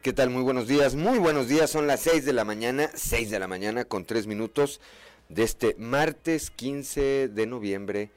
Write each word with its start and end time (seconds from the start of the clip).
¿Qué 0.00 0.12
tal? 0.12 0.30
Muy 0.30 0.42
buenos 0.42 0.68
días. 0.68 0.94
Muy 0.94 1.18
buenos 1.18 1.48
días. 1.48 1.68
Son 1.68 1.88
las 1.88 1.98
6 1.98 2.24
de 2.24 2.32
la 2.32 2.44
mañana, 2.44 2.88
6 2.94 3.32
de 3.32 3.40
la 3.40 3.48
mañana 3.48 3.84
con 3.84 4.04
3 4.04 4.28
minutos 4.28 4.80
de 5.28 5.42
este 5.42 5.74
martes 5.76 6.52
15 6.52 7.26
de 7.26 7.46
noviembre 7.46 8.12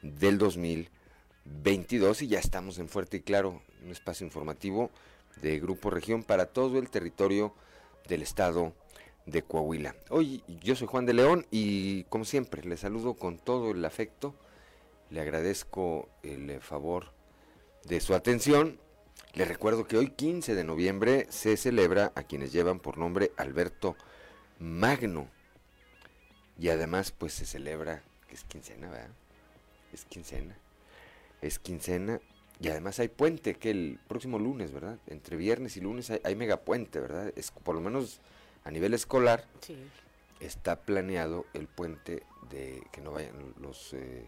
del 0.00 0.38
2022 0.38 2.22
y 2.22 2.28
ya 2.28 2.38
estamos 2.38 2.78
en 2.78 2.88
Fuerte 2.88 3.18
y 3.18 3.20
Claro, 3.20 3.60
un 3.84 3.90
espacio 3.90 4.24
informativo 4.24 4.90
de 5.42 5.60
Grupo 5.60 5.90
Región 5.90 6.22
para 6.22 6.46
todo 6.46 6.78
el 6.78 6.88
territorio 6.88 7.54
del 8.08 8.22
estado 8.22 8.72
de 9.26 9.42
Coahuila. 9.42 9.94
Hoy 10.08 10.42
yo 10.62 10.74
soy 10.74 10.86
Juan 10.86 11.04
de 11.04 11.12
León 11.12 11.46
y 11.50 12.04
como 12.04 12.24
siempre 12.24 12.64
le 12.64 12.78
saludo 12.78 13.12
con 13.12 13.36
todo 13.36 13.72
el 13.72 13.84
afecto, 13.84 14.34
le 15.10 15.20
agradezco 15.20 16.08
el 16.22 16.62
favor 16.62 17.12
de 17.84 18.00
su 18.00 18.14
atención 18.14 18.80
les 19.34 19.48
recuerdo 19.48 19.86
que 19.86 19.96
hoy 19.96 20.10
15 20.10 20.54
de 20.54 20.64
noviembre 20.64 21.26
se 21.30 21.56
celebra 21.56 22.12
a 22.14 22.22
quienes 22.22 22.52
llevan 22.52 22.78
por 22.78 22.98
nombre 22.98 23.32
Alberto 23.36 23.96
Magno. 24.58 25.28
Y 26.58 26.68
además 26.68 27.10
pues 27.10 27.32
se 27.32 27.44
celebra, 27.44 28.02
que 28.28 28.34
es 28.36 28.44
quincena, 28.44 28.88
¿verdad? 28.90 29.10
Es 29.92 30.04
quincena. 30.04 30.56
Es 31.42 31.58
quincena. 31.58 32.20
Y 32.60 32.68
además 32.68 33.00
hay 33.00 33.08
puente, 33.08 33.54
que 33.54 33.70
el 33.70 33.98
próximo 34.06 34.38
lunes, 34.38 34.72
¿verdad? 34.72 34.98
Entre 35.08 35.36
viernes 35.36 35.76
y 35.76 35.80
lunes 35.80 36.10
hay, 36.10 36.20
hay 36.22 36.36
megapuente, 36.36 37.00
¿verdad? 37.00 37.32
Es, 37.34 37.50
por 37.50 37.74
lo 37.74 37.80
menos 37.80 38.20
a 38.62 38.70
nivel 38.70 38.94
escolar 38.94 39.44
Sí. 39.60 39.76
está 40.38 40.76
planeado 40.82 41.44
el 41.54 41.66
puente 41.66 42.22
de 42.50 42.84
que 42.92 43.00
no 43.00 43.10
vayan 43.10 43.54
los 43.60 43.92
eh, 43.94 44.26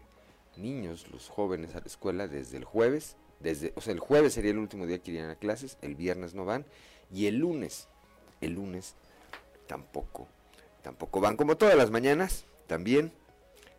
niños, 0.57 1.07
los 1.11 1.29
jóvenes 1.29 1.75
a 1.75 1.79
la 1.79 1.85
escuela 1.85 2.27
desde 2.27 2.57
el 2.57 2.65
jueves, 2.65 3.15
desde, 3.39 3.73
o 3.75 3.81
sea, 3.81 3.93
el 3.93 3.99
jueves 3.99 4.33
sería 4.33 4.51
el 4.51 4.57
último 4.57 4.85
día 4.85 4.99
que 4.99 5.11
irían 5.11 5.29
a 5.29 5.35
clases, 5.35 5.77
el 5.81 5.95
viernes 5.95 6.33
no 6.33 6.45
van 6.45 6.65
y 7.11 7.27
el 7.27 7.37
lunes, 7.37 7.87
el 8.41 8.53
lunes 8.53 8.95
tampoco, 9.67 10.27
tampoco 10.81 11.21
van 11.21 11.37
como 11.37 11.57
todas 11.57 11.75
las 11.75 11.91
mañanas. 11.91 12.45
También 12.67 13.11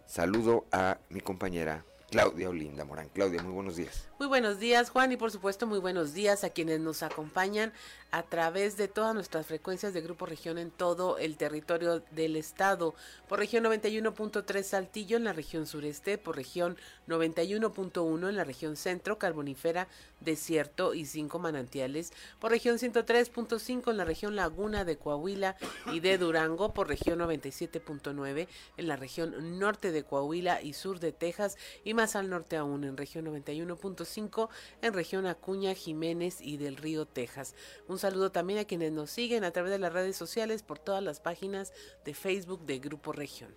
saludo 0.07 0.65
a 0.73 0.99
mi 1.11 1.21
compañera 1.21 1.85
Claudia 2.11 2.49
Olinda 2.49 2.85
Morán. 2.85 3.11
Claudia, 3.11 3.43
muy 3.43 3.53
buenos 3.53 3.77
días. 3.77 4.09
Muy 4.19 4.29
buenos 4.29 4.59
días, 4.59 4.89
Juan, 4.89 5.13
y 5.13 5.17
por 5.17 5.31
supuesto 5.31 5.67
muy 5.67 5.79
buenos 5.79 6.15
días 6.15 6.43
a 6.43 6.51
quienes 6.51 6.81
nos 6.81 7.03
acompañan 7.03 7.73
a 8.11 8.23
través 8.23 8.77
de 8.77 8.89
todas 8.89 9.15
nuestras 9.15 9.47
frecuencias 9.47 9.93
de 9.93 10.01
Grupo 10.01 10.25
Región 10.25 10.59
en 10.59 10.71
todo 10.71 11.19
el 11.19 11.37
territorio 11.37 12.03
del 12.11 12.37
estado. 12.37 12.95
Por 13.29 13.39
región 13.39 13.65
91.3 13.65 14.63
Saltillo 14.63 15.17
en 15.17 15.25
la 15.25 15.33
región 15.33 15.67
sureste, 15.67 16.17
por 16.17 16.37
región 16.37 16.77
91.1 17.07 18.29
en 18.29 18.37
la 18.37 18.45
región 18.45 18.77
centro, 18.77 19.19
carbonífera, 19.19 19.89
desierto 20.21 20.95
y 20.95 21.05
cinco 21.05 21.39
manantiales, 21.39 22.13
por 22.39 22.51
región 22.51 22.79
103.5 22.79 23.91
en 23.91 23.97
la 23.97 24.05
región 24.05 24.37
laguna 24.37 24.85
de 24.85 24.97
Coahuila 24.97 25.57
y 25.93 26.01
de 26.01 26.19
Durango, 26.19 26.73
por 26.73 26.89
región 26.89 27.19
97.9 27.19 28.49
en 28.77 28.89
la 28.89 28.97
región 28.97 29.59
norte 29.59 29.93
de 29.93 30.03
Coahuila 30.03 30.63
y 30.63 30.73
sur 30.73 30.99
de 30.99 31.13
Texas 31.13 31.57
y 31.85 31.95
más 31.95 32.17
al 32.17 32.31
norte 32.31 32.57
aún 32.57 32.85
en 32.85 32.97
región 32.97 33.27
91.5 33.27 34.49
en 34.83 34.93
región 34.95 35.27
Acuña, 35.27 35.75
Jiménez 35.75 36.41
y 36.41 36.57
del 36.57 36.77
Río, 36.77 37.07
Texas. 37.07 37.55
Un 37.87 37.98
saludo 37.99 38.33
también 38.33 38.59
a 38.59 38.65
quienes 38.65 38.93
nos 38.93 39.11
siguen 39.11 39.45
a 39.45 39.51
través 39.51 39.73
de 39.73 39.79
las 39.79 39.93
redes 39.93 40.17
sociales 40.17 40.63
por 40.63 40.79
todas 40.79 41.03
las 41.03 41.21
páginas 41.21 41.73
de 42.05 42.15
Facebook 42.15 42.65
de 42.67 42.79
Grupo 42.79 43.13
Región. 43.13 43.55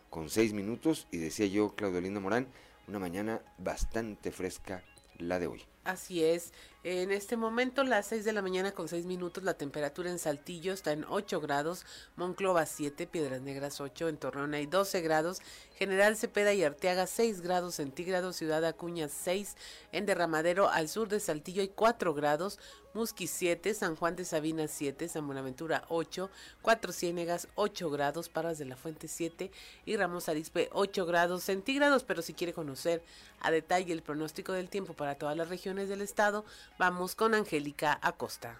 con 0.10 0.30
6 0.30 0.54
minutos, 0.54 1.08
y 1.12 1.18
decía 1.18 1.46
yo, 1.48 1.76
Claudio 1.76 2.02
Linda 2.02 2.20
Morán, 2.20 2.48
una 2.88 3.00
mañana 3.00 3.42
bastante 3.58 4.32
fresca 4.32 4.84
la 5.18 5.40
de 5.40 5.48
hoy. 5.48 5.66
Así 5.86 6.24
es. 6.24 6.52
En 6.84 7.12
este 7.12 7.38
momento, 7.38 7.84
las 7.84 8.08
6 8.08 8.26
de 8.26 8.34
la 8.34 8.42
mañana 8.42 8.72
con 8.72 8.88
6 8.88 9.06
minutos, 9.06 9.44
la 9.44 9.54
temperatura 9.54 10.10
en 10.10 10.18
Saltillo 10.18 10.74
está 10.74 10.92
en 10.92 11.06
8 11.08 11.40
grados, 11.40 11.86
Monclova 12.16 12.66
7, 12.66 13.06
Piedras 13.06 13.42
Negras 13.42 13.80
8, 13.80 14.10
en 14.10 14.18
Torreón 14.18 14.56
hay 14.56 14.66
12 14.66 15.02
grados, 15.02 15.42
General 15.76 16.18
Cepeda 16.18 16.54
y 16.54 16.64
Arteaga 16.64 17.06
6 17.06 17.42
grados 17.42 17.76
centígrados, 17.76 18.36
Ciudad 18.36 18.66
Acuña 18.66 19.10
6, 19.10 19.56
en 19.92 20.08
Derramadero 20.08 20.70
al 20.70 20.90
sur 20.90 21.08
de 21.08 21.20
Saltillo 21.20 21.62
hay 21.62 21.70
4 21.70 22.16
grados, 22.16 22.60
Musqui 22.96 23.28
7, 23.28 23.74
San 23.74 23.98
Juan 23.98 24.16
de 24.16 24.24
Sabina 24.24 24.70
7, 24.70 25.10
San 25.10 25.28
Buenaventura 25.28 25.84
8, 25.90 26.30
Cuatro 26.62 26.94
Ciénegas 26.94 27.50
8 27.56 27.90
grados, 27.90 28.30
Parras 28.30 28.58
de 28.58 28.64
la 28.64 28.78
Fuente 28.78 29.10
7 29.10 29.52
y 29.86 29.98
Ramos 29.98 30.30
Arizpe 30.30 30.70
8 30.72 31.06
grados 31.06 31.44
centígrados. 31.44 32.06
Pero 32.06 32.22
si 32.22 32.34
quiere 32.34 32.54
conocer 32.54 33.04
a 33.42 33.52
detalle 33.52 33.92
el 33.92 34.02
pronóstico 34.02 34.54
del 34.54 34.70
tiempo 34.70 34.94
para 34.94 35.16
todas 35.16 35.36
las 35.36 35.50
regiones 35.50 35.90
del 35.90 36.02
estado, 36.02 36.46
vamos 36.80 37.16
con 37.16 37.36
Angélica 37.36 38.00
Acosta. 38.02 38.58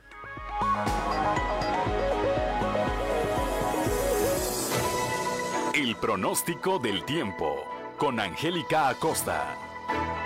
El 5.74 5.96
pronóstico 5.96 6.80
del 6.80 7.06
tiempo 7.06 7.64
con 7.98 8.20
Angélica 8.20 8.90
Acosta. 8.90 10.25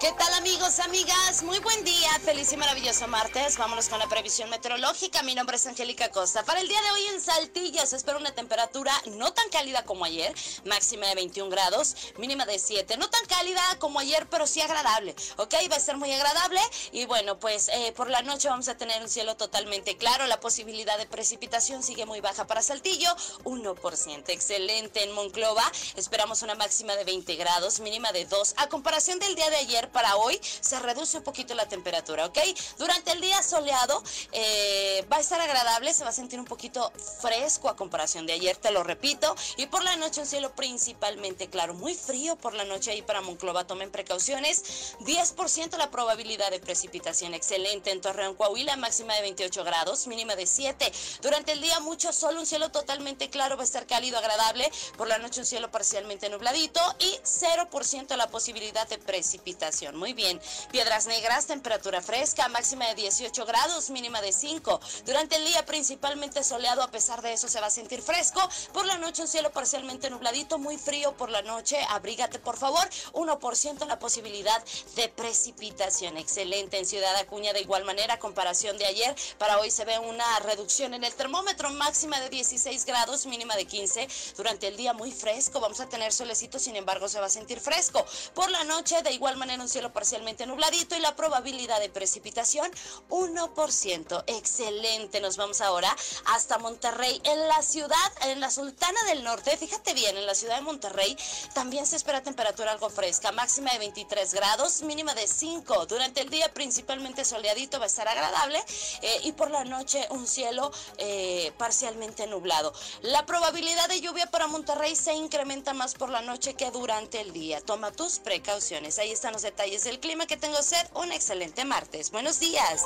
¿Qué 0.00 0.12
tal 0.12 0.32
amigos, 0.32 0.78
amigas? 0.78 1.42
Muy 1.42 1.58
buen 1.58 1.84
día, 1.84 2.08
feliz 2.24 2.50
y 2.54 2.56
maravilloso 2.56 3.06
martes. 3.06 3.58
Vámonos 3.58 3.90
con 3.90 3.98
la 3.98 4.08
previsión 4.08 4.48
meteorológica. 4.48 5.22
Mi 5.22 5.34
nombre 5.34 5.56
es 5.56 5.66
Angélica 5.66 6.10
Costa. 6.10 6.42
Para 6.42 6.60
el 6.60 6.68
día 6.68 6.80
de 6.80 6.90
hoy 6.92 7.02
en 7.12 7.20
Saltillo 7.20 7.84
se 7.84 7.96
espera 7.96 8.16
una 8.16 8.34
temperatura 8.34 8.94
no 9.18 9.30
tan 9.34 9.50
cálida 9.50 9.84
como 9.84 10.06
ayer, 10.06 10.34
máxima 10.64 11.06
de 11.06 11.16
21 11.16 11.50
grados, 11.50 11.94
mínima 12.16 12.46
de 12.46 12.58
7. 12.58 12.96
No 12.96 13.10
tan 13.10 13.26
cálida 13.26 13.60
como 13.78 13.98
ayer, 13.98 14.26
pero 14.30 14.46
sí 14.46 14.62
agradable, 14.62 15.14
¿ok? 15.36 15.54
Va 15.70 15.76
a 15.76 15.80
ser 15.80 15.98
muy 15.98 16.10
agradable 16.10 16.62
y 16.92 17.04
bueno, 17.04 17.38
pues 17.38 17.68
eh, 17.68 17.92
por 17.94 18.08
la 18.08 18.22
noche 18.22 18.48
vamos 18.48 18.68
a 18.68 18.78
tener 18.78 19.02
un 19.02 19.08
cielo 19.10 19.36
totalmente 19.36 19.98
claro. 19.98 20.26
La 20.28 20.40
posibilidad 20.40 20.96
de 20.96 21.04
precipitación 21.04 21.82
sigue 21.82 22.06
muy 22.06 22.22
baja 22.22 22.46
para 22.46 22.62
Saltillo, 22.62 23.14
1%. 23.44 24.24
Excelente 24.28 25.04
en 25.04 25.12
Monclova. 25.12 25.70
Esperamos 25.96 26.40
una 26.40 26.54
máxima 26.54 26.96
de 26.96 27.04
20 27.04 27.36
grados, 27.36 27.80
mínima 27.80 28.12
de 28.12 28.24
2. 28.24 28.54
A 28.56 28.68
comparación 28.70 29.18
del 29.18 29.34
día 29.34 29.50
de 29.50 29.56
ayer 29.56 29.89
para 29.90 30.16
hoy, 30.16 30.40
se 30.42 30.78
reduce 30.80 31.18
un 31.18 31.24
poquito 31.24 31.54
la 31.54 31.68
temperatura, 31.68 32.26
¿ok? 32.26 32.38
Durante 32.78 33.12
el 33.12 33.20
día 33.20 33.42
soleado 33.42 34.02
eh, 34.32 35.06
va 35.12 35.16
a 35.16 35.20
estar 35.20 35.40
agradable, 35.40 35.92
se 35.92 36.04
va 36.04 36.10
a 36.10 36.12
sentir 36.12 36.38
un 36.38 36.46
poquito 36.46 36.92
fresco 37.20 37.68
a 37.68 37.76
comparación 37.76 38.26
de 38.26 38.32
ayer, 38.34 38.56
te 38.56 38.70
lo 38.70 38.82
repito. 38.82 39.34
Y 39.56 39.66
por 39.66 39.84
la 39.84 39.96
noche 39.96 40.20
un 40.20 40.26
cielo 40.26 40.54
principalmente 40.54 41.48
claro, 41.48 41.74
muy 41.74 41.94
frío 41.94 42.36
por 42.36 42.54
la 42.54 42.64
noche 42.64 42.90
ahí 42.90 43.02
para 43.02 43.20
Monclova, 43.20 43.66
tomen 43.66 43.90
precauciones. 43.90 44.94
10% 45.00 45.76
la 45.76 45.90
probabilidad 45.90 46.50
de 46.50 46.60
precipitación, 46.60 47.34
excelente 47.34 47.90
en 47.90 48.00
Torreón, 48.00 48.34
Coahuila, 48.34 48.76
máxima 48.76 49.14
de 49.14 49.22
28 49.22 49.64
grados, 49.64 50.06
mínima 50.06 50.36
de 50.36 50.46
7. 50.46 50.92
Durante 51.22 51.52
el 51.52 51.60
día 51.60 51.80
mucho 51.80 52.12
sol, 52.12 52.36
un 52.36 52.46
cielo 52.46 52.70
totalmente 52.70 53.30
claro, 53.30 53.56
va 53.56 53.62
a 53.62 53.64
estar 53.64 53.86
cálido, 53.86 54.18
agradable. 54.18 54.70
Por 54.96 55.08
la 55.08 55.18
noche 55.18 55.40
un 55.40 55.46
cielo 55.46 55.70
parcialmente 55.70 56.28
nubladito 56.28 56.80
y 56.98 57.18
0% 57.24 58.16
la 58.16 58.28
posibilidad 58.28 58.88
de 58.88 58.98
precipitación. 58.98 59.79
Muy 59.80 60.12
bien. 60.12 60.38
Piedras 60.70 61.06
Negras, 61.06 61.46
temperatura 61.46 62.02
fresca, 62.02 62.48
máxima 62.48 62.86
de 62.88 62.96
18 62.96 63.46
grados, 63.46 63.88
mínima 63.88 64.20
de 64.20 64.30
5. 64.30 64.78
Durante 65.06 65.36
el 65.36 65.44
día 65.46 65.64
principalmente 65.64 66.44
soleado, 66.44 66.82
a 66.82 66.90
pesar 66.90 67.22
de 67.22 67.32
eso 67.32 67.48
se 67.48 67.60
va 67.60 67.68
a 67.68 67.70
sentir 67.70 68.02
fresco. 68.02 68.46
Por 68.74 68.84
la 68.84 68.98
noche 68.98 69.22
un 69.22 69.28
cielo 69.28 69.50
parcialmente 69.50 70.10
nubladito, 70.10 70.58
muy 70.58 70.76
frío 70.76 71.16
por 71.16 71.30
la 71.30 71.40
noche. 71.40 71.78
Abrígate 71.88 72.38
por 72.38 72.58
favor. 72.58 72.86
1% 73.14 73.86
la 73.86 73.98
posibilidad 73.98 74.62
de 74.96 75.08
precipitación. 75.08 76.18
Excelente 76.18 76.78
en 76.78 76.84
Ciudad 76.84 77.16
Acuña 77.16 77.54
de 77.54 77.62
igual 77.62 77.84
manera, 77.84 78.18
comparación 78.18 78.76
de 78.76 78.84
ayer. 78.84 79.16
Para 79.38 79.58
hoy 79.60 79.70
se 79.70 79.86
ve 79.86 79.98
una 79.98 80.40
reducción 80.40 80.92
en 80.92 81.04
el 81.04 81.14
termómetro, 81.14 81.70
máxima 81.70 82.20
de 82.20 82.28
16 82.28 82.84
grados, 82.84 83.24
mínima 83.24 83.56
de 83.56 83.64
15. 83.64 84.06
Durante 84.36 84.68
el 84.68 84.76
día 84.76 84.92
muy 84.92 85.10
fresco, 85.10 85.58
vamos 85.58 85.80
a 85.80 85.88
tener 85.88 86.12
solecito, 86.12 86.58
sin 86.58 86.76
embargo 86.76 87.08
se 87.08 87.18
va 87.18 87.26
a 87.26 87.30
sentir 87.30 87.60
fresco. 87.60 88.04
Por 88.34 88.50
la 88.50 88.62
noche 88.64 89.00
de 89.02 89.12
igual 89.12 89.38
manera 89.38 89.62
un 89.62 89.69
cielo 89.70 89.92
parcialmente 89.92 90.46
nubladito 90.46 90.96
y 90.96 91.00
la 91.00 91.16
probabilidad 91.16 91.80
de 91.80 91.88
precipitación 91.88 92.70
1%. 93.08 94.24
Excelente. 94.26 95.20
Nos 95.20 95.36
vamos 95.36 95.60
ahora 95.60 95.94
hasta 96.26 96.58
Monterrey, 96.58 97.20
en 97.24 97.48
la 97.48 97.62
ciudad, 97.62 97.96
en 98.22 98.40
la 98.40 98.50
Sultana 98.50 99.00
del 99.04 99.22
Norte. 99.22 99.56
Fíjate 99.56 99.94
bien, 99.94 100.16
en 100.16 100.26
la 100.26 100.34
ciudad 100.34 100.56
de 100.56 100.62
Monterrey 100.62 101.16
también 101.54 101.86
se 101.86 101.96
espera 101.96 102.22
temperatura 102.22 102.72
algo 102.72 102.90
fresca, 102.90 103.32
máxima 103.32 103.72
de 103.72 103.78
23 103.78 104.34
grados, 104.34 104.82
mínima 104.82 105.14
de 105.14 105.26
5. 105.26 105.86
Durante 105.86 106.20
el 106.20 106.30
día 106.30 106.52
principalmente 106.52 107.24
soleadito 107.24 107.78
va 107.78 107.84
a 107.84 107.86
estar 107.86 108.08
agradable 108.08 108.62
eh, 109.02 109.20
y 109.22 109.32
por 109.32 109.50
la 109.50 109.64
noche 109.64 110.06
un 110.10 110.26
cielo 110.26 110.72
eh, 110.98 111.52
parcialmente 111.56 112.26
nublado. 112.26 112.72
La 113.02 113.24
probabilidad 113.24 113.88
de 113.88 114.00
lluvia 114.00 114.26
para 114.26 114.48
Monterrey 114.48 114.96
se 114.96 115.14
incrementa 115.14 115.74
más 115.74 115.94
por 115.94 116.10
la 116.10 116.22
noche 116.22 116.54
que 116.54 116.70
durante 116.70 117.20
el 117.20 117.32
día. 117.32 117.60
Toma 117.60 117.92
tus 117.92 118.18
precauciones. 118.18 118.98
Ahí 118.98 119.12
están 119.12 119.32
los 119.32 119.42
detalles 119.42 119.59
del 119.60 120.00
clima. 120.00 120.26
Que 120.26 120.38
tengo 120.38 120.62
sed. 120.62 120.86
Un 120.94 121.12
excelente 121.12 121.66
martes. 121.66 122.10
Buenos 122.10 122.40
días. 122.40 122.82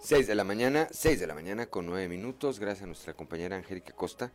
6 0.00 0.26
de 0.26 0.34
la 0.34 0.44
mañana, 0.44 0.88
6 0.90 1.20
de 1.20 1.26
la 1.28 1.34
mañana 1.34 1.66
con 1.66 1.86
9 1.86 2.08
minutos, 2.08 2.58
gracias 2.58 2.82
a 2.82 2.86
nuestra 2.86 3.14
compañera 3.14 3.56
Angélica 3.56 3.94
Costa. 3.94 4.32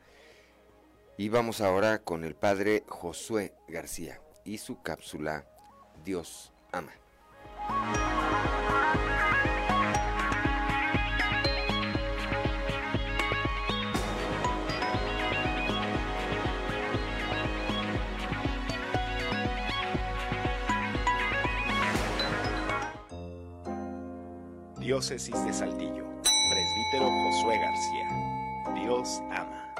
Y 1.17 1.27
vamos 1.27 1.59
ahora 1.61 1.99
con 1.99 2.23
el 2.23 2.35
padre 2.35 2.83
Josué 2.87 3.53
García 3.67 4.21
y 4.45 4.59
su 4.59 4.81
cápsula 4.81 5.45
Dios 6.05 6.53
ama. 6.71 6.93
Diócesis 24.89 25.45
de 25.45 25.53
Saltillo. 25.53 26.03
Presbítero 26.23 27.11
Josué 27.11 27.59
García. 27.59 28.07
Dios 28.73 29.21
ama. 29.29 29.71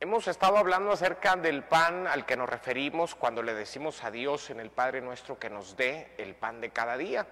Hemos 0.00 0.26
estado 0.26 0.56
hablando 0.56 0.92
acerca 0.92 1.36
del 1.36 1.64
pan 1.64 2.06
al 2.06 2.24
que 2.24 2.34
nos 2.34 2.48
referimos 2.48 3.14
cuando 3.14 3.42
le 3.42 3.52
decimos 3.52 4.02
a 4.04 4.10
Dios 4.10 4.48
en 4.48 4.60
el 4.60 4.70
Padre 4.70 5.02
nuestro 5.02 5.38
que 5.38 5.50
nos 5.50 5.76
dé 5.76 6.14
el 6.16 6.34
pan 6.34 6.62
de 6.62 6.70
cada 6.70 6.96
día. 6.96 7.26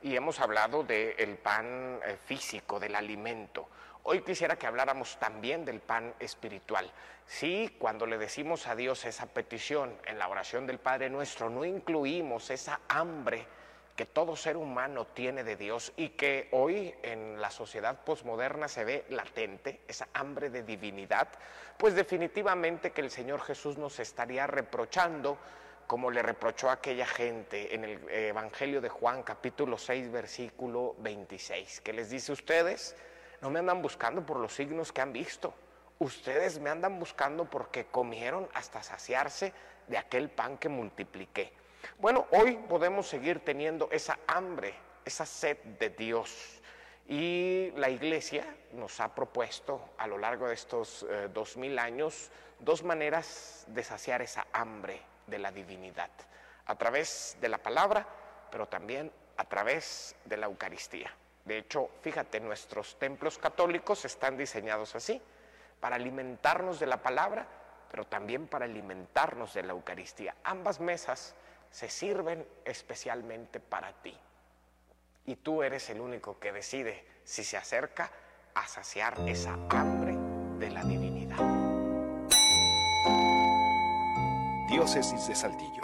Y 0.00 0.16
hemos 0.16 0.40
hablado 0.40 0.82
del 0.82 1.36
pan 1.36 2.00
eh, 2.02 2.16
físico, 2.24 2.80
del 2.80 2.94
alimento. 2.94 3.68
Hoy 4.04 4.22
quisiera 4.22 4.56
que 4.56 4.66
habláramos 4.66 5.18
también 5.18 5.66
del 5.66 5.80
pan 5.80 6.14
espiritual. 6.18 6.90
Sí, 7.26 7.76
cuando 7.78 8.06
le 8.06 8.16
decimos 8.16 8.66
a 8.66 8.74
Dios 8.74 9.04
esa 9.04 9.26
petición 9.26 9.94
en 10.06 10.18
la 10.18 10.28
oración 10.28 10.66
del 10.66 10.78
Padre 10.78 11.10
nuestro, 11.10 11.50
no 11.50 11.66
incluimos 11.66 12.48
esa 12.48 12.80
hambre 12.88 13.59
que 14.00 14.06
todo 14.06 14.34
ser 14.34 14.56
humano 14.56 15.08
tiene 15.08 15.44
de 15.44 15.56
Dios 15.56 15.92
y 15.94 16.08
que 16.08 16.48
hoy 16.52 16.94
en 17.02 17.38
la 17.38 17.50
sociedad 17.50 18.02
posmoderna 18.02 18.66
se 18.66 18.82
ve 18.82 19.04
latente, 19.10 19.80
esa 19.86 20.08
hambre 20.14 20.48
de 20.48 20.62
divinidad, 20.62 21.28
pues 21.76 21.94
definitivamente 21.94 22.92
que 22.92 23.02
el 23.02 23.10
Señor 23.10 23.42
Jesús 23.42 23.76
nos 23.76 24.00
estaría 24.00 24.46
reprochando 24.46 25.36
como 25.86 26.10
le 26.10 26.22
reprochó 26.22 26.70
a 26.70 26.74
aquella 26.80 27.04
gente 27.04 27.74
en 27.74 27.84
el 27.84 28.08
Evangelio 28.08 28.80
de 28.80 28.88
Juan 28.88 29.22
capítulo 29.22 29.76
6 29.76 30.10
versículo 30.10 30.96
26, 31.00 31.82
que 31.82 31.92
les 31.92 32.08
dice 32.08 32.32
ustedes, 32.32 32.96
no 33.42 33.50
me 33.50 33.58
andan 33.58 33.82
buscando 33.82 34.24
por 34.24 34.38
los 34.38 34.54
signos 34.54 34.92
que 34.92 35.02
han 35.02 35.12
visto, 35.12 35.52
ustedes 35.98 36.58
me 36.58 36.70
andan 36.70 36.98
buscando 36.98 37.44
porque 37.44 37.84
comieron 37.84 38.48
hasta 38.54 38.82
saciarse 38.82 39.52
de 39.88 39.98
aquel 39.98 40.30
pan 40.30 40.56
que 40.56 40.70
multipliqué. 40.70 41.59
Bueno, 41.98 42.26
hoy 42.30 42.56
podemos 42.68 43.06
seguir 43.06 43.40
teniendo 43.44 43.88
esa 43.90 44.18
hambre, 44.26 44.74
esa 45.04 45.26
sed 45.26 45.58
de 45.78 45.90
Dios. 45.90 46.60
Y 47.08 47.72
la 47.76 47.90
iglesia 47.90 48.44
nos 48.72 49.00
ha 49.00 49.14
propuesto 49.14 49.90
a 49.98 50.06
lo 50.06 50.16
largo 50.16 50.46
de 50.46 50.54
estos 50.54 51.04
eh, 51.08 51.28
dos 51.32 51.56
mil 51.56 51.78
años 51.78 52.30
dos 52.60 52.82
maneras 52.82 53.64
de 53.68 53.82
saciar 53.82 54.22
esa 54.22 54.46
hambre 54.52 55.00
de 55.26 55.38
la 55.38 55.50
divinidad. 55.50 56.10
A 56.66 56.76
través 56.76 57.36
de 57.40 57.48
la 57.48 57.58
palabra, 57.58 58.06
pero 58.50 58.66
también 58.66 59.10
a 59.36 59.44
través 59.44 60.14
de 60.24 60.36
la 60.36 60.46
Eucaristía. 60.46 61.10
De 61.44 61.58
hecho, 61.58 61.90
fíjate, 62.02 62.38
nuestros 62.38 62.98
templos 62.98 63.38
católicos 63.38 64.04
están 64.04 64.36
diseñados 64.36 64.94
así, 64.94 65.20
para 65.80 65.96
alimentarnos 65.96 66.78
de 66.78 66.86
la 66.86 66.98
palabra, 66.98 67.46
pero 67.90 68.06
también 68.06 68.46
para 68.46 68.66
alimentarnos 68.66 69.54
de 69.54 69.62
la 69.62 69.72
Eucaristía. 69.72 70.36
Ambas 70.44 70.78
mesas 70.78 71.34
se 71.70 71.88
sirven 71.88 72.46
especialmente 72.64 73.60
para 73.60 73.92
ti. 74.02 74.16
Y 75.26 75.36
tú 75.36 75.62
eres 75.62 75.88
el 75.90 76.00
único 76.00 76.38
que 76.38 76.52
decide 76.52 77.04
si 77.24 77.44
se 77.44 77.56
acerca 77.56 78.10
a 78.54 78.66
saciar 78.66 79.16
esa 79.28 79.54
hambre 79.70 80.16
de 80.58 80.70
la 80.70 80.82
divinidad. 80.82 81.38
Diócesis 84.68 85.26
de 85.28 85.34
Saltillo. 85.34 85.82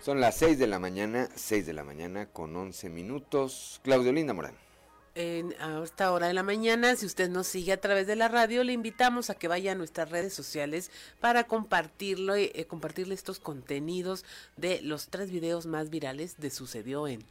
Son 0.00 0.20
las 0.20 0.36
6 0.36 0.58
de 0.58 0.66
la 0.66 0.78
mañana, 0.78 1.28
6 1.34 1.66
de 1.66 1.72
la 1.72 1.84
mañana 1.84 2.26
con 2.26 2.56
11 2.56 2.88
minutos. 2.88 3.80
Claudio 3.84 4.12
Linda 4.12 4.32
Morán 4.32 4.69
en, 5.14 5.54
a 5.60 5.82
esta 5.82 6.12
hora 6.12 6.28
de 6.28 6.34
la 6.34 6.42
mañana. 6.42 6.96
Si 6.96 7.06
usted 7.06 7.28
nos 7.28 7.46
sigue 7.46 7.72
a 7.72 7.80
través 7.80 8.06
de 8.06 8.16
la 8.16 8.28
radio, 8.28 8.64
le 8.64 8.72
invitamos 8.72 9.30
a 9.30 9.34
que 9.34 9.48
vaya 9.48 9.72
a 9.72 9.74
nuestras 9.74 10.10
redes 10.10 10.34
sociales 10.34 10.90
para 11.20 11.44
compartirlo, 11.44 12.36
y 12.36 12.50
eh, 12.54 12.66
compartirle 12.66 13.14
estos 13.14 13.38
contenidos 13.40 14.24
de 14.56 14.80
los 14.82 15.08
tres 15.08 15.30
videos 15.30 15.66
más 15.66 15.90
virales 15.90 16.38
de 16.38 16.50
Sucedió 16.50 17.06
en. 17.06 17.24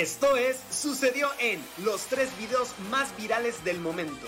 Esto 0.00 0.34
es 0.36 0.56
Sucedió 0.70 1.28
en 1.40 1.60
los 1.84 2.06
tres 2.06 2.30
videos 2.38 2.70
más 2.90 3.14
virales 3.18 3.62
del 3.64 3.80
momento. 3.80 4.26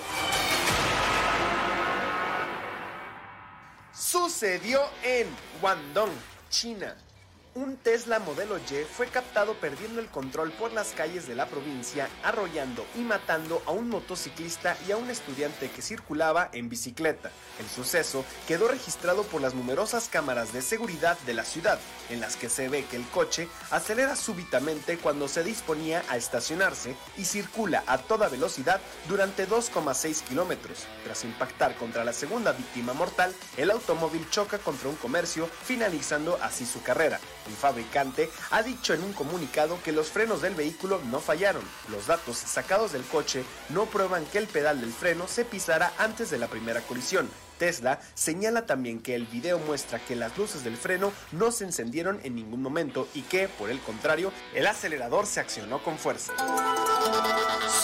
Sucedió 3.94 4.80
en 5.02 5.26
Guangdong, 5.60 6.12
China. 6.48 6.96
Un 7.54 7.76
Tesla 7.76 8.18
modelo 8.18 8.56
Y 8.58 8.84
fue 8.84 9.08
captado 9.08 9.54
perdiendo 9.54 10.00
el 10.00 10.08
control 10.08 10.52
por 10.52 10.72
las 10.72 10.92
calles 10.92 11.26
de 11.26 11.34
la 11.34 11.46
provincia, 11.46 12.08
arrollando 12.22 12.86
y 12.96 13.00
matando 13.00 13.62
a 13.66 13.72
un 13.72 13.88
motociclista 13.88 14.76
y 14.86 14.92
a 14.92 14.96
un 14.96 15.10
estudiante 15.10 15.70
que 15.70 15.82
circulaba 15.82 16.48
en 16.52 16.68
bicicleta. 16.68 17.30
El 17.60 17.68
suceso 17.68 18.24
quedó 18.48 18.68
registrado 18.68 19.24
por 19.24 19.42
las 19.42 19.54
numerosas 19.54 20.08
cámaras 20.08 20.52
de 20.52 20.62
seguridad 20.62 21.18
de 21.26 21.34
la 21.34 21.44
ciudad, 21.44 21.78
en 22.08 22.20
las 22.20 22.36
que 22.36 22.48
se 22.48 22.68
ve 22.68 22.84
que 22.86 22.96
el 22.96 23.06
coche 23.08 23.48
acelera 23.70 24.16
súbitamente 24.16 24.96
cuando 24.98 25.28
se 25.28 25.44
disponía 25.44 26.02
a 26.08 26.16
estacionarse 26.16 26.96
y 27.16 27.24
circula 27.24 27.84
a 27.86 27.98
toda 27.98 28.28
velocidad 28.28 28.80
durante 29.08 29.46
2,6 29.46 30.22
kilómetros. 30.22 30.86
Tras 31.04 31.24
impactar 31.24 31.76
contra 31.76 32.04
la 32.04 32.12
segunda 32.12 32.52
víctima 32.52 32.92
mortal, 32.94 33.34
el 33.56 33.70
automóvil 33.70 34.28
choca 34.30 34.58
contra 34.58 34.88
un 34.88 34.96
comercio, 34.96 35.48
finalizando 35.64 36.38
así 36.42 36.64
su 36.64 36.82
carrera. 36.82 37.20
El 37.46 37.54
fabricante 37.54 38.30
ha 38.50 38.62
dicho 38.62 38.94
en 38.94 39.02
un 39.02 39.12
comunicado 39.12 39.78
que 39.82 39.92
los 39.92 40.10
frenos 40.10 40.42
del 40.42 40.54
vehículo 40.54 41.00
no 41.10 41.20
fallaron. 41.20 41.62
Los 41.90 42.06
datos 42.06 42.36
sacados 42.36 42.92
del 42.92 43.02
coche 43.04 43.44
no 43.70 43.86
prueban 43.86 44.24
que 44.26 44.38
el 44.38 44.46
pedal 44.46 44.80
del 44.80 44.92
freno 44.92 45.26
se 45.28 45.44
pisara 45.44 45.92
antes 45.98 46.30
de 46.30 46.38
la 46.38 46.48
primera 46.48 46.80
colisión. 46.82 47.28
Tesla 47.58 48.00
señala 48.14 48.66
también 48.66 49.00
que 49.00 49.14
el 49.14 49.26
video 49.26 49.58
muestra 49.58 50.04
que 50.04 50.16
las 50.16 50.36
luces 50.36 50.64
del 50.64 50.76
freno 50.76 51.12
no 51.30 51.52
se 51.52 51.64
encendieron 51.64 52.20
en 52.24 52.34
ningún 52.34 52.60
momento 52.60 53.06
y 53.14 53.22
que, 53.22 53.46
por 53.46 53.70
el 53.70 53.80
contrario, 53.80 54.32
el 54.54 54.66
acelerador 54.66 55.26
se 55.26 55.40
accionó 55.40 55.82
con 55.82 55.98
fuerza. 55.98 56.32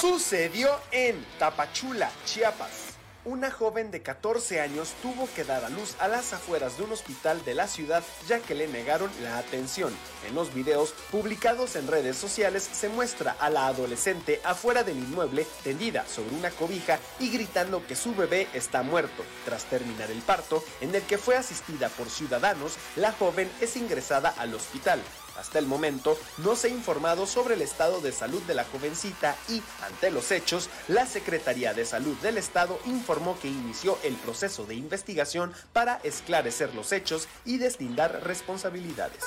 Sucedió 0.00 0.71
en 0.91 1.25
Tapachula, 1.38 2.11
Chiapas 2.25 2.88
una 3.29 3.51
joven 3.51 3.91
de 3.91 4.01
14 4.01 4.61
años 4.61 4.95
tuvo 5.03 5.29
que 5.35 5.45
dar 5.45 5.63
a 5.65 5.69
luz 5.69 5.97
a 6.01 6.09
las 6.09 6.33
afueras 6.33 6.79
de 6.79 6.85
un 6.85 6.93
hospital 6.93 7.45
de 7.45 7.55
la 7.55 7.69
ciudad 7.69 8.03
ya 8.27 8.41
que 8.41 8.55
le 8.55 8.69
negaron 8.69 9.11
la 9.23 9.37
atención. 9.37 9.95
En 10.27 10.35
los 10.35 10.55
videos 10.55 10.95
publicados 11.11 11.77
en 11.77 11.89
redes 11.89 12.17
sociales 12.17 12.69
se 12.73 12.89
muestra 12.89 13.37
a 13.39 13.51
la 13.51 13.67
adolescente 13.67 14.41
afuera 14.45 14.83
del 14.83 14.97
inmueble 14.97 15.47
tendida 15.63 16.07
sobre 16.07 16.35
una 16.35 16.51
cobija 16.51 16.99
y 17.21 17.31
gritando 17.31 17.87
que 17.87 17.97
su 17.97 18.15
bebé 18.15 18.49
está 18.55 18.83
muerto. 18.83 19.23
Tras 19.45 19.65
terminar 19.65 20.11
el 20.11 20.23
parto, 20.23 20.65
en 20.81 20.95
el 20.95 21.03
que 21.03 21.19
fue 21.19 21.37
asistida 21.37 21.91
por 21.91 22.09
ciudadanos, 22.09 22.77
la 22.97 23.13
joven 23.13 23.51
es 23.61 23.77
ingresada 23.77 24.31
al 24.39 24.55
hospital. 24.55 25.03
Hasta 25.38 25.59
el 25.61 25.66
momento 25.66 26.18
no 26.38 26.57
se 26.57 26.66
ha 26.66 26.71
informado 26.71 27.26
sobre 27.26 27.54
el 27.54 27.62
estado 27.62 28.00
de 28.00 28.11
salud 28.11 28.42
de 28.42 28.54
la 28.54 28.64
jovencita 28.64 29.37
y, 29.49 29.62
ante 29.83 30.11
los 30.11 30.33
hechos, 30.33 30.68
la 30.88 31.07
Secretaría 31.07 31.75
de 31.75 31.85
Salud 31.85 32.16
del 32.18 32.38
Estado 32.38 32.78
informó 32.87 33.38
que 33.38 33.49
inició 33.49 33.99
el 34.02 34.14
proceso 34.16 34.66
de 34.66 34.75
investigación 34.75 35.52
para 35.73 36.00
esclarecer 36.02 36.75
los 36.75 36.92
hechos 36.92 37.28
y 37.45 37.59
deslindar 37.59 38.25
responsabilidades. 38.25 39.23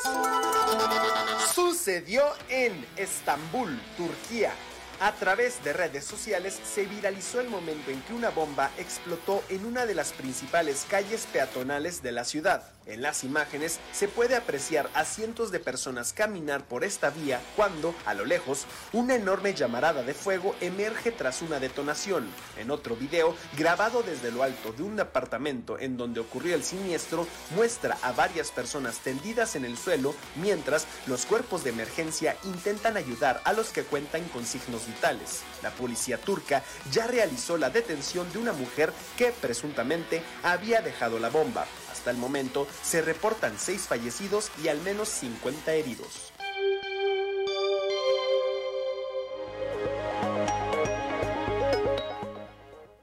Sucedió 1.54 2.24
en 2.50 2.86
Estambul, 2.98 3.82
Turquía. 3.96 4.52
A 5.00 5.14
través 5.14 5.64
de 5.64 5.74
redes 5.74 6.06
sociales 6.06 6.60
se 6.64 6.86
viralizó 6.86 7.40
el 7.40 7.50
momento 7.50 7.90
en 7.90 8.00
que 8.04 8.14
una 8.14 8.30
bomba 8.30 8.70
explotó 8.78 9.44
en 9.50 9.66
una 9.66 9.88
de 9.88 9.96
las 9.96 10.14
principales 10.14 10.86
calles 10.88 11.26
peatonales 11.34 12.04
de 12.04 12.12
la 12.12 12.24
ciudad. 12.24 12.64
En 12.92 13.02
las 13.02 13.24
imágenes 13.24 13.80
se 13.94 14.10
puede 14.10 14.36
apreciar 14.36 14.90
a 14.94 15.06
cientos 15.06 15.50
de 15.50 15.62
personas 15.62 16.12
caminar 16.12 16.66
por 16.66 16.84
esta 16.84 17.10
vía 17.10 17.42
cuando, 17.56 17.96
a 18.06 18.14
lo 18.14 18.26
lejos, 18.26 18.66
una 18.92 19.16
enorme 19.16 19.54
llamarada 19.54 20.04
de 20.04 20.14
fuego 20.14 20.56
emerge 20.60 21.14
tras 21.14 21.42
una 21.42 21.62
detonación. 21.62 22.28
En 22.58 22.70
otro 22.70 22.98
video, 22.98 23.34
grabado 23.58 24.04
desde 24.04 24.30
lo 24.30 24.44
alto 24.44 24.74
de 24.74 24.84
un 24.84 25.00
apartamento 25.00 25.80
en 25.80 25.96
donde 25.96 26.20
ocurrió 26.20 26.54
el 26.54 26.66
siniestro, 26.66 27.26
muestra 27.56 27.98
a 28.02 28.12
varias 28.12 28.52
personas 28.52 28.98
tendidas 28.98 29.56
en 29.56 29.64
el 29.64 29.78
suelo 29.78 30.14
mientras 30.36 30.86
los 31.08 31.26
cuerpos 31.26 31.64
de 31.64 31.70
emergencia 31.70 32.36
intentan 32.44 32.98
ayudar 32.98 33.40
a 33.46 33.54
los 33.54 33.70
que 33.70 33.84
cuentan 33.84 34.26
con 34.26 34.46
signos 34.46 34.86
vitales. 34.86 35.44
La 35.64 35.72
policía 35.72 36.18
turca 36.18 36.62
ya 36.92 37.08
realizó 37.08 37.56
la 37.56 37.70
detención 37.70 38.30
de 38.34 38.40
una 38.40 38.52
mujer 38.52 38.92
que 39.18 39.32
presuntamente 39.32 40.22
había 40.44 40.82
dejado 40.82 41.20
la 41.20 41.30
bomba. 41.30 41.66
Hasta 42.02 42.10
el 42.10 42.18
momento 42.18 42.68
se 42.82 43.04
reportan 43.04 43.60
6 43.60 43.82
fallecidos 43.82 44.52
y 44.64 44.70
al 44.70 44.82
menos 44.82 45.08
50 45.08 45.72
heridos. 45.74 46.34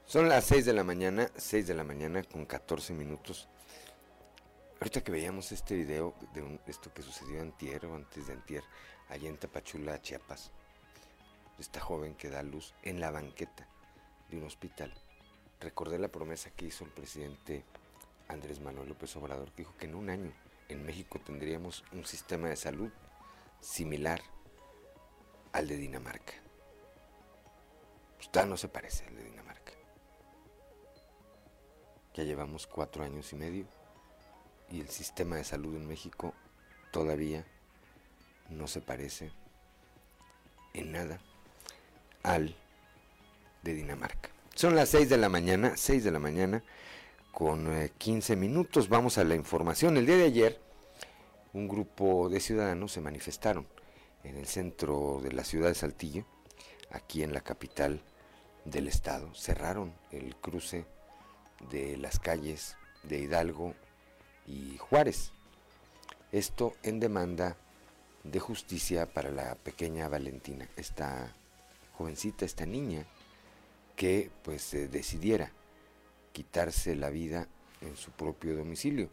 Son 0.05 0.27
las 0.27 0.43
6 0.43 0.65
de 0.65 0.73
la 0.73 0.83
mañana, 0.83 1.31
6 1.37 1.67
de 1.67 1.75
la 1.75 1.85
mañana 1.85 2.23
con 2.23 2.45
14 2.45 2.91
minutos. 2.91 3.47
Ahorita 4.81 5.01
que 5.01 5.13
veíamos 5.13 5.53
este 5.53 5.75
video 5.75 6.13
de 6.33 6.59
esto 6.67 6.93
que 6.93 7.01
sucedió 7.01 7.41
antier 7.41 7.85
o 7.85 7.95
antes 7.95 8.27
de 8.27 8.33
antier, 8.33 8.65
allá 9.07 9.29
en 9.29 9.37
Tapachula, 9.37 10.01
Chiapas, 10.01 10.51
esta 11.57 11.79
joven 11.79 12.15
que 12.15 12.29
da 12.29 12.43
luz 12.43 12.73
en 12.83 12.99
la 12.99 13.11
banqueta 13.11 13.65
de 14.29 14.39
un 14.39 14.43
hospital. 14.43 14.93
Recordé 15.61 15.99
la 15.99 16.09
promesa 16.09 16.49
que 16.51 16.65
hizo 16.65 16.83
el 16.83 16.91
presidente 16.91 17.63
Andrés 18.29 18.61
Manuel 18.61 18.87
López 18.87 19.15
Obrador, 19.17 19.53
dijo 19.55 19.75
que 19.77 19.87
en 19.87 19.95
un 19.95 20.09
año 20.09 20.31
en 20.69 20.85
México 20.85 21.19
tendríamos 21.19 21.83
un 21.91 22.05
sistema 22.05 22.47
de 22.47 22.55
salud 22.55 22.91
similar 23.59 24.21
al 25.51 25.67
de 25.67 25.75
Dinamarca. 25.77 26.33
Pues 28.17 28.47
no 28.47 28.55
se 28.55 28.69
parece 28.69 29.05
al 29.05 29.15
de 29.15 29.23
Dinamarca. 29.23 29.73
Ya 32.13 32.23
llevamos 32.23 32.67
cuatro 32.67 33.03
años 33.03 33.33
y 33.33 33.35
medio 33.35 33.65
y 34.69 34.79
el 34.79 34.89
sistema 34.89 35.35
de 35.35 35.43
salud 35.43 35.75
en 35.75 35.87
México 35.87 36.33
todavía 36.91 37.45
no 38.49 38.67
se 38.67 38.81
parece 38.81 39.31
en 40.73 40.91
nada 40.91 41.19
al 42.21 42.55
de 43.63 43.73
Dinamarca. 43.73 44.29
Son 44.53 44.75
las 44.75 44.89
6 44.89 45.09
de 45.09 45.17
la 45.17 45.29
mañana, 45.29 45.77
6 45.77 46.03
de 46.03 46.11
la 46.11 46.19
mañana 46.19 46.63
con 47.31 47.89
15 47.97 48.33
eh, 48.33 48.35
minutos. 48.35 48.89
Vamos 48.89 49.17
a 49.17 49.23
la 49.23 49.35
información. 49.35 49.97
El 49.97 50.05
día 50.05 50.17
de 50.17 50.25
ayer, 50.25 50.59
un 51.53 51.67
grupo 51.67 52.29
de 52.29 52.39
ciudadanos 52.39 52.91
se 52.91 53.01
manifestaron 53.01 53.67
en 54.23 54.37
el 54.37 54.45
centro 54.47 55.19
de 55.23 55.31
la 55.31 55.43
ciudad 55.43 55.69
de 55.69 55.75
Saltillo, 55.75 56.25
aquí 56.91 57.23
en 57.23 57.33
la 57.33 57.41
capital 57.41 58.01
del 58.65 58.87
estado. 58.87 59.33
Cerraron 59.35 59.93
el 60.11 60.35
cruce 60.35 60.85
de 61.71 61.97
las 61.97 62.19
calles 62.19 62.77
de 63.03 63.19
Hidalgo 63.19 63.73
y 64.45 64.77
Juárez. 64.77 65.31
Esto 66.31 66.73
en 66.83 66.99
demanda 66.99 67.57
de 68.23 68.39
justicia 68.39 69.11
para 69.11 69.31
la 69.31 69.55
pequeña 69.55 70.09
Valentina, 70.09 70.69
esta 70.75 71.33
jovencita, 71.93 72.45
esta 72.45 72.65
niña 72.65 73.05
que 73.95 74.29
pues 74.43 74.71
decidiera 74.71 75.51
quitarse 76.31 76.95
la 76.95 77.09
vida 77.09 77.47
en 77.81 77.95
su 77.95 78.11
propio 78.11 78.55
domicilio. 78.55 79.09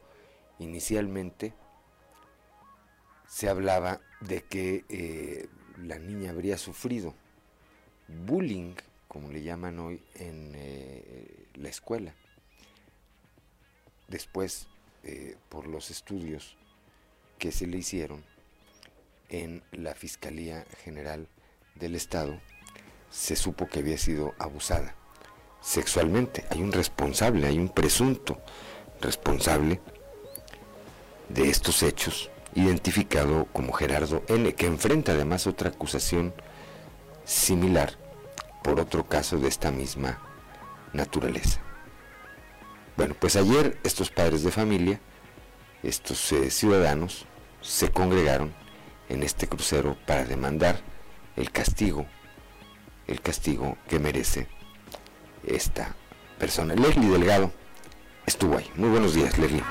Inicialmente 0.59 1.53
se 3.29 3.49
hablaba 3.49 4.01
de 4.21 4.43
que 4.43 4.85
eh, 4.89 5.49
la 5.79 5.99
niña 5.99 6.31
habría 6.31 6.59
sufrido 6.59 7.15
bullying, 8.09 8.75
como 9.09 9.31
le 9.31 9.43
llaman 9.43 9.79
hoy, 9.79 10.03
en 10.15 10.53
eh, 10.55 11.49
la 11.55 11.69
escuela. 11.69 12.15
Después, 14.09 14.69
eh, 15.03 15.37
por 15.49 15.67
los 15.67 15.91
estudios 15.91 16.57
que 17.39 17.51
se 17.53 17.67
le 17.67 17.79
hicieron 17.79 18.25
en 19.29 19.63
la 19.73 19.95
Fiscalía 19.95 20.65
General 20.85 21.29
del 21.75 21.97
Estado, 21.97 22.41
se 23.11 23.37
supo 23.37 23.69
que 23.69 23.81
había 23.81 23.99
sido 23.99 24.35
abusada 24.39 24.95
sexualmente. 25.67 26.45
Hay 26.51 26.63
un 26.63 26.73
responsable, 26.73 27.47
hay 27.49 27.59
un 27.59 27.69
presunto 27.69 28.39
responsable 29.01 29.81
de 31.29 31.51
estos 31.51 31.83
hechos, 31.83 32.31
identificado 32.55 33.47
como 33.53 33.73
Gerardo 33.73 34.23
N., 34.29 34.55
que 34.55 34.67
enfrenta 34.67 35.13
además 35.13 35.47
otra 35.47 35.71
acusación 35.71 36.33
similar 37.25 37.99
por 38.63 38.79
otro 38.79 39.07
caso 39.07 39.39
de 39.39 39.49
esta 39.49 39.73
misma 39.73 40.21
naturaleza. 40.93 41.61
Bueno, 42.97 43.15
pues 43.19 43.35
ayer 43.35 43.79
estos 43.83 44.11
padres 44.11 44.45
de 44.45 44.53
familia, 44.53 45.01
estos 45.83 46.31
eh, 46.33 46.51
ciudadanos, 46.51 47.27
se 47.61 47.91
congregaron 47.91 48.55
en 49.09 49.25
este 49.25 49.49
crucero 49.49 49.97
para 50.07 50.25
demandar 50.25 50.81
el 51.35 51.51
castigo, 51.51 52.07
el 53.09 53.21
castigo 53.21 53.77
que 53.89 53.99
merece 53.99 54.49
esta 55.47 55.95
persona. 56.39 56.75
Leslie 56.75 57.11
Delgado 57.11 57.53
estuvo 58.27 58.59
ahí. 58.59 58.71
Muy 58.75 58.91
buenos 58.91 59.15
días, 59.15 59.39
Leslie. 59.39 59.63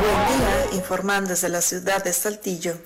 Buen 0.00 0.38
día, 0.38 0.76
informando 0.78 1.30
desde 1.30 1.48
la 1.48 1.60
ciudad 1.60 2.02
de 2.02 2.12
Saltillo. 2.12 2.78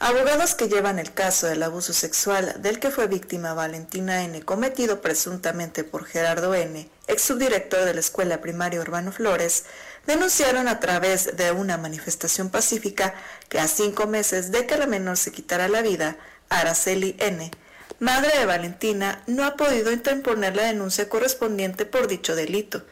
Abogados 0.00 0.54
que 0.54 0.68
llevan 0.68 1.00
el 1.00 1.12
caso 1.12 1.48
del 1.48 1.60
abuso 1.60 1.92
sexual 1.92 2.62
del 2.62 2.78
que 2.78 2.92
fue 2.92 3.08
víctima 3.08 3.52
Valentina 3.52 4.22
N., 4.22 4.42
cometido 4.42 5.00
presuntamente 5.00 5.82
por 5.82 6.04
Gerardo 6.04 6.54
N., 6.54 6.88
ex 7.08 7.22
subdirector 7.22 7.84
de 7.84 7.94
la 7.94 8.00
Escuela 8.00 8.40
Primaria 8.40 8.80
Urbano 8.80 9.10
Flores, 9.10 9.64
denunciaron 10.06 10.68
a 10.68 10.78
través 10.78 11.36
de 11.36 11.50
una 11.50 11.78
manifestación 11.78 12.48
pacífica 12.48 13.12
que 13.48 13.58
a 13.58 13.66
cinco 13.66 14.06
meses 14.06 14.52
de 14.52 14.66
que 14.66 14.76
la 14.76 14.86
menor 14.86 15.16
se 15.16 15.32
quitara 15.32 15.66
la 15.66 15.82
vida, 15.82 16.16
Araceli 16.48 17.16
N., 17.18 17.50
madre 17.98 18.38
de 18.38 18.46
Valentina, 18.46 19.22
no 19.26 19.44
ha 19.44 19.56
podido 19.56 19.92
interponer 19.92 20.56
la 20.56 20.64
denuncia 20.64 21.08
correspondiente 21.08 21.86
por 21.86 22.08
dicho 22.08 22.34
delito, 22.34 22.84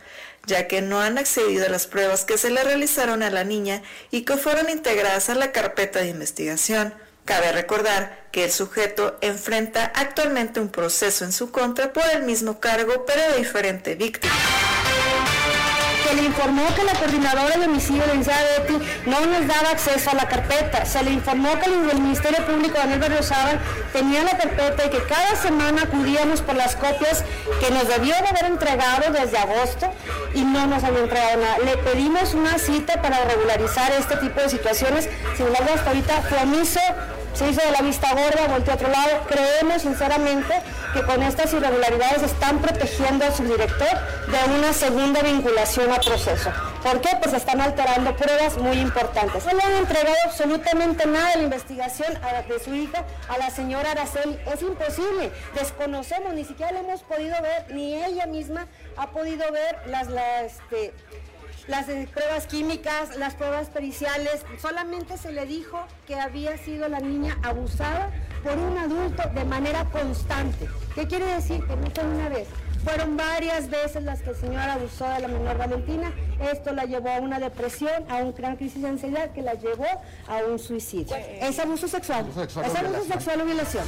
ya 0.47 0.69
que 0.69 0.83
no 0.83 1.01
han 1.01 1.19
accedido 1.19 1.67
a 1.67 1.71
las 1.71 1.87
pruebas 1.87 2.25
que 2.25 2.39
se 2.39 2.51
le 2.51 2.63
realizaron 2.65 3.23
a 3.23 3.31
la 3.31 3.45
niña 3.45 3.83
y 4.11 4.23
que 4.23 4.37
fueron 4.37 4.71
integradas 4.71 5.31
a 5.31 5.35
la 5.35 5.53
carpeta 5.53 6.01
de 6.01 6.09
investigación. 6.09 6.95
Cabe 7.25 7.51
recordar 7.51 8.29
que 8.31 8.45
el 8.45 8.53
sujeto 8.53 9.19
enfrenta 9.21 9.87
actualmente 9.95 10.61
un 10.61 10.69
proceso 10.69 11.25
en 11.25 11.33
su 11.33 11.51
contra 11.51 11.93
por 11.93 12.05
el 12.13 12.23
mismo 12.23 12.61
cargo, 12.61 13.05
pero 13.05 13.33
de 13.33 13.39
diferente 13.39 13.97
víctima 13.97 14.35
se 16.07 16.15
le 16.15 16.23
informó 16.23 16.63
que 16.75 16.85
la 16.85 16.93
coordinadora 16.93 17.57
de 17.57 17.67
homicidio, 17.67 18.03
de 18.07 18.15
Betty, 18.15 18.87
no 19.07 19.21
nos 19.27 19.47
daba 19.47 19.71
acceso 19.71 20.11
a 20.11 20.15
la 20.15 20.29
carpeta. 20.29 20.85
Se 20.85 21.03
le 21.03 21.11
informó 21.11 21.59
que 21.59 21.67
el 21.67 22.01
Ministerio 22.01 22.45
Público 22.47 22.79
Daniel 22.79 23.01
Berriozábal 23.01 23.59
tenía 23.93 24.23
la 24.23 24.37
carpeta 24.37 24.87
y 24.87 24.91
que 24.91 25.03
cada 25.03 25.35
semana 25.35 25.83
acudíamos 25.83 26.43
por 26.43 26.55
las 26.55 26.77
copias 26.77 27.25
que 27.61 27.73
nos 27.73 27.89
debió 27.89 28.15
de 28.15 28.29
haber 28.29 28.45
entregado 28.45 29.13
desde 29.13 29.39
agosto 29.39 29.93
y 30.35 30.43
no 30.43 30.67
nos 30.67 30.85
había 30.85 31.01
entregado 31.01 31.41
nada. 31.41 31.59
Le 31.59 31.77
pedimos 31.79 32.35
una 32.35 32.59
cita 32.59 33.03
para 33.03 33.25
regularizar 33.25 33.91
este 33.93 34.17
tipo 34.17 34.41
de 34.41 34.49
situaciones. 34.49 35.09
Sin 35.37 35.47
embargo, 35.47 35.71
hasta 35.75 35.91
ahorita 35.91 36.23
fue 36.23 36.39
omiso 36.39 36.81
se 37.37 37.51
hizo 37.51 37.61
de 37.61 37.71
la 37.71 37.83
vista 37.83 38.09
gorda, 38.15 38.49
volteó 38.49 38.73
a 38.73 38.77
otro 38.77 38.89
lado. 38.89 39.21
Creemos 39.29 39.83
sinceramente 39.83 40.55
que 40.95 41.03
con 41.03 41.23
estas 41.23 41.53
irregularidades 41.53 42.23
están 42.23 42.59
protegiendo 42.61 43.27
al 43.27 43.35
subdirector 43.35 43.89
de 44.29 44.59
una 44.59 44.73
segunda 44.73 45.21
vinculación 45.21 45.93
a 45.93 46.01
proceso. 46.01 46.51
¿Por 46.83 47.01
qué? 47.01 47.11
Pues 47.21 47.35
están 47.35 47.61
alterando 47.61 48.17
pruebas 48.17 48.57
muy 48.57 48.79
importantes. 48.79 49.45
No 49.45 49.53
le 49.53 49.63
han 49.63 49.73
entregado 49.73 50.17
absolutamente 50.25 51.07
nada 51.07 51.31
de 51.33 51.37
la 51.37 51.43
investigación 51.43 52.15
de 52.49 52.59
su 52.59 52.75
hija 52.75 53.05
a 53.29 53.39
la 53.39 53.51
señora 53.51 53.91
Araceli. 53.91 54.39
Es 54.53 54.63
imposible. 54.63 55.31
Desconocemos, 55.55 56.33
ni 56.33 56.45
siquiera 56.45 56.73
le 56.73 56.81
hemos 56.81 57.03
podido 57.03 57.35
ver, 57.43 57.75
ni 57.75 58.03
ella 58.03 58.27
misma 58.27 58.67
ha 58.97 59.09
podido 59.11 59.51
ver 59.53 59.79
las, 59.87 60.09
este, 60.45 60.95
las 61.69 61.87
pruebas 61.87 62.47
químicas, 62.47 63.17
las 63.17 63.35
pruebas 63.35 63.69
periciales, 63.69 64.45
solamente 64.61 65.19
se 65.19 65.33
le 65.33 65.47
dijo 65.47 65.85
que 66.07 66.15
había 66.15 66.57
sido 66.59 66.89
la 66.89 67.01
niña 67.01 67.39
abusada 67.43 68.11
por 68.43 68.57
un 68.59 68.79
adulto 68.79 69.23
de 69.35 69.45
manera 69.45 69.85
constante. 69.87 70.69
¿Qué 70.95 71.07
quiere 71.07 71.27
decir? 71.27 71.65
Que 71.67 71.77
no 71.77 71.91
fue 71.91 72.05
una 72.05 72.29
vez. 72.29 72.49
Fueron 72.85 73.17
varias 73.17 73.69
veces 73.69 74.05
las 74.05 74.23
que 74.23 74.31
el 74.31 74.37
señor 74.37 74.63
abusó 74.63 75.09
de 75.09 75.21
la 75.21 75.29
menor 75.29 75.59
Valentina. 75.59 76.13
Esto 76.41 76.73
la 76.73 76.85
llevó 76.85 77.11
a 77.11 77.19
una 77.19 77.41
depresión, 77.41 78.09
a 78.09 78.19
una 78.19 78.31
gran 78.31 78.57
crisis 78.57 78.81
de 78.81 78.89
ansiedad 78.89 79.33
que 79.33 79.43
la 79.43 79.55
llevó 79.55 79.89
a 80.29 80.37
un 80.49 80.61
suicidio. 80.61 81.17
Es 81.17 81.59
abuso 81.59 81.89
sexual. 81.89 82.27
es 82.37 82.57
abuso 82.57 83.05
sexual 83.09 83.41
o 83.41 83.45
violación. 83.45 83.85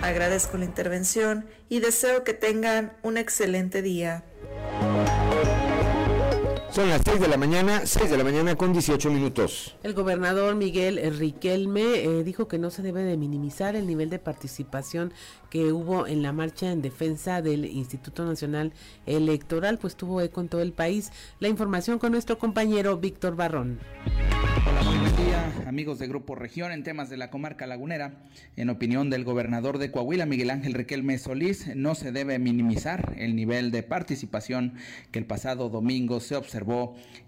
Agradezco 0.00 0.58
la 0.58 0.64
intervención 0.64 1.46
y 1.68 1.80
deseo 1.80 2.22
que 2.22 2.34
tengan 2.34 2.92
un 3.02 3.16
excelente 3.16 3.82
día. 3.82 4.22
Son 6.76 6.90
las 6.90 7.00
6 7.06 7.20
de 7.20 7.28
la 7.28 7.38
mañana, 7.38 7.86
6 7.86 8.10
de 8.10 8.18
la 8.18 8.22
mañana 8.22 8.54
con 8.54 8.74
18 8.74 9.10
minutos. 9.10 9.74
El 9.82 9.94
gobernador 9.94 10.56
Miguel 10.56 11.00
Riquelme 11.18 11.80
eh, 11.80 12.22
dijo 12.22 12.48
que 12.48 12.58
no 12.58 12.70
se 12.70 12.82
debe 12.82 13.02
de 13.02 13.16
minimizar 13.16 13.76
el 13.76 13.86
nivel 13.86 14.10
de 14.10 14.18
participación 14.18 15.14
que 15.48 15.72
hubo 15.72 16.06
en 16.06 16.22
la 16.22 16.34
marcha 16.34 16.70
en 16.70 16.82
defensa 16.82 17.40
del 17.40 17.64
Instituto 17.64 18.26
Nacional 18.26 18.74
Electoral, 19.06 19.78
pues 19.78 19.96
tuvo 19.96 20.20
eco 20.20 20.42
en 20.42 20.50
todo 20.50 20.60
el 20.60 20.74
país. 20.74 21.12
La 21.40 21.48
información 21.48 21.98
con 21.98 22.12
nuestro 22.12 22.36
compañero 22.38 22.98
Víctor 22.98 23.36
Barrón. 23.36 23.78
Hola, 24.68 24.82
muy 24.82 24.98
buen 24.98 25.16
día, 25.16 25.52
amigos 25.66 25.98
de 25.98 26.08
Grupo 26.08 26.34
Región 26.34 26.72
en 26.72 26.82
temas 26.82 27.08
de 27.08 27.16
la 27.16 27.30
comarca 27.30 27.66
lagunera. 27.66 28.24
En 28.56 28.68
opinión 28.68 29.10
del 29.10 29.24
gobernador 29.24 29.78
de 29.78 29.90
Coahuila, 29.90 30.26
Miguel 30.26 30.50
Ángel 30.50 30.74
Riquelme 30.74 31.16
Solís, 31.18 31.74
no 31.74 31.94
se 31.94 32.12
debe 32.12 32.38
minimizar 32.38 33.14
el 33.16 33.36
nivel 33.36 33.70
de 33.70 33.82
participación 33.82 34.74
que 35.12 35.20
el 35.20 35.24
pasado 35.24 35.68
domingo 35.68 36.20
se 36.20 36.36
observó 36.36 36.65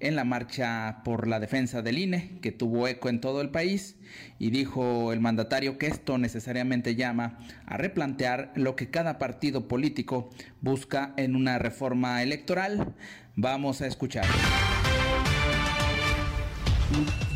en 0.01 0.17
la 0.17 0.25
marcha 0.25 1.03
por 1.05 1.27
la 1.29 1.41
defensa 1.41 1.83
del 1.83 1.99
INE, 1.99 2.39
que 2.41 2.53
tuvo 2.53 2.89
eco 2.89 3.09
en 3.09 3.21
todo 3.21 3.41
el 3.41 3.51
país, 3.51 3.97
y 4.39 4.51
dijo 4.51 5.13
el 5.13 5.21
mandatario 5.21 5.79
que 5.79 5.87
esto 5.87 6.19
necesariamente 6.19 6.95
llama 6.95 7.39
a 7.67 7.77
replantear 7.77 8.53
lo 8.55 8.77
que 8.77 8.91
cada 8.91 9.19
partido 9.19 9.69
político 9.69 10.31
busca 10.61 11.13
en 11.17 11.37
una 11.37 11.59
reforma 11.59 12.23
electoral. 12.23 12.95
Vamos 13.37 13.81
a 13.81 13.87
escuchar. 13.87 14.25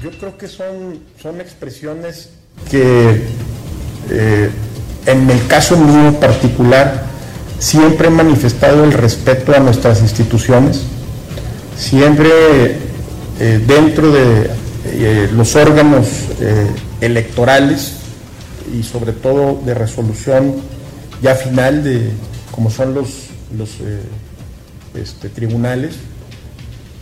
Yo 0.02 0.10
creo 0.10 0.36
que 0.38 0.48
son, 0.48 1.00
son 1.20 1.40
expresiones 1.40 2.32
que 2.70 3.26
eh, 4.10 4.50
en 5.06 5.30
el 5.30 5.46
caso 5.46 5.76
mío 5.76 6.18
particular 6.18 7.04
siempre 7.58 8.08
he 8.08 8.10
manifestado 8.10 8.84
el 8.84 8.92
respeto 8.92 9.54
a 9.54 9.60
nuestras 9.60 10.00
instituciones 10.00 10.84
siempre 11.76 12.28
eh, 13.40 13.60
dentro 13.66 14.12
de 14.12 14.50
eh, 14.84 15.30
los 15.32 15.56
órganos 15.56 16.06
eh, 16.40 16.66
electorales 17.00 17.94
y 18.72 18.82
sobre 18.82 19.12
todo 19.12 19.60
de 19.64 19.74
resolución 19.74 20.56
ya 21.20 21.34
final 21.34 21.82
de 21.82 22.10
como 22.50 22.70
son 22.70 22.94
los, 22.94 23.28
los 23.56 23.70
este, 24.94 25.28
tribunales, 25.28 25.94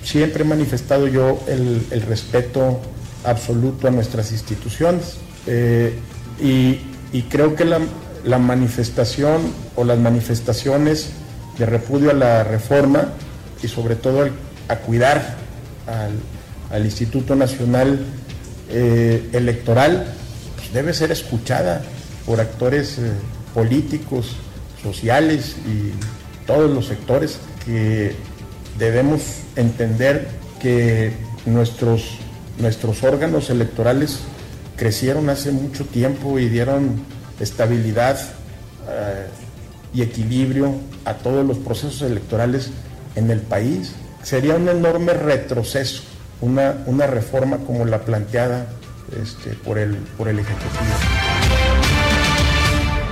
siempre 0.05 0.45
he 0.45 0.47
manifestado 0.47 1.09
yo 1.09 1.41
el, 1.49 2.03
respeto 2.07 2.81
absoluto 3.25 3.89
a 3.89 3.91
nuestras 3.91 4.31
instituciones. 4.31 5.17
Y, 6.41 6.79
creo 7.29 7.57
que 7.57 7.65
la, 7.65 7.81
la 8.25 8.39
manifestación 8.39 9.41
o 9.75 9.83
las 9.85 9.99
manifestaciones 9.99 11.11
de 11.59 11.67
repudio 11.67 12.11
a 12.11 12.15
la 12.15 12.45
reforma 12.45 13.09
y 13.63 13.69
sobre 13.69 13.97
todo 13.97 14.23
al 14.23 14.33
a 14.71 14.77
cuidar 14.77 15.35
al, 15.87 16.85
Instituto 16.85 17.35
Nacional 17.35 17.99
eh, 18.71 19.29
Electoral, 19.33 20.07
pues 20.55 20.73
debe 20.73 20.95
ser 20.95 21.11
escuchada 21.11 21.83
por 22.25 22.41
actores 22.41 22.99
eh, 22.99 23.11
políticos, 23.53 24.37
sociales 24.81 25.57
y 25.67 25.91
todos 26.47 26.71
los 26.71 26.87
sectores 26.87 27.39
que 27.67 28.15
debemos 28.79 29.21
entender 29.57 30.29
que 30.61 31.13
nuestros, 31.45 32.19
nuestros 32.59 33.03
órganos 33.03 33.51
electorales 33.51 34.21
crecieron 34.77 35.29
hace 35.29 35.51
mucho 35.51 35.85
tiempo 35.85 36.39
y 36.39 36.49
dieron 36.49 37.03
estabilidad 37.41 38.17
eh, 38.89 39.27
y 39.93 40.03
equilibrio 40.03 40.77
a 41.05 41.15
todos 41.15 41.45
los 41.45 41.59
procesos 41.59 42.03
electorales 42.03 42.71
en 43.17 43.33
el 43.33 43.41
país 43.41 43.93
sería 44.23 44.57
un 44.57 44.69
enorme 44.69 45.13
retroceso, 45.15 46.03
una, 46.41 46.83
una 46.87 47.07
reforma 47.07 47.59
como 47.59 47.85
la 47.85 48.01
planteada 48.01 48.67
este, 49.21 49.51
por, 49.51 49.79
el, 49.79 49.97
por 50.17 50.29
el 50.29 50.39
Ejecutivo. 50.39 50.71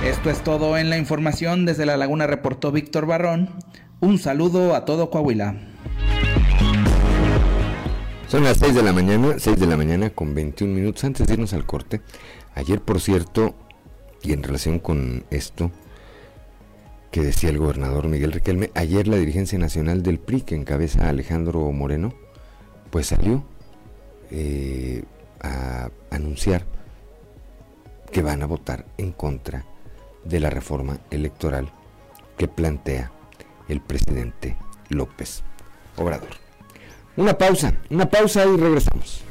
Esto 0.03 0.29
es 0.29 0.43
todo 0.43 0.77
en 0.77 0.89
la 0.89 0.97
información. 0.97 1.65
Desde 1.65 1.85
La 1.85 1.97
Laguna 1.97 2.25
reportó 2.25 2.71
Víctor 2.71 3.05
Barrón. 3.05 3.49
Un 3.99 4.17
saludo 4.17 4.75
a 4.75 4.85
todo 4.85 5.09
Coahuila. 5.09 5.55
Son 8.27 8.43
las 8.43 8.57
6 8.57 8.75
de 8.75 8.83
la 8.83 8.93
mañana, 8.93 9.35
6 9.37 9.59
de 9.59 9.65
la 9.65 9.75
mañana 9.75 10.11
con 10.11 10.35
21 10.35 10.73
minutos 10.73 11.03
antes 11.03 11.27
de 11.27 11.33
irnos 11.33 11.53
al 11.53 11.65
corte. 11.65 12.01
Ayer, 12.55 12.79
por 12.79 13.01
cierto, 13.01 13.55
y 14.21 14.33
en 14.33 14.43
relación 14.43 14.79
con 14.79 15.25
esto, 15.31 15.71
que 17.11 17.21
decía 17.21 17.49
el 17.49 17.57
gobernador 17.57 18.07
Miguel 18.07 18.31
Riquelme. 18.31 18.71
Ayer 18.75 19.07
la 19.07 19.17
dirigencia 19.17 19.57
nacional 19.57 20.03
del 20.03 20.19
PRI, 20.19 20.41
que 20.41 20.55
encabeza 20.55 21.09
Alejandro 21.09 21.71
Moreno, 21.71 22.13
pues 22.89 23.07
salió 23.07 23.43
eh, 24.31 25.03
a 25.41 25.89
anunciar 26.11 26.65
que 28.11 28.21
van 28.21 28.41
a 28.43 28.47
votar 28.47 28.85
en 28.97 29.11
contra 29.11 29.65
de 30.23 30.39
la 30.39 30.49
reforma 30.49 30.99
electoral 31.11 31.71
que 32.37 32.47
plantea 32.47 33.11
el 33.67 33.81
presidente 33.81 34.57
López 34.89 35.43
Obrador. 35.97 36.29
Una 37.17 37.37
pausa, 37.37 37.73
una 37.89 38.09
pausa 38.09 38.45
y 38.45 38.57
regresamos. 38.57 39.23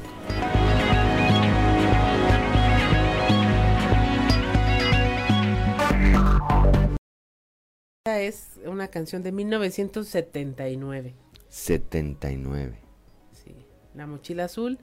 Es 8.16 8.59
una 8.64 8.88
canción 8.88 9.23
de 9.23 9.33
1979. 9.33 11.14
79. 11.49 12.79
Sí. 13.33 13.55
La 13.94 14.07
mochila 14.07 14.44
azul. 14.44 14.79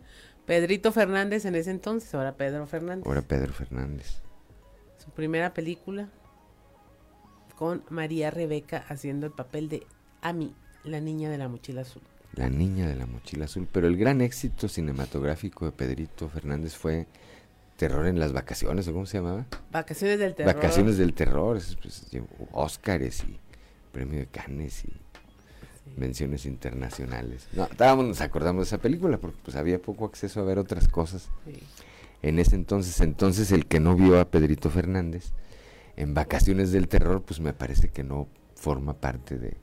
Pedrito 0.45 0.91
Fernández 0.91 1.45
en 1.45 1.55
ese 1.55 1.71
entonces, 1.71 2.13
ahora 2.13 2.35
Pedro 2.38 2.67
Fernández. 2.67 3.05
Ahora 3.07 3.21
Pedro 3.21 3.51
Fernández. 3.51 4.21
Su 4.97 5.09
primera 5.11 5.53
película 5.53 6.09
con 7.55 7.83
María 7.89 8.31
Rebeca 8.31 8.85
haciendo 8.88 9.25
el 9.25 9.31
papel 9.31 9.69
de 9.69 9.88
Ami, 10.21 10.53
la 10.83 10.99
niña 10.99 11.29
de 11.29 11.38
la 11.38 11.47
mochila 11.47 11.81
azul. 11.81 12.03
La 12.33 12.49
niña 12.49 12.88
de 12.88 12.95
la 12.95 13.05
mochila 13.05 13.45
azul. 13.45 13.67
Pero 13.71 13.88
el 13.88 13.97
gran 13.97 14.21
éxito 14.21 14.67
cinematográfico 14.67 15.65
de 15.65 15.71
Pedrito 15.71 16.29
Fernández 16.29 16.75
fue 16.75 17.07
Terror 17.77 18.07
en 18.07 18.19
las 18.19 18.31
vacaciones, 18.31 18.88
¿o 18.88 18.93
cómo 18.93 19.05
se 19.05 19.17
llamaba? 19.17 19.45
Vacaciones 19.71 20.19
del 20.19 20.33
terror. 20.33 20.53
Vacaciones 20.53 20.97
del 20.97 21.13
terror, 21.13 21.59
pues, 21.81 22.05
Óscares 22.53 23.23
y 23.23 23.39
premio 23.91 24.19
de 24.19 24.27
Cannes 24.27 24.85
y 24.85 24.93
menciones 25.97 26.45
internacionales. 26.45 27.47
No, 27.53 27.65
estábamos, 27.65 28.05
nos 28.05 28.21
acordamos 28.21 28.65
de 28.65 28.67
esa 28.75 28.77
película 28.77 29.17
porque 29.17 29.38
pues 29.43 29.55
había 29.55 29.81
poco 29.81 30.05
acceso 30.05 30.41
a 30.41 30.43
ver 30.43 30.57
otras 30.59 30.88
cosas. 30.88 31.29
En 32.21 32.39
ese 32.39 32.55
entonces, 32.55 32.99
entonces 33.01 33.51
el 33.51 33.65
que 33.65 33.79
no 33.79 33.95
vio 33.95 34.19
a 34.19 34.29
Pedrito 34.29 34.69
Fernández 34.69 35.31
en 35.95 36.13
Vacaciones 36.13 36.71
del 36.71 36.88
Terror, 36.88 37.23
pues 37.23 37.39
me 37.39 37.53
parece 37.53 37.89
que 37.89 38.03
no 38.03 38.27
forma 38.55 38.99
parte 38.99 39.38
de 39.38 39.57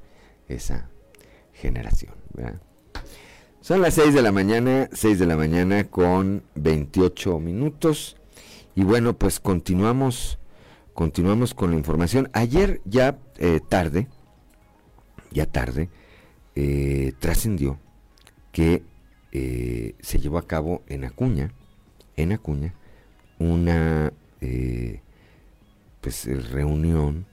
esa 0.49 0.89
generación. 1.53 2.15
Son 3.63 3.81
las 3.81 3.95
6 3.95 4.13
de 4.13 4.23
la 4.23 4.33
mañana, 4.33 4.89
6 4.93 5.21
de 5.21 5.27
la 5.27 5.37
mañana 5.37 5.85
con 5.85 6.43
28 6.57 7.39
minutos. 7.39 8.17
Y 8.75 8.83
bueno, 8.83 9.17
pues 9.17 9.39
continuamos, 9.39 10.41
continuamos 10.95 11.55
con 11.55 11.71
la 11.71 11.77
información. 11.77 12.29
Ayer 12.33 12.81
ya 12.85 13.21
eh, 13.39 13.61
tarde, 13.69 14.09
ya 15.31 15.47
tarde, 15.47 15.91
eh, 16.57 17.13
trascendió 17.21 17.79
que 18.51 18.83
eh, 19.31 19.95
se 20.01 20.19
llevó 20.19 20.39
a 20.39 20.49
cabo 20.49 20.83
en 20.89 21.05
Acuña, 21.05 21.53
en 22.17 22.33
Acuña, 22.33 22.75
una 23.39 24.13
pues 26.01 26.27
reunión 26.51 27.27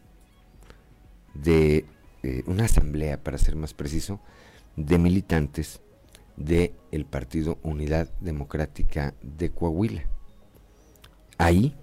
de 1.34 1.86
una 2.46 2.66
asamblea, 2.66 3.18
para 3.24 3.40
ser 3.40 3.56
más 3.56 3.74
preciso, 3.74 4.20
de 4.76 5.00
militantes 5.00 5.82
del 6.40 6.74
el 6.92 7.06
Partido 7.06 7.60
Unidad 7.62 8.10
Democrática 8.20 9.14
de 9.22 9.52
Coahuila. 9.52 10.04
Ahí, 11.38 11.76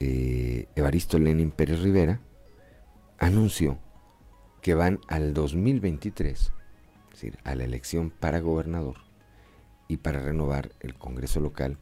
eh, 0.00 0.68
Evaristo 0.74 1.18
Lenin 1.18 1.50
Pérez 1.50 1.80
Rivera 1.80 2.20
anunció 3.18 3.78
que 4.60 4.74
van 4.74 5.00
al 5.08 5.32
2023, 5.32 6.38
es 6.40 6.52
decir, 7.10 7.38
a 7.44 7.54
la 7.54 7.64
elección 7.64 8.10
para 8.10 8.40
gobernador 8.40 8.96
y 9.88 9.98
para 9.98 10.20
renovar 10.20 10.72
el 10.80 10.94
Congreso 10.94 11.40
local 11.40 11.78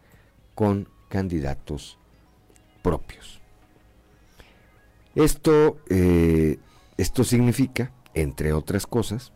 con 0.55 0.89
candidatos 1.09 1.99
propios. 2.83 3.41
Esto, 5.15 5.79
eh, 5.89 6.59
esto 6.97 7.25
significa, 7.25 7.93
entre 8.15 8.53
otras 8.53 8.87
cosas, 8.87 9.34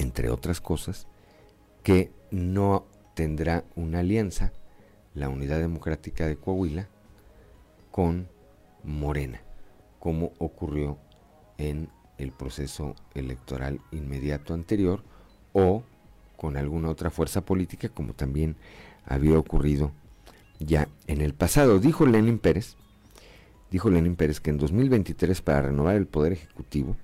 entre 0.00 0.30
otras 0.30 0.62
cosas, 0.62 1.06
que 1.82 2.10
no 2.30 2.86
tendrá 3.14 3.64
una 3.76 3.98
alianza 3.98 4.52
la 5.14 5.28
Unidad 5.28 5.58
Democrática 5.58 6.26
de 6.26 6.36
Coahuila 6.36 6.88
con 7.90 8.28
Morena, 8.82 9.42
como 9.98 10.32
ocurrió 10.38 10.96
en 11.58 11.90
el 12.16 12.32
proceso 12.32 12.94
electoral 13.14 13.80
inmediato 13.90 14.54
anterior 14.54 15.02
o 15.52 15.82
con 16.36 16.56
alguna 16.56 16.88
otra 16.88 17.10
fuerza 17.10 17.42
política 17.42 17.90
como 17.90 18.14
también 18.14 18.56
había 19.04 19.38
ocurrido 19.38 19.92
ya 20.60 20.88
en 21.08 21.20
el 21.20 21.34
pasado. 21.34 21.78
Dijo 21.78 22.06
Lenin 22.06 22.38
Pérez, 22.38 22.76
dijo 23.70 23.90
Lenin 23.90 24.16
Pérez 24.16 24.40
que 24.40 24.48
en 24.48 24.56
2023 24.56 25.42
para 25.42 25.62
renovar 25.62 25.96
el 25.96 26.06
poder 26.06 26.32
ejecutivo 26.32 26.96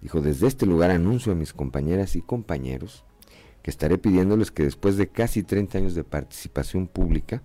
Dijo, 0.00 0.20
desde 0.20 0.46
este 0.46 0.66
lugar 0.66 0.90
anuncio 0.90 1.32
a 1.32 1.34
mis 1.34 1.52
compañeras 1.52 2.16
y 2.16 2.22
compañeros 2.22 3.04
que 3.62 3.70
estaré 3.70 3.98
pidiéndoles 3.98 4.50
que 4.50 4.62
después 4.62 4.96
de 4.96 5.08
casi 5.08 5.42
30 5.42 5.78
años 5.78 5.94
de 5.94 6.04
participación 6.04 6.86
pública, 6.86 7.42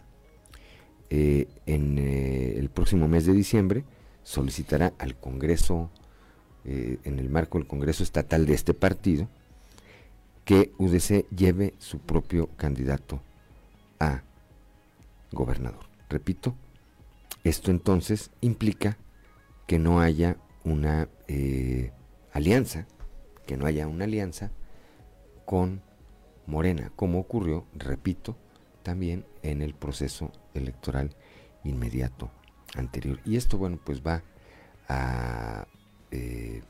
eh, 1.09 1.47
en 1.65 1.97
eh, 1.97 2.57
el 2.57 2.69
próximo 2.69 3.07
mes 3.07 3.25
de 3.25 3.33
diciembre, 3.33 3.83
solicitará 4.23 4.93
al 4.97 5.19
Congreso, 5.19 5.89
eh, 6.63 6.99
en 7.03 7.19
el 7.19 7.29
marco 7.29 7.57
del 7.57 7.67
Congreso 7.67 8.03
Estatal 8.03 8.45
de 8.45 8.53
este 8.53 8.73
partido, 8.73 9.27
que 10.45 10.71
UDC 10.77 11.27
lleve 11.35 11.73
su 11.79 11.99
propio 11.99 12.47
candidato 12.55 13.21
a 13.99 14.23
gobernador. 15.31 15.85
Repito, 16.09 16.55
esto 17.43 17.71
entonces 17.71 18.31
implica 18.41 18.97
que 19.67 19.79
no 19.79 19.99
haya 19.99 20.37
una 20.63 21.09
alianza, 22.36 22.86
que 23.48 23.56
no 23.56 23.65
haya 23.65 23.88
una 23.88 24.04
alianza 24.04 24.52
con 25.45 25.82
Morena, 26.45 26.91
como 26.98 27.19
ocurrió, 27.19 27.65
repito, 27.74 28.36
también 28.84 29.26
en 29.41 29.62
el 29.62 29.74
proceso 29.74 30.32
electoral 30.54 31.15
inmediato 31.63 32.30
anterior. 32.76 33.21
Y 33.24 33.38
esto, 33.38 33.58
bueno, 33.58 33.80
pues 33.84 34.06
va 34.06 34.21
a, 34.89 35.65
eh, 36.12 36.62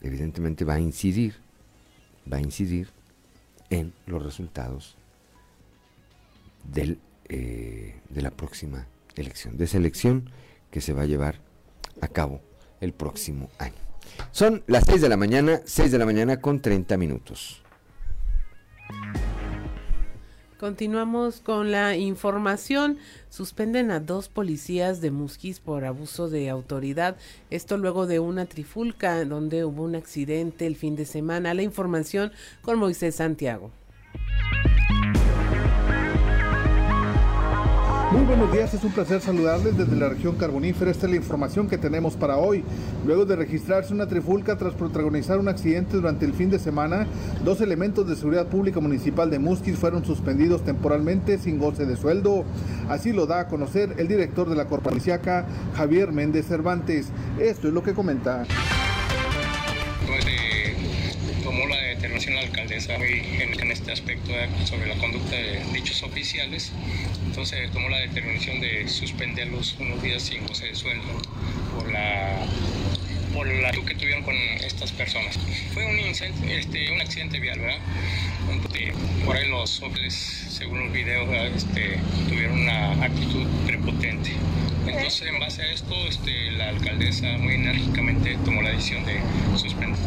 evidentemente 0.00 0.64
va 0.64 0.74
a 0.74 0.80
incidir, 0.80 1.34
va 2.30 2.38
a 2.38 2.40
incidir 2.40 2.88
en 3.68 3.92
los 4.06 4.22
resultados 4.22 4.96
del, 6.64 7.00
eh, 7.28 8.00
de 8.08 8.22
la 8.22 8.30
próxima 8.30 8.86
elección, 9.14 9.58
de 9.58 9.64
esa 9.64 9.76
elección 9.76 10.30
que 10.70 10.80
se 10.80 10.94
va 10.94 11.02
a 11.02 11.06
llevar 11.06 11.40
a 12.00 12.08
cabo 12.08 12.40
el 12.80 12.94
próximo 12.94 13.50
año. 13.58 13.85
Son 14.30 14.62
las 14.66 14.84
6 14.86 15.00
de 15.00 15.08
la 15.08 15.16
mañana, 15.16 15.60
6 15.64 15.90
de 15.92 15.98
la 15.98 16.06
mañana 16.06 16.40
con 16.40 16.60
30 16.60 16.96
minutos. 16.96 17.62
Continuamos 20.58 21.40
con 21.40 21.70
la 21.70 21.96
información. 21.96 22.96
Suspenden 23.28 23.90
a 23.90 24.00
dos 24.00 24.30
policías 24.30 25.02
de 25.02 25.10
Musquis 25.10 25.60
por 25.60 25.84
abuso 25.84 26.30
de 26.30 26.48
autoridad. 26.48 27.16
Esto 27.50 27.76
luego 27.76 28.06
de 28.06 28.20
una 28.20 28.46
trifulca 28.46 29.22
donde 29.26 29.66
hubo 29.66 29.82
un 29.82 29.96
accidente 29.96 30.66
el 30.66 30.76
fin 30.76 30.96
de 30.96 31.04
semana. 31.04 31.52
La 31.52 31.62
información 31.62 32.32
con 32.62 32.78
Moisés 32.78 33.16
Santiago. 33.16 33.70
Muy 38.16 38.24
buenos 38.24 38.50
días, 38.50 38.72
es 38.72 38.82
un 38.82 38.92
placer 38.92 39.20
saludarles 39.20 39.76
desde 39.76 39.94
la 39.94 40.08
región 40.08 40.36
carbonífera. 40.36 40.90
Esta 40.90 41.04
es 41.04 41.10
la 41.10 41.18
información 41.18 41.68
que 41.68 41.76
tenemos 41.76 42.14
para 42.16 42.38
hoy. 42.38 42.64
Luego 43.04 43.26
de 43.26 43.36
registrarse 43.36 43.92
una 43.92 44.06
trifulca 44.06 44.56
tras 44.56 44.72
protagonizar 44.72 45.38
un 45.38 45.48
accidente 45.48 45.98
durante 45.98 46.24
el 46.24 46.32
fin 46.32 46.48
de 46.48 46.58
semana, 46.58 47.06
dos 47.44 47.60
elementos 47.60 48.08
de 48.08 48.16
seguridad 48.16 48.46
pública 48.46 48.80
municipal 48.80 49.28
de 49.28 49.38
Musquis 49.38 49.76
fueron 49.76 50.02
suspendidos 50.02 50.64
temporalmente 50.64 51.36
sin 51.36 51.58
goce 51.58 51.84
de 51.84 51.94
sueldo. 51.94 52.46
Así 52.88 53.12
lo 53.12 53.26
da 53.26 53.40
a 53.40 53.48
conocer 53.48 53.92
el 53.98 54.08
director 54.08 54.48
de 54.48 54.56
la 54.56 54.64
corporación 54.64 55.20
Javier 55.76 56.10
Méndez 56.10 56.46
Cervantes. 56.46 57.08
Esto 57.38 57.68
es 57.68 57.74
lo 57.74 57.82
que 57.82 57.92
comenta 57.92 58.46
la 61.68 61.85
alcaldesa 62.38 62.94
en, 62.94 63.60
en 63.60 63.70
este 63.70 63.92
aspecto 63.92 64.32
sobre 64.64 64.86
la 64.86 64.96
conducta 64.96 65.36
de 65.36 65.60
dichos 65.72 66.02
oficiales. 66.02 66.72
Entonces 67.24 67.70
tomó 67.72 67.88
la 67.88 67.98
determinación 67.98 68.60
de 68.60 68.88
suspenderlos 68.88 69.76
unos 69.78 70.02
días 70.02 70.22
sin 70.22 70.46
goce 70.46 70.66
de 70.66 70.74
sueldo 70.74 71.04
por 71.74 71.90
la 71.90 72.46
por 73.36 73.46
la 73.46 73.70
que 73.70 73.94
tuvieron 73.94 74.22
con 74.22 74.34
estas 74.34 74.92
personas. 74.92 75.38
Fue 75.74 75.84
un, 75.84 75.98
este, 75.98 76.90
un 76.90 77.00
accidente 77.02 77.38
vial, 77.38 77.58
¿verdad? 77.58 77.78
Por 79.26 79.36
ahí 79.36 79.48
los 79.48 79.82
hombres, 79.82 80.14
según 80.48 80.84
los 80.84 80.92
videos, 80.92 81.28
este, 81.54 81.98
tuvieron 82.28 82.60
una 82.60 82.92
actitud 83.04 83.46
prepotente. 83.66 84.32
Entonces, 84.86 85.28
en 85.28 85.38
base 85.38 85.62
a 85.62 85.72
esto, 85.72 85.94
este, 86.08 86.52
la 86.52 86.70
alcaldesa 86.70 87.26
muy 87.38 87.54
enérgicamente 87.54 88.38
tomó 88.44 88.62
la 88.62 88.70
decisión 88.70 89.04
de 89.04 89.20
suspender. 89.58 89.98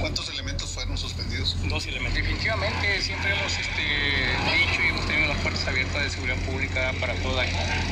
¿Cuántos 0.00 0.30
elementos 0.30 0.70
fueron 0.70 0.96
suspendidos? 0.96 1.56
Dos 1.68 1.86
elementos. 1.88 2.14
Definitivamente 2.14 3.02
siempre 3.02 3.32
hemos 3.32 3.52
este, 3.52 3.82
dicho 3.82 4.82
y 4.82 4.88
hemos 4.88 5.07
las 5.28 5.38
puertas 5.38 5.68
abiertas 5.68 6.02
de 6.02 6.10
seguridad 6.10 6.36
pública 6.46 6.92
para 7.00 7.14
todo, 7.16 7.36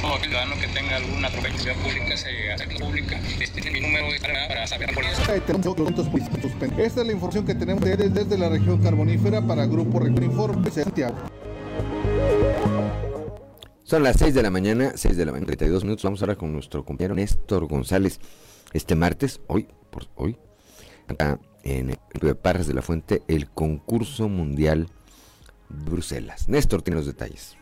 todo 0.01 0.19
ciudadano 0.19 0.55
que 0.59 0.69
tenga 0.69 0.97
alguna 0.97 1.31
seguridad 1.31 1.77
pública 1.77 2.17
se 2.17 2.53
hace 2.53 2.67
pública. 2.79 3.21
Este 3.41 3.61
es 3.61 3.73
mi 3.73 3.81
número 3.81 4.07
para 4.21 4.67
saber 4.67 4.95
por 4.95 5.05
eso. 5.05 5.21
Esta 5.21 7.01
es 7.01 7.07
la 7.07 7.13
información 7.13 7.45
que 7.45 7.55
tenemos 7.55 7.85
desde 7.85 8.39
la 8.39 8.49
región 8.49 8.83
carbonífera 8.83 9.43
para 9.43 9.67
Grupo 9.67 10.01
Región 10.01 10.25
Informe 10.25 10.71
Santiago. 10.71 11.17
Son 13.83 14.03
las 14.03 14.17
6 14.17 14.35
de 14.35 14.43
la 14.43 14.51
mañana, 14.51 14.93
6 14.97 15.17
de 15.17 15.27
la 15.27 15.33
mañana, 15.33 15.47
32 15.47 15.85
minutos. 15.85 16.05
Vamos 16.05 16.23
ahora 16.23 16.37
con 16.37 16.53
nuestro 16.53 16.85
compañero 16.85 17.15
Néstor 17.15 17.67
González. 17.67 18.19
Este 18.73 18.97
martes, 18.97 19.41
hoy, 19.47 19.69
por 19.91 20.09
hoy, 20.17 20.39
acá 21.07 21.39
en 21.63 21.91
el 21.91 22.21
de 22.21 22.35
Parras 22.35 22.67
de 22.67 22.75
la 22.75 22.83
Fuente 22.83 23.23
el 23.29 23.49
concurso 23.51 24.29
mundial 24.29 24.89
Bruselas. 25.69 26.49
Néstor 26.49 26.83
tiene 26.83 26.99
los 26.99 27.07
detalles. 27.07 27.57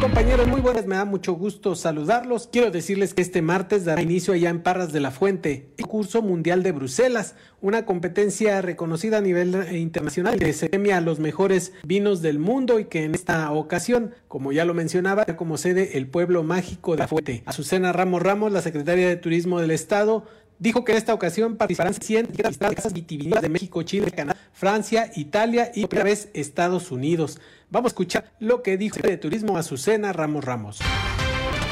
compañeros? 0.00 0.46
Muy 0.48 0.60
buenas, 0.60 0.86
me 0.86 0.96
da 0.96 1.04
mucho 1.04 1.34
gusto 1.34 1.74
saludarlos. 1.74 2.48
Quiero 2.50 2.70
decirles 2.70 3.14
que 3.14 3.22
este 3.22 3.42
martes 3.42 3.84
dará 3.84 4.02
inicio 4.02 4.34
allá 4.34 4.50
en 4.50 4.62
Parras 4.62 4.92
de 4.92 5.00
la 5.00 5.10
Fuente 5.10 5.68
el 5.78 5.86
curso 5.86 6.22
mundial 6.22 6.62
de 6.62 6.72
Bruselas, 6.72 7.34
una 7.60 7.84
competencia 7.86 8.60
reconocida 8.62 9.18
a 9.18 9.20
nivel 9.20 9.74
internacional 9.76 10.38
que 10.38 10.52
se 10.52 10.68
premia 10.68 10.98
a 10.98 11.00
los 11.00 11.20
mejores 11.20 11.72
vinos 11.84 12.22
del 12.22 12.38
mundo 12.38 12.78
y 12.78 12.86
que 12.86 13.04
en 13.04 13.14
esta 13.14 13.50
ocasión, 13.52 14.14
como 14.28 14.52
ya 14.52 14.64
lo 14.64 14.74
mencionaba, 14.74 15.24
como 15.24 15.56
sede 15.56 15.96
el 15.98 16.08
pueblo 16.08 16.42
mágico 16.42 16.92
de 16.92 16.98
la 16.98 17.08
Fuente. 17.08 17.42
Azucena 17.46 17.92
Ramos 17.92 18.22
Ramos, 18.22 18.52
la 18.52 18.62
secretaria 18.62 19.08
de 19.08 19.16
Turismo 19.16 19.60
del 19.60 19.70
Estado, 19.70 20.24
dijo 20.62 20.84
que 20.84 20.92
en 20.92 20.98
esta 20.98 21.12
ocasión 21.12 21.56
participarán 21.56 21.92
100 21.92 22.28
casas 22.76 22.92
vitivinícolas 22.92 23.42
de 23.42 23.48
México, 23.48 23.82
Chile, 23.82 24.12
Canadá, 24.12 24.38
Francia, 24.52 25.10
Italia 25.16 25.72
y 25.74 25.82
otra 25.82 26.04
vez 26.04 26.28
Estados 26.34 26.92
Unidos. 26.92 27.40
Vamos 27.68 27.90
a 27.90 27.92
escuchar 27.92 28.32
lo 28.38 28.62
que 28.62 28.76
dijo 28.76 29.00
de 29.00 29.16
Turismo 29.16 29.58
Azucena 29.58 30.12
Ramos 30.12 30.44
Ramos. 30.44 30.78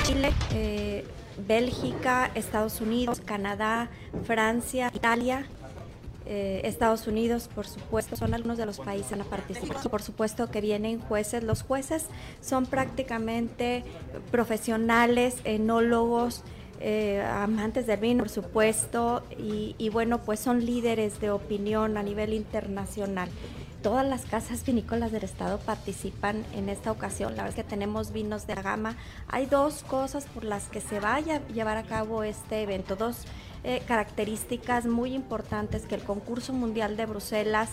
Chile, 0.03 0.33
eh, 0.55 1.05
Bélgica, 1.47 2.33
Estados 2.35 2.81
Unidos, 2.81 3.23
Canadá, 3.25 3.91
Francia, 4.25 4.91
Italia, 4.93 5.47
eh, 6.27 6.63
Estados 6.65 7.07
Unidos, 7.07 7.49
por 7.55 7.69
supuesto, 7.69 8.17
son 8.17 8.35
algunos 8.35 8.59
de 8.59 8.67
los 8.67 8.79
países 8.79 9.13
en 9.13 9.21
a 9.21 9.25
participar. 9.25 9.89
Por 9.89 10.03
supuesto 10.03 10.51
que 10.51 10.61
vienen 10.61 11.01
jueces. 11.01 11.45
Los 11.45 11.63
jueces 11.63 12.07
son 12.41 12.67
prácticamente 12.67 13.85
profesionales, 14.33 15.37
enólogos, 15.45 16.43
eh, 16.81 17.23
amantes 17.23 17.87
del 17.87 18.01
vino, 18.01 18.21
por 18.21 18.31
supuesto, 18.31 19.23
y, 19.39 19.75
y 19.79 19.89
bueno, 19.91 20.23
pues 20.23 20.41
son 20.41 20.65
líderes 20.65 21.21
de 21.21 21.31
opinión 21.31 21.97
a 21.97 22.03
nivel 22.03 22.33
internacional 22.33 23.29
todas 23.83 24.07
las 24.07 24.27
casas 24.27 24.65
vinícolas 24.65 25.13
del 25.13 25.25
estado 25.25 25.59
participan 25.59 26.45
en 26.55 26.69
esta 26.69 26.91
ocasión. 26.91 27.37
La 27.37 27.45
verdad 27.45 27.59
es 27.59 27.65
que 27.65 27.71
tenemos 27.71 28.13
vinos 28.13 28.47
de 28.47 28.55
gama. 28.55 28.97
Hay 29.29 29.47
dos 29.47 29.83
cosas 29.85 30.27
por 30.27 30.45
las 30.45 30.69
que 30.69 30.81
se 30.81 31.01
vaya 31.01 31.37
a 31.37 31.53
llevar 31.53 31.77
a 31.77 31.83
cabo 31.85 32.23
este 32.23 32.63
evento, 32.63 32.97
dos 32.97 33.25
eh, 33.65 33.83
características 33.87 34.87
muy 34.87 35.15
importantes 35.15 35.87
que 35.87 35.95
el 35.95 36.03
concurso 36.03 36.53
mundial 36.53 36.97
de 36.97 37.07
Bruselas 37.07 37.71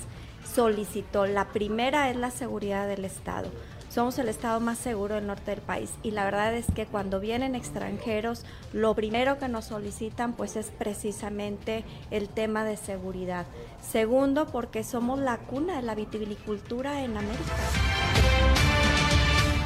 solicitó. 0.53 1.25
La 1.25 1.49
primera 1.49 2.09
es 2.09 2.15
la 2.15 2.31
seguridad 2.31 2.87
del 2.87 3.05
estado 3.05 3.49
somos 3.97 4.19
el 4.19 4.29
estado 4.29 4.59
más 4.59 4.77
seguro 4.77 5.15
del 5.15 5.25
norte 5.25 5.49
del 5.49 5.61
país 5.61 5.89
y 6.03 6.11
la 6.11 6.23
verdad 6.23 6.55
es 6.55 6.67
que 6.75 6.85
cuando 6.85 7.19
vienen 7.19 7.55
extranjeros 7.55 8.45
lo 8.71 8.93
primero 8.93 9.39
que 9.39 9.47
nos 9.47 9.65
solicitan 9.65 10.33
pues 10.33 10.55
es 10.55 10.67
precisamente 10.67 11.83
el 12.11 12.29
tema 12.29 12.63
de 12.63 12.77
seguridad. 12.77 13.47
Segundo 13.81 14.45
porque 14.51 14.83
somos 14.83 15.17
la 15.17 15.39
cuna 15.39 15.77
de 15.77 15.81
la 15.81 15.95
vitivinicultura 15.95 17.03
en 17.03 17.17
América. 17.17 17.55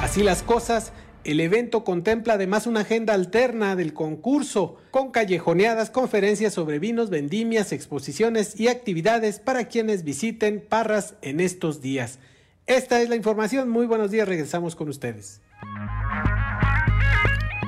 Así 0.00 0.22
las 0.22 0.42
cosas, 0.42 0.94
el 1.24 1.38
evento 1.38 1.84
contempla 1.84 2.32
además 2.32 2.66
una 2.66 2.80
agenda 2.80 3.12
alterna 3.12 3.76
del 3.76 3.92
concurso, 3.92 4.76
con 4.90 5.10
callejoneadas, 5.10 5.90
conferencias 5.90 6.54
sobre 6.54 6.78
vinos, 6.78 7.10
vendimias, 7.10 7.70
exposiciones 7.70 8.58
y 8.58 8.68
actividades 8.68 9.40
para 9.40 9.68
quienes 9.68 10.04
visiten 10.04 10.64
Parras 10.66 11.16
en 11.20 11.38
estos 11.38 11.82
días. 11.82 12.18
Esta 12.66 13.00
es 13.02 13.08
la 13.08 13.16
información. 13.16 13.68
Muy 13.68 13.86
buenos 13.86 14.10
días. 14.10 14.28
Regresamos 14.28 14.76
con 14.76 14.88
ustedes. 14.88 15.40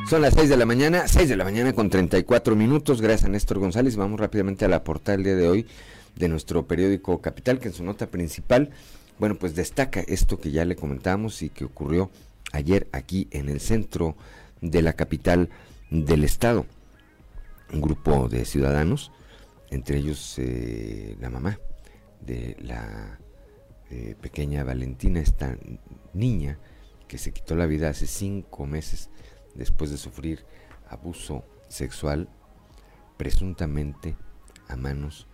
Son 0.08 0.22
las 0.22 0.34
6 0.34 0.48
de 0.48 0.56
la 0.56 0.66
mañana, 0.66 1.08
6 1.08 1.28
de 1.28 1.36
la 1.36 1.44
mañana 1.44 1.72
con 1.72 1.90
34 1.90 2.54
minutos. 2.54 3.00
Gracias 3.00 3.24
a 3.24 3.28
Néstor 3.28 3.58
González. 3.58 3.96
Vamos 3.96 4.20
rápidamente 4.20 4.64
a 4.64 4.68
la 4.68 4.84
portada 4.84 5.16
del 5.16 5.24
día 5.24 5.34
de 5.34 5.48
hoy 5.48 5.66
de 6.14 6.28
nuestro 6.28 6.66
periódico 6.66 7.20
Capital, 7.20 7.58
que 7.58 7.68
en 7.68 7.74
su 7.74 7.82
nota 7.82 8.06
principal, 8.06 8.70
bueno, 9.18 9.34
pues 9.34 9.54
destaca 9.54 10.00
esto 10.00 10.38
que 10.38 10.52
ya 10.52 10.64
le 10.64 10.76
comentamos 10.76 11.42
y 11.42 11.48
que 11.48 11.64
ocurrió 11.64 12.10
ayer 12.52 12.86
aquí 12.92 13.26
en 13.30 13.48
el 13.48 13.60
centro 13.60 14.14
de 14.60 14.82
la 14.82 14.92
capital 14.92 15.48
del 15.90 16.22
estado. 16.22 16.66
Un 17.72 17.80
grupo 17.80 18.28
de 18.28 18.44
ciudadanos, 18.44 19.10
entre 19.70 19.98
ellos 19.98 20.34
eh, 20.38 21.16
la 21.20 21.30
mamá 21.30 21.58
de 22.20 22.56
la 22.60 23.18
eh, 23.94 24.16
pequeña 24.20 24.64
Valentina, 24.64 25.20
esta 25.20 25.56
niña 26.14 26.58
que 27.06 27.16
se 27.16 27.32
quitó 27.32 27.54
la 27.54 27.66
vida 27.66 27.90
hace 27.90 28.08
cinco 28.08 28.66
meses 28.66 29.08
después 29.54 29.92
de 29.92 29.98
sufrir 29.98 30.44
abuso 30.88 31.44
sexual 31.68 32.28
presuntamente 33.16 34.16
a 34.66 34.74
manos 34.74 35.28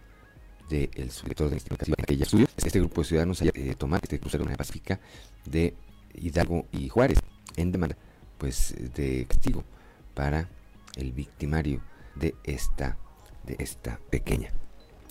del 0.69 0.91
de 0.91 1.11
sujetor 1.11 1.49
de 1.49 1.57
investigación 1.57 1.97
que 2.07 2.13
ella. 2.13 2.27
Este 2.59 2.81
grupo 2.81 3.01
de 3.01 3.07
ciudadanos 3.09 3.41
eh, 3.41 3.75
tomado 3.79 4.03
este 4.03 4.21
crucero 4.21 4.45
de 4.45 4.57
pacífica 4.57 5.01
de 5.47 5.75
Hidalgo 6.13 6.67
y 6.71 6.91
Juárez 6.91 7.19
en 7.57 7.73
demanda 7.73 7.97
pues 8.37 8.75
de 8.95 9.25
castigo 9.27 9.65
para 10.13 10.51
el 10.97 11.13
victimario 11.13 11.83
de 12.15 12.35
esta 12.45 12.99
de 13.45 13.57
esta 13.59 13.99
pequeña. 14.11 14.53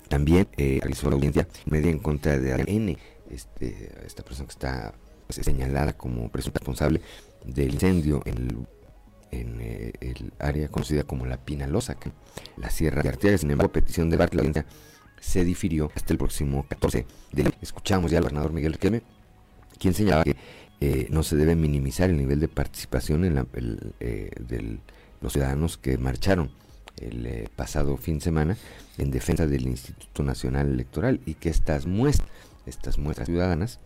También 0.08 0.46
eh, 0.56 0.78
realizó 0.80 1.10
la 1.10 1.16
audiencia 1.16 1.48
media 1.66 1.90
en 1.90 1.98
contra 1.98 2.38
de 2.38 2.52
N 2.66 2.96
este, 3.30 3.92
esta 4.06 4.22
persona 4.22 4.46
que 4.46 4.52
está 4.52 4.94
pues, 5.26 5.44
señalada 5.44 5.92
como 5.92 6.28
presunta 6.30 6.58
responsable 6.58 7.00
del 7.44 7.74
incendio 7.74 8.22
en 8.24 8.66
el, 9.32 9.60
eh, 9.60 9.92
el 10.00 10.32
área 10.38 10.68
conocida 10.68 11.04
como 11.04 11.26
la 11.26 11.36
Pinalosa, 11.36 11.94
que 11.94 12.10
la 12.56 12.70
Sierra 12.70 13.02
de 13.02 13.10
Arteaga. 13.10 13.38
Sin 13.38 13.50
embargo, 13.50 13.72
petición 13.72 14.10
de 14.10 14.16
Bart, 14.16 14.34
la 14.34 14.40
audiencia 14.40 14.66
se 15.20 15.44
difirió 15.44 15.90
hasta 15.94 16.12
el 16.12 16.18
próximo 16.18 16.66
14 16.68 17.06
de 17.32 17.52
Escuchamos 17.60 18.10
ya 18.10 18.18
al 18.18 18.24
gobernador 18.24 18.52
Miguel 18.52 18.72
Riquelme, 18.72 19.02
quien 19.78 19.94
señalaba 19.94 20.24
que 20.24 20.36
eh, 20.80 21.06
no 21.10 21.22
se 21.22 21.36
debe 21.36 21.54
minimizar 21.54 22.10
el 22.10 22.16
nivel 22.16 22.40
de 22.40 22.48
participación 22.48 23.46
eh, 24.00 24.30
de 24.40 24.78
los 25.20 25.32
ciudadanos 25.32 25.76
que 25.76 25.98
marcharon 25.98 26.50
el 26.96 27.48
pasado 27.54 27.96
fin 27.96 28.18
de 28.18 28.24
semana 28.24 28.56
en 28.98 29.10
defensa 29.10 29.46
del 29.46 29.66
Instituto 29.66 30.22
Nacional 30.22 30.68
Electoral 30.70 31.20
y 31.24 31.34
que 31.34 31.48
estas 31.48 31.86
muestras 31.86 32.28
estas 32.70 32.98
muestras 32.98 33.26
ciudadanas 33.26 33.80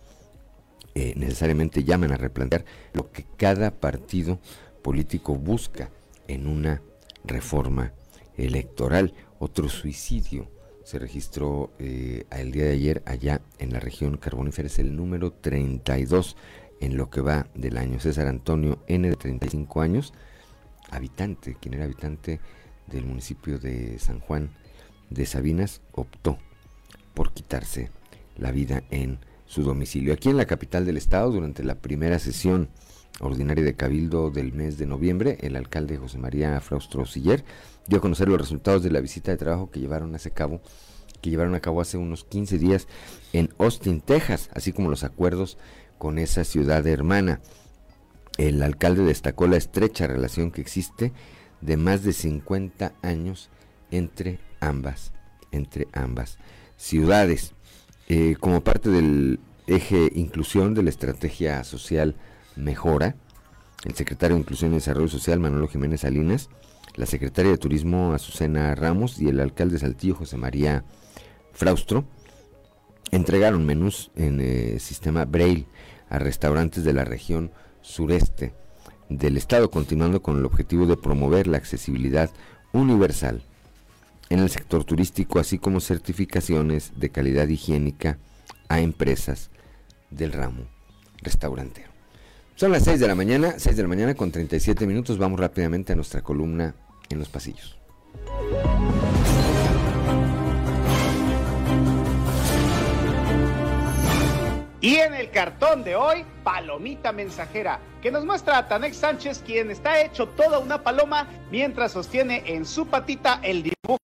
eh, 0.94 1.14
necesariamente 1.16 1.82
llaman 1.82 2.12
a 2.12 2.16
replantear 2.16 2.64
lo 2.92 3.10
que 3.10 3.24
cada 3.36 3.72
partido 3.72 4.38
político 4.82 5.34
busca 5.34 5.90
en 6.28 6.46
una 6.46 6.82
reforma 7.24 7.92
electoral. 8.36 9.12
Otro 9.40 9.68
suicidio 9.68 10.48
se 10.84 10.98
registró 10.98 11.72
eh, 11.78 12.26
el 12.30 12.52
día 12.52 12.66
de 12.66 12.72
ayer 12.72 13.02
allá 13.06 13.40
en 13.58 13.72
la 13.72 13.80
región 13.80 14.18
carbonífera, 14.18 14.68
el 14.78 14.94
número 14.94 15.32
32 15.32 16.36
en 16.80 16.96
lo 16.96 17.10
que 17.10 17.22
va 17.22 17.48
del 17.54 17.78
año. 17.78 17.98
César 17.98 18.28
Antonio 18.28 18.78
N 18.86 19.08
de 19.08 19.16
35 19.16 19.80
años, 19.80 20.12
habitante, 20.90 21.56
quien 21.60 21.74
era 21.74 21.84
habitante 21.84 22.40
del 22.86 23.04
municipio 23.04 23.58
de 23.58 23.98
San 23.98 24.20
Juan 24.20 24.50
de 25.10 25.26
Sabinas, 25.26 25.80
optó 25.92 26.38
por 27.14 27.32
quitarse 27.32 27.90
la 28.36 28.50
vida 28.50 28.82
en 28.90 29.18
su 29.46 29.62
domicilio. 29.62 30.14
Aquí 30.14 30.30
en 30.30 30.36
la 30.36 30.46
capital 30.46 30.84
del 30.84 30.96
estado, 30.96 31.30
durante 31.30 31.62
la 31.64 31.76
primera 31.76 32.18
sesión 32.18 32.68
ordinaria 33.20 33.64
de 33.64 33.74
Cabildo 33.74 34.30
del 34.30 34.52
mes 34.52 34.78
de 34.78 34.86
noviembre, 34.86 35.38
el 35.40 35.56
alcalde 35.56 35.96
José 35.96 36.18
María 36.18 36.60
Fraustro 36.60 37.06
Siller 37.06 37.44
dio 37.86 37.98
a 37.98 38.00
conocer 38.00 38.28
los 38.28 38.40
resultados 38.40 38.82
de 38.82 38.90
la 38.90 39.00
visita 39.00 39.30
de 39.30 39.36
trabajo 39.36 39.70
que 39.70 39.80
llevaron 39.80 40.14
a 40.14 40.18
cabo 40.18 40.60
que 41.20 41.30
llevaron 41.30 41.54
a 41.54 41.60
cabo 41.60 41.80
hace 41.80 41.96
unos 41.96 42.24
15 42.24 42.58
días 42.58 42.86
en 43.32 43.48
Austin, 43.56 44.02
Texas, 44.02 44.50
así 44.52 44.74
como 44.74 44.90
los 44.90 45.04
acuerdos 45.04 45.56
con 45.96 46.18
esa 46.18 46.44
ciudad 46.44 46.86
hermana. 46.86 47.40
El 48.36 48.62
alcalde 48.62 49.04
destacó 49.04 49.46
la 49.46 49.56
estrecha 49.56 50.06
relación 50.06 50.50
que 50.50 50.60
existe 50.60 51.14
de 51.62 51.78
más 51.78 52.02
de 52.02 52.12
50 52.12 52.92
años 53.00 53.48
entre 53.90 54.38
ambas, 54.60 55.12
entre 55.50 55.88
ambas 55.94 56.36
ciudades. 56.76 57.53
Eh, 58.08 58.36
como 58.38 58.62
parte 58.62 58.90
del 58.90 59.40
eje 59.66 60.10
inclusión 60.14 60.74
de 60.74 60.82
la 60.82 60.90
estrategia 60.90 61.64
social 61.64 62.14
Mejora, 62.56 63.16
el 63.84 63.94
secretario 63.94 64.36
de 64.36 64.40
Inclusión 64.40 64.72
y 64.72 64.74
Desarrollo 64.74 65.08
Social 65.08 65.40
Manolo 65.40 65.68
Jiménez 65.68 66.02
Salinas, 66.02 66.50
la 66.96 67.06
secretaria 67.06 67.50
de 67.50 67.58
Turismo 67.58 68.12
Azucena 68.12 68.74
Ramos 68.74 69.20
y 69.20 69.28
el 69.28 69.40
alcalde 69.40 69.74
de 69.74 69.80
Saltillo 69.80 70.14
José 70.14 70.36
María 70.36 70.84
Fraustro 71.52 72.04
entregaron 73.10 73.64
menús 73.64 74.10
en 74.16 74.40
el 74.40 74.76
eh, 74.76 74.80
sistema 74.80 75.24
Braille 75.24 75.66
a 76.08 76.18
restaurantes 76.18 76.84
de 76.84 76.92
la 76.92 77.04
región 77.04 77.50
sureste 77.80 78.54
del 79.08 79.36
estado, 79.36 79.70
continuando 79.70 80.22
con 80.22 80.38
el 80.38 80.44
objetivo 80.44 80.86
de 80.86 80.96
promover 80.96 81.46
la 81.46 81.58
accesibilidad 81.58 82.30
universal 82.72 83.42
en 84.28 84.40
el 84.40 84.50
sector 84.50 84.84
turístico, 84.84 85.38
así 85.38 85.58
como 85.58 85.80
certificaciones 85.80 86.92
de 86.96 87.10
calidad 87.10 87.48
higiénica 87.48 88.18
a 88.68 88.80
empresas 88.80 89.50
del 90.10 90.32
ramo 90.32 90.66
restaurantero. 91.22 91.88
Son 92.56 92.70
las 92.70 92.84
6 92.84 93.00
de 93.00 93.08
la 93.08 93.14
mañana, 93.14 93.54
6 93.58 93.76
de 93.76 93.82
la 93.82 93.88
mañana 93.88 94.14
con 94.14 94.30
37 94.30 94.86
minutos. 94.86 95.18
Vamos 95.18 95.40
rápidamente 95.40 95.92
a 95.92 95.96
nuestra 95.96 96.22
columna 96.22 96.74
en 97.10 97.18
los 97.18 97.28
pasillos. 97.28 97.76
Y 104.80 104.96
en 104.96 105.14
el 105.14 105.30
cartón 105.30 105.82
de 105.82 105.96
hoy, 105.96 106.26
Palomita 106.44 107.10
Mensajera, 107.10 107.80
que 108.02 108.10
nos 108.10 108.24
muestra 108.24 108.58
a 108.58 108.68
Tanex 108.68 108.98
Sánchez, 108.98 109.42
quien 109.44 109.70
está 109.70 110.02
hecho 110.02 110.28
toda 110.28 110.58
una 110.58 110.82
paloma 110.82 111.26
mientras 111.50 111.92
sostiene 111.92 112.42
en 112.46 112.66
su 112.66 112.86
patita 112.86 113.40
el 113.42 113.62
dibujo 113.62 114.03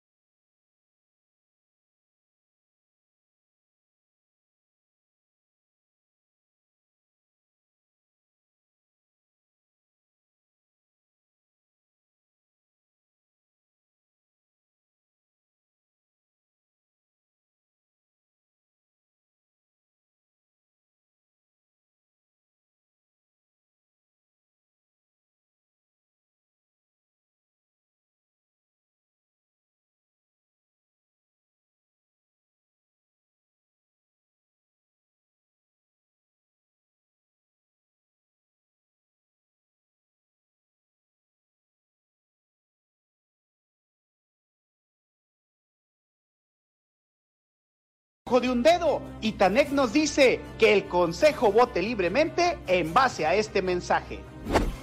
de 48.39 48.51
un 48.51 48.63
dedo. 48.63 49.03
Y 49.21 49.33
Tanek 49.33 49.71
nos 49.71 49.93
dice 49.93 50.41
que 50.59 50.73
el 50.73 50.87
Consejo 50.87 51.51
vote 51.51 51.83
libremente 51.83 52.59
en 52.69 52.95
base 52.95 53.27
a 53.27 53.35
este 53.35 53.63
mensaje. 53.63 54.21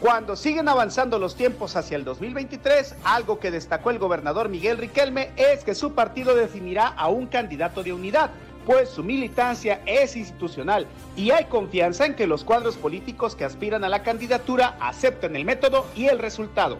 Cuando 0.01 0.35
siguen 0.35 0.67
avanzando 0.67 1.17
los 1.17 1.35
tiempos 1.35 1.75
hacia 1.75 1.97
el 1.97 2.03
2023, 2.03 2.95
algo 3.03 3.39
que 3.39 3.49
destacó 3.49 3.89
el 3.89 3.97
gobernador 3.97 4.47
Miguel 4.47 4.77
Riquelme 4.77 5.31
es 5.37 5.63
que 5.63 5.73
su 5.73 5.93
partido 5.93 6.35
definirá 6.35 6.87
a 6.87 7.07
un 7.07 7.25
candidato 7.25 7.81
de 7.81 7.93
unidad, 7.93 8.29
pues 8.67 8.89
su 8.89 9.03
militancia 9.03 9.81
es 9.87 10.15
institucional 10.15 10.85
y 11.15 11.31
hay 11.31 11.45
confianza 11.45 12.05
en 12.05 12.15
que 12.15 12.27
los 12.27 12.43
cuadros 12.43 12.75
políticos 12.75 13.35
que 13.35 13.45
aspiran 13.45 13.83
a 13.83 13.89
la 13.89 14.03
candidatura 14.03 14.77
acepten 14.79 15.35
el 15.35 15.45
método 15.45 15.87
y 15.95 16.05
el 16.05 16.19
resultado. 16.19 16.77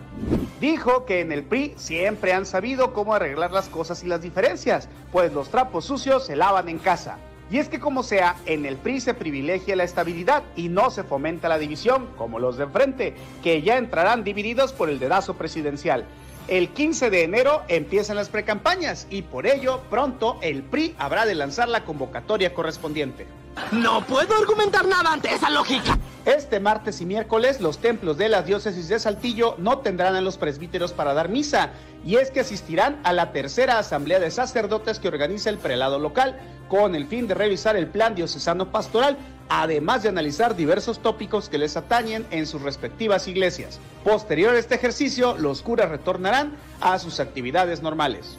Dijo 0.60 1.06
que 1.06 1.20
en 1.20 1.32
el 1.32 1.44
PRI 1.44 1.76
siempre 1.78 2.34
han 2.34 2.48
sabido 2.48 2.92
cómo 2.92 3.14
arreglar 3.14 3.52
las 3.52 3.70
cosas 3.70 4.04
y 4.04 4.08
las 4.08 4.22
diferencias, 4.24 4.90
pues 5.12 5.32
los 5.32 5.50
trapos 5.50 5.86
sucios 5.86 6.26
se 6.26 6.36
lavan 6.36 6.68
en 6.68 6.80
casa. 6.80 7.20
Y 7.52 7.60
es 7.60 7.70
que 7.70 7.80
como 7.80 8.02
sea, 8.02 8.36
en 8.48 8.66
el 8.66 8.76
PRI 8.76 9.00
se 9.00 9.14
privilegia 9.14 9.76
la 9.76 9.84
estabilidad 9.84 10.42
y 10.56 10.70
no 10.70 10.90
se 10.90 11.04
fomenta 11.04 11.48
la 11.48 11.60
división, 11.60 12.08
como 12.18 12.40
los 12.40 12.58
de 12.58 12.64
enfrente, 12.64 13.14
que 13.44 13.62
ya 13.62 13.78
entrarán 13.78 14.24
divididos 14.24 14.74
por 14.74 14.90
el 14.90 14.98
dedazo 14.98 15.36
presidencial. 15.36 16.06
El 16.48 16.70
15 16.70 17.12
de 17.12 17.24
enero 17.24 17.62
empiezan 17.68 18.16
las 18.16 18.30
precampañas 18.30 19.06
y 19.12 19.22
por 19.22 19.46
ello 19.46 19.82
pronto 19.92 20.40
el 20.42 20.64
PRI 20.64 20.96
habrá 20.98 21.28
de 21.28 21.36
lanzar 21.36 21.68
la 21.70 21.86
convocatoria 21.86 22.56
correspondiente. 22.56 23.28
No 23.72 24.06
puedo 24.06 24.36
argumentar 24.36 24.88
nada 24.88 25.14
ante 25.14 25.34
esa 25.34 25.50
lógica. 25.50 25.98
Este 26.26 26.60
martes 26.60 27.00
y 27.02 27.06
miércoles 27.06 27.62
los 27.62 27.78
templos 27.78 28.18
de 28.18 28.30
la 28.30 28.42
diócesis 28.42 28.90
de 28.90 29.00
Saltillo 29.00 29.56
no 29.58 29.80
tendrán 29.80 30.16
a 30.16 30.22
los 30.22 30.38
presbíteros 30.38 30.92
para 30.92 31.14
dar 31.14 31.30
misa 31.30 31.72
y 32.06 32.16
es 32.16 32.32
que 32.32 32.42
asistirán 32.42 33.00
a 33.04 33.14
la 33.14 33.32
tercera 33.32 33.80
asamblea 33.80 34.20
de 34.20 34.32
sacerdotes 34.32 35.00
que 35.00 35.08
organiza 35.08 35.50
el 35.50 35.58
prelado 35.58 36.00
local 36.00 36.38
con 36.68 36.96
el 36.96 37.08
fin 37.08 37.28
de 37.28 37.34
revisar 37.34 37.78
el 37.78 37.88
plan 37.88 38.14
diocesano 38.14 38.72
pastoral 38.72 39.18
además 39.50 40.04
de 40.04 40.10
analizar 40.10 40.56
diversos 40.56 41.00
tópicos 41.00 41.50
que 41.50 41.58
les 41.58 41.78
atañen 41.78 42.26
en 42.32 42.46
sus 42.46 42.62
respectivas 42.62 43.28
iglesias. 43.28 43.80
Posterior 44.04 44.54
a 44.54 44.60
este 44.60 44.76
ejercicio, 44.76 45.38
los 45.38 45.62
curas 45.62 45.90
retornarán 45.90 46.56
a 46.82 47.00
sus 47.00 47.20
actividades 47.20 47.82
normales. 47.82 48.38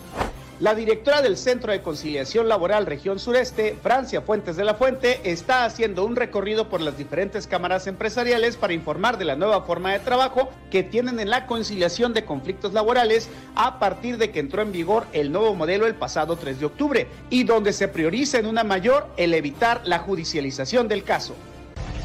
La 0.61 0.75
directora 0.75 1.23
del 1.23 1.37
Centro 1.37 1.71
de 1.71 1.83
Conciliación 1.83 2.49
Laboral 2.49 2.85
Región 2.85 3.21
Sureste, 3.21 3.79
Francia 3.81 4.23
Fuentes 4.23 4.57
de 4.57 4.65
la 4.65 4.75
Fuente, 4.75 5.21
está 5.23 5.65
haciendo 5.65 6.05
un 6.05 6.17
recorrido 6.17 6.69
por 6.69 6.81
las 6.81 6.99
diferentes 6.99 7.47
cámaras 7.47 7.87
empresariales 7.87 8.57
para 8.57 8.73
informar 8.73 9.19
de 9.19 9.25
la 9.25 9.37
nueva 9.37 9.63
forma 9.63 9.93
de 9.93 10.01
trabajo 10.01 10.51
que 10.73 10.83
tienen 10.83 11.21
en 11.21 11.31
la 11.31 11.47
conciliación 11.47 12.13
de 12.13 12.25
conflictos 12.25 12.73
laborales 12.73 13.29
a 13.55 13.79
partir 13.79 14.19
de 14.19 14.33
que 14.33 14.41
entró 14.41 14.61
en 14.61 14.73
vigor 14.73 15.07
el 15.13 15.31
nuevo 15.31 15.55
modelo 15.55 15.87
el 15.87 15.95
pasado 15.95 16.35
3 16.35 16.59
de 16.59 16.67
octubre 16.67 17.07
y 17.31 17.45
donde 17.45 17.73
se 17.73 17.87
prioriza 17.87 18.41
en 18.41 18.47
una 18.47 18.65
mayor 18.65 19.07
el 19.17 19.35
evitar 19.35 19.83
la 19.85 20.01
judicialización 20.01 20.89
del 20.89 21.05
caso. 21.05 21.37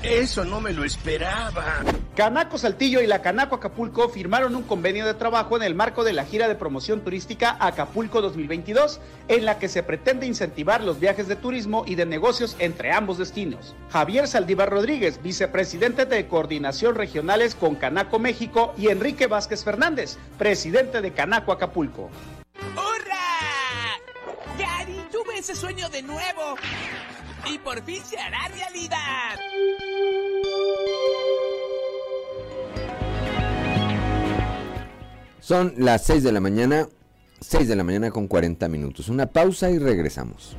Eso 0.04 0.44
no 0.44 0.60
me 0.60 0.74
lo 0.74 0.84
esperaba. 0.84 1.82
Canaco 2.14 2.58
Saltillo 2.58 3.02
y 3.02 3.08
la 3.08 3.22
Canaco 3.22 3.56
Acapulco 3.56 4.10
firmaron 4.10 4.54
un 4.54 4.64
convenio 4.64 5.06
de 5.06 5.14
trabajo 5.14 5.56
en 5.56 5.64
el 5.64 5.76
marco 5.76 6.04
de 6.04 6.12
la 6.12 6.26
gira 6.26 6.50
de 6.50 6.56
promoción 6.56 7.06
turística 7.06 7.56
Acapulco 7.58 8.22
2022, 8.22 9.00
en 9.30 9.46
la 9.46 9.60
que 9.60 9.70
se 9.70 9.82
pretende 9.82 10.26
incentivar 10.26 10.84
los 10.84 11.00
viajes 11.00 11.30
de 11.30 11.38
turismo 11.38 11.86
y 11.88 11.96
de 11.96 12.06
negocios 12.06 12.58
entre 12.60 12.92
ambos 12.92 13.18
destinos. 13.18 13.76
Javier 13.92 14.28
Saldívar 14.28 14.70
Rodríguez, 14.70 15.24
vicepresidente 15.24 16.06
de 16.06 16.28
Coordinación 16.28 16.96
Regionales 16.96 17.56
con 17.56 17.76
Canaco 17.76 18.20
México, 18.20 18.74
y 18.78 18.90
Enrique 18.90 19.28
Vázquez 19.28 19.64
Fernández, 19.64 20.18
presidente 20.38 21.00
de 21.00 21.14
Canaco 21.14 21.54
Acapulco. 21.54 22.10
¡Hurra! 22.76 23.98
Gary, 24.60 25.02
tuve 25.14 25.38
ese 25.38 25.56
sueño 25.56 25.88
de 25.88 26.02
nuevo 26.02 26.58
y 27.46 27.58
por 27.60 27.82
fin 27.84 28.04
se 28.04 28.18
hará 28.18 28.48
realidad. 28.48 29.40
Son 35.40 35.74
las 35.78 36.06
6 36.06 36.24
de 36.24 36.32
la 36.32 36.40
mañana, 36.40 36.88
6 37.42 37.68
de 37.68 37.76
la 37.76 37.84
mañana 37.84 38.12
con 38.12 38.28
40 38.28 38.68
minutos. 38.70 39.10
Una 39.10 39.26
pausa 39.26 39.70
y 39.70 39.78
regresamos. 39.78 40.56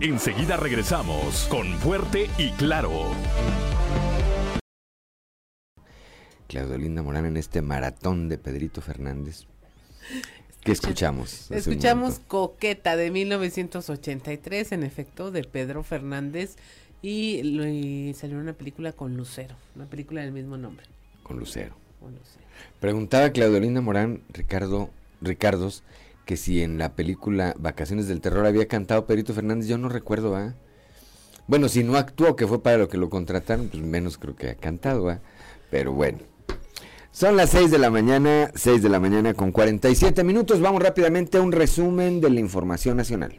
Enseguida 0.00 0.56
regresamos 0.56 1.46
con 1.50 1.66
Fuerte 1.78 2.30
y 2.38 2.52
Claro. 2.52 3.10
Claudio 6.46 6.78
Linda 6.78 7.02
Morán 7.02 7.26
en 7.26 7.36
este 7.36 7.60
maratón 7.60 8.28
de 8.28 8.38
Pedrito 8.38 8.80
Fernández. 8.80 9.46
¿Qué 10.64 10.72
escuchamos? 10.72 11.50
Escuchamos 11.50 12.20
Coqueta 12.26 12.96
de 12.96 13.10
1983, 13.10 14.72
en 14.72 14.82
efecto, 14.82 15.30
de 15.30 15.44
Pedro 15.44 15.82
Fernández. 15.82 16.56
Y, 17.02 18.12
salió 18.14 18.38
una 18.38 18.52
película 18.52 18.92
con 18.92 19.16
Lucero, 19.16 19.54
una 19.74 19.86
película 19.86 20.20
del 20.20 20.32
mismo 20.32 20.58
nombre. 20.58 20.86
Con 21.22 21.38
Lucero. 21.38 21.74
Preguntaba 22.78 23.30
Claudio 23.30 23.58
Linda 23.58 23.80
Morán, 23.80 24.22
Ricardo, 24.28 24.90
Ricardos, 25.22 25.82
que 26.26 26.36
si 26.36 26.62
en 26.62 26.76
la 26.76 26.94
película 26.94 27.54
Vacaciones 27.58 28.06
del 28.06 28.20
Terror 28.20 28.44
había 28.44 28.68
cantado 28.68 29.06
Pedrito 29.06 29.32
Fernández, 29.32 29.66
yo 29.66 29.78
no 29.78 29.88
recuerdo, 29.88 30.36
¿ah? 30.36 30.54
Bueno, 31.46 31.68
si 31.68 31.82
no 31.82 31.96
actuó, 31.96 32.36
que 32.36 32.46
fue 32.46 32.62
para 32.62 32.76
lo 32.76 32.88
que 32.88 32.98
lo 32.98 33.08
contrataron, 33.08 33.68
pues 33.68 33.82
menos 33.82 34.18
creo 34.18 34.36
que 34.36 34.50
ha 34.50 34.54
cantado, 34.54 35.08
¿ah? 35.08 35.20
Pero 35.70 35.92
bueno. 35.92 36.29
Son 37.12 37.36
las 37.36 37.50
6 37.50 37.72
de 37.72 37.78
la 37.78 37.90
mañana, 37.90 38.52
6 38.54 38.82
de 38.82 38.88
la 38.88 39.00
mañana 39.00 39.34
con 39.34 39.50
47 39.50 40.22
minutos. 40.22 40.60
Vamos 40.60 40.80
rápidamente 40.80 41.38
a 41.38 41.42
un 41.42 41.50
resumen 41.50 42.20
de 42.20 42.30
la 42.30 42.38
información 42.38 42.96
nacional. 42.96 43.36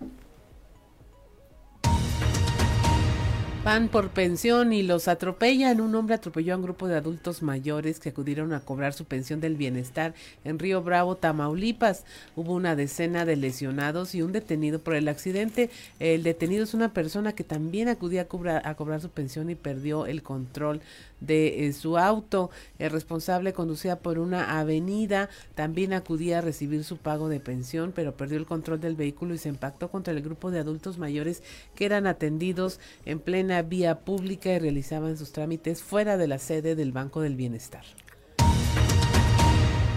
Van 3.63 3.89
por 3.89 4.10
pensión 4.10 4.74
y 4.74 4.82
los 4.82 5.08
atropellan. 5.08 5.82
Un 5.82 5.93
hombre 5.93 6.15
atropelló 6.15 6.56
a 6.56 6.58
un 6.58 6.63
grupo 6.63 6.88
de 6.88 6.97
adultos 6.97 7.43
mayores 7.43 8.00
que 8.00 8.10
acudieron 8.10 8.54
a 8.54 8.62
cobrar 8.62 8.93
su 8.93 9.06
pensión 9.06 9.39
del 9.39 9.56
bienestar 9.56 10.15
en 10.43 10.58
Río 10.58 10.82
Bravo, 10.82 11.15
Tamaulipas. 11.15 12.04
Hubo 12.36 12.56
una 12.56 12.76
decena 12.76 13.24
de 13.24 13.36
lesionados 13.36 14.15
y 14.15 14.24
un 14.24 14.32
detenido 14.32 14.80
por 14.80 14.95
el 14.95 15.08
accidente. 15.08 15.69
El 16.00 16.24
detenido 16.24 16.63
es 16.63 16.74
una 16.74 16.91
persona 16.91 17.34
que 17.34 17.43
también 17.43 17.88
acudía 17.88 18.24
a 18.24 18.76
cobrar, 18.76 19.00
su 19.00 19.12
pensión 19.12 19.52
y 19.52 19.56
perdió 19.56 20.08
el 20.08 20.24
control 20.24 20.82
de 21.19 21.67
eh, 21.67 21.74
su 21.74 22.00
auto. 22.00 22.50
El 22.80 22.89
responsable 22.89 23.54
conducía 23.54 24.00
por 24.00 24.17
una 24.17 24.60
avenida, 24.60 25.30
también 25.54 25.93
acudía 25.93 26.39
a 26.39 26.41
recibir 26.41 26.83
su 26.83 26.98
pago 26.98 27.29
de 27.29 27.40
pensión, 27.40 27.92
pero 27.96 28.17
perdió 28.17 28.40
el 28.40 28.48
control 28.48 28.81
del 28.81 28.96
vehículo 28.96 29.36
y 29.36 29.38
se 29.38 29.50
impactó 29.50 29.92
contra 29.92 30.13
el 30.13 30.23
grupo 30.23 30.50
de 30.50 30.58
adultos 30.58 30.98
mayores 30.98 31.44
que 31.75 31.86
eran 31.86 32.08
atendidos 32.08 32.79
en 33.06 33.19
plena 33.19 33.50
vía 33.62 33.99
pública 33.99 34.54
y 34.54 34.60
realizaban 34.60 35.17
sus 35.17 35.31
trámites 35.31 35.83
fuera 35.83 36.17
de 36.17 36.27
la 36.27 36.39
sede 36.39 36.75
del 36.75 36.91
Banco 36.91 37.21
del 37.21 37.35
Bienestar. 37.35 37.83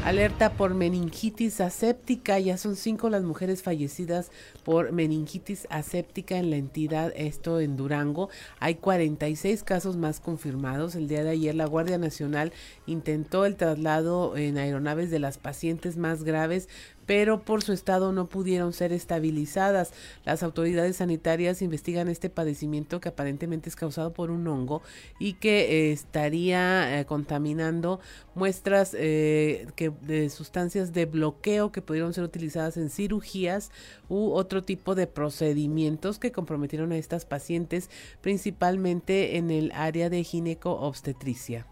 Alerta 0.05 0.53
por 0.53 0.75
meningitis 0.75 1.63
aséptica. 1.63 2.39
Ya 2.39 2.59
son 2.59 2.77
cinco 2.77 3.09
las 3.09 3.23
mujeres 3.23 3.63
fallecidas 3.63 4.31
por 4.63 4.93
meningitis 4.93 5.67
aséptica 5.71 6.37
en 6.37 6.51
la 6.51 6.57
entidad, 6.57 7.11
esto 7.17 7.59
en 7.59 7.79
Durango. 7.79 8.29
Hay 8.61 8.75
46 8.75 9.63
casos 9.63 9.97
más 9.97 10.21
confirmados. 10.21 10.95
El 10.95 11.09
día 11.09 11.25
de 11.25 11.31
ayer 11.31 11.55
la 11.55 11.65
Guardia 11.65 11.97
Nacional 11.97 12.53
intentó 12.85 13.47
el 13.47 13.57
traslado 13.57 14.37
en 14.37 14.59
aeronaves 14.59 15.11
de 15.11 15.21
las 15.21 15.39
pacientes 15.39 15.97
más 15.97 16.23
graves, 16.23 16.69
pero 17.07 17.43
por 17.43 17.63
su 17.63 17.73
estado 17.73 18.13
no 18.13 18.27
pudieron 18.27 18.73
ser 18.73 18.93
estabilizadas. 18.93 19.93
Las 20.25 20.43
autoridades 20.43 20.97
sanitarias 20.97 21.63
investigan 21.63 22.09
este 22.09 22.31
padecimiento 22.31 23.01
que 23.01 23.09
aparentemente 23.09 23.69
es 23.69 23.77
causado 23.77 24.13
por 24.13 24.31
un 24.31 24.47
hongo 24.47 24.83
y 25.19 25.35
que 25.35 25.89
eh, 25.89 25.93
estaría 25.93 27.01
eh, 27.01 27.05
contaminando 27.05 28.01
muestras 28.35 28.95
eh, 28.99 29.67
que, 29.77 29.91
de 29.91 30.31
sustancias 30.31 30.93
de 30.93 31.07
bloqueo 31.07 31.73
que 31.73 31.83
pudieron 31.83 32.15
ser 32.15 32.25
utilizadas 32.25 32.77
en 32.77 32.91
cirugías 32.91 33.71
u 34.09 34.33
otro 34.33 34.63
tipo 34.63 34.95
de 34.95 35.07
procedimientos 35.07 36.19
que 36.19 36.33
comprometieron 36.33 36.93
a 36.93 36.97
estas 36.97 37.25
pacientes, 37.25 37.91
principalmente 38.21 39.37
en 39.37 39.51
el 39.51 39.73
área 39.73 40.11
de 40.11 40.25
gineco-obstetricia. 40.25 41.67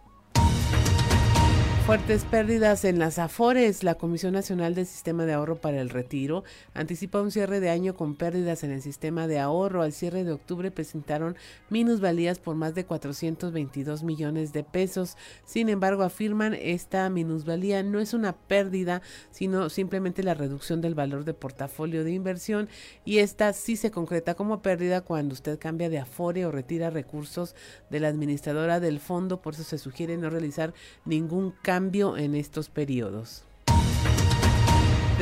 Fuertes 1.86 2.24
pérdidas 2.24 2.84
en 2.84 3.00
las 3.00 3.18
Afores. 3.18 3.82
La 3.82 3.96
Comisión 3.96 4.34
Nacional 4.34 4.76
del 4.76 4.86
Sistema 4.86 5.26
de 5.26 5.32
Ahorro 5.32 5.60
para 5.60 5.80
el 5.80 5.90
Retiro 5.90 6.44
anticipa 6.74 7.20
un 7.20 7.32
cierre 7.32 7.58
de 7.58 7.70
año 7.70 7.96
con 7.96 8.14
pérdidas 8.14 8.62
en 8.62 8.70
el 8.70 8.80
sistema 8.80 9.26
de 9.26 9.40
ahorro. 9.40 9.82
Al 9.82 9.92
cierre 9.92 10.22
de 10.22 10.30
octubre 10.30 10.70
presentaron 10.70 11.36
minusvalías 11.70 12.38
por 12.38 12.54
más 12.54 12.76
de 12.76 12.86
422 12.86 14.04
millones 14.04 14.52
de 14.52 14.62
pesos. 14.62 15.16
Sin 15.44 15.68
embargo, 15.68 16.04
afirman 16.04 16.54
esta 16.54 17.10
minusvalía 17.10 17.82
no 17.82 17.98
es 17.98 18.14
una 18.14 18.32
pérdida, 18.32 19.02
sino 19.32 19.68
simplemente 19.68 20.22
la 20.22 20.34
reducción 20.34 20.80
del 20.82 20.94
valor 20.94 21.24
de 21.24 21.34
portafolio 21.34 22.04
de 22.04 22.12
inversión 22.12 22.68
y 23.04 23.18
esta 23.18 23.52
sí 23.52 23.74
se 23.74 23.90
concreta 23.90 24.34
como 24.34 24.62
pérdida 24.62 25.00
cuando 25.00 25.32
usted 25.32 25.58
cambia 25.58 25.90
de 25.90 25.98
Afore 25.98 26.46
o 26.46 26.52
retira 26.52 26.90
recursos 26.90 27.56
de 27.90 27.98
la 27.98 28.06
administradora 28.06 28.78
del 28.78 29.00
fondo. 29.00 29.42
Por 29.42 29.54
eso 29.54 29.64
se 29.64 29.78
sugiere 29.78 30.16
no 30.16 30.30
realizar 30.30 30.72
ningún 31.04 31.50
cambio 31.50 31.71
cambio 31.72 32.18
en 32.18 32.34
estos 32.34 32.68
periodos. 32.68 33.44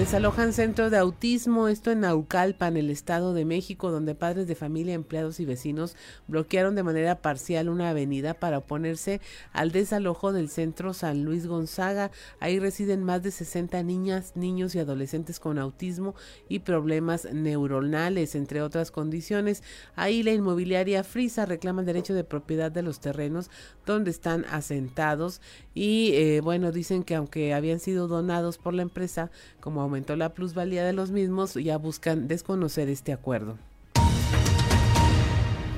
Desalojan 0.01 0.55
centro 0.55 0.89
de 0.89 0.97
autismo, 0.97 1.69
esto 1.69 1.91
en 1.91 2.01
Naucalpan, 2.01 2.79
el 2.79 2.89
Estado 2.89 3.35
de 3.35 3.45
México, 3.45 3.91
donde 3.91 4.15
padres 4.15 4.47
de 4.47 4.55
familia, 4.55 4.95
empleados 4.95 5.41
y 5.41 5.45
vecinos 5.45 5.95
bloquearon 6.27 6.75
de 6.75 6.83
manera 6.83 7.21
parcial 7.21 7.69
una 7.69 7.91
avenida 7.91 8.33
para 8.33 8.57
oponerse 8.57 9.21
al 9.53 9.73
desalojo 9.73 10.33
del 10.33 10.49
centro 10.49 10.95
San 10.95 11.23
Luis 11.23 11.47
Gonzaga. 11.47 12.11
Ahí 12.41 12.59
residen 12.59 13.05
más 13.05 13.23
de 13.23 13.31
60 13.31 13.83
niñas, 13.83 14.33
niños 14.37 14.75
y 14.75 14.79
adolescentes 14.79 15.39
con 15.39 15.59
autismo 15.59 16.15
y 16.49 16.61
problemas 16.61 17.29
neuronales, 17.31 18.35
entre 18.35 18.63
otras 18.63 18.91
condiciones. 18.91 19.63
Ahí 19.97 20.23
la 20.23 20.33
inmobiliaria 20.33 21.05
Frisa 21.05 21.45
reclama 21.45 21.83
el 21.83 21.87
derecho 21.87 22.15
de 22.15 22.25
propiedad 22.25 22.73
de 22.73 22.81
los 22.81 23.01
terrenos 23.01 23.51
donde 23.85 24.11
están 24.11 24.47
asentados 24.47 25.43
y 25.75 26.13
eh, 26.15 26.41
bueno, 26.41 26.73
dicen 26.73 27.03
que 27.03 27.17
aunque 27.17 27.53
habían 27.53 27.81
sido 27.81 28.09
donados 28.09 28.57
por 28.57 28.73
la 28.73 28.81
empresa, 28.81 29.31
como 29.61 29.90
aumentó 29.91 30.15
la 30.15 30.35
plusvalía 30.35 30.85
de 30.85 30.93
los 30.93 31.11
mismos, 31.11 31.55
ya 31.55 31.77
buscan 31.77 32.29
desconocer 32.29 32.89
este 32.89 33.13
acuerdo. 33.13 33.59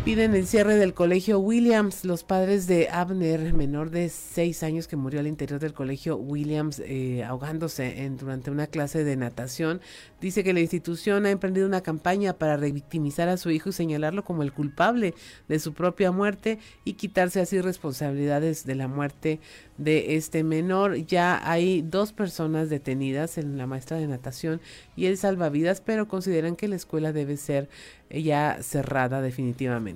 Piden 0.05 0.35
el 0.35 0.49
cierre 0.49 0.75
del 0.75 0.95
colegio 0.95 1.39
Williams. 1.39 2.05
Los 2.05 2.25
padres 2.25 2.67
de 2.67 2.89
Abner, 2.91 3.55
menor 3.55 3.91
de 3.91 4.09
seis 4.09 4.65
años 4.65 4.89
que 4.89 4.97
murió 4.97 5.21
al 5.21 5.29
interior 5.29 5.61
del 5.61 5.75
colegio 5.75 6.17
Williams 6.17 6.83
eh, 6.85 7.23
ahogándose 7.23 8.11
durante 8.19 8.51
una 8.51 8.67
clase 8.67 9.05
de 9.05 9.15
natación, 9.15 9.81
dice 10.21 10.43
que 10.43 10.55
la 10.55 10.59
institución 10.59 11.25
ha 11.25 11.31
emprendido 11.31 11.69
una 11.69 11.83
campaña 11.83 12.33
para 12.33 12.57
revictimizar 12.57 13.29
a 13.29 13.37
su 13.37 13.51
hijo 13.51 13.69
y 13.69 13.73
señalarlo 13.73 14.25
como 14.25 14.43
el 14.43 14.53
culpable 14.53 15.15
de 15.47 15.61
su 15.61 15.73
propia 15.73 16.11
muerte 16.11 16.59
y 16.85 16.95
quitarse 16.95 17.41
así 17.41 17.61
responsabilidades 17.61 18.67
de 18.67 18.75
la 18.75 18.89
muerte 18.89 19.39
de 19.79 20.17
este 20.17 20.43
menor. 20.43 20.97
Ya 20.97 21.49
hay 21.49 21.81
dos 21.81 22.13
personas 22.13 22.71
detenidas, 22.71 23.39
en 23.39 23.57
la 23.57 23.69
maestra 23.69 23.99
de 23.99 24.09
natación 24.09 24.61
y 24.97 25.07
el 25.07 25.17
salvavidas, 25.17 25.81
pero 25.81 26.09
consideran 26.09 26.57
que 26.57 26.67
la 26.67 26.75
escuela 26.75 27.13
debe 27.13 27.37
ser 27.37 27.69
ya 28.11 28.59
cerrada 28.63 29.23
definitivamente. 29.23 29.92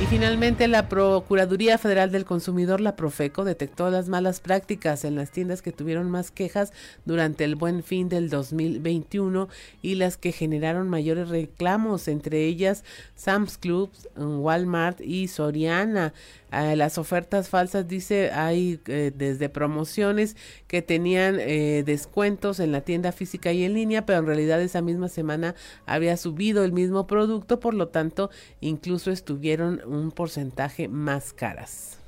Y 0.00 0.06
finalmente 0.06 0.68
la 0.68 0.88
Procuraduría 0.88 1.76
Federal 1.76 2.12
del 2.12 2.24
Consumidor, 2.24 2.80
la 2.80 2.94
Profeco, 2.94 3.44
detectó 3.44 3.90
las 3.90 4.08
malas 4.08 4.38
prácticas 4.38 5.04
en 5.04 5.16
las 5.16 5.32
tiendas 5.32 5.60
que 5.60 5.72
tuvieron 5.72 6.08
más 6.08 6.30
quejas 6.30 6.72
durante 7.04 7.42
el 7.42 7.56
buen 7.56 7.82
fin 7.82 8.08
del 8.08 8.30
2021 8.30 9.48
y 9.82 9.96
las 9.96 10.16
que 10.16 10.30
generaron 10.30 10.88
mayores 10.88 11.30
reclamos, 11.30 12.06
entre 12.06 12.44
ellas 12.44 12.84
Sam's 13.16 13.58
Club, 13.58 13.90
Walmart 14.16 15.00
y 15.00 15.26
Soriana 15.26 16.12
las 16.50 16.98
ofertas 16.98 17.48
falsas, 17.48 17.88
dice, 17.88 18.30
hay 18.30 18.80
eh, 18.86 19.12
desde 19.14 19.48
promociones 19.48 20.36
que 20.66 20.82
tenían 20.82 21.36
eh, 21.40 21.82
descuentos 21.84 22.60
en 22.60 22.72
la 22.72 22.80
tienda 22.80 23.12
física 23.12 23.52
y 23.52 23.64
en 23.64 23.74
línea, 23.74 24.06
pero 24.06 24.20
en 24.20 24.26
realidad 24.26 24.60
esa 24.60 24.80
misma 24.80 25.08
semana 25.08 25.54
había 25.86 26.16
subido 26.16 26.64
el 26.64 26.72
mismo 26.72 27.06
producto, 27.06 27.60
por 27.60 27.74
lo 27.74 27.88
tanto, 27.88 28.30
incluso 28.60 29.10
estuvieron 29.10 29.80
un 29.86 30.10
porcentaje 30.10 30.88
más 30.88 31.32
caras. 31.32 31.98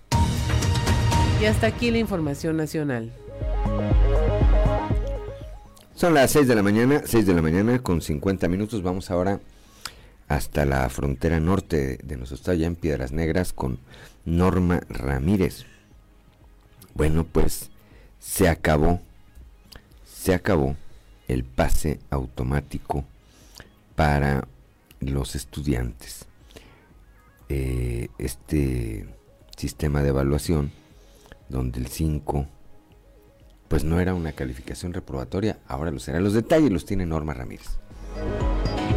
Y 1.40 1.46
hasta 1.46 1.68
aquí 1.68 1.90
la 1.90 1.98
información 1.98 2.56
nacional. 2.56 3.12
Son 5.94 6.14
las 6.14 6.30
6 6.30 6.48
de 6.48 6.54
la 6.54 6.62
mañana, 6.62 7.02
6 7.04 7.26
de 7.26 7.34
la 7.34 7.42
mañana 7.42 7.82
con 7.82 8.00
50 8.00 8.48
minutos. 8.48 8.82
Vamos 8.82 9.10
ahora 9.10 9.40
hasta 10.28 10.64
la 10.64 10.88
frontera 10.88 11.40
norte 11.40 11.98
de 12.02 12.16
nuestro 12.16 12.36
estado, 12.36 12.56
ya 12.56 12.66
en 12.66 12.76
Piedras 12.76 13.12
Negras, 13.12 13.52
con 13.52 13.78
Norma 14.24 14.80
Ramírez. 14.88 15.64
Bueno, 16.94 17.24
pues 17.24 17.70
se 18.18 18.48
acabó, 18.48 19.00
se 20.04 20.34
acabó 20.34 20.76
el 21.28 21.44
pase 21.44 22.00
automático 22.10 23.04
para 23.94 24.46
los 25.00 25.34
estudiantes. 25.34 26.26
Eh, 27.48 28.08
este 28.18 29.06
sistema 29.56 30.02
de 30.02 30.10
evaluación, 30.10 30.72
donde 31.48 31.80
el 31.80 31.88
5, 31.88 32.46
pues 33.68 33.84
no 33.84 34.00
era 34.00 34.14
una 34.14 34.32
calificación 34.32 34.92
reprobatoria, 34.92 35.58
ahora 35.66 35.90
lo 35.90 35.98
será. 35.98 36.20
Los 36.20 36.34
detalles 36.34 36.70
los 36.70 36.84
tiene 36.84 37.06
Norma 37.06 37.34
Ramírez. 37.34 37.78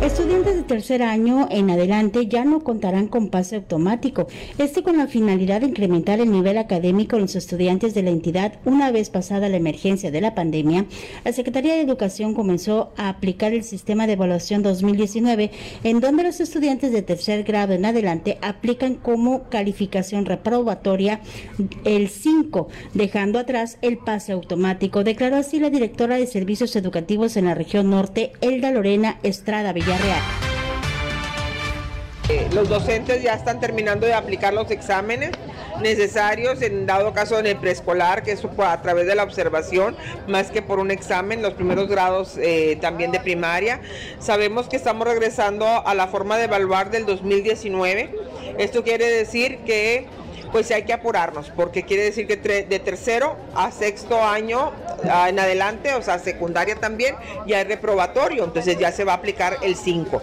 Estudiantes 0.04 0.58
de 0.58 0.64
tercer 0.64 1.02
año 1.02 1.48
en 1.50 1.70
adelante 1.70 2.28
ya 2.28 2.44
no 2.44 2.60
contarán 2.60 3.08
con 3.08 3.30
pase 3.30 3.56
automático, 3.56 4.28
este 4.58 4.84
con 4.84 4.98
la 4.98 5.08
finalidad 5.08 5.62
de 5.62 5.68
incrementar 5.68 6.20
el 6.20 6.30
nivel 6.30 6.58
académico 6.58 7.16
en 7.16 7.22
los 7.22 7.38
estudiantes 7.38 7.94
de 7.94 8.04
la 8.04 8.10
entidad 8.10 8.60
una 8.66 8.92
vez 8.92 9.10
pasada 9.10 9.48
la 9.48 9.56
emergencia 9.56 10.12
de 10.12 10.20
la 10.20 10.36
pandemia. 10.36 10.88
La 11.24 11.32
Secretaría 11.32 11.76
de 11.76 11.82
Educación 11.82 12.34
comenzó 12.34 12.92
a 12.98 13.08
aplicar 13.08 13.54
el 13.54 13.64
sistema 13.64 14.06
de 14.06 14.14
evaluación 14.14 14.62
2019, 14.62 15.52
en 15.86 16.02
donde 16.02 16.24
los 16.24 16.42
estudiantes 16.42 16.92
de 16.92 17.02
tercer 17.02 17.46
grado 17.46 17.74
en 17.74 17.86
adelante 17.86 18.40
aplican 18.42 18.96
como 18.96 19.44
calificación 19.44 20.26
reprobatoria 20.26 21.22
el 21.86 22.10
5, 22.10 22.68
dejando 22.94 23.40
atrás 23.40 23.78
el 23.82 24.00
pase 24.00 24.34
automático, 24.34 25.06
declaró 25.06 25.38
así 25.38 25.62
la 25.62 25.70
directora 25.70 26.18
de 26.18 26.28
Servicios 26.28 26.76
Educativos 26.76 27.38
en 27.38 27.46
la 27.46 27.56
región 27.56 27.90
norte, 27.90 28.34
Elda 28.42 28.70
Lorena 28.70 29.18
Estrada 29.24 29.72
Villar 29.72 29.93
real. 29.98 30.22
Eh, 32.30 32.48
los 32.54 32.70
docentes 32.70 33.22
ya 33.22 33.34
están 33.34 33.60
terminando 33.60 34.06
de 34.06 34.14
aplicar 34.14 34.54
los 34.54 34.72
exámenes 34.72 35.32
necesarios 35.82 36.62
en 36.62 36.86
dado 36.86 37.14
caso 37.14 37.38
en 37.38 37.48
el 37.48 37.58
preescolar, 37.58 38.24
que 38.24 38.32
eso 38.32 38.50
a 38.58 38.82
través 38.82 39.06
de 39.08 39.16
la 39.16 39.24
observación, 39.24 39.96
más 40.28 40.50
que 40.50 40.62
por 40.62 40.80
un 40.80 40.92
examen, 40.92 41.42
los 41.42 41.54
primeros 41.54 41.90
grados 41.90 42.38
eh, 42.38 42.78
también 42.80 43.12
de 43.12 43.20
primaria. 43.20 43.82
Sabemos 44.20 44.68
que 44.68 44.78
estamos 44.78 45.08
regresando 45.08 45.66
a 45.66 45.94
la 45.96 46.08
forma 46.08 46.38
de 46.38 46.46
evaluar 46.46 46.92
del 46.92 47.06
2019. 47.06 48.16
Esto 48.58 48.84
quiere 48.84 49.10
decir 49.12 49.60
que 49.66 50.08
pues 50.54 50.70
hay 50.72 50.84
que 50.84 50.94
apurarnos, 50.94 51.50
porque 51.50 51.84
quiere 51.84 52.04
decir 52.04 52.28
que 52.28 52.38
de 52.38 52.80
tercero 52.80 53.36
a 53.56 53.72
sexto 53.72 54.24
año 54.24 54.72
en 55.04 55.40
adelante, 55.40 55.96
o 55.96 56.02
sea, 56.04 56.20
secundaria 56.20 56.76
también, 56.76 57.16
ya 57.48 57.60
es 57.60 57.68
reprobatorio, 57.68 58.44
entonces 58.46 58.78
ya 58.78 58.92
se 58.92 59.04
va 59.04 59.14
a 59.14 59.16
aplicar 59.16 59.58
el 59.64 59.76
5. 59.76 60.22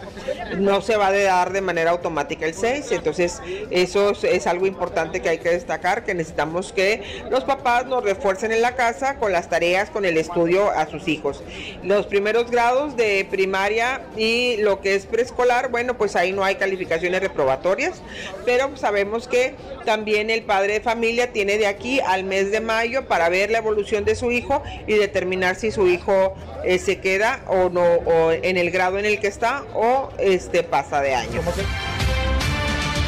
No 0.59 0.81
se 0.83 0.97
va 0.97 1.09
a 1.09 1.12
dar 1.12 1.53
de 1.53 1.61
manera 1.61 1.91
automática 1.91 2.47
el 2.47 2.55
6, 2.55 2.93
entonces 2.93 3.43
eso 3.70 4.12
es 4.22 4.47
algo 4.47 4.66
importante 4.66 5.20
que 5.20 5.28
hay 5.28 5.39
que 5.39 5.51
destacar, 5.51 6.05
que 6.05 6.14
necesitamos 6.14 6.72
que 6.72 7.03
los 7.28 7.43
papás 7.43 7.87
nos 7.87 8.05
refuercen 8.05 8.53
en 8.53 8.62
la 8.62 8.76
casa 8.76 9.16
con 9.16 9.33
las 9.33 9.49
tareas, 9.49 9.91
con 9.91 10.05
el 10.05 10.16
estudio 10.16 10.70
a 10.70 10.87
sus 10.87 11.09
hijos. 11.09 11.43
Los 11.83 12.07
primeros 12.07 12.53
grados 12.53 12.97
de 12.97 13.26
primaria 13.28 14.03
y 14.16 14.59
lo 14.59 14.81
que 14.81 14.95
es 14.95 15.07
preescolar, 15.07 15.70
bueno, 15.72 15.99
pues 15.99 16.14
ahí 16.14 16.31
no 16.31 16.45
hay 16.45 16.55
calificaciones 16.55 17.20
reprobatorias, 17.20 18.01
pero 18.45 18.76
sabemos 18.76 19.26
que 19.26 19.57
también 19.85 20.19
el 20.28 20.42
padre 20.42 20.74
de 20.74 20.80
familia 20.80 21.32
tiene 21.32 21.56
de 21.56 21.66
aquí 21.66 22.00
al 22.00 22.24
mes 22.24 22.50
de 22.50 22.60
mayo 22.60 23.06
para 23.06 23.28
ver 23.28 23.50
la 23.50 23.58
evolución 23.58 24.04
de 24.04 24.14
su 24.14 24.32
hijo 24.32 24.62
y 24.86 24.94
determinar 24.94 25.56
si 25.56 25.70
su 25.70 25.86
hijo 25.86 26.34
eh, 26.64 26.78
se 26.78 27.00
queda 27.00 27.44
o 27.46 27.70
no 27.70 27.84
o 27.84 28.32
en 28.32 28.58
el 28.58 28.70
grado 28.70 28.98
en 28.98 29.06
el 29.06 29.20
que 29.20 29.28
está 29.28 29.64
o 29.74 30.10
este 30.18 30.62
pasa 30.62 31.00
de 31.00 31.14
año. 31.14 31.40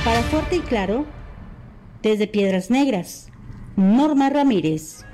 Para 0.05 0.23
fuerte 0.23 0.57
y 0.57 0.61
claro, 0.61 1.05
desde 2.03 2.27
Piedras 2.27 2.71
Negras, 2.71 3.29
Norma 3.77 4.31
Ramírez. 4.31 5.05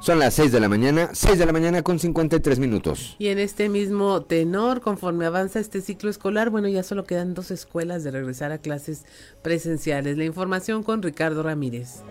Son 0.00 0.18
las 0.18 0.32
6 0.32 0.50
de 0.50 0.60
la 0.60 0.68
mañana, 0.70 1.10
6 1.12 1.38
de 1.38 1.44
la 1.44 1.52
mañana 1.52 1.82
con 1.82 1.98
53 1.98 2.58
minutos. 2.58 3.16
Y 3.18 3.28
en 3.28 3.38
este 3.38 3.68
mismo 3.68 4.22
tenor, 4.22 4.80
conforme 4.80 5.26
avanza 5.26 5.60
este 5.60 5.82
ciclo 5.82 6.08
escolar, 6.08 6.48
bueno, 6.48 6.68
ya 6.68 6.82
solo 6.82 7.04
quedan 7.04 7.34
dos 7.34 7.50
escuelas 7.50 8.02
de 8.02 8.10
regresar 8.10 8.50
a 8.50 8.56
clases 8.56 9.04
presenciales. 9.42 10.16
La 10.16 10.24
información 10.24 10.82
con 10.84 11.02
Ricardo 11.02 11.42
Ramírez. 11.42 12.02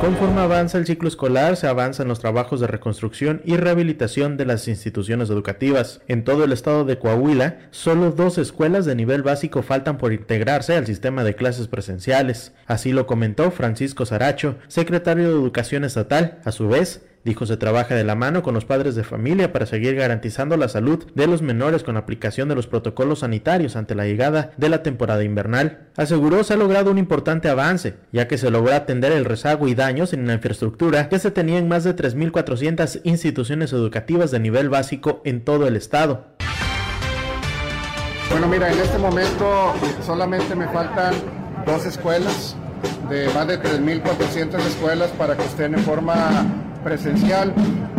Conforme 0.00 0.42
avanza 0.42 0.78
el 0.78 0.86
ciclo 0.86 1.08
escolar, 1.08 1.56
se 1.56 1.66
avanzan 1.66 2.06
los 2.06 2.20
trabajos 2.20 2.60
de 2.60 2.68
reconstrucción 2.68 3.42
y 3.44 3.56
rehabilitación 3.56 4.36
de 4.36 4.44
las 4.44 4.68
instituciones 4.68 5.28
educativas. 5.28 6.02
En 6.06 6.22
todo 6.22 6.44
el 6.44 6.52
estado 6.52 6.84
de 6.84 7.00
Coahuila, 7.00 7.58
solo 7.72 8.12
dos 8.12 8.38
escuelas 8.38 8.84
de 8.84 8.94
nivel 8.94 9.24
básico 9.24 9.62
faltan 9.62 9.98
por 9.98 10.12
integrarse 10.12 10.76
al 10.76 10.86
sistema 10.86 11.24
de 11.24 11.34
clases 11.34 11.66
presenciales. 11.66 12.52
Así 12.66 12.92
lo 12.92 13.08
comentó 13.08 13.50
Francisco 13.50 14.06
Saracho, 14.06 14.54
secretario 14.68 15.24
de 15.24 15.34
Educación 15.34 15.82
Estatal. 15.82 16.38
A 16.44 16.52
su 16.52 16.68
vez, 16.68 17.02
Dijo 17.24 17.46
se 17.46 17.56
trabaja 17.56 17.94
de 17.94 18.04
la 18.04 18.14
mano 18.14 18.42
con 18.42 18.52
los 18.52 18.66
padres 18.66 18.94
de 18.94 19.02
familia 19.02 19.50
para 19.50 19.64
seguir 19.64 19.94
garantizando 19.94 20.58
la 20.58 20.68
salud 20.68 21.06
de 21.14 21.26
los 21.26 21.40
menores 21.40 21.82
con 21.82 21.96
aplicación 21.96 22.50
de 22.50 22.54
los 22.54 22.66
protocolos 22.66 23.20
sanitarios 23.20 23.76
ante 23.76 23.94
la 23.94 24.04
llegada 24.04 24.52
de 24.58 24.68
la 24.68 24.82
temporada 24.82 25.24
invernal. 25.24 25.88
Aseguró 25.96 26.44
se 26.44 26.52
ha 26.52 26.58
logrado 26.58 26.90
un 26.90 26.98
importante 26.98 27.48
avance, 27.48 27.94
ya 28.12 28.28
que 28.28 28.36
se 28.36 28.50
logró 28.50 28.74
atender 28.74 29.12
el 29.12 29.24
rezago 29.24 29.68
y 29.68 29.74
daños 29.74 30.12
en 30.12 30.26
la 30.26 30.34
infraestructura 30.34 31.08
que 31.08 31.18
se 31.18 31.30
tenía 31.30 31.58
en 31.58 31.66
más 31.66 31.82
de 31.84 31.96
3.400 31.96 33.00
instituciones 33.04 33.72
educativas 33.72 34.30
de 34.30 34.40
nivel 34.40 34.68
básico 34.68 35.22
en 35.24 35.42
todo 35.44 35.66
el 35.66 35.76
estado. 35.76 36.26
Bueno, 38.30 38.48
mira, 38.48 38.70
en 38.70 38.78
este 38.78 38.98
momento 38.98 39.72
solamente 40.04 40.54
me 40.54 40.68
faltan 40.68 41.14
dos 41.64 41.86
escuelas 41.86 42.54
de 43.08 43.28
más 43.32 43.46
de 43.46 43.58
3.400 43.58 44.58
escuelas 44.66 45.08
para 45.12 45.36
que 45.36 45.44
estén 45.44 45.74
en 45.74 45.80
forma 45.80 46.44
presencial. 46.84 47.52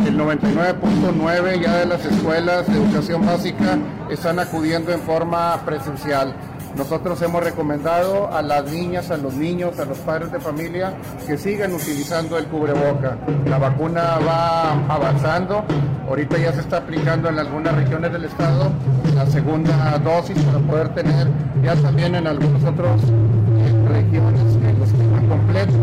El 0.07 0.17
99.9 0.17 1.61
ya 1.61 1.77
de 1.77 1.85
las 1.87 2.05
escuelas 2.05 2.67
de 2.67 2.73
educación 2.73 3.25
básica 3.25 3.77
están 4.09 4.39
acudiendo 4.39 4.93
en 4.93 5.01
forma 5.01 5.59
presencial. 5.65 6.33
Nosotros 6.77 7.21
hemos 7.21 7.41
recomendado 7.41 8.31
a 8.33 8.41
las 8.41 8.69
niñas, 8.71 9.09
a 9.09 9.17
los 9.17 9.33
niños, 9.33 9.79
a 9.79 9.85
los 9.85 9.97
padres 9.99 10.31
de 10.31 10.39
familia 10.39 10.93
que 11.25 11.37
sigan 11.37 11.73
utilizando 11.73 12.37
el 12.37 12.45
cubreboca. 12.47 13.17
La 13.45 13.57
vacuna 13.57 14.19
va 14.19 14.71
avanzando, 14.93 15.63
ahorita 16.07 16.37
ya 16.37 16.51
se 16.51 16.59
está 16.59 16.77
aplicando 16.77 17.29
en 17.29 17.39
algunas 17.39 17.73
regiones 17.75 18.11
del 18.11 18.25
estado 18.25 18.71
la 19.15 19.25
segunda 19.25 19.97
dosis 19.99 20.37
para 20.43 20.59
poder 20.59 20.89
tener 20.89 21.27
ya 21.63 21.75
también 21.75 22.13
en 22.15 22.27
algunas 22.27 22.63
otras 22.65 23.01
eh, 23.03 23.87
regiones 23.87 24.41
el 24.55 24.83
esquema 24.83 25.21
completo. 25.29 25.73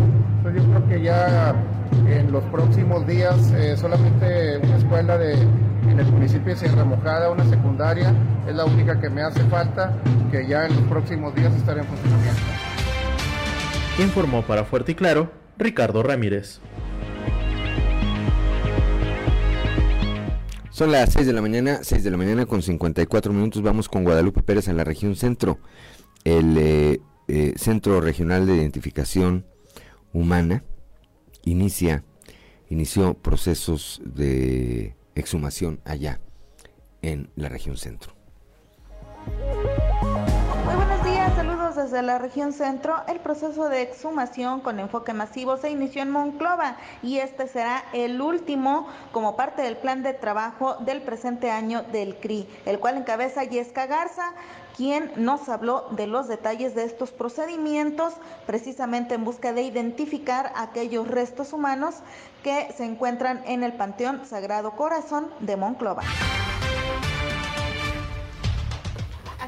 Yo 0.55 0.61
creo 0.63 0.87
que 0.87 1.01
ya 1.01 1.55
en 2.07 2.31
los 2.31 2.43
próximos 2.45 3.07
días 3.07 3.51
eh, 3.53 3.75
solamente 3.75 4.59
una 4.59 4.77
escuela 4.77 5.17
de, 5.17 5.33
en 5.33 5.99
el 5.99 6.05
municipio 6.05 6.53
de 6.53 6.55
Sierra 6.55 6.83
Mojada, 6.83 7.31
una 7.31 7.45
secundaria, 7.49 8.13
es 8.47 8.55
la 8.55 8.65
única 8.65 8.99
que 8.99 9.09
me 9.09 9.23
hace 9.23 9.39
falta, 9.45 9.97
que 10.31 10.45
ya 10.47 10.67
en 10.67 10.75
los 10.75 10.83
próximos 10.83 11.33
días 11.33 11.51
estará 11.55 11.81
en 11.81 11.87
funcionamiento. 11.87 12.41
Informó 13.99 14.43
para 14.43 14.63
Fuerte 14.63 14.91
y 14.91 14.95
Claro 14.95 15.31
Ricardo 15.57 16.03
Ramírez. 16.03 16.59
Son 20.69 20.91
las 20.91 21.13
6 21.13 21.25
de 21.25 21.33
la 21.33 21.41
mañana, 21.41 21.79
6 21.81 22.03
de 22.03 22.11
la 22.11 22.17
mañana 22.17 22.45
con 22.45 22.61
54 22.61 23.33
minutos. 23.33 23.61
Vamos 23.63 23.89
con 23.89 24.03
Guadalupe 24.03 24.43
Pérez 24.43 24.67
en 24.67 24.77
la 24.77 24.83
región 24.83 25.15
centro. 25.15 25.57
El 26.23 26.57
eh, 26.57 26.99
eh, 27.27 27.53
Centro 27.57 28.01
Regional 28.01 28.45
de 28.45 28.55
Identificación 28.55 29.45
Humana 30.13 30.63
inicia, 31.43 32.03
inició 32.69 33.15
procesos 33.15 34.01
de 34.05 34.95
exhumación 35.15 35.81
allá 35.85 36.21
en 37.01 37.29
la 37.35 37.49
región 37.49 37.77
centro. 37.77 38.13
Desde 41.93 42.07
la 42.07 42.17
región 42.17 42.53
centro. 42.53 43.03
El 43.07 43.19
proceso 43.19 43.69
de 43.69 43.83
exhumación 43.83 44.61
con 44.61 44.79
enfoque 44.79 45.13
masivo 45.13 45.57
se 45.57 45.69
inició 45.69 46.01
en 46.01 46.09
Monclova 46.09 46.77
y 47.03 47.19
este 47.19 47.47
será 47.47 47.83
el 47.93 48.19
último 48.19 48.87
como 49.11 49.35
parte 49.35 49.61
del 49.61 49.77
plan 49.77 50.01
de 50.01 50.13
trabajo 50.13 50.77
del 50.79 51.03
presente 51.03 51.51
año 51.51 51.83
del 51.83 52.15
CRI, 52.15 52.49
el 52.65 52.79
cual 52.79 52.97
encabeza 52.97 53.43
Yesca 53.43 53.85
Garza 53.85 54.33
quien 54.75 55.11
nos 55.17 55.47
habló 55.49 55.85
de 55.91 56.07
los 56.07 56.27
detalles 56.27 56.73
de 56.73 56.83
estos 56.83 57.11
procedimientos, 57.11 58.15
precisamente 58.47 59.13
en 59.13 59.23
busca 59.23 59.53
de 59.53 59.61
identificar 59.61 60.51
aquellos 60.55 61.07
restos 61.07 61.53
humanos 61.53 61.97
que 62.41 62.73
se 62.75 62.85
encuentran 62.85 63.43
en 63.45 63.61
el 63.61 63.73
Panteón 63.73 64.25
Sagrado 64.25 64.71
Corazón 64.71 65.27
de 65.41 65.57
Monclova. 65.57 66.01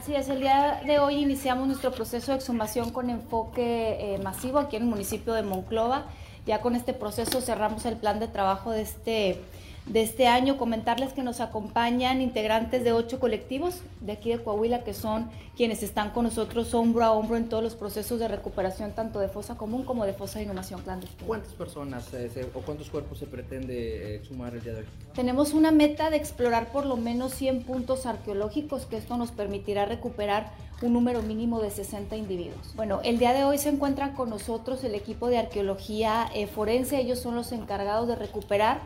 Así 0.06 0.14
es, 0.14 0.30
el 0.30 0.39
día 0.39 0.84
de 0.86 0.99
hoy 0.99 1.16
iniciamos 1.16 1.66
nuestro 1.66 1.91
proceso 1.91 2.32
de 2.32 2.38
exhumación 2.38 2.91
con 2.91 3.10
enfoque 3.10 3.97
eh, 3.99 4.20
masivo 4.20 4.60
aquí 4.60 4.76
en 4.76 4.84
el 4.84 4.88
municipio 4.88 5.34
de 5.34 5.41
Monclova. 5.41 6.06
Ya 6.45 6.62
con 6.62 6.76
este 6.76 6.93
proceso 6.93 7.41
cerramos 7.41 7.88
el 7.88 7.95
plan 7.95 8.20
de 8.20 8.28
trabajo 8.28 8.70
de 8.70 8.84
este 8.84 9.41
de 9.86 10.02
este 10.02 10.28
año. 10.28 10.58
Comentarles 10.58 11.14
que 11.14 11.24
nos 11.24 11.40
acompañan 11.40 12.22
integrantes 12.22 12.84
de 12.84 12.92
ocho 12.92 13.20
colectivos 13.20 13.82
de 14.02 14.14
aquí 14.14 14.32
de 14.32 14.44
Coahuila, 14.44 14.84
que 14.84 14.94
son 14.94 15.30
quienes 15.56 15.84
están 15.84 16.12
con 16.12 16.26
nosotros 16.26 16.74
hombro 16.74 17.04
a 17.04 17.12
hombro 17.12 17.38
en 17.38 17.50
todos 17.50 17.64
los 17.64 17.76
procesos 17.76 18.20
de 18.20 18.28
recuperación, 18.28 18.92
tanto 18.92 19.20
de 19.20 19.28
fosa 19.28 19.56
común 19.56 19.84
como 19.84 20.06
de 20.06 20.14
fosa 20.14 20.40
de 20.40 20.46
inhumación 20.46 20.82
clandestina. 20.82 21.28
¿Cuántas 21.28 21.54
personas 21.54 22.14
eh, 22.14 22.50
o 22.54 22.60
cuántos 22.62 22.90
cuerpos 22.90 23.20
se 23.20 23.28
pretende 23.28 23.76
eh, 23.76 24.16
exhumar 24.16 24.54
el 24.54 24.64
día 24.64 24.74
de 24.74 24.80
hoy? 24.80 24.86
Tenemos 25.14 25.54
una 25.54 25.72
meta 25.72 26.10
de 26.10 26.18
explorar 26.18 26.72
por 26.72 26.86
lo 26.86 26.98
menos 26.98 27.34
100 27.34 27.64
puntos 27.64 28.06
arqueológicos, 28.06 28.86
que 28.86 28.98
esto 28.98 29.18
nos 29.18 29.32
permitirá 29.32 29.86
recuperar 29.86 30.52
un 30.82 30.94
número 30.94 31.22
mínimo 31.22 31.62
de 31.62 31.72
60 31.72 32.18
individuos. 32.18 32.74
Bueno, 32.76 33.00
el 33.04 33.18
día 33.18 33.34
de 33.34 33.46
hoy 33.46 33.58
se 33.58 33.70
encuentran 33.70 34.14
con 34.14 34.30
nosotros 34.30 34.84
el 34.84 34.94
equipo 34.94 35.28
de 35.28 35.38
arqueología 35.38 36.28
eh, 36.36 36.48
forense, 36.48 37.00
ellos 37.00 37.20
son 37.20 37.36
los 37.36 37.52
encargados 37.52 38.08
de 38.08 38.16
recuperar 38.16 38.82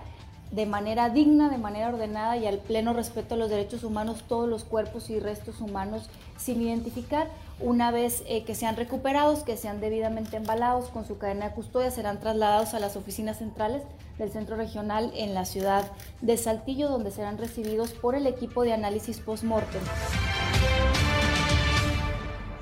de 0.51 0.65
manera 0.65 1.09
digna, 1.09 1.49
de 1.49 1.57
manera 1.57 1.89
ordenada 1.89 2.37
y 2.37 2.47
al 2.47 2.57
pleno 2.57 2.93
respeto 2.93 3.35
a 3.35 3.37
los 3.37 3.49
derechos 3.49 3.83
humanos 3.83 4.23
todos 4.27 4.49
los 4.49 4.63
cuerpos 4.63 5.09
y 5.09 5.19
restos 5.19 5.61
humanos 5.61 6.09
sin 6.37 6.61
identificar. 6.61 7.27
Una 7.59 7.91
vez 7.91 8.23
eh, 8.27 8.43
que 8.45 8.55
sean 8.55 8.75
recuperados, 8.75 9.43
que 9.43 9.57
sean 9.57 9.81
debidamente 9.81 10.37
embalados 10.37 10.89
con 10.89 11.05
su 11.05 11.17
cadena 11.17 11.49
de 11.49 11.55
custodia, 11.55 11.91
serán 11.91 12.19
trasladados 12.19 12.73
a 12.73 12.79
las 12.79 12.95
oficinas 12.95 13.37
centrales 13.37 13.83
del 14.17 14.31
centro 14.31 14.55
regional 14.55 15.11
en 15.15 15.33
la 15.33 15.45
ciudad 15.45 15.85
de 16.21 16.37
Saltillo, 16.37 16.89
donde 16.89 17.11
serán 17.11 17.37
recibidos 17.37 17.91
por 17.91 18.15
el 18.15 18.27
equipo 18.27 18.63
de 18.63 18.73
análisis 18.73 19.19
post-mortem. 19.19 19.81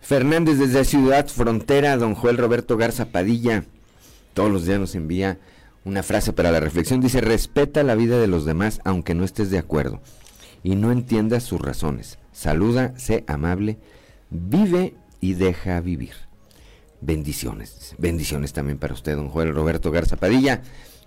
Fernández 0.00 0.58
desde 0.58 0.84
Ciudad 0.84 1.26
Frontera, 1.28 1.96
don 1.96 2.14
Joel 2.14 2.38
Roberto 2.38 2.76
Garza 2.76 3.06
Padilla. 3.06 3.64
Todos 4.32 4.50
los 4.50 4.64
días 4.64 4.80
nos 4.80 4.94
envía 4.94 5.38
una 5.84 6.02
frase 6.02 6.32
para 6.32 6.50
la 6.50 6.60
reflexión. 6.60 7.00
Dice, 7.00 7.20
respeta 7.20 7.82
la 7.82 7.94
vida 7.94 8.18
de 8.18 8.28
los 8.28 8.44
demás 8.46 8.80
aunque 8.84 9.14
no 9.14 9.24
estés 9.24 9.50
de 9.50 9.58
acuerdo 9.58 10.00
y 10.62 10.76
no 10.76 10.92
entiendas 10.92 11.42
sus 11.42 11.60
razones. 11.60 12.18
Saluda, 12.32 12.94
sé 12.96 13.24
amable, 13.26 13.78
vive 14.30 14.94
y 15.20 15.34
deja 15.34 15.80
vivir. 15.80 16.27
Bendiciones. 17.00 17.94
Bendiciones 17.98 18.52
también 18.52 18.78
para 18.78 18.94
usted, 18.94 19.16
don 19.16 19.28
Joel 19.28 19.54
Roberto 19.54 19.90
Garza 19.90 20.16
Padilla. 20.16 20.62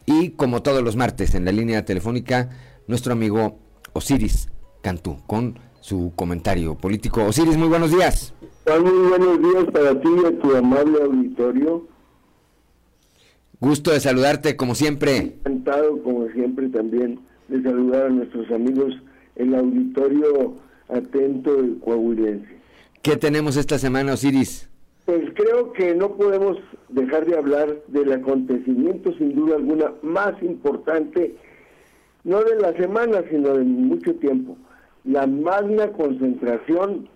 Y 0.06 0.30
como 0.32 0.62
todos 0.62 0.84
los 0.84 0.96
martes 0.96 1.36
en 1.36 1.46
la 1.46 1.52
línea 1.52 1.86
telefónica, 1.86 2.50
nuestro 2.88 3.14
amigo 3.14 3.60
Osiris 3.94 4.50
Cantú 4.82 5.18
con 5.28 5.60
su 5.80 6.14
comentario 6.16 6.76
político. 6.76 7.24
Osiris, 7.24 7.58
muy 7.58 7.68
buenos 7.68 7.92
días. 7.92 8.34
Muy 8.68 9.10
buenos 9.10 9.40
días 9.40 9.66
para 9.74 10.00
ti 10.00 10.10
y 10.22 10.26
a 10.26 10.40
tu 10.40 10.56
amable 10.56 11.02
auditorio. 11.04 11.88
Gusto 13.60 13.92
de 13.92 14.00
saludarte 14.00 14.56
como 14.56 14.76
siempre. 14.76 15.18
Encantado 15.18 16.02
como 16.04 16.28
siempre 16.30 16.70
también 16.70 17.20
de 17.48 17.62
saludar 17.62 18.08
a 18.08 18.10
nuestros 18.10 18.50
amigos 18.52 18.94
el 19.36 19.54
auditorio 19.54 20.56
atento 20.90 21.56
del 21.56 21.80
coahuilense. 21.80 22.60
¿Qué 23.02 23.18
tenemos 23.18 23.58
esta 23.58 23.78
semana, 23.78 24.14
Osiris? 24.14 24.71
Pues 25.12 25.30
creo 25.34 25.74
que 25.74 25.94
no 25.94 26.16
podemos 26.16 26.58
dejar 26.88 27.26
de 27.26 27.38
hablar 27.38 27.76
del 27.88 28.14
acontecimiento 28.14 29.14
sin 29.18 29.36
duda 29.36 29.58
alguna 29.58 29.92
más 30.02 30.42
importante, 30.42 31.36
no 32.24 32.42
de 32.42 32.56
la 32.56 32.72
semana, 32.78 33.22
sino 33.30 33.58
de 33.58 33.66
mucho 33.66 34.16
tiempo. 34.16 34.56
La 35.04 35.28
magna 35.28 35.90
concentración 35.90 37.10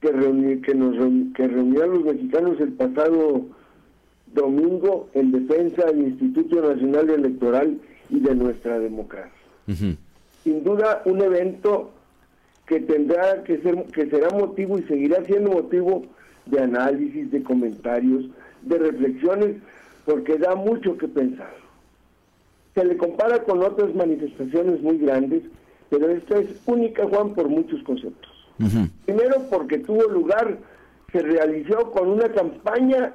que, 0.00 0.62
que, 0.64 0.74
nos, 0.74 0.96
que 1.34 1.46
reunió 1.46 1.82
a 1.82 1.88
los 1.88 2.04
mexicanos 2.04 2.58
el 2.58 2.72
pasado 2.72 3.42
domingo 4.32 5.10
en 5.12 5.32
defensa 5.32 5.84
del 5.88 6.00
Instituto 6.00 6.62
Nacional 6.72 7.10
Electoral 7.10 7.78
y 8.08 8.20
de 8.20 8.34
nuestra 8.34 8.78
democracia. 8.78 9.30
Sin 10.42 10.64
duda 10.64 11.02
un 11.04 11.20
evento 11.20 11.90
que 12.64 12.80
tendrá 12.80 13.44
que 13.44 13.58
ser, 13.58 13.84
que 13.92 14.08
será 14.08 14.30
motivo 14.30 14.78
y 14.78 14.84
seguirá 14.84 15.22
siendo 15.26 15.50
motivo 15.50 16.06
de 16.50 16.60
análisis, 16.60 17.30
de 17.30 17.42
comentarios, 17.42 18.26
de 18.62 18.78
reflexiones, 18.78 19.56
porque 20.04 20.38
da 20.38 20.54
mucho 20.54 20.96
que 20.96 21.08
pensar. 21.08 21.54
Se 22.74 22.84
le 22.84 22.96
compara 22.96 23.42
con 23.42 23.62
otras 23.62 23.94
manifestaciones 23.94 24.80
muy 24.80 24.98
grandes, 24.98 25.42
pero 25.88 26.08
esta 26.08 26.38
es 26.38 26.48
única, 26.66 27.06
Juan, 27.06 27.34
por 27.34 27.48
muchos 27.48 27.82
conceptos. 27.82 28.30
Primero 29.06 29.46
porque 29.50 29.78
tuvo 29.78 30.04
lugar, 30.04 30.58
se 31.10 31.22
realizó 31.22 31.90
con 31.90 32.08
una 32.08 32.28
campaña 32.28 33.14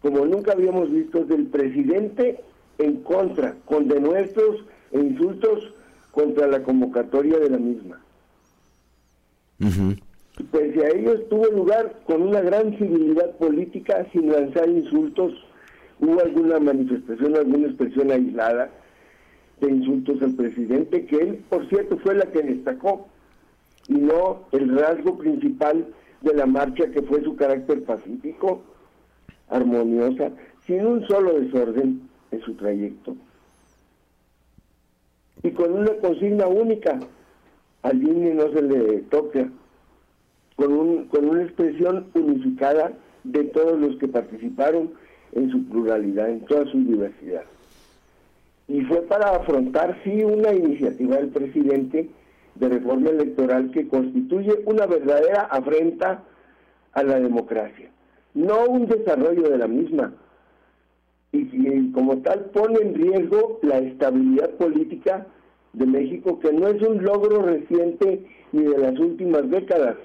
como 0.00 0.24
nunca 0.24 0.52
habíamos 0.52 0.90
visto 0.90 1.24
del 1.24 1.46
presidente 1.46 2.40
en 2.78 3.02
contra, 3.02 3.56
con 3.64 3.88
denuestos 3.88 4.64
e 4.92 5.00
insultos 5.00 5.72
contra 6.12 6.46
la 6.46 6.62
convocatoria 6.62 7.38
de 7.38 7.50
la 7.50 7.58
misma. 7.58 8.00
Pese 10.44 10.84
a 10.84 10.90
ello 10.90 11.20
tuvo 11.22 11.46
lugar 11.46 12.00
con 12.06 12.20
una 12.20 12.42
gran 12.42 12.76
civilidad 12.76 13.36
política, 13.36 14.06
sin 14.12 14.30
lanzar 14.30 14.68
insultos. 14.68 15.32
Hubo 15.98 16.20
alguna 16.20 16.58
manifestación, 16.60 17.36
alguna 17.36 17.68
expresión 17.68 18.10
aislada 18.10 18.70
de 19.60 19.70
insultos 19.70 20.20
al 20.20 20.34
presidente, 20.34 21.06
que 21.06 21.16
él, 21.16 21.44
por 21.48 21.66
cierto, 21.70 21.96
fue 21.98 22.14
la 22.14 22.26
que 22.26 22.42
destacó, 22.42 23.08
y 23.88 23.94
no 23.94 24.46
el 24.52 24.76
rasgo 24.76 25.16
principal 25.16 25.86
de 26.20 26.34
la 26.34 26.44
marcha, 26.44 26.90
que 26.90 27.00
fue 27.02 27.22
su 27.22 27.34
carácter 27.34 27.82
pacífico, 27.84 28.60
armoniosa, 29.48 30.32
sin 30.66 30.84
un 30.84 31.06
solo 31.06 31.40
desorden 31.40 32.02
en 32.30 32.40
su 32.42 32.54
trayecto. 32.54 33.16
Y 35.42 35.50
con 35.52 35.72
una 35.72 35.94
consigna 35.94 36.46
única, 36.46 36.98
al 37.82 38.02
INE 38.02 38.34
no 38.34 38.52
se 38.52 38.60
le 38.60 38.98
toca, 39.02 39.48
con, 40.56 40.72
un, 40.72 41.04
con 41.06 41.28
una 41.28 41.42
expresión 41.42 42.06
unificada 42.14 42.92
de 43.24 43.44
todos 43.44 43.78
los 43.80 43.96
que 43.96 44.08
participaron 44.08 44.92
en 45.32 45.50
su 45.50 45.64
pluralidad, 45.68 46.30
en 46.30 46.40
toda 46.40 46.64
su 46.70 46.78
diversidad. 46.78 47.44
Y 48.68 48.80
fue 48.82 49.02
para 49.02 49.30
afrontar, 49.30 50.00
sí, 50.02 50.24
una 50.24 50.52
iniciativa 50.52 51.16
del 51.16 51.28
presidente 51.28 52.08
de 52.54 52.68
reforma 52.68 53.10
electoral 53.10 53.70
que 53.70 53.86
constituye 53.86 54.62
una 54.64 54.86
verdadera 54.86 55.42
afrenta 55.42 56.24
a 56.92 57.02
la 57.02 57.20
democracia 57.20 57.90
no 58.36 58.66
un 58.66 58.86
desarrollo 58.86 59.48
de 59.48 59.58
la 59.58 59.66
misma. 59.66 60.12
Y, 61.32 61.90
como 61.92 62.18
tal 62.18 62.50
pone 62.52 62.78
en 62.80 62.94
riesgo 62.94 63.58
la 63.62 63.78
estabilidad 63.78 64.50
política 64.50 65.26
de 65.72 65.86
México, 65.86 66.38
que 66.38 66.52
no 66.52 66.68
es 66.68 66.80
un 66.82 67.02
logro 67.02 67.42
reciente 67.42 68.24
ni 68.52 68.62
de 68.62 68.78
las 68.78 68.98
últimas 68.98 69.50
décadas, 69.50 69.96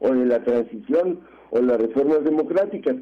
o 0.00 0.12
de 0.12 0.26
la 0.26 0.42
transición, 0.44 1.20
o 1.50 1.60
las 1.60 1.80
reformas 1.80 2.24
democráticas, 2.24 2.96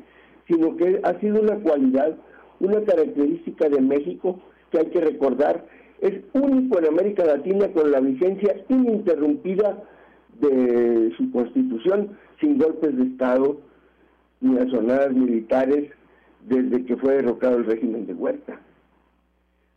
sino 0.47 0.77
que 0.77 1.01
ha 1.03 1.19
sido 1.21 1.41
una 1.41 1.57
cualidad, 1.57 2.17
una 2.61 2.83
característica 2.83 3.69
de 3.69 3.81
México 3.81 4.41
que 4.71 4.79
hay 4.79 4.87
que 4.87 5.01
recordar, 5.01 5.65
es 6.01 6.21
único 6.33 6.79
en 6.79 6.87
América 6.87 7.25
Latina 7.25 7.69
con 7.73 7.91
la 7.91 8.01
vigencia 8.01 8.57
ininterrumpida 8.69 9.83
de 10.41 11.13
su 11.17 11.31
constitución, 11.31 12.17
sin 12.41 12.59
golpes 12.59 12.97
de 12.97 13.05
Estado, 13.05 13.57
ni 14.41 14.59
a 14.59 15.09
militares 15.09 15.91
desde 16.47 16.85
que 16.85 16.97
fue 16.97 17.15
derrocado 17.15 17.57
el 17.57 17.65
régimen 17.65 18.07
de 18.07 18.15
Huerta. 18.15 18.61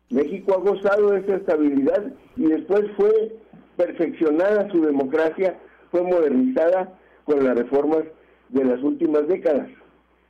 México 0.09 0.53
ha 0.53 0.69
gozado 0.69 1.11
de 1.11 1.19
esa 1.19 1.35
estabilidad 1.35 2.11
y 2.35 2.47
después 2.47 2.83
fue 2.97 3.37
perfeccionada 3.77 4.69
su 4.71 4.81
democracia, 4.81 5.57
fue 5.91 6.01
modernizada 6.01 6.97
con 7.27 7.43
las 7.43 7.55
reformas 7.55 8.05
de 8.49 8.65
las 8.65 8.81
últimas 8.81 9.27
décadas. 9.27 9.67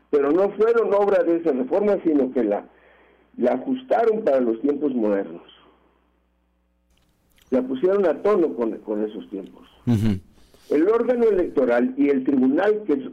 Pero 0.09 0.31
no 0.31 0.49
fueron 0.49 0.93
obra 0.93 1.23
de 1.23 1.37
esas 1.37 1.55
reformas, 1.55 1.99
sino 2.03 2.33
que 2.33 2.43
la, 2.43 2.65
la 3.37 3.53
ajustaron 3.53 4.23
para 4.23 4.41
los 4.41 4.59
tiempos 4.61 4.93
modernos. 4.93 5.43
La 7.51 7.61
pusieron 7.61 8.05
a 8.05 8.21
tono 8.21 8.53
con, 8.55 8.77
con 8.79 9.05
esos 9.05 9.29
tiempos. 9.29 9.65
El 10.69 10.89
órgano 10.89 11.25
electoral 11.29 11.93
y 11.95 12.09
el 12.09 12.25
tribunal 12.25 12.83
que 12.85 13.09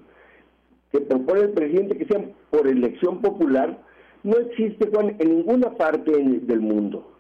que 0.95 1.01
propone 1.01 1.41
el 1.41 1.51
presidente 1.51 1.99
que 1.99 2.05
sean 2.05 2.31
por 2.51 2.69
elección 2.69 3.21
popular, 3.21 3.83
no 4.23 4.37
existe, 4.37 4.89
en 5.19 5.29
ninguna 5.29 5.71
parte 5.71 6.13
del 6.13 6.61
mundo. 6.61 7.11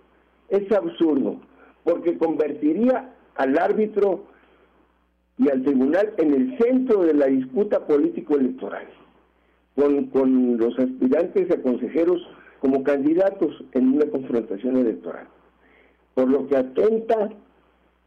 Es 0.48 0.70
absurdo, 0.70 1.40
porque 1.82 2.16
convertiría 2.16 3.12
al 3.34 3.58
árbitro 3.58 4.26
y 5.38 5.48
al 5.48 5.62
tribunal 5.62 6.12
en 6.18 6.34
el 6.34 6.58
centro 6.58 7.04
de 7.04 7.14
la 7.14 7.26
disputa 7.26 7.86
político-electoral, 7.86 8.86
con, 9.74 10.06
con 10.06 10.56
los 10.56 10.78
aspirantes 10.78 11.50
a 11.50 11.60
consejeros 11.60 12.20
como 12.60 12.82
candidatos 12.82 13.64
en 13.72 13.94
una 13.94 14.06
confrontación 14.06 14.76
electoral. 14.76 15.26
Por 16.14 16.30
lo 16.30 16.46
que 16.46 16.56
atenta, 16.56 17.30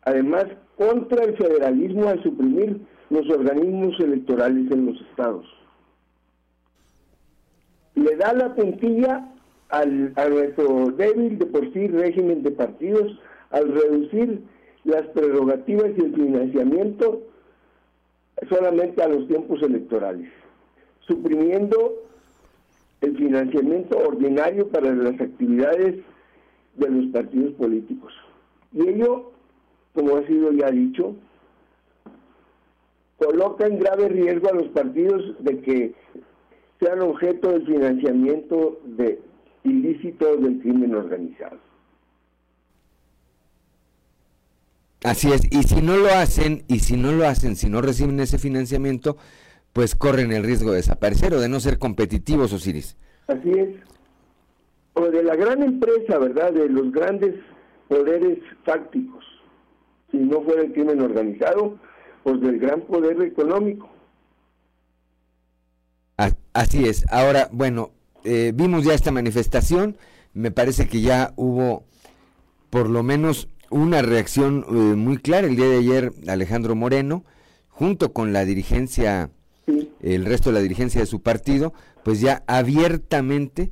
además, 0.03 0.45
contra 0.77 1.25
el 1.25 1.35
federalismo 1.35 2.07
al 2.07 2.23
suprimir 2.23 2.79
los 3.09 3.29
organismos 3.29 3.99
electorales 3.99 4.71
en 4.71 4.85
los 4.85 5.01
estados 5.01 5.45
le 7.97 8.15
da 8.15 8.33
la 8.33 8.53
puntilla 8.53 9.27
al, 9.69 10.13
a 10.15 10.29
nuestro 10.29 10.91
débil 10.91 11.39
de 11.39 11.45
por 11.47 11.73
sí 11.73 11.87
régimen 11.87 12.43
de 12.43 12.51
partidos 12.51 13.19
al 13.49 13.73
reducir 13.73 14.43
las 14.87 15.05
prerrogativas 15.07 15.91
y 15.97 16.01
el 16.01 16.15
financiamiento 16.15 17.21
solamente 18.47 19.03
a 19.03 19.09
los 19.09 19.27
tiempos 19.27 19.61
electorales, 19.61 20.29
suprimiendo 21.01 21.93
el 23.01 23.17
financiamiento 23.17 23.97
ordinario 23.97 24.69
para 24.69 24.93
las 24.93 25.19
actividades 25.19 25.97
de 26.75 26.89
los 26.89 27.05
partidos 27.11 27.53
políticos. 27.55 28.13
Y 28.71 28.87
ello, 28.87 29.31
como 29.93 30.15
ha 30.15 30.25
sido 30.25 30.53
ya 30.53 30.71
dicho, 30.71 31.15
coloca 33.17 33.67
en 33.67 33.79
grave 33.79 34.07
riesgo 34.07 34.49
a 34.49 34.55
los 34.55 34.67
partidos 34.69 35.35
de 35.39 35.59
que 35.59 35.95
sean 36.79 37.01
objeto 37.01 37.51
del 37.51 37.65
financiamiento 37.65 38.79
de 38.85 39.19
ilícito 39.63 40.37
del 40.37 40.59
crimen 40.59 40.95
organizado. 40.95 41.66
Así 45.07 45.31
es, 45.31 45.47
y 45.49 45.63
si 45.63 45.81
no 45.81 45.95
lo 45.95 46.09
hacen, 46.09 46.65
y 46.67 46.79
si 46.79 46.97
no 46.97 47.13
lo 47.13 47.25
hacen, 47.25 47.55
si 47.55 47.69
no 47.69 47.81
reciben 47.81 48.19
ese 48.19 48.37
financiamiento, 48.37 49.15
pues 49.71 49.95
corren 49.95 50.33
el 50.33 50.43
riesgo 50.43 50.71
de 50.71 50.77
desaparecer 50.77 51.33
o 51.33 51.39
de 51.39 51.47
no 51.47 51.61
ser 51.61 51.79
competitivos, 51.79 52.51
Osiris. 52.51 52.97
Así 53.27 53.51
es. 53.51 53.69
O 54.95 55.05
de 55.05 55.23
la 55.23 55.37
gran 55.37 55.63
empresa, 55.63 56.17
¿verdad? 56.17 56.51
De 56.51 56.67
los 56.67 56.91
grandes 56.91 57.35
poderes 57.87 58.39
fácticos. 58.65 59.23
Si 60.11 60.17
no 60.17 60.41
fuera 60.41 60.63
el 60.63 60.73
crimen 60.73 60.99
organizado, 60.99 61.79
pues 62.23 62.41
del 62.41 62.59
gran 62.59 62.81
poder 62.81 63.21
económico. 63.21 63.89
Así 66.51 66.85
es. 66.85 67.05
Ahora, 67.09 67.47
bueno, 67.53 67.91
eh, 68.25 68.51
vimos 68.53 68.83
ya 68.83 68.93
esta 68.93 69.11
manifestación. 69.11 69.95
Me 70.33 70.51
parece 70.51 70.89
que 70.89 70.99
ya 70.99 71.31
hubo 71.37 71.85
por 72.69 72.89
lo 72.89 73.03
menos 73.03 73.47
una 73.69 74.01
reacción 74.01 74.65
eh, 74.69 74.73
muy 74.95 75.17
clara. 75.17 75.47
El 75.47 75.55
día 75.55 75.67
de 75.67 75.77
ayer, 75.77 76.11
Alejandro 76.27 76.75
Moreno, 76.75 77.23
junto 77.69 78.13
con 78.13 78.33
la 78.33 78.45
dirigencia, 78.45 79.29
el 80.01 80.25
resto 80.25 80.49
de 80.49 80.55
la 80.55 80.61
dirigencia 80.61 81.01
de 81.01 81.07
su 81.07 81.21
partido, 81.21 81.73
pues 82.03 82.21
ya 82.21 82.43
abiertamente, 82.47 83.71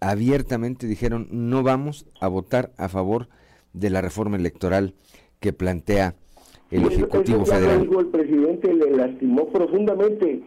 abiertamente 0.00 0.86
dijeron 0.86 1.28
no 1.30 1.62
vamos 1.62 2.06
a 2.20 2.28
votar 2.28 2.72
a 2.76 2.88
favor 2.88 3.28
de 3.72 3.90
la 3.90 4.00
reforma 4.00 4.36
electoral 4.36 4.94
que 5.40 5.52
plantea 5.52 6.14
el 6.70 6.86
Ejecutivo 6.86 7.44
Federal. 7.46 7.88
el 7.98 8.06
presidente 8.06 8.74
le 8.74 8.90
lastimó 8.96 9.48
profundamente 9.48 10.42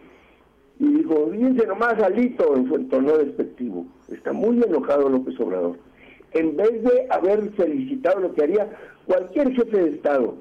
y 0.78 0.86
dijo, 0.94 1.28
fíjense 1.30 1.66
nomás 1.66 2.00
alito 2.02 2.56
en 2.56 2.68
su 2.68 2.76
entorno 2.76 3.16
despectivo. 3.18 3.86
está 4.12 4.32
muy 4.32 4.62
enojado 4.62 5.08
López 5.08 5.38
Obrador. 5.40 5.78
En 6.32 6.56
vez 6.56 6.82
de 6.82 7.06
haber 7.10 7.50
felicitado 7.52 8.20
lo 8.20 8.34
que 8.34 8.42
haría 8.42 8.70
cualquier 9.06 9.52
jefe 9.54 9.76
de 9.76 9.90
Estado, 9.90 10.36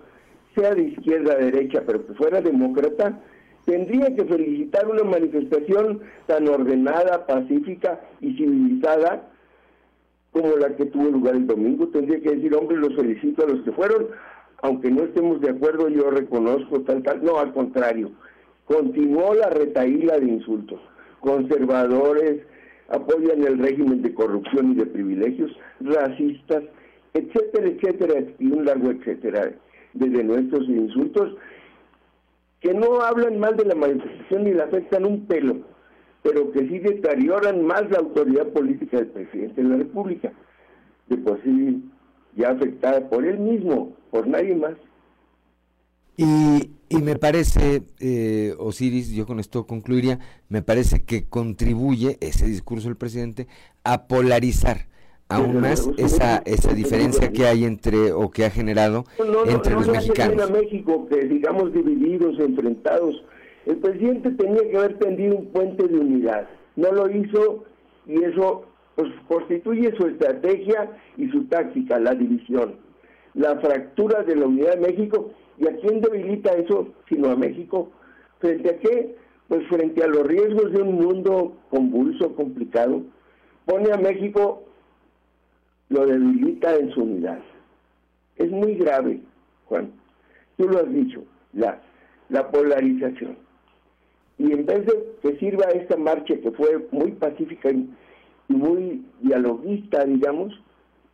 sea 0.56 0.74
de 0.74 0.84
izquierda, 0.84 1.36
derecha, 1.36 1.84
pero 1.86 2.06
que 2.06 2.14
fuera 2.14 2.42
demócrata, 2.42 3.20
tendría 3.66 4.16
que 4.16 4.26
felicitar 4.26 4.88
una 4.88 5.04
manifestación 5.04 6.02
tan 6.26 6.48
ordenada, 6.48 7.26
pacífica 7.26 8.02
y 8.22 8.36
civilizada 8.36 9.30
como 10.32 10.56
la 10.58 10.76
que 10.76 10.86
tuvo 10.86 11.10
lugar 11.10 11.36
el 11.36 11.48
domingo. 11.48 11.88
Tendría 11.90 12.22
que 12.22 12.36
decir, 12.36 12.56
hombre, 12.56 12.78
los 12.78 12.96
felicito 12.96 13.44
a 13.44 13.48
los 13.48 13.62
que 13.62 13.72
fueron, 13.72 14.08
aunque 14.62 14.92
no 14.92 15.04
estemos 15.04 15.42
de 15.42 15.52
acuerdo, 15.52 15.90
yo 15.90 16.10
reconozco 16.10 16.82
tal, 16.82 17.04
tal. 17.04 17.24
No, 17.24 17.40
al 17.40 17.54
contrario, 17.54 18.12
continuó 18.66 19.34
la 19.34 19.50
retaíla 19.50 20.20
de 20.20 20.28
insultos. 20.28 20.80
Conservadores 21.20 22.42
apoyan 22.90 23.44
el 23.44 23.60
régimen 23.60 24.02
de 24.02 24.14
corrupción 24.14 24.72
y 24.72 24.76
de 24.76 24.86
privilegios, 24.86 25.52
racistas, 25.80 26.64
etcétera, 27.14 27.68
etcétera, 27.68 28.24
y 28.40 28.52
un 28.52 28.66
largo 28.66 28.92
etcétera, 28.92 29.52
desde 29.94 30.24
nuestros 30.24 30.68
insultos 30.68 31.36
que 32.60 32.74
no 32.74 33.02
hablan 33.02 33.40
mal 33.40 33.56
de 33.56 33.66
la 33.66 33.76
manifestación 33.76 34.44
ni 34.44 34.54
la 34.54 34.66
afectan 34.66 35.06
un 35.06 35.26
pelo, 35.26 35.62
pero 36.24 36.52
que 36.52 36.68
sí 36.68 36.80
deterioran 36.80 37.64
más 37.66 37.90
la 37.90 38.00
autoridad 38.00 38.48
política 38.50 38.98
del 38.98 39.08
presidente 39.08 39.64
de 39.64 39.70
la 39.70 39.78
República, 39.78 40.34
de 41.08 41.18
por 41.18 41.42
sí 41.44 41.84
ya 42.36 42.50
afectada 42.50 43.10
por 43.10 43.26
él 43.26 43.40
mismo, 43.40 43.96
por 44.12 44.28
nadie 44.28 44.56
más. 44.56 44.74
Y, 46.18 46.72
y 46.90 46.98
me 47.02 47.16
parece, 47.16 47.84
eh, 48.00 48.54
Osiris, 48.58 49.10
yo 49.12 49.26
con 49.26 49.40
esto 49.40 49.66
concluiría, 49.66 50.20
me 50.50 50.62
parece 50.62 51.06
que 51.06 51.30
contribuye 51.30 52.18
ese 52.20 52.46
discurso 52.46 52.90
del 52.90 52.98
presidente 52.98 53.48
a 53.86 54.08
polarizar 54.08 54.90
aún 55.30 55.62
más 55.62 55.88
esa 55.98 56.42
esa 56.46 56.74
diferencia 56.74 57.32
que 57.32 57.46
hay 57.46 57.64
entre 57.64 58.12
o 58.12 58.30
que 58.32 58.46
ha 58.46 58.50
generado 58.50 59.06
entre 59.48 59.74
los 59.76 59.88
mexicanos. 59.88 60.52
México 60.52 61.08
que 61.08 61.26
digamos 61.26 61.72
divididos, 61.72 62.40
enfrentados. 62.40 63.24
El 63.66 63.78
presidente 63.78 64.32
tenía 64.32 64.70
que 64.70 64.78
haber 64.78 64.98
tendido 64.98 65.38
un 65.38 65.46
puente 65.48 65.88
de 65.88 66.00
unidad. 66.00 66.50
No 66.76 66.92
lo 66.92 67.10
hizo 67.10 67.66
y 68.08 68.24
eso 68.24 68.66
pues, 68.96 69.10
constituye 69.28 69.96
su 69.96 70.08
estrategia 70.08 70.90
y 71.18 71.30
su 71.30 71.44
táctica, 71.46 72.00
la 72.00 72.16
división, 72.16 72.76
la 73.36 73.60
fractura 73.60 74.24
de 74.24 74.36
la 74.36 74.48
unidad 74.48 74.76
de 74.76 74.88
México. 74.88 75.32
¿Y 75.60 75.68
a 75.68 75.76
quién 75.78 76.02
debilita 76.02 76.54
eso 76.54 76.88
sino 77.08 77.30
a 77.30 77.36
México? 77.36 77.92
¿Frente 78.40 78.70
a 78.70 78.80
qué? 78.80 79.16
Pues 79.48 79.68
frente 79.68 80.04
a 80.04 80.08
los 80.08 80.26
riesgos 80.26 80.72
de 80.72 80.82
un 80.82 80.96
mundo 80.96 81.58
convulso, 81.70 82.34
complicado, 82.36 83.02
pone 83.66 83.92
a 83.92 83.98
México 83.98 84.64
lo 85.90 86.06
debilita 86.06 86.76
en 86.76 86.92
su 86.92 87.02
unidad. 87.02 87.40
Es 88.38 88.50
muy 88.50 88.76
grave, 88.76 89.20
Juan. 89.66 89.92
Tú 90.58 90.68
lo 90.68 90.80
has 90.80 90.92
dicho, 90.92 91.24
la, 91.54 91.82
la 92.30 92.50
polarización. 92.50 93.38
Y 94.38 94.54
en 94.54 94.66
vez 94.66 94.86
de 94.86 94.94
que 95.22 95.38
sirva 95.38 95.66
esta 95.66 95.98
marcha 95.98 96.36
que 96.40 96.52
fue 96.52 96.88
muy 96.92 97.12
pacífica 97.14 97.72
y, 97.72 97.90
muy 98.48 99.06
dialoguista, 99.22 100.06
digamos, 100.06 100.54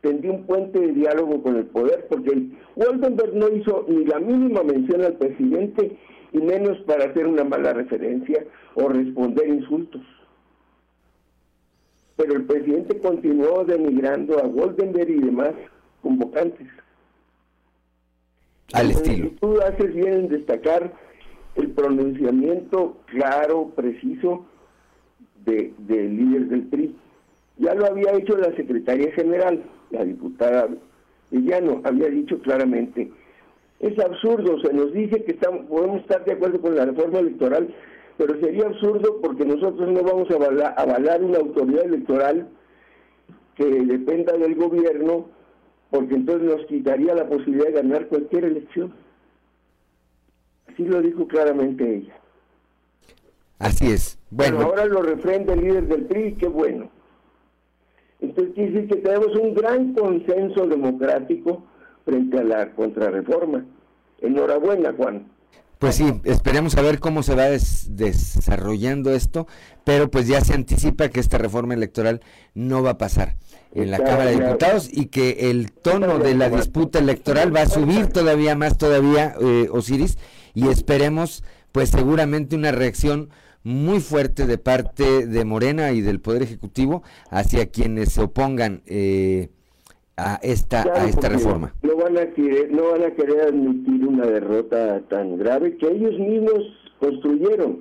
tendió 0.01 0.32
un 0.32 0.45
puente 0.45 0.80
de 0.80 0.93
diálogo 0.93 1.41
con 1.43 1.57
el 1.57 1.65
poder, 1.65 2.07
porque 2.07 2.47
Waldenberg 2.76 3.36
no 3.36 3.49
hizo 3.49 3.86
ni 3.89 4.05
la 4.05 4.19
mínima 4.19 4.63
mención 4.63 5.01
al 5.01 5.13
presidente, 5.13 5.97
y 6.32 6.38
menos 6.38 6.78
para 6.82 7.05
hacer 7.05 7.28
una 7.28 7.43
mala 7.43 7.73
referencia 7.73 8.45
o 8.76 8.88
responder 8.88 9.49
insultos 9.49 10.01
pero 12.16 12.34
el 12.34 12.45
presidente 12.45 12.99
continuó 12.99 13.63
denigrando 13.66 14.39
a 14.39 14.47
Goldenberg 14.47 15.09
y 15.09 15.20
demás 15.20 15.51
convocantes. 16.01 16.68
Al 18.74 18.91
estilo. 18.91 19.32
tú 19.39 19.59
haces 19.61 19.93
bien 19.93 20.13
en 20.13 20.28
destacar 20.28 20.91
el 21.55 21.72
pronunciamiento 21.72 22.97
claro, 23.05 23.72
preciso 23.76 24.45
del 25.45 25.74
de 25.78 26.03
líder 26.03 26.47
del 26.47 26.63
PRI. 26.63 26.95
Ya 27.57 27.74
lo 27.74 27.86
había 27.86 28.13
hecho 28.13 28.36
la 28.38 28.53
secretaria 28.55 29.11
general, 29.13 29.63
la 29.91 30.03
diputada 30.03 30.68
Villano, 31.32 31.82
había 31.84 32.07
dicho 32.09 32.39
claramente, 32.39 33.11
es 33.80 33.97
absurdo, 33.99 34.59
se 34.61 34.74
nos 34.74 34.93
dice 34.93 35.24
que 35.24 35.34
estamos, 35.34 35.66
podemos 35.66 36.01
estar 36.01 36.24
de 36.24 36.34
acuerdo 36.34 36.61
con 36.61 36.76
la 36.76 36.86
reforma 36.86 37.20
electoral, 37.20 37.74
pero 38.18 38.39
sería 38.39 38.68
absurdo 38.68 39.20
porque 39.22 39.45
nosotros 39.45 39.91
no 39.91 40.01
vamos 40.03 40.30
a 40.32 40.82
avalar, 40.82 41.24
una 41.24 41.39
autoridad 41.39 41.86
electoral 41.86 42.47
que 43.55 43.66
dependa 43.66 44.34
del 44.34 44.55
gobierno, 44.55 45.28
porque 45.89 46.16
entonces 46.16 46.49
nos 46.49 46.66
quitaría 46.68 47.13
la 47.13 47.28
posibilidad 47.28 47.66
de 47.66 47.72
ganar 47.74 48.07
cualquier 48.07 48.45
elección. 48.45 48.93
Así 50.68 50.84
lo 50.84 51.01
dijo 51.01 51.28
claramente 51.28 51.97
ella. 51.97 52.16
Así 53.59 53.91
es. 53.91 54.18
Bueno, 54.30 54.61
ahora 54.61 54.86
lo 54.86 55.01
refrenda 55.01 55.53
el 55.53 55.61
líder 55.61 55.88
del 55.88 56.05
PRI, 56.05 56.36
qué 56.36 56.47
bueno. 56.47 56.89
Entonces 58.20 58.53
quiere 58.55 58.72
decir 58.72 58.89
que 58.89 58.95
tenemos 58.97 59.36
un 59.36 59.53
gran 59.53 59.93
consenso 59.93 60.68
democrático 60.68 61.63
frente 62.03 62.39
a 62.39 62.43
la 62.43 62.72
contrarreforma. 62.72 63.66
Enhorabuena, 64.22 64.93
Juan. 64.93 65.28
Pues 65.80 65.95
sí, 65.95 66.21
esperemos 66.23 66.76
a 66.78 66.82
ver 66.82 66.99
cómo 66.99 67.21
se 67.21 67.36
va 67.36 67.45
desarrollando 67.45 69.13
esto, 69.13 69.45
pero 69.84 70.09
pues 70.09 70.28
ya 70.28 70.41
se 70.41 70.53
anticipa 70.53 71.09
que 71.09 71.19
esta 71.19 71.38
reforma 71.38 71.73
electoral 71.73 72.21
no 72.53 72.82
va 72.82 72.91
a 72.91 72.97
pasar 72.97 73.36
en 73.73 73.91
la 73.91 73.99
Cámara 73.99 74.32
de 74.32 74.39
Diputados 74.39 74.89
y 74.91 75.07
que 75.07 75.51
el 75.51 75.71
tono 75.73 76.17
de 76.17 76.34
la 76.34 76.49
disputa 76.49 76.99
electoral 76.99 77.53
va 77.53 77.63
a 77.63 77.69
subir 77.69 78.07
todavía 78.07 78.55
más 78.55 78.78
todavía, 78.78 79.36
eh, 79.41 79.67
Osiris, 79.69 80.17
y 80.53 80.69
esperemos 80.69 81.43
pues 81.73 81.89
seguramente 81.89 82.55
una 82.55 82.71
reacción 82.71 83.30
muy 83.63 83.99
fuerte 83.99 84.45
de 84.45 84.57
parte 84.57 85.28
de 85.28 85.43
Morena 85.43 85.91
y 85.91 85.99
del 85.99 86.21
Poder 86.21 86.43
Ejecutivo 86.43 87.03
hacia 87.30 87.65
quienes 87.65 88.13
se 88.13 88.21
opongan 88.21 88.82
eh, 88.86 89.49
a 90.18 90.39
esta 90.41 90.84
a 90.84 91.07
esta 91.07 91.30
reforma. 91.30 91.74
No 91.82 91.95
van 91.97 92.18
a 92.18 92.28
querer 92.32 92.72
no 92.72 92.91
van 92.91 93.03
a 93.03 93.11
querer 93.11 93.41
admitir 93.41 94.07
una 94.07 94.26
derrota 94.26 95.01
tan 95.09 95.38
grave 95.38 95.78
que 95.78 95.88
ellos 95.88 96.18
mismos 96.18 96.63
construyeron, 96.99 97.80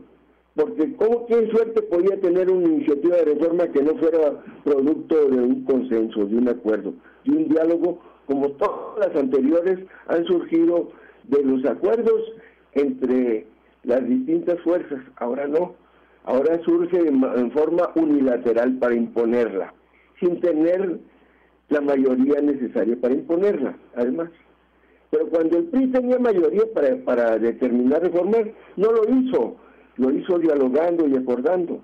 porque 0.57 0.95
cómo 0.97 1.27
qué 1.27 1.49
suerte 1.51 1.83
podía 1.83 2.21
tener 2.21 2.51
una 2.51 2.69
iniciativa 2.69 3.17
de 3.17 3.25
reforma 3.25 3.69
que 3.69 3.83
no 3.83 3.97
fuera 3.97 4.43
producto 4.65 5.29
de 5.29 5.37
un 5.37 5.65
consenso, 5.65 6.27
de 6.27 6.37
un 6.37 6.49
acuerdo, 6.49 6.95
de 7.25 7.37
un 7.37 7.49
diálogo 7.49 8.01
como 8.27 8.51
todas 8.53 9.07
las 9.07 9.17
anteriores 9.17 9.79
han 10.09 10.25
surgido 10.25 10.91
de 11.25 11.43
los 11.43 11.65
acuerdos 11.67 12.21
entre 12.73 13.47
las 13.85 14.07
distintas 14.09 14.61
fuerzas. 14.63 15.01
Ahora 15.17 15.47
no, 15.47 15.75
ahora 16.25 16.61
surge 16.65 16.99
en 17.07 17.51
forma 17.53 17.91
unilateral 17.95 18.79
para 18.79 18.95
imponerla, 18.95 19.73
sin 20.21 20.41
tener 20.41 20.99
la 21.69 21.81
mayoría 21.81 22.41
necesaria 22.41 22.97
para 23.01 23.15
imponerla, 23.15 23.77
además. 23.95 24.31
Pero 25.11 25.29
cuando 25.29 25.59
el 25.59 25.65
PRI 25.65 25.87
tenía 25.89 26.19
mayoría 26.19 26.63
para, 26.75 26.97
para 27.05 27.39
determinar 27.39 28.03
reformar, 28.03 28.53
no 28.77 28.93
lo 28.93 29.03
hizo, 29.09 29.57
lo 29.97 30.11
hizo 30.11 30.39
dialogando 30.39 31.07
y 31.07 31.17
acordando. 31.17 31.81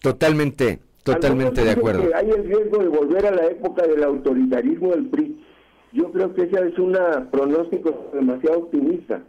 Totalmente, 0.00 0.78
totalmente 1.02 1.64
de 1.64 1.70
acuerdo. 1.70 2.04
hay 2.14 2.30
el 2.30 2.44
riesgo 2.44 2.78
de 2.78 2.88
volver 2.88 3.26
a 3.26 3.32
la 3.32 3.46
época 3.46 3.86
del 3.86 4.04
autoritarismo 4.04 4.90
del 4.90 5.06
PRI. 5.06 5.44
Yo 5.92 6.12
creo 6.12 6.34
que 6.34 6.42
ese 6.42 6.68
es 6.68 6.78
un 6.78 6.96
pronóstico 7.30 8.10
demasiado 8.12 8.58
optimista, 8.58 9.22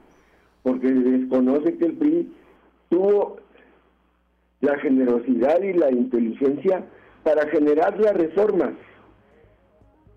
porque 0.63 0.87
desconoce 0.91 1.77
que 1.77 1.85
el 1.85 1.93
PRI 1.93 2.33
tuvo 2.89 3.37
la 4.61 4.77
generosidad 4.79 5.61
y 5.61 5.73
la 5.73 5.91
inteligencia 5.91 6.85
para 7.28 7.45
generar 7.49 7.99
las 7.99 8.13
reformas 8.13 8.69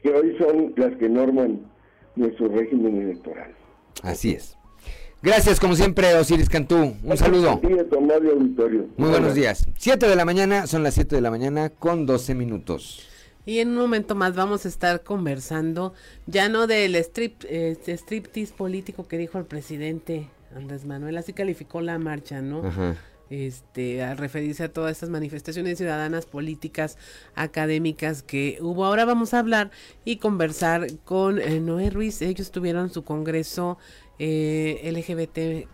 que 0.01 0.11
hoy 0.11 0.37
son 0.39 0.73
las 0.77 0.97
que 0.97 1.09
norman 1.09 1.61
nuestro 2.15 2.47
régimen 2.47 3.03
electoral. 3.03 3.51
Así 4.05 4.31
es. 4.31 4.57
Gracias, 5.21 5.59
como 5.59 5.75
siempre, 5.75 6.15
Osiris 6.15 6.49
Cantú. 6.49 6.95
Un 7.03 7.17
saludo. 7.17 7.61
Muy 8.97 9.11
buenos 9.11 9.35
días. 9.35 9.67
Siete 9.77 10.07
de 10.07 10.15
la 10.15 10.25
mañana, 10.25 10.69
son 10.69 10.85
las 10.85 10.95
7 10.95 11.17
de 11.17 11.21
la 11.21 11.33
mañana 11.33 11.69
con 11.71 12.07
12 12.07 12.37
minutos. 12.37 13.09
Y 13.45 13.59
en 13.59 13.71
un 13.71 13.79
momento 13.79 14.15
más 14.15 14.37
vamos 14.37 14.65
a 14.65 14.69
estar 14.69 15.03
conversando, 15.03 15.93
ya 16.27 16.49
no 16.49 16.69
del 16.69 16.95
strip, 16.95 17.43
este 17.49 17.93
striptease 17.93 18.55
político 18.55 19.09
que 19.09 19.19
dijo 19.19 19.37
el 19.37 19.47
presidente 19.47 20.29
Andrés 20.55 20.85
Manuel, 20.85 21.17
así 21.17 21.33
calificó 21.33 21.81
la 21.81 21.99
marcha, 21.99 22.41
¿no? 22.41 22.65
Ajá 22.65 22.95
este, 23.31 24.03
al 24.03 24.19
referirse 24.19 24.65
a 24.65 24.73
todas 24.73 24.93
estas 24.93 25.09
manifestaciones 25.09 25.79
ciudadanas, 25.79 26.27
políticas, 26.27 26.99
académicas 27.35 28.23
que 28.23 28.59
hubo. 28.61 28.85
Ahora 28.85 29.05
vamos 29.05 29.33
a 29.33 29.39
hablar 29.39 29.71
y 30.05 30.17
conversar 30.17 30.89
con 31.05 31.41
eh, 31.41 31.61
Noé 31.61 31.91
Ruiz. 31.91 32.21
Ellos 32.23 32.51
tuvieron 32.51 32.91
su 32.91 33.05
congreso 33.05 33.79
eh, 34.19 34.91
LGBTQ 34.93 35.71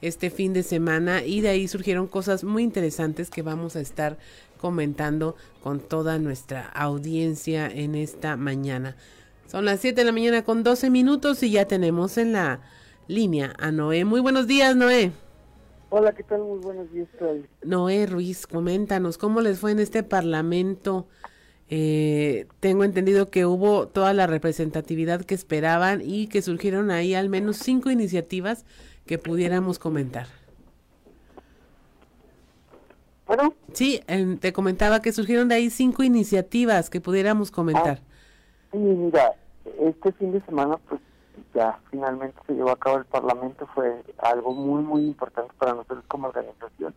este 0.00 0.30
fin 0.30 0.52
de 0.52 0.62
semana 0.62 1.24
y 1.24 1.40
de 1.40 1.50
ahí 1.50 1.68
surgieron 1.68 2.06
cosas 2.06 2.44
muy 2.44 2.62
interesantes 2.62 3.30
que 3.30 3.42
vamos 3.42 3.76
a 3.76 3.80
estar 3.80 4.18
comentando 4.58 5.36
con 5.60 5.80
toda 5.80 6.18
nuestra 6.18 6.66
audiencia 6.68 7.66
en 7.66 7.94
esta 7.94 8.36
mañana. 8.36 8.96
Son 9.50 9.64
las 9.64 9.80
7 9.80 10.00
de 10.00 10.04
la 10.04 10.12
mañana 10.12 10.44
con 10.44 10.62
12 10.62 10.88
minutos 10.88 11.42
y 11.42 11.50
ya 11.50 11.66
tenemos 11.66 12.16
en 12.16 12.32
la 12.32 12.60
línea 13.06 13.54
a 13.58 13.70
Noé. 13.70 14.04
Muy 14.04 14.20
buenos 14.20 14.46
días, 14.46 14.74
Noé. 14.76 15.12
Hola, 15.94 16.12
¿qué 16.12 16.22
tal? 16.22 16.40
Muy 16.40 16.58
buenos 16.58 16.90
días. 16.90 17.06
Noé 17.62 18.06
Ruiz, 18.06 18.46
coméntanos, 18.46 19.18
¿cómo 19.18 19.42
les 19.42 19.58
fue 19.58 19.72
en 19.72 19.78
este 19.78 20.02
Parlamento? 20.02 21.06
Eh, 21.68 22.46
tengo 22.60 22.84
entendido 22.84 23.28
que 23.28 23.44
hubo 23.44 23.88
toda 23.88 24.14
la 24.14 24.26
representatividad 24.26 25.20
que 25.20 25.34
esperaban 25.34 26.00
y 26.02 26.28
que 26.28 26.40
surgieron 26.40 26.90
ahí 26.90 27.12
al 27.12 27.28
menos 27.28 27.58
cinco 27.58 27.90
iniciativas 27.90 28.64
que 29.04 29.18
pudiéramos 29.18 29.78
comentar. 29.78 30.28
¿Bueno? 33.26 33.52
Sí, 33.74 34.00
te 34.40 34.54
comentaba 34.54 35.02
que 35.02 35.12
surgieron 35.12 35.48
de 35.48 35.56
ahí 35.56 35.68
cinco 35.68 36.02
iniciativas 36.02 36.88
que 36.88 37.02
pudiéramos 37.02 37.50
comentar. 37.50 38.00
Ah, 38.72 38.76
mira, 38.78 39.34
este 39.78 40.10
fin 40.12 40.32
de 40.32 40.40
semana 40.40 40.78
pues 40.88 41.02
ya 41.54 41.78
finalmente 41.90 42.38
se 42.46 42.54
llevó 42.54 42.70
a 42.70 42.76
cabo 42.76 42.98
el 42.98 43.04
Parlamento, 43.04 43.66
fue 43.74 44.02
algo 44.18 44.52
muy, 44.52 44.82
muy 44.82 45.04
importante 45.04 45.52
para 45.58 45.72
nosotros 45.72 46.04
como 46.08 46.28
organización. 46.28 46.94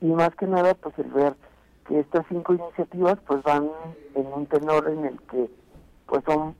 Y, 0.00 0.06
más 0.06 0.34
que 0.36 0.46
nada, 0.46 0.74
pues 0.74 0.98
el 0.98 1.10
ver 1.10 1.34
que 1.88 2.00
estas 2.00 2.26
cinco 2.28 2.54
iniciativas 2.54 3.18
pues 3.26 3.42
van 3.42 3.70
en 4.14 4.26
un 4.26 4.46
tenor 4.46 4.88
en 4.88 5.04
el 5.04 5.20
que 5.22 5.48
pues 6.06 6.22
son 6.24 6.54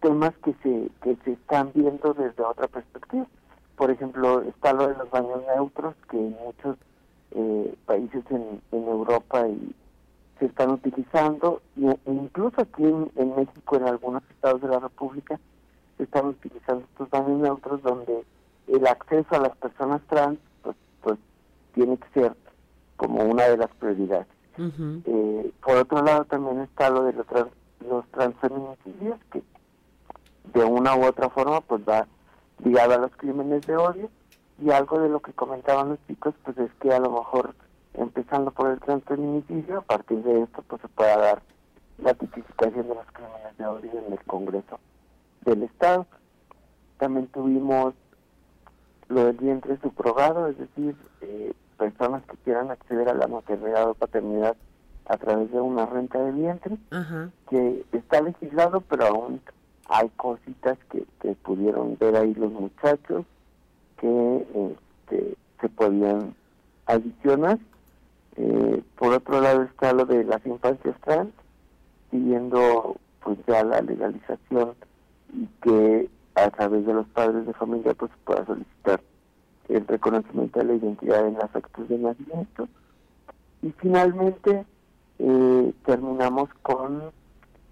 temas 0.00 0.32
que 0.44 0.54
se, 0.62 0.88
que 1.02 1.16
se 1.24 1.32
están 1.32 1.70
viendo 1.74 2.14
desde 2.14 2.42
otra 2.42 2.68
perspectiva. 2.68 3.26
Por 3.76 3.90
ejemplo, 3.90 4.42
está 4.42 4.72
lo 4.72 4.88
de 4.88 4.96
los 4.96 5.10
baños 5.10 5.42
neutros, 5.46 5.94
que 6.10 6.18
en 6.18 6.36
muchos 6.44 6.76
eh, 7.32 7.74
países 7.86 8.24
en, 8.30 8.60
Europa 8.72 9.48
y 9.48 9.74
se 10.38 10.46
están 10.46 10.70
utilizando, 10.70 11.62
e 11.76 12.10
incluso 12.10 12.60
aquí 12.60 12.84
en 12.84 13.36
México, 13.36 13.76
en 13.76 13.84
algunos 13.84 14.22
estados 14.30 14.60
de 14.60 14.68
la 14.68 14.80
República, 14.80 15.40
están 16.04 16.26
utilizando 16.26 16.84
estos 16.90 17.10
baños 17.10 17.40
neutros 17.40 17.82
donde 17.82 18.24
el 18.68 18.86
acceso 18.86 19.34
a 19.34 19.40
las 19.40 19.56
personas 19.56 20.00
trans 20.08 20.38
pues, 20.62 20.76
pues 21.02 21.18
tiene 21.74 21.96
que 21.96 22.20
ser 22.20 22.34
como 22.96 23.24
una 23.24 23.44
de 23.44 23.56
las 23.56 23.70
prioridades. 23.76 24.26
eh, 24.58 25.52
por 25.64 25.76
otro 25.76 26.02
lado 26.02 26.24
también 26.24 26.60
está 26.60 26.90
lo 26.90 27.04
de 27.04 27.12
los, 27.14 27.26
trans, 27.26 27.48
los 27.88 28.06
transfeminicidios 28.08 29.18
que 29.32 29.42
de 30.52 30.64
una 30.64 30.94
u 30.96 31.04
otra 31.04 31.30
forma 31.30 31.60
pues 31.62 31.82
va 31.88 32.06
ligado 32.64 32.94
a 32.94 32.98
los 32.98 33.10
crímenes 33.16 33.66
de 33.66 33.76
odio. 33.76 34.10
Y 34.62 34.70
algo 34.70 35.00
de 35.00 35.08
lo 35.08 35.20
que 35.20 35.32
comentaban 35.32 35.88
los 35.88 35.98
chicos 36.06 36.34
pues 36.44 36.56
es 36.58 36.70
que 36.74 36.92
a 36.92 37.00
lo 37.00 37.10
mejor 37.10 37.54
empezando 37.94 38.50
por 38.52 38.70
el 38.70 38.78
transfeminicidio 38.80 39.78
a 39.78 39.82
partir 39.82 40.22
de 40.22 40.42
esto 40.42 40.62
pues 40.68 40.80
se 40.82 40.88
pueda 40.88 41.16
dar 41.16 41.42
la 41.98 42.14
tipificación 42.14 42.88
de 42.88 42.94
los 42.94 43.06
crímenes 43.12 43.58
de 43.58 43.66
odio 43.66 43.90
en 44.06 44.12
el 44.12 44.20
Congreso 44.24 44.78
del 45.44 45.62
Estado. 45.64 46.06
También 46.98 47.26
tuvimos 47.28 47.94
lo 49.08 49.24
del 49.26 49.36
vientre 49.36 49.78
subrogado, 49.82 50.48
es 50.48 50.58
decir, 50.58 50.96
eh, 51.20 51.52
personas 51.76 52.22
que 52.24 52.36
quieran 52.38 52.70
acceder 52.70 53.08
a 53.08 53.14
la 53.14 53.26
maternidad 53.26 53.90
o 53.90 53.94
paternidad 53.94 54.56
a 55.06 55.16
través 55.16 55.50
de 55.50 55.60
una 55.60 55.84
renta 55.86 56.22
de 56.22 56.32
vientre, 56.32 56.76
que 57.50 57.84
está 57.92 58.22
legislado, 58.22 58.80
pero 58.82 59.06
aún 59.06 59.40
hay 59.88 60.08
cositas 60.10 60.78
que, 60.90 61.04
que 61.20 61.34
pudieron 61.34 61.96
ver 61.98 62.16
ahí 62.16 62.34
los 62.34 62.52
muchachos 62.52 63.26
que 63.98 64.46
este, 65.08 65.36
se 65.60 65.68
podían 65.68 66.34
adicionar. 66.86 67.58
Eh, 68.36 68.82
por 68.96 69.12
otro 69.12 69.40
lado 69.40 69.62
está 69.62 69.92
lo 69.92 70.06
de 70.06 70.24
las 70.24 70.44
infancias 70.46 70.96
trans, 71.00 71.32
pidiendo 72.10 72.96
pues 73.22 73.38
ya 73.46 73.62
la 73.64 73.80
legalización 73.80 74.74
y 75.32 75.46
que 75.62 76.08
a 76.34 76.50
través 76.50 76.86
de 76.86 76.94
los 76.94 77.06
padres 77.08 77.46
de 77.46 77.52
familia 77.54 77.94
pues 77.94 78.10
pueda 78.24 78.44
solicitar 78.46 79.00
el 79.68 79.86
reconocimiento 79.86 80.58
de 80.58 80.64
la 80.66 80.74
identidad 80.74 81.26
en 81.26 81.34
las 81.34 81.54
actos 81.54 81.88
de 81.88 81.98
nacimiento. 81.98 82.68
Y 83.62 83.70
finalmente 83.78 84.64
eh, 85.18 85.72
terminamos 85.84 86.48
con 86.62 87.02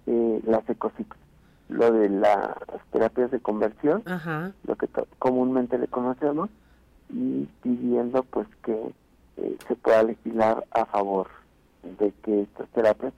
eh, 0.07 0.41
las 0.45 0.67
ecociclos, 0.69 1.19
lo 1.69 1.91
de 1.91 2.09
las 2.09 2.55
terapias 2.91 3.31
de 3.31 3.39
conversión, 3.39 4.03
lo 4.65 4.75
que 4.75 4.87
comúnmente 5.19 5.77
le 5.77 5.87
conocemos, 5.87 6.49
y 7.09 7.47
pidiendo 7.61 8.23
pues 8.23 8.47
que 8.63 8.93
eh, 9.37 9.57
se 9.67 9.75
pueda 9.75 10.03
legislar 10.03 10.65
a 10.71 10.85
favor 10.85 11.27
de 11.99 12.13
que 12.23 12.43
estas 12.43 12.69
terapias 12.69 13.13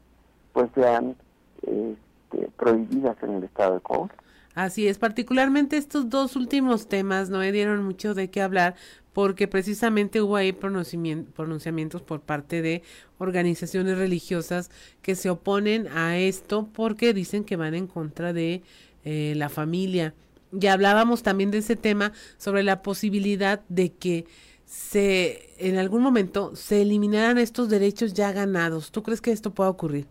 pues 0.52 0.70
sean 0.74 1.16
este, 1.62 2.48
prohibidas 2.58 3.22
en 3.24 3.32
el 3.36 3.44
estado 3.44 3.76
de 3.76 3.82
Coahuila. 3.82 4.14
Así 4.56 4.88
es, 4.88 5.00
particularmente 5.00 5.78
estos 5.78 6.10
dos 6.10 6.36
últimos 6.36 6.88
temas 6.88 7.30
no 7.30 7.40
me 7.40 7.52
dieron 7.52 7.84
mucho 7.84 8.14
de 8.14 8.30
qué 8.30 8.42
hablar 8.42 8.76
porque 9.12 9.48
precisamente 9.48 10.22
hubo 10.22 10.36
ahí 10.36 10.52
pronunciamientos 10.52 12.02
por 12.02 12.22
parte 12.22 12.62
de 12.62 12.84
organizaciones 13.18 13.98
religiosas 13.98 14.70
que 15.02 15.16
se 15.16 15.30
oponen 15.30 15.88
a 15.88 16.18
esto 16.18 16.68
porque 16.72 17.14
dicen 17.14 17.44
que 17.44 17.56
van 17.56 17.74
en 17.74 17.88
contra 17.88 18.34
de 18.34 18.64
eh, 19.04 19.34
la 19.36 19.50
familia. 19.50 20.14
Ya 20.52 20.74
hablábamos 20.74 21.24
también 21.24 21.50
de 21.50 21.60
ese 21.60 21.76
tema 21.76 22.12
sobre 22.38 22.62
la 22.64 22.84
posibilidad 22.84 23.62
de 23.70 23.92
que 23.92 24.26
se 24.66 25.50
en 25.58 25.78
algún 25.78 26.02
momento 26.02 26.56
se 26.56 26.82
eliminaran 26.82 27.38
estos 27.38 27.70
derechos 27.70 28.14
ya 28.14 28.32
ganados. 28.32 28.92
¿Tú 28.92 29.02
crees 29.02 29.22
que 29.22 29.32
esto 29.32 29.52
pueda 29.52 29.70
ocurrir? 29.70 30.08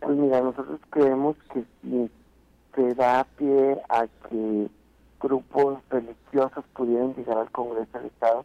Pues 0.00 0.16
mira, 0.16 0.40
nosotros 0.40 0.80
creemos 0.90 1.36
que 1.52 1.64
sí 1.82 2.10
se 2.74 2.94
da 2.94 3.24
pie 3.36 3.80
a 3.88 4.06
que 4.28 4.68
grupos 5.20 5.78
religiosos 5.90 6.64
pudieran 6.74 7.14
llegar 7.14 7.38
al 7.38 7.50
Congreso 7.50 7.98
del 7.98 8.06
Estado, 8.06 8.44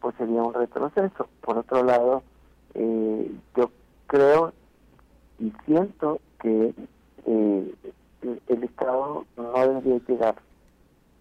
pues 0.00 0.14
sería 0.16 0.42
un 0.42 0.54
retroceso. 0.54 1.28
Por 1.40 1.58
otro 1.58 1.82
lado, 1.84 2.22
eh, 2.74 3.30
yo 3.56 3.70
creo 4.06 4.52
y 5.38 5.52
siento 5.66 6.20
que 6.40 6.74
eh, 7.26 7.74
el 8.48 8.64
Estado 8.64 9.24
no 9.36 9.52
debería 9.52 10.00
llegar 10.06 10.34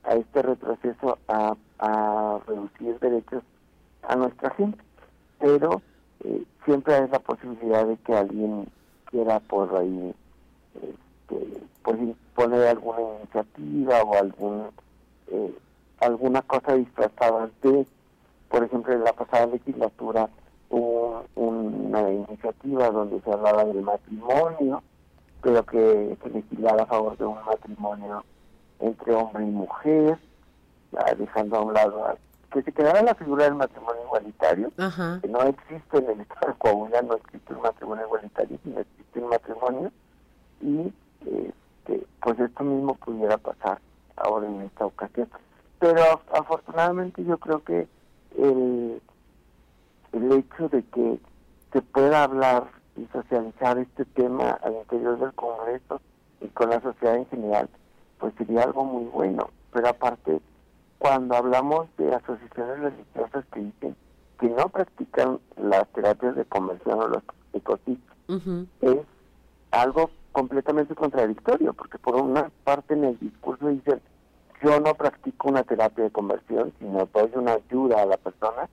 a 0.04 0.16
este 0.16 0.42
retroceso 0.42 1.20
a, 1.28 1.56
a 1.80 2.40
reducir 2.48 2.98
derechos 3.00 3.44
a 4.04 4.16
nuestra 4.16 4.50
gente, 4.52 4.80
pero 5.40 5.82
eh, 6.24 6.44
siempre 6.66 6.96
hay 6.96 7.08
la 7.10 7.20
posibilidad 7.20 7.86
de 7.86 7.98
que 7.98 8.16
alguien 8.16 8.68
quiera 9.06 9.40
por 9.40 9.76
ahí 9.78 10.14
este, 11.30 11.62
pues 11.84 11.98
poner 12.36 12.68
alguna 12.68 13.00
iniciativa 13.20 14.04
o 14.04 14.16
algún 14.16 14.68
eh, 15.28 15.58
alguna 16.00 16.42
cosa 16.44 16.76
disfrazada 16.76 17.50
de, 17.62 17.86
por 18.50 18.64
ejemplo, 18.64 18.94
en 18.94 19.04
la 19.04 19.14
pasada 19.14 19.48
legislatura 19.48 20.30
hubo 20.70 21.24
una 21.36 22.10
iniciativa 22.12 22.90
donde 22.92 23.20
se 23.22 23.32
hablaba 23.32 23.66
del 23.66 23.82
matrimonio, 23.82 24.84
pero 25.42 25.66
que 25.66 26.18
se 26.22 26.30
legislara 26.30 26.84
a 26.84 26.88
favor 26.88 27.18
de 27.18 27.26
un 27.26 27.44
matrimonio 27.44 28.24
entre 28.80 29.16
hombre 29.16 29.44
y 29.44 29.50
mujer, 29.50 30.20
dejando 31.18 31.58
a 31.58 31.62
un 31.62 31.74
lado 31.74 32.18
que 32.52 32.62
se 32.62 32.72
quedara 32.72 33.02
la 33.02 33.16
figura 33.16 33.46
del 33.46 33.56
matrimonio 33.56 34.04
igualitario, 34.06 34.72
que 35.22 35.28
no 35.28 35.42
existe 35.42 35.98
en 35.98 36.10
el 36.12 36.22
Estado 36.22 36.48
de 36.48 36.58
Coahuila, 36.60 37.02
no 37.02 37.16
existe 37.16 37.54
un 37.54 37.62
matrimonio 37.62 38.06
igualitario, 38.06 38.60
sino 38.64 38.80
existe 38.80 39.20
un 39.20 39.30
matrimonio, 39.30 39.92
y 40.62 40.94
este, 41.26 42.06
pues 42.22 42.40
esto 42.40 42.64
mismo 42.64 42.96
pudiera 42.96 43.38
pasar 43.38 43.80
ahora 44.18 44.48
en 44.48 44.62
esta 44.62 44.86
ocasión. 44.86 45.28
Pero 45.80 46.22
afortunadamente 46.34 47.24
yo 47.24 47.38
creo 47.38 47.64
que 47.64 47.88
el, 48.38 49.02
el 50.14 50.32
hecho 50.32 50.70
de 50.70 50.84
que 50.84 51.20
se 51.72 51.82
pueda 51.82 52.24
hablar 52.24 52.68
y 52.96 53.06
socializar 53.12 53.78
este 53.78 54.06
tema 54.06 54.52
al 54.64 54.74
interior 54.74 55.20
del 55.20 55.34
Congreso 55.34 56.02
y 56.42 56.48
con 56.48 56.70
la 56.70 56.82
sociedad 56.82 57.16
en 57.16 57.28
general, 57.28 57.70
pues 58.20 58.34
sería 58.38 58.64
algo 58.64 58.84
muy 58.84 59.06
bueno. 59.06 59.50
Pero 59.72 59.90
aparte, 59.90 60.42
cuando 60.98 61.36
hablamos 61.36 61.88
de 61.98 62.14
asociaciones 62.14 62.80
religiosas 62.80 63.46
que 63.54 63.60
dicen 63.60 63.96
que 64.40 64.50
no 64.50 64.70
practican 64.70 65.40
las 65.58 65.88
terapias 65.90 66.36
de 66.36 66.46
conversión 66.46 67.00
o 67.00 67.08
los 67.08 67.24
ecositos, 67.54 68.16
es 68.82 68.98
algo 69.72 70.10
completamente 70.38 70.94
contradictorio, 70.94 71.74
porque 71.74 71.98
por 71.98 72.16
una 72.16 72.52
parte 72.64 72.94
en 72.94 73.06
el 73.06 73.18
discurso 73.18 73.70
dicen, 73.70 74.00
yo 74.64 74.80
no 74.80 74.94
practico 74.94 75.50
una 75.50 75.64
terapia 75.64 76.04
de 76.04 76.12
conversión, 76.12 76.72
sino 76.78 77.10
doy 77.12 77.32
una 77.34 77.54
ayuda 77.54 78.04
a 78.04 78.06
la 78.06 78.18
persona, 78.18 78.70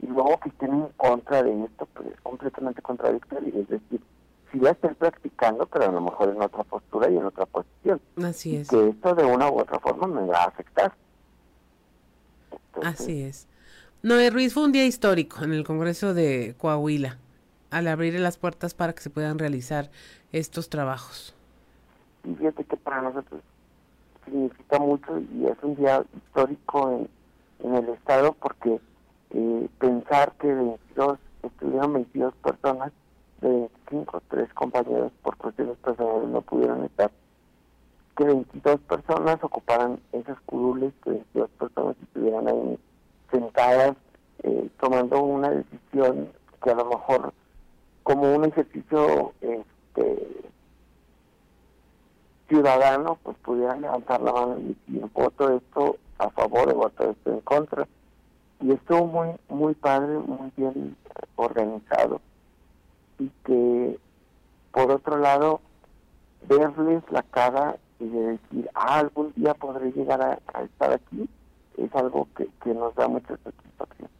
y 0.00 0.06
luego 0.06 0.38
que 0.38 0.50
estén 0.50 0.72
en 0.74 0.86
contra 0.96 1.42
de 1.42 1.64
esto, 1.64 1.88
pues 1.92 2.10
es 2.14 2.20
completamente 2.20 2.80
contradictorio. 2.82 3.52
Es 3.62 3.68
decir, 3.68 4.00
si 4.52 4.60
la 4.60 4.70
estoy 4.70 4.94
practicando, 4.94 5.66
pero 5.66 5.86
a 5.86 5.92
lo 5.92 6.00
mejor 6.00 6.28
en 6.28 6.40
otra 6.40 6.62
postura 6.62 7.10
y 7.10 7.16
en 7.16 7.24
otra 7.24 7.46
posición. 7.46 8.00
Así 8.22 8.54
es. 8.54 8.68
Que 8.68 8.90
esto 8.90 9.16
de 9.16 9.24
una 9.24 9.50
u 9.50 9.58
otra 9.58 9.80
forma 9.80 10.06
me 10.06 10.24
va 10.24 10.44
a 10.44 10.46
afectar. 10.46 10.92
Así 12.84 13.22
es. 13.22 13.48
Noé 14.04 14.30
Ruiz 14.30 14.54
fue 14.54 14.62
un 14.62 14.70
día 14.70 14.86
histórico 14.86 15.42
en 15.42 15.52
el 15.52 15.64
Congreso 15.64 16.14
de 16.14 16.54
Coahuila 16.58 17.18
al 17.70 17.88
abrir 17.88 18.18
las 18.20 18.38
puertas 18.38 18.74
para 18.74 18.94
que 18.94 19.02
se 19.02 19.10
puedan 19.10 19.38
realizar 19.38 19.90
estos 20.32 20.68
trabajos. 20.68 21.34
Y 22.24 22.34
fíjate 22.34 22.64
que 22.64 22.76
para 22.76 23.02
nosotros 23.02 23.40
significa 24.24 24.78
mucho 24.78 25.18
y 25.18 25.46
es 25.46 25.56
un 25.62 25.76
día 25.76 26.04
histórico 26.16 26.90
en, 26.90 27.08
en 27.66 27.74
el 27.76 27.88
Estado 27.90 28.34
porque 28.34 28.80
eh, 29.30 29.68
pensar 29.78 30.32
que 30.38 30.48
22, 30.48 31.18
estuvieron 31.42 31.92
22 31.94 32.34
personas, 32.34 32.92
de 33.40 33.48
25, 33.48 34.22
tres 34.28 34.52
compañeros 34.54 35.12
por 35.22 35.36
cuestiones 35.36 35.76
personales 35.78 36.28
no 36.28 36.40
pudieron 36.42 36.84
estar, 36.84 37.10
que 38.16 38.24
22 38.24 38.80
personas 38.80 39.38
ocuparan 39.42 40.00
esas 40.12 40.40
curules, 40.40 40.92
que 41.04 41.10
22 41.10 41.50
personas 41.50 41.96
estuvieran 42.02 42.48
ahí 42.48 42.78
sentadas 43.30 43.96
eh, 44.42 44.68
tomando 44.80 45.22
una 45.22 45.50
decisión 45.50 46.28
que 46.62 46.70
a 46.70 46.74
lo 46.74 46.86
mejor 46.86 47.32
como 48.02 48.34
un 48.34 48.44
ejercicio 48.44 49.32
este, 49.98 50.48
ciudadano 52.48 53.18
pues 53.22 53.36
pudieran 53.38 53.80
levantar 53.82 54.20
la 54.22 54.32
mano 54.32 54.58
y 54.58 54.74
decir 54.74 55.10
voto 55.12 55.56
esto 55.56 55.96
a 56.18 56.30
favor 56.30 56.70
o 56.70 56.74
voto 56.74 57.10
esto 57.10 57.30
en 57.30 57.40
contra 57.40 57.86
y 58.60 58.72
estuvo 58.72 59.06
muy 59.06 59.28
muy 59.48 59.74
padre 59.74 60.18
muy 60.18 60.50
bien 60.56 60.96
organizado 61.36 62.20
y 63.18 63.30
que 63.44 63.98
por 64.72 64.90
otro 64.90 65.18
lado 65.18 65.60
verles 66.48 67.02
la 67.10 67.22
cara 67.22 67.76
y 68.00 68.08
de 68.08 68.20
decir 68.20 68.70
ah 68.74 68.98
algún 68.98 69.32
día 69.34 69.54
podré 69.54 69.92
llegar 69.92 70.22
a 70.22 70.62
estar 70.62 70.92
aquí 70.92 71.28
es 71.78 71.94
algo 71.94 72.28
que, 72.36 72.48
nos 72.74 72.94
da 72.94 73.08
mucha 73.08 73.36
satisfacción. 73.36 74.10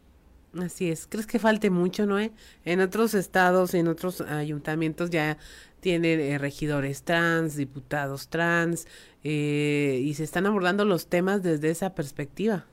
Así 0.58 0.90
es. 0.90 1.06
¿Crees 1.06 1.26
que 1.26 1.38
falte 1.38 1.70
mucho, 1.70 2.06
Noé? 2.06 2.32
En 2.64 2.80
otros 2.80 3.14
estados, 3.14 3.74
en 3.74 3.86
otros 3.88 4.20
ayuntamientos 4.22 5.10
ya 5.10 5.36
tienen 5.80 6.20
eh, 6.20 6.38
regidores 6.38 7.02
trans, 7.02 7.56
diputados 7.56 8.28
trans, 8.28 8.86
eh, 9.22 10.00
y 10.02 10.14
se 10.14 10.24
están 10.24 10.46
abordando 10.46 10.84
los 10.84 11.08
temas 11.08 11.42
desde 11.42 11.70
esa 11.70 11.94
perspectiva. 11.94 12.64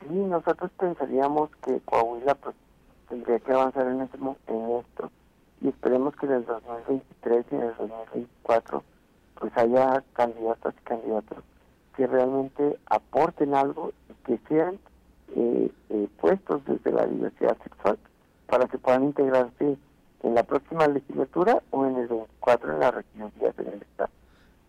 Sí, 0.00 0.14
nosotros 0.14 0.70
pensaríamos 0.78 1.50
que 1.64 1.80
Coahuila 1.84 2.34
pues, 2.36 2.54
tendría 3.08 3.38
que 3.40 3.52
avanzar 3.52 3.86
en, 3.86 4.00
este, 4.00 4.16
esto 4.16 5.10
y 5.60 5.68
esperemos 5.68 6.16
que 6.16 6.26
en 6.26 6.32
el 6.32 6.46
2023 6.46 7.46
y 7.50 7.54
en 7.54 7.62
el 7.62 7.76
2024 7.76 8.84
pues 9.34 9.52
haya 9.56 10.02
candidatas 10.14 10.74
y 10.80 10.84
candidatos 10.84 11.38
que 11.96 12.06
realmente 12.06 12.78
aporten 12.86 13.54
algo 13.54 13.92
y 14.08 14.14
que 14.24 14.40
sean 14.48 14.78
eh, 15.36 15.70
eh, 15.90 16.08
puestos 16.20 16.62
desde 16.64 16.92
la 16.92 17.06
diversidad 17.06 17.56
sexual 17.62 17.98
para 18.46 18.66
que 18.66 18.78
puedan 18.78 19.04
integrarse 19.04 19.76
en 20.22 20.34
la 20.34 20.42
próxima 20.42 20.86
legislatura 20.88 21.62
o 21.70 21.86
en 21.86 21.96
el 21.96 22.08
24 22.08 22.72
en 22.72 22.80
la 22.80 22.90
regidurías 22.90 23.58
en 23.58 23.66
el 23.68 23.82
Estado. 23.82 24.10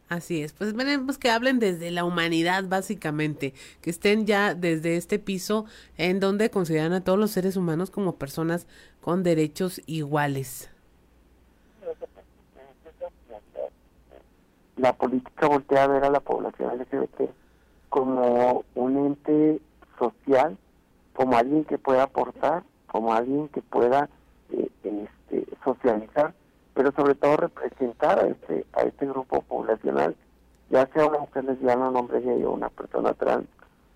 Así 0.09 0.43
es, 0.43 0.51
pues 0.51 0.74
veremos 0.74 1.18
que 1.18 1.30
hablen 1.30 1.59
desde 1.59 1.89
la 1.89 2.03
humanidad 2.03 2.66
básicamente, 2.68 3.53
que 3.82 3.89
estén 3.89 4.26
ya 4.26 4.53
desde 4.55 4.97
este 4.97 5.20
piso 5.20 5.66
en 5.97 6.20
donde 6.20 6.49
consideran 6.49 6.91
a 6.91 7.03
todos 7.03 7.18
los 7.18 7.32
seres 7.32 7.55
humanos 7.55 7.91
como 7.91 8.16
personas 8.16 8.68
con 8.99 9.24
derechos 9.24 9.82
iguales. 9.86 10.70
la 14.82 14.93
política 14.93 15.47
voltea 15.47 15.84
a 15.84 15.88
ver 15.88 16.03
a 16.03 16.09
la 16.09 16.20
población 16.20 16.78
LGBT 16.78 17.30
como 17.89 18.66
un 18.76 18.97
ente 18.97 19.62
social, 20.01 20.57
como 21.13 21.37
alguien 21.37 21.65
que 21.65 21.77
pueda 21.77 22.03
aportar, 22.03 22.63
como 22.87 23.13
alguien 23.13 23.47
que 23.49 23.61
pueda 23.61 24.09
eh, 24.51 24.69
este, 24.83 25.45
socializar, 25.63 26.33
pero 26.73 26.91
sobre 26.93 27.15
todo 27.15 27.37
representar 27.37 28.19
a 28.19 28.27
este, 28.27 28.65
a 28.73 28.81
este 28.81 29.05
grupo 29.05 29.41
poblacional, 29.41 30.15
ya 30.69 30.87
sea 30.87 31.05
una 31.05 31.19
mujer 31.19 31.43
lesbiana, 31.43 31.89
un 31.89 31.97
hombre 31.97 32.21
gay 32.21 32.43
o 32.43 32.51
una 32.51 32.69
persona 32.69 33.13
trans 33.13 33.47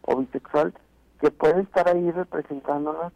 o 0.03 0.17
bisexual, 0.17 0.73
que 1.19 1.31
puede 1.31 1.61
estar 1.61 1.87
ahí 1.87 2.11
representándonos 2.11 3.11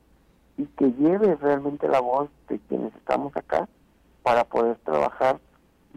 y 0.58 0.66
que 0.66 0.92
lleve 0.94 1.36
realmente 1.36 1.88
la 1.88 2.00
voz 2.00 2.30
de 2.48 2.60
quienes 2.68 2.96
estamos 2.96 3.36
acá 3.36 3.68
para 4.24 4.44
poder 4.46 4.78
trabajar 4.78 5.40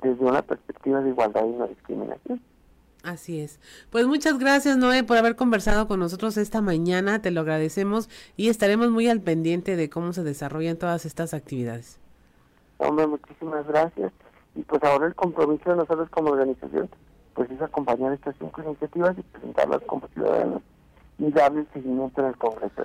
desde 0.02 0.24
una 0.24 0.42
perspectiva 0.42 1.00
de 1.00 1.10
igualdad 1.10 1.44
y 1.44 1.52
no 1.52 1.66
discriminación. 1.66 2.40
Así 3.02 3.40
es. 3.40 3.58
Pues 3.90 4.06
muchas 4.06 4.38
gracias, 4.38 4.76
Noé, 4.76 5.02
por 5.02 5.16
haber 5.16 5.34
conversado 5.34 5.88
con 5.88 5.98
nosotros 5.98 6.36
esta 6.36 6.60
mañana. 6.60 7.20
Te 7.20 7.32
lo 7.32 7.40
agradecemos 7.40 8.08
y 8.36 8.48
estaremos 8.48 8.90
muy 8.90 9.08
al 9.08 9.20
pendiente 9.20 9.74
de 9.74 9.90
cómo 9.90 10.12
se 10.12 10.22
desarrollan 10.22 10.76
todas 10.76 11.04
estas 11.04 11.34
actividades. 11.34 11.98
Hombre, 12.78 13.06
muchísimas 13.08 13.66
gracias. 13.66 14.12
Y 14.54 14.62
pues 14.62 14.82
ahora 14.84 15.06
el 15.06 15.14
compromiso 15.14 15.70
de 15.70 15.76
nosotros 15.76 16.08
como 16.10 16.30
organización, 16.30 16.88
pues 17.34 17.50
es 17.50 17.60
acompañar 17.60 18.12
estas 18.12 18.36
cinco 18.38 18.62
iniciativas 18.62 19.18
y 19.18 19.22
presentarlas 19.22 19.82
como 19.86 20.06
ciudadanos 20.08 20.62
y 21.18 21.30
darle 21.30 21.66
seguimiento 21.72 22.20
en 22.20 22.28
el 22.28 22.36
Congreso 22.36 22.82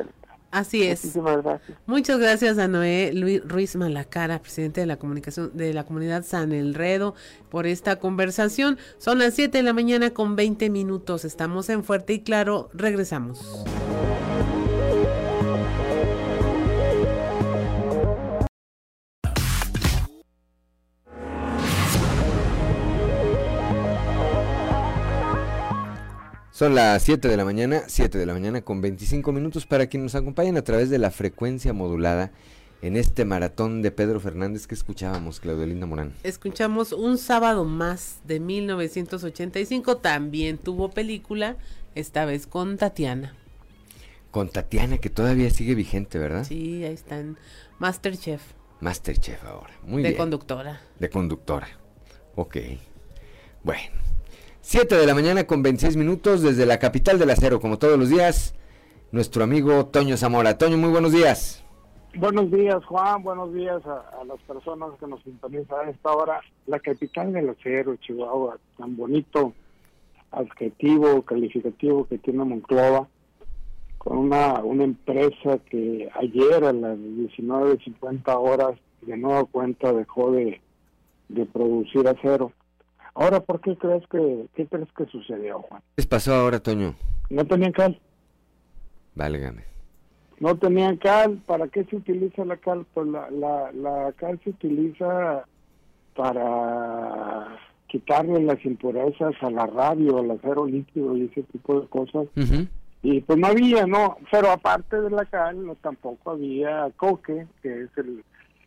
Así 0.58 0.82
es. 0.84 1.04
Muchísimas 1.04 1.44
gracias. 1.44 1.78
Muchas 1.86 2.18
gracias 2.20 2.58
a 2.58 2.68
Noé 2.68 3.12
Luis 3.14 3.48
Ruiz 3.48 3.76
Malacara, 3.76 4.42
presidente 4.42 4.82
de 4.82 4.88
la 4.88 4.98
comunicación 4.98 5.52
de 5.54 5.72
la 5.72 5.84
comunidad 5.84 6.24
San 6.26 6.52
Elredo, 6.52 7.14
por 7.50 7.68
esta 7.68 7.98
conversación. 7.98 8.80
Son 8.98 9.20
las 9.20 9.36
7 9.36 9.56
de 9.56 9.64
la 9.64 9.74
mañana 9.74 10.16
con 10.16 10.36
20 10.36 10.72
minutos. 10.72 11.26
Estamos 11.26 11.70
en 11.70 11.84
Fuerte 11.84 12.14
y 12.14 12.22
Claro. 12.22 12.72
Regresamos. 12.74 13.66
Son 26.58 26.74
las 26.74 27.04
7 27.04 27.28
de 27.28 27.38
la 27.38 27.46
mañana, 27.46 27.84
7 27.86 28.18
de 28.18 28.26
la 28.26 28.34
mañana 28.34 28.64
con 28.64 28.82
25 28.82 29.32
minutos 29.32 29.68
para 29.68 29.86
quienes 29.86 30.06
nos 30.06 30.20
acompañan 30.20 30.58
a 30.58 30.64
través 30.64 30.90
de 30.90 30.98
la 30.98 31.12
frecuencia 31.12 31.72
modulada 31.72 32.32
en 32.82 32.98
este 32.98 33.26
maratón 33.26 33.84
de 33.84 33.92
Pedro 33.92 34.20
Fernández 34.20 34.66
que 34.66 34.74
escuchábamos, 34.74 35.40
Claudio 35.40 35.68
Linda 35.68 35.86
Morán. 35.86 36.16
Escuchamos 36.24 36.94
un 36.94 37.20
sábado 37.20 37.64
más 37.64 38.22
de 38.26 38.40
1985, 38.40 39.98
también 39.98 40.58
tuvo 40.58 40.90
película, 40.90 41.58
esta 41.94 42.26
vez 42.26 42.48
con 42.48 42.78
Tatiana. 42.78 43.36
Con 44.32 44.50
Tatiana, 44.50 44.98
que 44.98 45.12
todavía 45.12 45.52
sigue 45.52 45.76
vigente, 45.76 46.18
¿verdad? 46.18 46.44
Sí, 46.44 46.84
ahí 46.84 46.92
está 46.96 47.20
en 47.20 47.38
Masterchef. 47.78 48.42
Masterchef 48.80 49.44
ahora, 49.44 49.76
muy 49.84 50.02
bien. 50.02 50.14
De 50.14 50.18
conductora. 50.18 50.82
De 50.98 51.12
conductora, 51.12 51.68
ok. 52.34 52.58
Bueno. 53.62 54.17
7 54.70 54.96
de 54.96 55.08
la 55.08 55.16
mañana 55.16 55.48
con 55.48 55.64
26 55.64 55.96
minutos 55.96 56.42
desde 56.42 56.66
la 56.66 56.78
capital 56.78 57.18
del 57.18 57.30
acero, 57.30 57.62
como 57.62 57.80
todos 57.80 57.98
los 57.98 58.10
días, 58.10 58.54
nuestro 59.14 59.46
amigo 59.46 59.86
Toño 59.86 60.18
Zamora. 60.18 60.58
Toño, 60.58 60.76
muy 60.78 60.90
buenos 60.90 61.14
días. 61.14 61.64
Buenos 62.18 62.52
días, 62.52 62.84
Juan. 62.84 63.24
Buenos 63.24 63.54
días 63.54 63.82
a, 63.86 64.26
las 64.26 64.42
personas 64.42 64.90
que 65.00 65.08
nos 65.08 65.24
sintonizan 65.24 65.88
a 65.88 65.90
esta 65.90 66.12
hora. 66.12 66.42
La 66.66 66.82
capital 66.82 67.32
del 67.32 67.52
acero, 67.52 67.96
Chihuahua, 67.96 68.58
tan 68.78 68.98
bonito 68.98 69.54
adjetivo, 70.32 71.22
calificativo 71.22 72.06
que 72.06 72.18
tiene 72.18 72.44
Monclova, 72.44 73.08
con 73.98 74.18
una, 74.18 74.56
una 74.66 74.84
empresa 74.84 75.60
que 75.70 76.10
ayer 76.14 76.66
a 76.66 76.74
las 76.74 76.98
19.50 76.98 78.36
horas 78.36 78.78
de 79.02 79.16
nueva 79.16 79.46
cuenta 79.46 79.94
dejó 79.94 80.34
de, 80.34 80.60
de 81.30 81.46
producir 81.46 82.06
acero 82.06 82.52
Ahora, 83.20 83.40
¿por 83.40 83.60
qué 83.62 83.76
crees 83.76 84.04
que, 84.10 84.46
qué 84.54 84.68
crees 84.68 84.88
que 84.96 85.08
sucedió, 85.08 85.60
Juan? 85.64 85.82
¿Qué 85.96 86.04
pasó 86.04 86.36
ahora, 86.36 86.60
Toño? 86.60 86.94
No 87.32 87.46
tenían 87.46 87.72
cal. 87.72 88.00
Válgame. 89.16 89.64
No 90.40 90.56
tenían 90.56 90.98
cal. 90.98 91.42
¿Para 91.48 91.68
qué 91.68 91.84
se 91.86 91.96
utiliza 91.96 92.46
la 92.46 92.58
cal? 92.58 92.86
Pues 92.94 93.08
la, 93.08 93.32
la, 93.32 93.72
la 93.72 94.14
cal 94.18 94.40
se 94.44 94.52
utiliza 94.52 95.46
para 96.16 97.58
quitarle 97.88 98.40
las 98.44 98.64
impurezas 98.64 99.34
a 99.42 99.50
la 99.50 99.66
radio, 99.66 100.20
al 100.20 100.30
acero 100.30 100.68
líquido 100.68 101.18
y 101.18 101.26
ese 101.26 101.42
tipo 101.42 101.82
de 101.82 101.88
cosas. 101.88 102.28
Y 103.02 103.22
pues 103.22 103.40
no 103.40 103.48
había, 103.48 103.88
no, 103.88 104.18
pero 104.32 104.52
aparte 104.52 105.02
de 105.02 105.10
la 105.10 105.26
cal, 105.26 105.66
no 105.66 105.74
tampoco 105.74 106.32
había 106.32 106.92
coque, 106.98 107.48
que 107.64 107.84
es 107.84 107.90
el, 107.98 108.24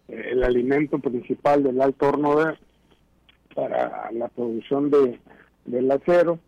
el 0.08 0.42
alimento 0.42 0.98
principal 0.98 1.62
del 1.62 1.80
alto 1.80 2.08
horno 2.08 2.34
de, 2.34 2.54
para 3.54 4.10
la 4.12 4.28
producción 4.28 4.90
de 4.90 5.18
del 5.64 5.90
acero. 5.90 6.38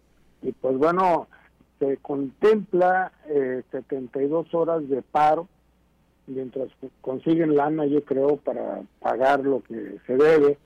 Y 0.42 0.52
pues 0.52 0.76
bueno 0.76 1.28
se 1.78 1.96
contempla 1.98 3.12
eh, 3.28 3.62
72 3.70 4.52
horas 4.54 4.88
de 4.88 5.02
paro 5.02 5.48
mientras 6.26 6.68
consiguen 7.00 7.56
lana 7.56 7.86
yo 7.86 8.04
creo 8.04 8.36
para 8.36 8.82
pagar 9.00 9.40
lo 9.40 9.62
que 9.62 9.98
se 10.06 10.16
debe. 10.16 10.58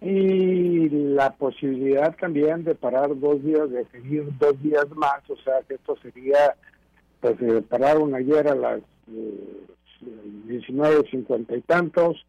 Y 0.00 0.88
la 0.90 1.34
posibilidad 1.34 2.14
también 2.16 2.64
de 2.64 2.74
parar 2.74 3.18
dos 3.18 3.42
días 3.42 3.70
de 3.70 3.86
seguir 3.86 4.28
dos 4.38 4.60
días 4.62 4.88
más 4.94 5.28
o 5.28 5.36
sea 5.36 5.62
que 5.66 5.74
esto 5.74 5.96
sería 6.02 6.56
pues 7.20 7.38
se 7.38 7.62
pararon 7.62 8.14
ayer 8.14 8.46
a 8.48 8.54
las 8.54 8.80
eh, 9.08 9.64
19.50 10.46 11.56
y 11.56 11.60
tantos, 11.62 12.26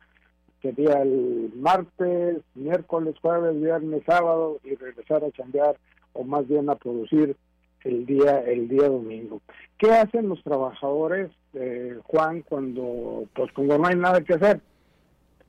sería 0.65 1.03
el 1.03 1.51
martes, 1.55 2.41
miércoles, 2.55 3.13
jueves, 3.21 3.61
viernes, 3.61 4.01
sábado 4.03 4.59
y 4.63 4.73
regresar 4.73 5.23
a 5.23 5.31
chambear 5.31 5.77
o 6.13 6.23
más 6.23 6.47
bien 6.47 6.71
a 6.71 6.75
producir 6.75 7.35
el 7.83 8.05
día 8.07 8.39
el 8.41 8.67
día 8.67 8.89
domingo. 8.89 9.41
¿Qué 9.77 9.91
hacen 9.91 10.27
los 10.27 10.41
trabajadores, 10.43 11.29
eh, 11.53 11.99
Juan, 12.05 12.41
cuando 12.41 13.25
pues 13.35 13.51
cuando 13.51 13.77
no 13.77 13.87
hay 13.87 13.95
nada 13.95 14.21
que 14.21 14.33
hacer? 14.33 14.59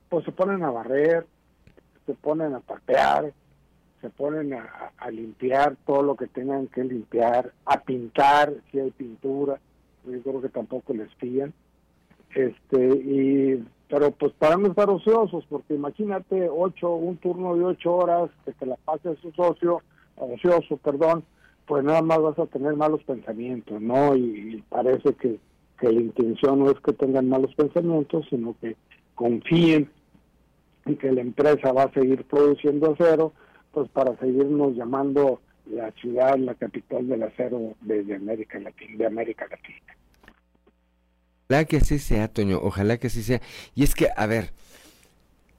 Pues 0.07 0.23
se 0.23 0.31
ponen 0.31 0.63
a 0.63 0.69
barrer, 0.69 1.25
se 2.05 2.13
ponen 2.13 2.53
a 2.53 2.59
patear, 2.59 3.33
se 4.01 4.11
ponen 4.11 4.53
a, 4.53 5.09
limpiar 5.09 5.77
todo 5.87 6.03
lo 6.03 6.15
que 6.15 6.27
tengan 6.27 6.67
que 6.67 6.83
limpiar, 6.83 7.53
a 7.65 7.81
pintar 7.81 8.53
si 8.71 8.79
hay 8.79 8.91
pintura, 8.91 9.59
yo 10.05 10.21
creo 10.21 10.41
que 10.41 10.49
tampoco 10.49 10.93
les 10.93 11.13
pillan 11.15 11.53
este 12.35 12.77
y 12.77 13.65
pero 13.89 14.11
pues 14.11 14.33
para 14.33 14.57
no 14.57 14.67
estar 14.67 14.89
ociosos 14.89 15.45
porque 15.47 15.75
imagínate 15.75 16.49
ocho 16.49 16.93
un 16.93 17.17
turno 17.17 17.55
de 17.55 17.63
ocho 17.63 17.95
horas 17.95 18.29
que 18.45 18.51
te 18.53 18.65
la 18.65 18.75
pases 18.75 19.17
socio 19.35 19.81
ocioso 20.15 20.77
perdón 20.77 21.23
pues 21.65 21.83
nada 21.83 22.01
más 22.01 22.21
vas 22.21 22.39
a 22.39 22.45
tener 22.47 22.75
malos 22.75 23.03
pensamientos 23.03 23.81
no 23.81 24.15
y, 24.15 24.63
parece 24.69 25.13
que, 25.13 25.39
que 25.79 25.91
la 25.91 26.01
intención 26.01 26.59
no 26.59 26.71
es 26.71 26.79
que 26.79 26.93
tengan 26.93 27.29
malos 27.29 27.53
pensamientos 27.55 28.25
sino 28.29 28.55
que 28.59 28.75
confíen 29.15 29.89
en 30.85 30.97
que 30.97 31.11
la 31.11 31.21
empresa 31.21 31.71
va 31.71 31.83
a 31.83 31.93
seguir 31.93 32.25
produciendo 32.25 32.91
acero 32.91 33.33
pues 33.71 33.89
para 33.89 34.17
seguirnos 34.17 34.75
llamando 34.75 35.39
la 35.65 35.91
ciudad 35.91 36.37
la 36.37 36.55
capital 36.55 37.07
del 37.07 37.23
acero 37.23 37.75
desde 37.81 38.15
América 38.15 38.59
Latina 38.59 38.97
de 38.97 39.05
América 39.05 39.47
Latina 39.49 39.96
Ojalá 41.49 41.63
que 41.63 41.77
así 41.77 41.97
sea, 41.97 42.27
Toño, 42.27 42.59
ojalá 42.61 42.97
que 42.97 43.07
así 43.07 43.23
sea. 43.23 43.41
Y 43.73 43.83
es 43.83 43.95
que, 43.95 44.09
a 44.13 44.25
ver, 44.25 44.51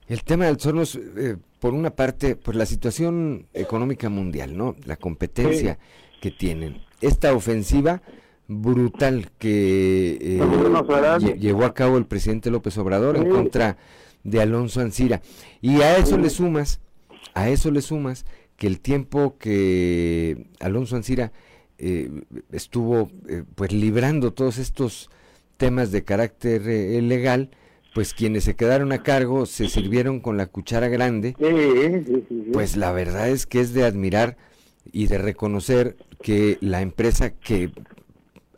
el 0.07 0.23
tema 0.23 0.45
del 0.45 0.57
Hornos, 0.63 0.95
eh, 0.95 1.37
por 1.59 1.73
una 1.73 1.89
parte, 1.91 2.35
por 2.35 2.55
la 2.55 2.67
situación 2.67 3.47
económica 3.53 4.07
mundial, 4.07 4.55
¿no? 4.55 4.75
La 4.85 4.97
competencia 4.97 5.79
que 6.21 6.29
tienen. 6.29 6.83
Esta 7.01 7.33
ofensiva 7.33 8.03
brutal 8.47 9.31
que 9.39 10.17
eh, 10.21 11.37
llevó 11.39 11.65
a 11.65 11.73
cabo 11.73 11.97
el 11.97 12.05
presidente 12.05 12.51
López 12.51 12.77
Obrador 12.77 13.17
en 13.17 13.29
contra 13.29 13.77
de 14.23 14.41
Alonso 14.41 14.81
Ancira. 14.81 15.23
Y 15.59 15.81
a 15.81 15.97
eso 15.97 16.19
le 16.19 16.29
sumas, 16.29 16.81
a 17.33 17.49
eso 17.49 17.71
le 17.71 17.81
sumas 17.81 18.25
que 18.57 18.67
el 18.67 18.79
tiempo 18.79 19.37
que 19.39 20.49
Alonso 20.59 20.95
Ancira 20.95 21.31
eh, 21.79 22.11
estuvo 22.51 23.09
pues 23.55 23.71
librando 23.71 24.33
todos 24.33 24.59
estos 24.59 25.09
temas 25.59 25.91
de 25.91 26.03
carácter 26.03 26.67
eh, 26.67 26.99
legal, 27.03 27.51
pues 27.93 28.15
quienes 28.15 28.45
se 28.45 28.55
quedaron 28.55 28.91
a 28.91 29.03
cargo 29.03 29.45
se 29.45 29.67
sirvieron 29.67 30.21
con 30.21 30.37
la 30.37 30.47
cuchara 30.47 30.87
grande, 30.87 31.35
pues 32.53 32.77
la 32.77 32.91
verdad 32.91 33.29
es 33.29 33.45
que 33.45 33.59
es 33.59 33.73
de 33.73 33.83
admirar 33.83 34.37
y 34.91 35.07
de 35.07 35.19
reconocer 35.19 35.97
que 36.23 36.57
la 36.61 36.81
empresa 36.81 37.31
que 37.31 37.71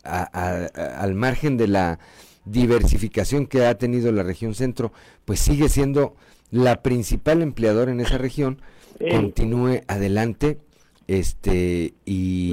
al 0.04 1.14
margen 1.14 1.56
de 1.56 1.68
la 1.68 1.98
diversificación 2.44 3.46
que 3.46 3.66
ha 3.66 3.76
tenido 3.76 4.12
la 4.12 4.22
región 4.22 4.54
centro, 4.54 4.92
pues 5.24 5.40
sigue 5.40 5.68
siendo 5.68 6.14
la 6.50 6.82
principal 6.82 7.42
empleadora 7.42 7.90
en 7.92 8.00
esa 8.00 8.18
región, 8.18 8.60
continúe 9.10 9.80
adelante 9.88 10.58
este 11.08 11.94
y, 12.04 12.52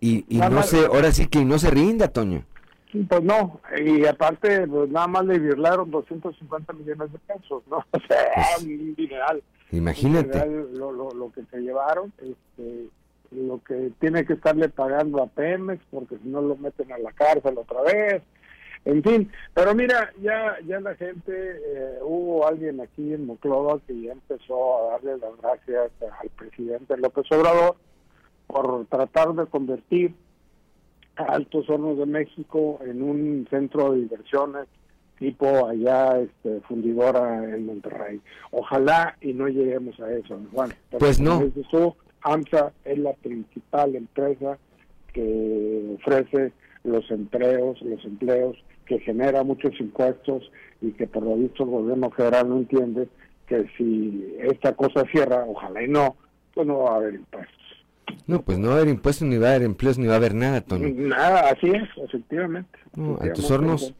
y, 0.00 0.24
y 0.28 0.38
no 0.38 0.62
se, 0.64 0.86
ahora 0.86 1.12
sí 1.12 1.26
que 1.26 1.44
no 1.44 1.58
se 1.58 1.70
rinda, 1.70 2.08
Toño. 2.08 2.44
Pues 2.92 3.22
no, 3.22 3.60
y 3.82 4.04
aparte, 4.04 4.66
pues 4.66 4.90
nada 4.90 5.06
más 5.06 5.24
le 5.24 5.38
virlaron 5.38 5.90
250 5.90 6.74
millones 6.74 7.10
de 7.10 7.18
pesos, 7.20 7.62
¿no? 7.70 7.78
O 7.90 8.00
sea, 8.06 8.32
pues, 8.34 8.64
un 8.64 8.94
dineral. 8.94 9.42
Imagínate. 9.70 10.46
lo, 10.46 10.92
lo, 10.92 11.10
lo, 11.12 11.32
que 11.32 11.42
se 11.50 11.60
llevaron, 11.60 12.12
este, 12.18 12.88
lo 13.30 13.62
que 13.64 13.92
tiene 13.98 14.26
que 14.26 14.34
estarle 14.34 14.68
pagando 14.68 15.22
a 15.22 15.26
Pemex, 15.26 15.82
porque 15.90 16.18
si 16.18 16.28
no 16.28 16.42
lo 16.42 16.56
meten 16.56 16.92
a 16.92 16.98
la 16.98 17.12
cárcel 17.12 17.56
otra 17.56 17.80
vez. 17.82 18.22
En 18.84 19.02
fin, 19.02 19.30
pero 19.54 19.74
mira, 19.74 20.12
ya 20.20 20.56
ya 20.66 20.80
la 20.80 20.94
gente, 20.96 21.32
eh, 21.32 21.98
hubo 22.02 22.46
alguien 22.46 22.80
aquí 22.80 23.14
en 23.14 23.26
Moclova 23.26 23.80
que 23.86 23.98
ya 23.98 24.12
empezó 24.12 24.76
a 24.76 24.92
darle 24.92 25.18
las 25.18 25.40
gracias 25.40 25.92
al 26.20 26.28
presidente 26.30 26.96
López 26.96 27.24
Obrador 27.30 27.76
por 28.48 28.84
tratar 28.86 29.34
de 29.34 29.46
convertir 29.46 30.14
Altos 31.16 31.68
Hornos 31.68 31.98
de 31.98 32.06
México 32.06 32.80
en 32.84 33.02
un 33.02 33.46
centro 33.50 33.92
de 33.92 34.00
diversiones 34.00 34.66
tipo 35.22 35.68
allá 35.68 36.18
este, 36.18 36.60
fundidora 36.62 37.44
en 37.44 37.66
Monterrey. 37.66 38.20
Ojalá 38.50 39.16
y 39.20 39.32
no 39.32 39.46
lleguemos 39.46 39.98
a 40.00 40.12
eso, 40.12 40.40
Juan. 40.52 40.72
Pues 40.98 41.20
no. 41.20 41.42
AMSA 42.22 42.72
es 42.84 42.98
la 42.98 43.12
principal 43.14 43.94
empresa 43.94 44.58
que 45.12 45.96
ofrece 45.96 46.52
los 46.84 47.08
empleos, 47.10 47.80
los 47.82 48.04
empleos, 48.04 48.56
que 48.86 48.98
genera 49.00 49.44
muchos 49.44 49.78
impuestos 49.80 50.50
y 50.80 50.90
que 50.92 51.06
por 51.06 51.22
lo 51.22 51.36
visto 51.36 51.62
el 51.64 51.70
gobierno 51.70 52.10
federal 52.10 52.48
no 52.48 52.58
entiende 52.58 53.08
que 53.46 53.68
si 53.76 54.34
esta 54.40 54.74
cosa 54.74 55.04
cierra, 55.12 55.44
ojalá 55.46 55.82
y 55.82 55.88
no, 55.88 56.16
pues 56.54 56.66
no 56.66 56.78
va 56.78 56.94
a 56.94 56.96
haber 56.96 57.14
impuestos. 57.14 57.61
No, 58.26 58.42
pues 58.42 58.58
no 58.58 58.68
va 58.68 58.74
a 58.74 58.76
haber 58.78 58.88
impuestos, 58.88 59.26
ni 59.26 59.36
va 59.36 59.48
a 59.48 59.50
haber 59.50 59.62
empleos, 59.62 59.98
ni 59.98 60.06
va 60.06 60.14
a 60.14 60.16
haber 60.16 60.34
nada, 60.34 60.60
Tony. 60.60 60.92
Nada, 60.92 61.50
así 61.50 61.68
es, 61.68 61.88
efectivamente. 62.04 62.78
a 63.20 63.32
tus 63.32 63.50
hornos, 63.50 63.94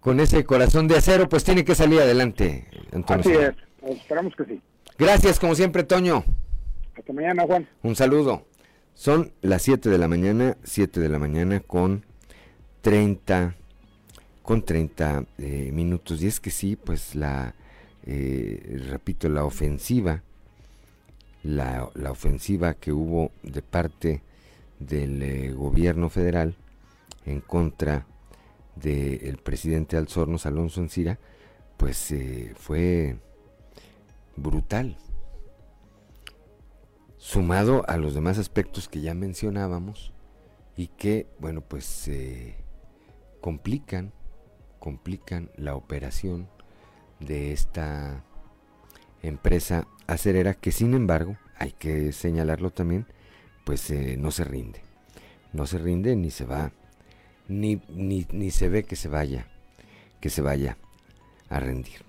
con 0.00 0.20
ese 0.20 0.44
corazón 0.44 0.88
de 0.88 0.96
acero, 0.96 1.28
pues 1.28 1.44
tiene 1.44 1.64
que 1.64 1.74
salir 1.74 2.00
adelante, 2.00 2.66
Antonio. 2.92 3.20
Así 3.20 3.32
es, 3.32 3.96
esperamos 3.96 4.34
que 4.36 4.44
sí. 4.44 4.60
Gracias, 4.98 5.40
como 5.40 5.54
siempre, 5.54 5.82
Toño. 5.82 6.24
Hasta 6.96 7.12
mañana, 7.12 7.44
Juan. 7.44 7.66
Un 7.82 7.96
saludo. 7.96 8.46
Son 8.94 9.32
las 9.42 9.62
7 9.62 9.90
de 9.90 9.98
la 9.98 10.06
mañana, 10.06 10.56
7 10.62 11.00
de 11.00 11.08
la 11.08 11.18
mañana 11.18 11.60
con 11.60 12.04
30, 12.82 13.56
con 14.42 14.62
30 14.62 15.24
eh, 15.38 15.70
minutos. 15.72 16.22
Y 16.22 16.28
es 16.28 16.38
que 16.38 16.50
sí, 16.50 16.76
pues 16.76 17.16
la, 17.16 17.54
eh, 18.06 18.80
repito, 18.88 19.28
la 19.28 19.44
ofensiva 19.44 20.22
la, 21.44 21.90
ofensiva 22.10 22.74
que 22.74 22.92
hubo 22.92 23.30
de 23.42 23.62
parte 23.62 24.22
del 24.80 25.22
eh, 25.22 25.52
gobierno 25.52 26.08
federal 26.08 26.56
en 27.26 27.40
contra 27.40 28.06
del 28.76 29.36
presidente 29.36 29.96
Alzornos 29.96 30.46
Alonso 30.46 30.80
Encira, 30.80 31.18
pues 31.76 32.10
eh, 32.10 32.52
fue 32.56 33.18
brutal. 34.36 34.96
Sumado 37.18 37.84
a 37.88 37.96
los 37.96 38.14
demás 38.14 38.38
aspectos 38.38 38.88
que 38.88 39.00
ya 39.00 39.14
mencionábamos 39.14 40.12
y 40.76 40.88
que, 40.88 41.26
bueno, 41.38 41.60
pues 41.62 42.10
complican, 43.40 44.12
complican 44.78 45.50
la 45.56 45.74
operación 45.76 46.48
de 47.20 47.52
esta 47.52 48.24
empresa 49.26 49.86
acerera 50.06 50.54
que 50.54 50.72
sin 50.72 50.94
embargo, 50.94 51.36
hay 51.56 51.72
que 51.72 52.12
señalarlo 52.12 52.70
también, 52.70 53.06
pues 53.64 53.90
eh, 53.90 54.16
no 54.18 54.30
se 54.30 54.44
rinde. 54.44 54.82
No 55.52 55.66
se 55.66 55.78
rinde 55.78 56.16
ni 56.16 56.30
se 56.30 56.44
va, 56.44 56.72
ni, 57.48 57.80
ni, 57.88 58.26
ni 58.32 58.50
se 58.50 58.68
ve 58.68 58.84
que 58.84 58.96
se 58.96 59.08
vaya, 59.08 59.46
que 60.20 60.30
se 60.30 60.42
vaya 60.42 60.76
a 61.48 61.60
rendir. 61.60 62.02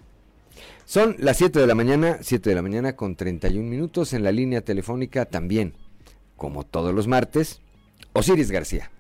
Son 0.86 1.16
las 1.20 1.38
7 1.38 1.60
de 1.60 1.68
la 1.68 1.76
mañana, 1.76 2.20
7 2.22 2.50
de 2.50 2.56
la 2.56 2.62
mañana 2.62 2.96
con 2.96 3.16
31 3.16 3.68
minutos 3.68 4.14
en 4.14 4.24
la 4.24 4.32
línea 4.32 4.62
telefónica 4.62 5.26
también, 5.26 5.74
como 6.36 6.64
todos 6.64 6.94
los 6.94 7.08
martes, 7.08 7.62
Osiris 8.14 8.52
García. 8.52 8.92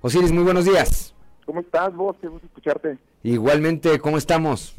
Osiris, 0.00 0.32
muy 0.32 0.44
buenos 0.44 0.64
días. 0.64 1.14
¿Cómo 1.46 1.60
estás 1.60 1.94
vos? 1.94 2.16
Qué 2.20 2.28
gusto 2.28 2.46
escucharte. 2.46 2.98
Igualmente, 3.22 3.98
¿cómo 3.98 4.18
estamos? 4.18 4.76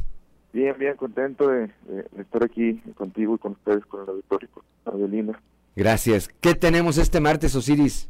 Bien, 0.54 0.76
bien, 0.78 0.96
contento 0.96 1.50
de, 1.50 1.72
estar 2.20 2.44
aquí 2.44 2.76
contigo 2.96 3.34
y 3.34 3.38
con 3.40 3.54
ustedes, 3.54 3.84
con 3.88 4.04
el 4.04 4.10
auditorio, 4.10 4.50
con 4.54 4.64
Adelina. 4.86 5.42
Gracias. 5.76 6.30
¿Qué 6.40 6.54
tenemos 6.54 7.00
este 7.00 7.20
martes, 7.20 7.56
Osiris? 7.56 8.08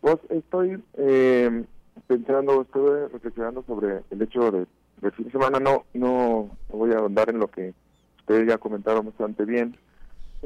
Pues 0.00 0.16
estoy 0.30 0.82
eh, 0.94 1.64
pensando, 2.06 2.62
estoy 2.62 3.08
reflexionando 3.12 3.62
sobre 3.66 4.00
el 4.10 4.22
hecho 4.22 4.50
de, 4.50 4.66
fin 5.10 5.26
de 5.26 5.30
semana. 5.30 5.60
No, 5.60 5.84
no 5.92 6.56
voy 6.70 6.92
a 6.92 6.98
ahondar 6.98 7.28
en 7.28 7.40
lo 7.40 7.48
que 7.48 7.74
ustedes 8.20 8.48
ya 8.48 8.56
comentaron 8.56 9.04
bastante 9.04 9.44
bien. 9.44 9.76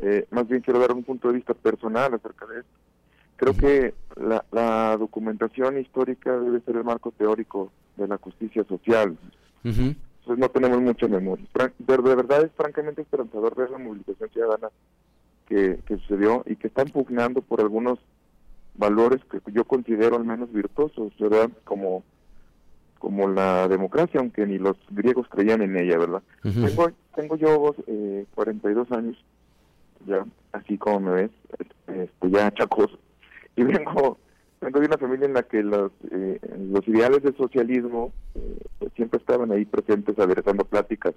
Eh, 0.02 0.26
más 0.32 0.48
bien 0.48 0.62
quiero 0.62 0.80
dar 0.80 0.90
un 0.90 1.04
punto 1.04 1.28
de 1.28 1.34
vista 1.34 1.54
personal 1.54 2.12
acerca 2.12 2.44
de 2.46 2.60
esto. 2.60 2.72
Creo 3.36 3.56
que 3.56 3.94
la, 4.16 4.44
la, 4.50 4.96
documentación 4.96 5.78
histórica 5.78 6.36
debe 6.36 6.60
ser 6.60 6.76
el 6.76 6.84
marco 6.84 7.12
teórico 7.12 7.70
de 7.96 8.08
la 8.08 8.18
justicia 8.18 8.64
social 8.64 9.16
no 10.26 10.48
tenemos 10.48 10.80
mucha 10.80 11.08
memoria. 11.08 11.46
De, 11.78 11.96
verdad 11.96 12.44
es 12.44 12.52
francamente 12.52 13.02
esperanzador 13.02 13.54
ver 13.56 13.70
la 13.70 13.78
movilización 13.78 14.30
ciudadana 14.30 14.68
que, 15.46 15.78
sucedió 15.88 16.42
y 16.46 16.56
que 16.56 16.68
está 16.68 16.82
impugnando 16.82 17.42
por 17.42 17.60
algunos 17.60 17.98
valores 18.74 19.20
que 19.24 19.40
yo 19.52 19.64
considero 19.64 20.16
al 20.16 20.24
menos 20.24 20.52
virtuosos, 20.52 21.12
¿verdad? 21.18 21.50
Como 21.64 22.04
como 23.00 23.28
la 23.28 23.66
democracia, 23.66 24.20
aunque 24.20 24.46
ni 24.46 24.58
los 24.58 24.76
griegos 24.90 25.26
creían 25.30 25.62
en 25.62 25.74
ella, 25.74 25.96
¿verdad? 25.96 26.22
tengo, 26.42 26.92
tengo 27.14 27.36
yo 27.36 27.74
eh, 27.86 28.26
42 28.34 28.92
años, 28.92 29.16
ya, 30.06 30.26
así 30.52 30.76
como 30.76 31.00
me 31.00 31.12
ves, 31.12 31.30
este, 31.86 32.30
ya 32.30 32.52
chacoso, 32.52 32.98
y 33.56 33.62
vengo, 33.62 34.18
vengo 34.60 34.80
de 34.80 34.86
una 34.86 34.98
familia 34.98 35.26
en 35.26 35.34
la 35.34 35.42
que 35.42 35.62
los, 35.62 35.92
eh, 36.10 36.38
los 36.58 36.86
ideales 36.86 37.22
del 37.22 37.36
socialismo 37.36 38.12
eh, 38.34 38.58
pues, 38.78 38.92
siempre 38.94 39.18
estaban 39.18 39.50
ahí 39.52 39.64
presentes, 39.64 40.16
dando 40.16 40.64
pláticas, 40.64 41.14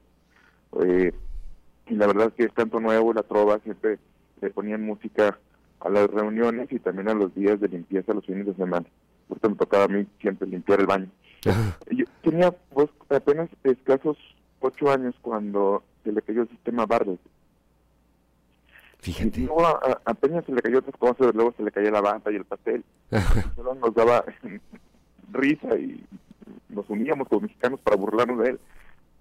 eh, 0.81 1.11
y 1.87 1.95
la 1.95 2.07
verdad 2.07 2.27
es 2.27 2.33
que 2.33 2.43
es 2.45 2.53
tanto 2.53 2.79
nuevo, 2.79 3.13
la 3.13 3.23
trova, 3.23 3.59
siempre 3.59 3.99
le 4.41 4.49
ponían 4.49 4.83
música 4.83 5.37
a 5.81 5.89
las 5.89 6.09
reuniones 6.09 6.71
y 6.71 6.79
también 6.79 7.09
a 7.09 7.13
los 7.13 7.33
días 7.35 7.59
de 7.59 7.67
limpieza 7.67 8.13
los 8.13 8.25
fines 8.25 8.45
de 8.45 8.53
semana. 8.55 8.85
Porque 9.27 9.49
me 9.49 9.55
tocaba 9.55 9.85
a 9.85 9.89
mí 9.89 10.05
siempre 10.21 10.47
limpiar 10.47 10.79
el 10.79 10.87
baño. 10.87 11.09
Yo 11.91 12.05
tenía 12.21 12.51
pues, 12.51 12.89
apenas 13.09 13.49
escasos 13.63 14.17
ocho 14.61 14.89
años 14.89 15.13
cuando 15.21 15.83
se 16.03 16.13
le 16.13 16.21
cayó 16.21 16.43
el 16.43 16.49
sistema 16.49 16.85
Bartlett. 16.85 17.19
Fíjate. 19.03 19.49
apenas 20.05 20.45
se 20.45 20.53
le 20.53 20.61
cayó 20.61 20.79
otras 20.79 20.95
cosas, 20.95 21.35
luego 21.35 21.53
se 21.57 21.63
le 21.63 21.71
cayó 21.71 21.91
la 21.91 21.99
banda 21.99 22.31
y 22.31 22.37
el 22.37 22.45
pastel. 22.45 22.85
Solo 23.53 23.75
nos 23.75 23.93
daba 23.93 24.23
risa 25.31 25.77
y 25.77 26.05
nos 26.69 26.89
uníamos 26.89 27.27
como 27.27 27.41
mexicanos 27.41 27.81
para 27.81 27.97
burlarnos 27.97 28.39
de 28.39 28.51
él. 28.51 28.59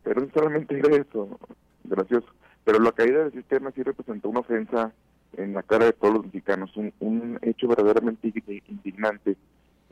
Pero 0.05 0.21
no 0.21 0.29
solamente 0.33 0.79
era 0.79 0.97
eso, 0.97 1.37
gracioso. 1.83 2.29
Pero 2.63 2.79
la 2.79 2.93
caída 2.93 3.25
del 3.25 3.33
sistema 3.33 3.73
sí 3.73 3.83
representó 3.83 4.29
una 4.29 4.41
ofensa 4.41 4.93
en 5.37 5.53
la 5.53 5.65
cara 5.65 5.87
de 5.87 5.93
todos 5.95 6.15
los 6.15 6.27
mexicanos, 6.27 6.77
un, 6.77 6.93
un 7.01 7.41
hecho 7.43 7.67
verdaderamente 7.67 8.33
indignante 8.69 9.37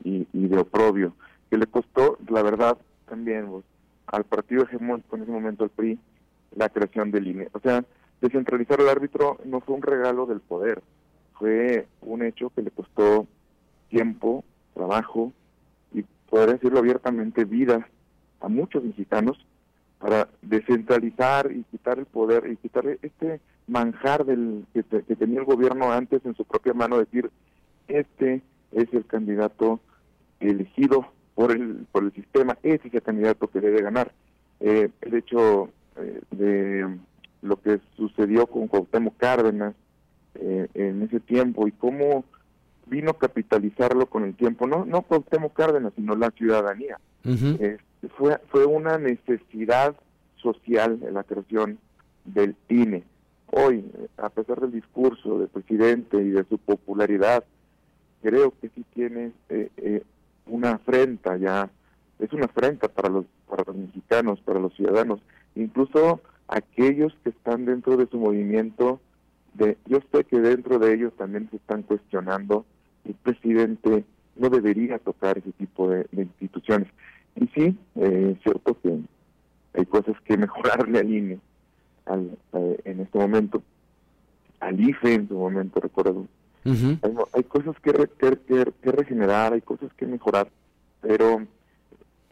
y, 0.05 0.25
y 0.31 0.47
de 0.47 0.57
oprobio 0.57 1.13
que 1.49 1.57
le 1.57 1.67
costó, 1.67 2.17
la 2.29 2.43
verdad, 2.43 2.77
también 3.09 3.47
pues, 3.47 3.65
al 4.07 4.23
partido 4.23 4.63
hegemónico 4.63 5.17
en 5.17 5.23
ese 5.23 5.31
momento, 5.33 5.65
el 5.65 5.69
PRI, 5.69 5.99
la 6.55 6.69
creación 6.69 7.11
del 7.11 7.27
INE. 7.27 7.49
O 7.51 7.59
sea, 7.59 7.83
descentralizar 8.21 8.79
el 8.79 8.89
árbitro 8.89 9.37
no 9.45 9.59
fue 9.61 9.75
un 9.75 9.81
regalo 9.81 10.25
del 10.25 10.39
poder, 10.39 10.81
fue 11.33 11.87
un 12.01 12.23
hecho 12.23 12.51
que 12.51 12.61
le 12.61 12.71
costó 12.71 13.27
tiempo, 13.89 14.43
trabajo 14.73 15.33
y, 15.93 16.03
poder 16.29 16.53
decirlo 16.53 16.79
abiertamente, 16.79 17.43
vida 17.43 17.87
a 18.39 18.47
muchos 18.47 18.83
mexicanos 18.83 19.37
para 19.99 20.29
descentralizar 20.41 21.51
y 21.51 21.63
quitar 21.63 21.99
el 21.99 22.05
poder 22.05 22.49
y 22.49 22.55
quitar 22.55 22.85
este 23.01 23.41
manjar 23.67 24.25
del 24.25 24.65
que, 24.73 24.83
que 24.83 25.15
tenía 25.15 25.39
el 25.39 25.45
gobierno 25.45 25.91
antes 25.91 26.25
en 26.25 26.35
su 26.35 26.45
propia 26.45 26.73
mano, 26.73 26.97
decir, 26.97 27.29
este 27.87 28.41
es 28.71 28.93
el 28.93 29.05
candidato 29.05 29.79
elegido 30.39 31.07
por 31.35 31.51
el, 31.51 31.85
por 31.91 32.03
el 32.03 32.13
sistema, 32.13 32.57
ese 32.63 32.87
es 32.87 32.93
el 32.93 33.01
candidato 33.01 33.47
que 33.47 33.61
debe 33.61 33.81
ganar. 33.81 34.11
Eh, 34.59 34.89
el 35.01 35.13
hecho 35.15 35.69
eh, 35.97 36.21
de 36.31 36.97
lo 37.41 37.59
que 37.61 37.79
sucedió 37.95 38.47
con 38.47 38.67
Cuauhtémoc 38.67 39.17
Cárdenas 39.17 39.73
eh, 40.35 40.67
en 40.73 41.01
ese 41.03 41.19
tiempo 41.19 41.67
y 41.67 41.71
cómo 41.71 42.23
vino 42.85 43.11
a 43.11 43.17
capitalizarlo 43.17 44.05
con 44.05 44.23
el 44.23 44.35
tiempo, 44.35 44.67
no 44.67 44.85
no 44.85 45.01
Cuauhtémoc 45.01 45.53
Cárdenas, 45.53 45.93
sino 45.95 46.15
la 46.15 46.31
ciudadanía. 46.31 46.99
fue, 48.17 48.39
fue 48.49 48.65
una 48.65 48.97
necesidad 48.97 49.95
social 50.37 50.99
en 51.05 51.13
la 51.13 51.23
creación 51.23 51.77
del 52.25 52.55
INE. 52.69 53.03
Hoy, 53.51 53.85
a 54.17 54.29
pesar 54.29 54.61
del 54.61 54.71
discurso 54.71 55.39
del 55.39 55.49
presidente 55.49 56.17
y 56.17 56.29
de 56.29 56.45
su 56.45 56.57
popularidad, 56.57 57.43
creo 58.21 58.53
que 58.59 58.69
sí 58.69 58.85
tiene 58.93 59.31
eh, 59.49 60.03
una 60.45 60.71
afrenta 60.71 61.37
ya, 61.37 61.69
es 62.19 62.31
una 62.33 62.45
afrenta 62.45 62.87
para 62.87 63.09
los, 63.09 63.25
para 63.49 63.63
los 63.65 63.75
mexicanos, 63.75 64.39
para 64.41 64.59
los 64.59 64.73
ciudadanos, 64.75 65.19
incluso 65.55 66.21
aquellos 66.51 67.13
que 67.23 67.29
están 67.29 67.65
dentro 67.65 67.97
de 67.97 68.05
su 68.07 68.19
movimiento, 68.19 68.99
de, 69.53 69.77
yo 69.87 69.99
sé 70.11 70.25
que 70.25 70.39
dentro 70.39 70.77
de 70.79 70.93
ellos 70.93 71.13
también 71.17 71.49
se 71.49 71.55
están 71.55 71.81
cuestionando, 71.81 72.65
el 73.05 73.15
presidente 73.15 74.03
no 74.35 74.49
debería 74.49 74.99
tocar 74.99 75.37
ese 75.37 75.51
tipo 75.53 75.89
de, 75.89 76.05
instituciones. 76.11 76.89
Y 77.35 77.47
sí, 77.47 77.77
eh, 77.95 78.35
es 78.35 78.43
cierto 78.43 78.77
que 78.81 78.99
hay 79.73 79.85
cosas 79.85 80.15
que 80.25 80.37
mejorarle 80.37 80.99
al 80.99 81.11
INE 81.11 81.39
al, 82.05 82.37
eh, 82.53 82.81
en 82.83 82.99
este 82.99 83.17
momento, 83.17 83.63
al 84.59 84.79
IFE 84.79 85.13
en 85.13 85.27
su 85.29 85.35
momento, 85.35 85.79
recuerdo, 85.79 86.27
hay, 87.33 87.43
cosas 87.43 87.75
que, 87.81 87.91
que, 88.19 88.91
regenerar, 88.91 89.53
hay 89.53 89.61
cosas 89.61 89.91
que 89.93 90.05
mejorar, 90.05 90.49
pero 91.01 91.41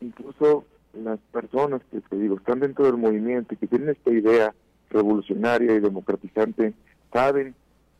incluso 0.01 0.65
las 0.93 1.19
personas 1.31 1.81
que 1.91 2.01
te 2.01 2.17
digo 2.17 2.37
están 2.37 2.59
dentro 2.59 2.85
del 2.85 2.97
movimiento 2.97 3.53
y 3.53 3.57
que 3.57 3.67
tienen 3.67 3.89
esta 3.89 4.11
idea 4.11 4.53
revolucionaria 4.89 5.75
y 5.75 5.79
democratizante, 5.79 6.73
saben, 7.13 7.55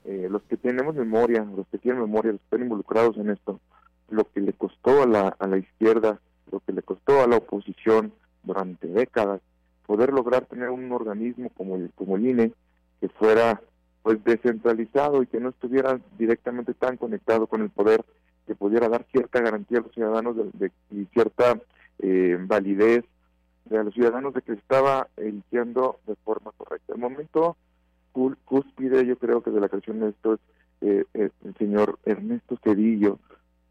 eh, 0.06 0.28
los 0.30 0.41
que 0.44 0.57
tenemos 0.57 0.95
memoria, 0.95 1.45
los 1.56 1.68
que 1.68 1.78
tienen 1.78 2.02
memoria, 2.02 2.32
los 2.32 2.41
que 2.41 2.45
están 2.45 2.64
involucrados 2.64 3.18
en 3.18 3.30
esto, 3.30 3.60
lo 4.10 4.24
que 4.32 4.41
le 4.41 4.53
costó 4.53 5.03
a 5.03 5.06
la, 5.06 5.36
a 5.40 5.48
la 5.48 5.57
izquierda, 5.57 6.20
lo 6.52 6.60
que 6.61 6.74
le 6.74 6.82
costó 6.82 7.22
a 7.22 7.28
la 7.28 7.38
oposición 7.38 8.11
durante 8.44 8.88
décadas, 8.88 9.41
poder 9.86 10.14
lograr 10.14 10.45
tener 10.45 10.70
un 10.70 10.91
organismo 10.91 11.49
como 11.56 11.76
el, 11.76 11.91
como 11.95 12.16
el 12.16 12.26
INE 12.26 12.53
que 12.99 13.10
fuera 13.10 13.61
pues 14.02 14.24
descentralizado 14.24 15.22
y 15.22 15.28
que 15.28 15.40
no 15.40 15.49
estuviera 15.49 15.99
directamente 16.18 16.74
tan 16.74 16.98
conectado 16.98 17.48
con 17.48 17.61
el 17.61 17.70
poder 17.70 18.03
que 18.48 18.56
pudiera 18.56 18.90
dar 18.90 19.06
cierta 19.11 19.41
garantía 19.41 19.80
a 19.80 19.82
los 19.82 19.91
ciudadanos 19.94 20.36
de, 20.53 20.72
y 20.91 21.06
cierta 21.14 21.60
eh, 22.00 22.38
validez 22.40 23.06
a 23.72 23.84
los 23.84 23.94
ciudadanos 23.94 24.34
de 24.34 24.42
que 24.42 24.54
estaba 24.54 25.08
eligiendo 25.18 26.00
de 26.08 26.16
forma 26.16 26.52
correcta. 26.58 26.94
El 26.94 27.00
momento 27.00 27.56
cúspide 28.46 29.06
yo 29.06 29.18
creo 29.18 29.42
que 29.42 29.52
de 29.52 29.60
la 29.60 29.70
creación 29.70 30.00
de 30.00 30.10
esto 30.10 30.34
es 30.34 30.40
eh, 30.82 31.06
eh, 31.14 31.30
el 31.44 31.56
señor 31.56 32.00
Ernesto 32.06 32.58
Cedillo 32.64 33.20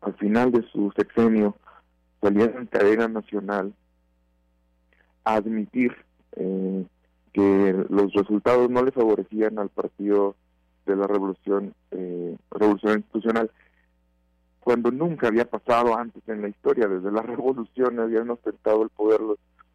al 0.00 0.14
final 0.14 0.52
de 0.52 0.62
su 0.70 0.92
sexenio 0.96 1.56
salía 2.20 2.44
en 2.44 2.66
cadena 2.66 3.08
nacional 3.08 3.72
a 5.24 5.34
admitir 5.34 5.96
eh, 6.36 6.84
que 7.32 7.86
los 7.88 8.12
resultados 8.12 8.70
no 8.70 8.82
le 8.82 8.92
favorecían 8.92 9.58
al 9.58 9.68
partido 9.70 10.36
de 10.86 10.96
la 10.96 11.06
revolución 11.06 11.74
eh, 11.90 12.36
revolución 12.50 12.98
institucional 12.98 13.50
cuando 14.68 14.90
nunca 14.90 15.28
había 15.28 15.46
pasado 15.46 15.96
antes 15.96 16.22
en 16.28 16.42
la 16.42 16.48
historia. 16.48 16.86
Desde 16.86 17.10
la 17.10 17.22
revolución 17.32 17.98
habían 18.00 18.28
ostentado 18.28 18.82
el 18.82 18.90
poder 18.90 19.18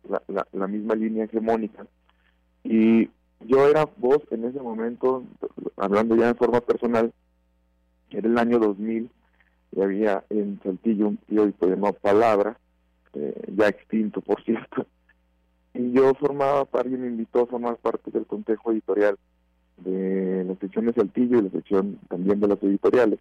la, 0.08 0.46
la, 0.52 0.68
misma 0.68 0.94
línea 0.94 1.26
hegemónica. 1.26 1.88
Y 2.64 3.10
yo 3.40 3.68
era 3.68 3.90
voz 3.98 4.22
en 4.30 4.46
ese 4.46 4.60
momento 4.60 5.24
hablando 5.78 6.16
ya 6.16 6.28
de 6.28 6.36
forma 6.36 6.62
personal 6.62 7.12
era 8.12 8.28
el 8.28 8.38
año 8.38 8.60
2000 8.60 9.10
y 9.72 9.82
había 9.82 10.26
en 10.30 10.60
Saltillo 10.62 11.08
un 11.08 11.18
tío 11.18 11.52
llamado 11.62 11.94
Palabra 11.94 12.56
eh, 13.16 13.34
ya 13.48 13.70
extinto 13.70 14.22
por 14.22 14.44
cierto. 14.46 14.86
Y 15.74 15.92
yo 15.92 16.14
formaba 16.14 16.68
alguien 16.74 17.02
me 17.02 17.08
invitó 17.08 17.42
a 17.42 17.48
formar 17.48 17.78
parte 17.78 18.12
del 18.12 18.28
consejo 18.28 18.72
editorial 18.72 19.18
de 19.78 20.44
la 20.44 20.56
sección 20.58 20.86
de 20.86 20.94
Saltillo 20.94 21.40
y 21.40 21.42
la 21.42 21.50
sección 21.50 21.98
también 22.10 22.40
de 22.40 22.48
las 22.48 22.62
editoriales. 22.62 23.18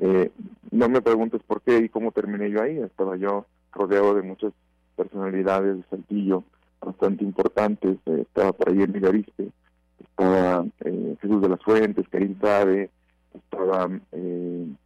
Eh, 0.00 0.30
no 0.70 0.88
me 0.88 1.02
preguntes 1.02 1.42
por 1.46 1.60
qué 1.60 1.78
y 1.78 1.88
cómo 1.90 2.10
terminé 2.10 2.50
yo 2.50 2.62
ahí, 2.62 2.78
estaba 2.78 3.16
yo 3.16 3.46
rodeado 3.72 4.14
de 4.14 4.22
muchas 4.22 4.52
personalidades 4.96 5.76
de 5.76 5.82
Saltillo 5.90 6.42
bastante 6.80 7.22
importantes, 7.22 7.98
eh, 8.06 8.20
estaba 8.22 8.52
por 8.52 8.70
ahí 8.70 8.80
el 8.80 8.92
Migarispe, 8.92 9.50
estaba 9.98 10.64
eh, 10.84 11.16
Jesús 11.20 11.42
de 11.42 11.48
las 11.50 11.62
Fuentes, 11.62 12.08
Karim 12.08 12.40
Sabe, 12.40 12.88
estaba 13.34 13.90
el 14.12 14.76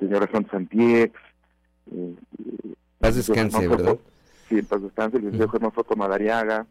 señor 0.00 0.16
Alejandro 0.16 0.50
Santiex. 0.50 1.14
Paz 2.98 3.14
descanse, 3.14 3.68
¿verdad? 3.68 3.96
sí, 4.48 4.58
en 4.58 4.66
paz 4.66 4.82
descanse, 4.82 5.16
el 5.18 5.24
licenciado 5.24 5.52
Germán 5.52 5.72
Foto 5.72 5.94
Madariaga. 5.94 6.66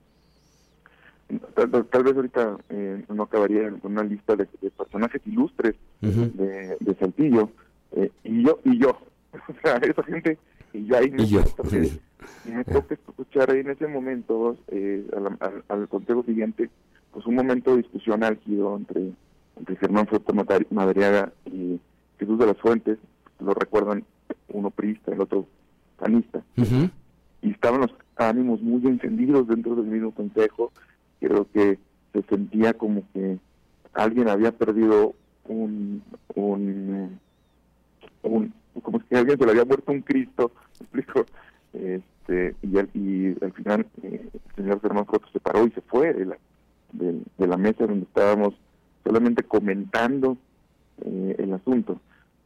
Tal, 1.55 2.03
vez 2.03 2.15
ahorita 2.15 2.57
eh, 2.69 3.03
no 3.09 3.23
acabaría 3.23 3.69
con 3.71 3.93
una 3.93 4.03
lista 4.03 4.35
de, 4.35 4.45
personajes 4.45 5.21
ilustres 5.25 5.75
de, 6.01 6.77
de, 6.79 6.95
Saltillo. 6.99 7.49
Eh, 7.93 8.11
y 8.23 8.43
yo, 8.43 8.59
y 8.63 8.77
yo. 8.77 8.89
o 9.33 9.53
sea, 9.63 9.77
esa 9.77 10.03
gente, 10.03 10.37
y 10.73 10.85
yo 10.85 10.97
ahí 10.97 11.09
me, 11.11 11.23
y 11.23 11.35
y 12.45 12.51
me 12.51 12.63
toca 12.65 12.93
escuchar 12.93 13.51
ahí 13.51 13.59
en 13.59 13.71
ese 13.71 13.87
momento, 13.87 14.57
eh, 14.67 15.05
al, 15.15 15.63
al, 15.67 15.87
consejo 15.87 16.23
siguiente, 16.23 16.69
pues 17.11 17.25
un 17.25 17.35
momento 17.35 17.71
de 17.71 17.83
discusión 17.83 18.23
álgido 18.23 18.75
entre, 18.77 19.11
entre 19.57 19.75
Germán 19.77 20.07
Foto 20.07 20.33
Madariaga 20.69 21.31
y 21.45 21.79
Jesús 22.19 22.37
de 22.39 22.45
las 22.47 22.57
Fuentes, 22.57 22.99
lo 23.39 23.53
recuerdan 23.53 24.03
uno 24.49 24.69
priista, 24.69 25.11
el 25.11 25.21
otro 25.21 25.47
panista 25.97 26.43
y 27.43 27.51
estaban 27.51 27.81
los 27.81 27.91
ánimos 28.15 28.61
muy 28.61 28.85
encendidos 28.87 29.47
dentro 29.47 29.75
del 29.75 29.85
mismo 29.85 30.11
consejo. 30.11 30.71
Creo 31.23 31.47
que 31.53 31.79
se 32.11 32.21
sentía 32.23 32.73
como 32.73 33.03
que 33.13 33.37
alguien 33.93 34.27
había 34.27 34.51
perdido 34.51 35.13
un, 35.47 36.03
un 36.35 37.19
un, 38.23 38.53
como 38.81 38.99
si 39.01 39.15
alguien 39.15 39.37
se 39.37 39.45
le 39.45 39.51
había 39.51 39.65
muerto 39.65 39.91
un 39.91 40.01
Cristo, 40.01 40.51
explico, 40.79 41.25
este, 41.73 42.55
y, 42.61 42.77
al, 42.77 42.89
y 42.93 43.35
al 43.43 43.53
final 43.53 43.85
eh, 44.01 44.29
el 44.33 44.55
señor 44.55 44.81
Germán 44.81 45.05
Foto 45.05 45.27
se 45.31 45.39
paró 45.39 45.65
y 45.65 45.71
se 45.71 45.81
fue 45.81 46.13
de 46.13 46.25
la, 46.25 46.37
de, 46.93 47.47
la 47.47 47.57
mesa 47.57 47.85
donde 47.85 48.05
estábamos 48.05 48.53
solamente 49.03 49.43
comentando 49.43 50.37
eh, 51.05 51.35
el 51.39 51.53
asunto. 51.53 51.99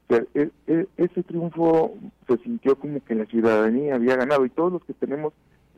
O 0.09 0.13
sea, 0.13 0.23
e, 0.33 0.49
e, 0.67 0.87
ese 0.97 1.23
triunfo 1.23 1.95
se 2.27 2.37
sintió 2.37 2.77
como 2.77 3.03
que 3.03 3.15
la 3.15 3.25
ciudadanía 3.25 3.95
había 3.95 4.15
ganado 4.15 4.45
y 4.45 4.49
todos 4.49 4.71
los 4.71 4.83
que 4.85 4.93
tenemos 4.93 5.33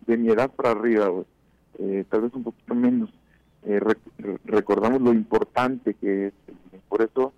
de 0.06 0.18
mi 0.18 0.30
edad 0.30 0.52
para 0.52 0.72
arriba, 0.72 1.12
eh, 1.78 2.06
tal 2.10 2.22
vez 2.22 2.34
un 2.34 2.44
poquito 2.44 2.76
menos, 2.76 3.10
eh, 3.64 3.80
recordamos 4.46 5.02
lo 5.02 5.14
importante 5.14 5.94
que 5.94 6.28
es. 6.28 6.34
Por 6.88 7.02
eso 7.02 7.34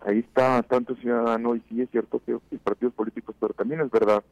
ahí 0.00 0.20
está 0.20 0.62
tanto 0.62 0.94
ciudadano 0.96 1.56
y 1.56 1.62
sí 1.68 1.80
es 1.82 1.90
cierto 1.90 2.20
que 2.24 2.38
partidos 2.58 2.94
políticos, 2.94 3.34
pero 3.40 3.54
también 3.54 3.80
es 3.80 3.90
verdad 3.90 4.22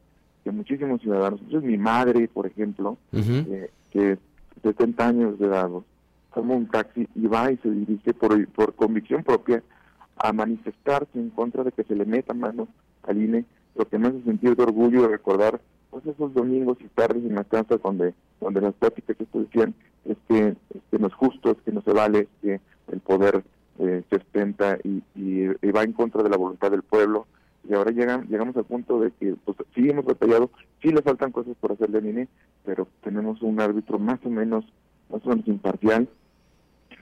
que 0.43 0.51
muchísimos 0.51 1.01
ciudadanos, 1.01 1.39
entonces 1.41 1.69
mi 1.69 1.77
madre, 1.77 2.27
por 2.27 2.47
ejemplo, 2.47 2.97
eh, 3.13 3.69
que 3.91 4.17
70 4.63 5.07
años 5.07 5.39
de 5.39 5.45
edad, 5.45 5.69
toma 6.33 6.55
un 6.55 6.67
taxi 6.67 7.07
y 7.15 7.27
va 7.27 7.51
y 7.51 7.57
se 7.57 7.69
dirige 7.69 8.13
por, 8.13 8.47
por 8.47 8.73
convicción 8.75 9.23
propia 9.23 9.61
a 10.17 10.33
manifestarse 10.33 11.19
en 11.19 11.29
contra 11.29 11.63
de 11.63 11.71
que 11.71 11.83
se 11.83 11.95
le 11.95 12.05
meta 12.05 12.33
mano 12.33 12.67
al 13.03 13.21
INE, 13.21 13.45
lo 13.75 13.87
que 13.87 13.97
me 13.97 14.07
hace 14.07 14.21
sentir 14.23 14.55
de 14.55 14.63
orgullo 14.63 15.03
de 15.03 15.07
recordar 15.09 15.59
pues 15.91 16.05
esos 16.07 16.33
domingos 16.33 16.77
y 16.81 16.87
tardes 16.87 17.23
la 17.23 17.43
casa 17.43 17.77
donde 17.77 18.13
donde 18.41 18.59
las 18.59 18.73
pláticas 18.73 19.15
que 19.15 19.39
decían 19.39 19.73
es 20.03 20.17
que, 20.27 20.55
no 20.97 21.07
es 21.07 21.13
justo, 21.13 21.51
es 21.51 21.57
que 21.63 21.71
no 21.71 21.81
se 21.83 21.93
vale, 21.93 22.27
que 22.41 22.59
el 22.91 22.99
poder 22.99 23.43
eh, 23.79 24.03
se 24.09 24.15
ostenta 24.17 24.77
y, 24.83 25.03
y, 25.15 25.47
va 25.71 25.83
en 25.83 25.93
contra 25.93 26.23
de 26.23 26.29
la 26.29 26.37
voluntad 26.37 26.71
del 26.71 26.81
pueblo. 26.81 27.27
Y 27.69 27.75
ahora 27.75 27.91
llegan, 27.91 28.27
llegamos 28.27 28.57
al 28.57 28.65
punto 28.65 28.99
de 28.99 29.11
que 29.11 29.35
pues, 29.45 29.57
sí 29.75 29.87
hemos 29.87 30.03
batallado, 30.03 30.49
sí 30.81 30.89
le 30.89 31.03
faltan 31.03 31.31
cosas 31.31 31.55
por 31.59 31.71
hacerle 31.71 31.99
a 31.99 32.01
INE, 32.01 32.27
pero 32.65 32.87
tenemos 33.03 33.41
un 33.43 33.61
árbitro 33.61 33.99
más 33.99 34.19
o 34.25 34.29
menos, 34.29 34.65
más 35.09 35.23
o 35.23 35.29
menos 35.29 35.47
imparcial 35.47 36.09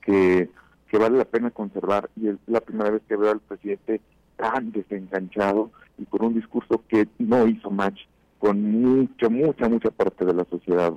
que, 0.03 0.49
que 0.90 0.98
vale 0.98 1.18
la 1.18 1.26
pena 1.26 1.52
conservar. 1.52 2.10
Y 2.18 2.28
es 2.28 2.36
la 2.48 2.60
primera 2.60 2.91
vez 2.91 3.02
que 3.07 3.16
veo 3.16 3.32
al 3.32 3.40
presidente 3.40 4.02
tan 4.36 4.74
desenganchado 4.74 5.72
y 5.98 6.06
con 6.06 6.26
un 6.26 6.34
discurso 6.34 6.84
que 6.90 7.07
no 7.18 7.48
hizo 7.48 7.72
match 7.72 8.02
con 8.40 8.61
mucha, 8.82 9.30
mucha, 9.30 9.70
mucha 9.70 9.91
parte 9.91 10.26
de 10.26 10.34
la 10.34 10.45
sociedad. 10.49 10.94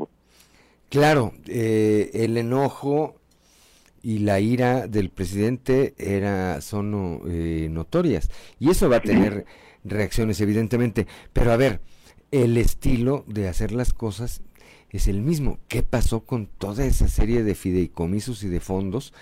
Claro, 0.88 1.32
eh, 1.46 2.10
el 2.14 2.36
enojo 2.36 3.16
y 4.02 4.20
la 4.20 4.40
ira 4.40 4.86
del 4.86 5.10
presidente 5.10 5.94
era 5.98 6.60
son 6.60 7.22
eh, 7.26 7.68
notorias 7.70 8.30
y 8.58 8.70
eso 8.70 8.88
va 8.88 8.96
a 8.96 9.02
tener 9.02 9.46
reacciones 9.84 10.40
evidentemente, 10.40 11.06
pero 11.32 11.52
a 11.52 11.56
ver, 11.56 11.80
el 12.30 12.56
estilo 12.56 13.24
de 13.26 13.48
hacer 13.48 13.72
las 13.72 13.92
cosas 13.92 14.42
es 14.90 15.08
el 15.08 15.20
mismo. 15.22 15.58
¿Qué 15.68 15.82
pasó 15.82 16.20
con 16.20 16.46
toda 16.46 16.84
esa 16.84 17.08
serie 17.08 17.42
de 17.42 17.54
fideicomisos 17.54 18.42
y 18.42 18.48
de 18.48 18.60
fondos 18.60 19.12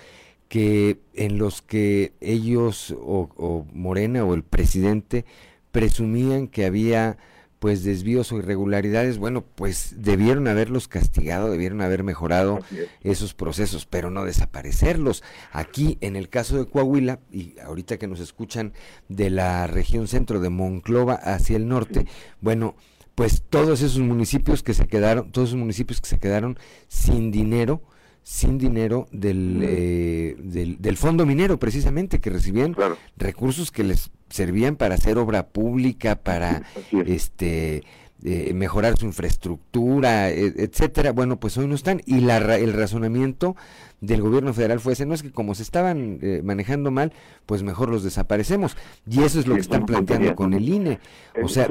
que 0.48 0.98
en 1.14 1.38
los 1.38 1.62
que 1.62 2.14
ellos 2.20 2.94
o 2.98 3.66
Morena 3.72 4.24
o 4.24 4.34
el 4.34 4.42
presidente 4.42 5.24
presumían 5.70 6.48
que 6.48 6.64
había 6.64 7.18
pues 7.60 7.84
desvíos 7.84 8.32
o 8.32 8.38
irregularidades, 8.38 9.18
bueno, 9.18 9.44
pues 9.54 9.94
debieron 9.98 10.48
haberlos 10.48 10.88
castigado, 10.88 11.50
debieron 11.50 11.82
haber 11.82 12.02
mejorado 12.02 12.60
esos 13.02 13.34
procesos, 13.34 13.84
pero 13.84 14.10
no 14.10 14.24
desaparecerlos. 14.24 15.22
Aquí, 15.52 15.98
en 16.00 16.16
el 16.16 16.30
caso 16.30 16.56
de 16.56 16.64
Coahuila, 16.64 17.20
y 17.30 17.58
ahorita 17.60 17.98
que 17.98 18.08
nos 18.08 18.18
escuchan 18.18 18.72
de 19.10 19.28
la 19.28 19.66
región 19.66 20.08
centro 20.08 20.40
de 20.40 20.48
Monclova 20.48 21.14
hacia 21.14 21.56
el 21.56 21.68
norte, 21.68 22.06
bueno, 22.40 22.76
pues 23.14 23.42
todos 23.42 23.82
esos 23.82 24.00
municipios 24.00 24.62
que 24.62 24.72
se 24.72 24.88
quedaron, 24.88 25.30
todos 25.30 25.50
esos 25.50 25.60
municipios 25.60 26.00
que 26.00 26.08
se 26.08 26.18
quedaron 26.18 26.58
sin 26.88 27.30
dinero, 27.30 27.82
sin 28.22 28.56
dinero 28.56 29.06
del, 29.12 29.60
eh, 29.62 30.36
del, 30.38 30.96
fondo 30.96 31.26
minero 31.26 31.58
precisamente 31.58 32.20
que 32.20 32.30
recibían 32.30 32.74
recursos 33.18 33.70
que 33.70 33.84
les 33.84 34.10
servían 34.30 34.76
para 34.76 34.94
hacer 34.94 35.18
obra 35.18 35.48
pública 35.48 36.16
para 36.16 36.62
este 37.06 37.82
eh, 38.24 38.52
mejorar 38.54 38.96
su 38.98 39.06
infraestructura 39.06 40.30
e, 40.30 40.46
etcétera 40.56 41.12
bueno 41.12 41.40
pues 41.40 41.56
hoy 41.58 41.66
no 41.66 41.74
están 41.74 42.02
y 42.06 42.20
la, 42.20 42.36
el 42.56 42.72
razonamiento 42.72 43.56
del 44.00 44.22
gobierno 44.22 44.54
federal 44.54 44.80
fue 44.80 44.94
ese, 44.94 45.06
no 45.06 45.14
es 45.14 45.22
que 45.22 45.30
como 45.30 45.54
se 45.54 45.62
estaban 45.62 46.18
eh, 46.22 46.40
manejando 46.42 46.90
mal, 46.90 47.12
pues 47.46 47.62
mejor 47.62 47.90
los 47.90 48.02
desaparecemos. 48.02 48.76
Y 49.06 49.22
eso 49.22 49.38
es 49.38 49.46
lo 49.46 49.54
que 49.54 49.60
están 49.60 49.86
planteando 49.86 50.34
con 50.34 50.54
el 50.54 50.68
INE. 50.68 50.98
O 51.42 51.48
sea, 51.48 51.68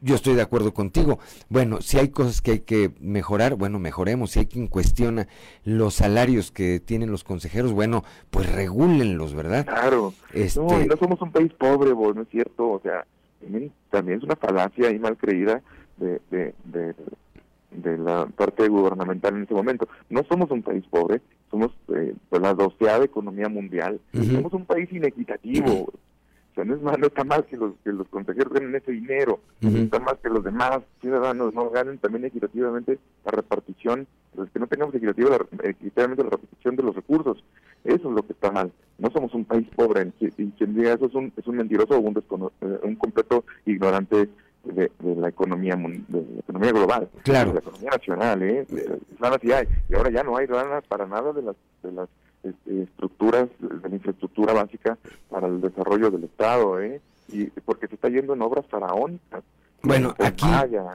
yo, 0.00 0.14
estoy 0.14 0.34
de 0.34 0.42
acuerdo 0.42 0.74
contigo. 0.74 1.18
Bueno, 1.48 1.80
si 1.80 1.98
hay 1.98 2.08
cosas 2.08 2.40
que 2.40 2.52
hay 2.52 2.60
que 2.60 2.90
mejorar, 3.00 3.54
bueno, 3.54 3.78
mejoremos. 3.78 4.32
Si 4.32 4.40
hay 4.40 4.46
quien 4.46 4.66
cuestiona 4.66 5.28
los 5.64 5.94
salarios 5.94 6.50
que 6.50 6.80
tienen 6.80 7.10
los 7.10 7.24
consejeros, 7.24 7.72
bueno, 7.72 8.04
pues 8.30 8.50
regúlenlos, 8.52 9.34
¿verdad? 9.34 9.64
Claro. 9.64 10.12
Este... 10.32 10.60
No, 10.60 10.84
no 10.84 10.96
somos 10.96 11.20
un 11.22 11.30
país 11.30 11.52
pobre, 11.52 11.92
¿no 11.94 12.22
es 12.22 12.28
cierto? 12.28 12.70
O 12.70 12.80
sea, 12.80 13.06
también 13.90 14.18
es 14.18 14.24
una 14.24 14.36
falacia 14.36 14.88
ahí 14.88 14.98
mal 14.98 15.16
creída 15.16 15.62
de, 15.98 16.20
de, 16.30 16.54
de 16.64 16.94
de 17.74 17.98
la 17.98 18.26
parte 18.26 18.68
gubernamental 18.68 19.34
en 19.34 19.42
ese 19.42 19.54
momento. 19.54 19.88
No 20.08 20.22
somos 20.28 20.50
un 20.50 20.62
país 20.62 20.84
pobre, 20.88 21.20
somos 21.50 21.72
eh, 21.88 22.14
pues, 22.28 22.42
la 22.42 22.54
doceava 22.54 23.04
economía 23.04 23.48
mundial, 23.48 24.00
somos 24.12 24.52
un 24.52 24.64
país 24.64 24.90
inequitativo. 24.92 25.92
O 26.46 26.54
sea, 26.54 26.64
no, 26.64 26.76
es 26.76 26.98
no 27.00 27.06
está 27.08 27.24
mal 27.24 27.44
que 27.46 27.56
los, 27.56 27.72
que 27.82 27.90
los 27.90 28.06
consejeros 28.06 28.52
ganen 28.52 28.76
ese 28.76 28.92
dinero, 28.92 29.40
no 29.60 29.76
está 29.76 29.98
mal 29.98 30.16
que 30.22 30.28
los 30.28 30.44
demás 30.44 30.82
ciudadanos 31.00 31.52
no 31.52 31.68
ganen 31.68 31.98
también 31.98 32.26
equitativamente 32.26 33.00
la 33.24 33.32
repartición, 33.32 34.06
los 34.36 34.48
que 34.50 34.60
no 34.60 34.68
tengamos 34.68 34.94
equitativa 34.94 35.30
la, 35.30 35.68
equitativamente 35.68 36.22
la 36.22 36.30
repartición 36.30 36.76
de 36.76 36.82
los 36.84 36.94
recursos. 36.94 37.42
Eso 37.84 38.08
es 38.08 38.14
lo 38.14 38.22
que 38.22 38.32
está 38.32 38.50
mal. 38.50 38.72
No 38.98 39.10
somos 39.10 39.34
un 39.34 39.44
país 39.44 39.66
pobre, 39.74 40.10
y 40.20 40.30
quien 40.30 40.74
diga 40.74 40.94
eso 40.94 41.06
es 41.06 41.14
un, 41.14 41.32
es 41.36 41.46
un 41.46 41.56
mentiroso 41.56 41.94
o 41.96 42.00
un, 42.00 42.16
eh, 42.16 42.78
un 42.82 42.94
completo 42.96 43.44
ignorante 43.66 44.28
de, 44.64 44.90
la 45.02 45.28
economía 45.28 45.76
de 45.76 46.20
la 46.20 46.40
economía 46.40 46.72
global, 46.72 47.08
claro. 47.22 47.50
de 47.50 47.54
la 47.54 47.60
economía 47.60 47.90
nacional, 47.90 48.42
¿eh? 48.42 48.66
y 49.42 49.94
ahora 49.94 50.10
ya 50.10 50.22
no 50.22 50.36
hay 50.36 50.46
lana 50.46 50.80
para 50.88 51.06
nada 51.06 51.32
de 51.32 51.42
las 51.42 51.56
de 51.82 51.92
las 51.92 52.08
este, 52.42 52.82
estructuras, 52.82 53.48
de 53.58 53.88
la 53.88 53.94
infraestructura 53.94 54.52
básica 54.52 54.96
para 55.28 55.48
el 55.48 55.60
desarrollo 55.60 56.10
del 56.10 56.24
Estado, 56.24 56.80
¿eh? 56.80 57.00
y 57.28 57.46
porque 57.64 57.88
se 57.88 57.96
está 57.96 58.08
yendo 58.08 58.34
en 58.34 58.42
obras 58.42 58.66
faraónicas. 58.66 59.42
Bueno, 59.82 60.14
aquí, 60.18 60.46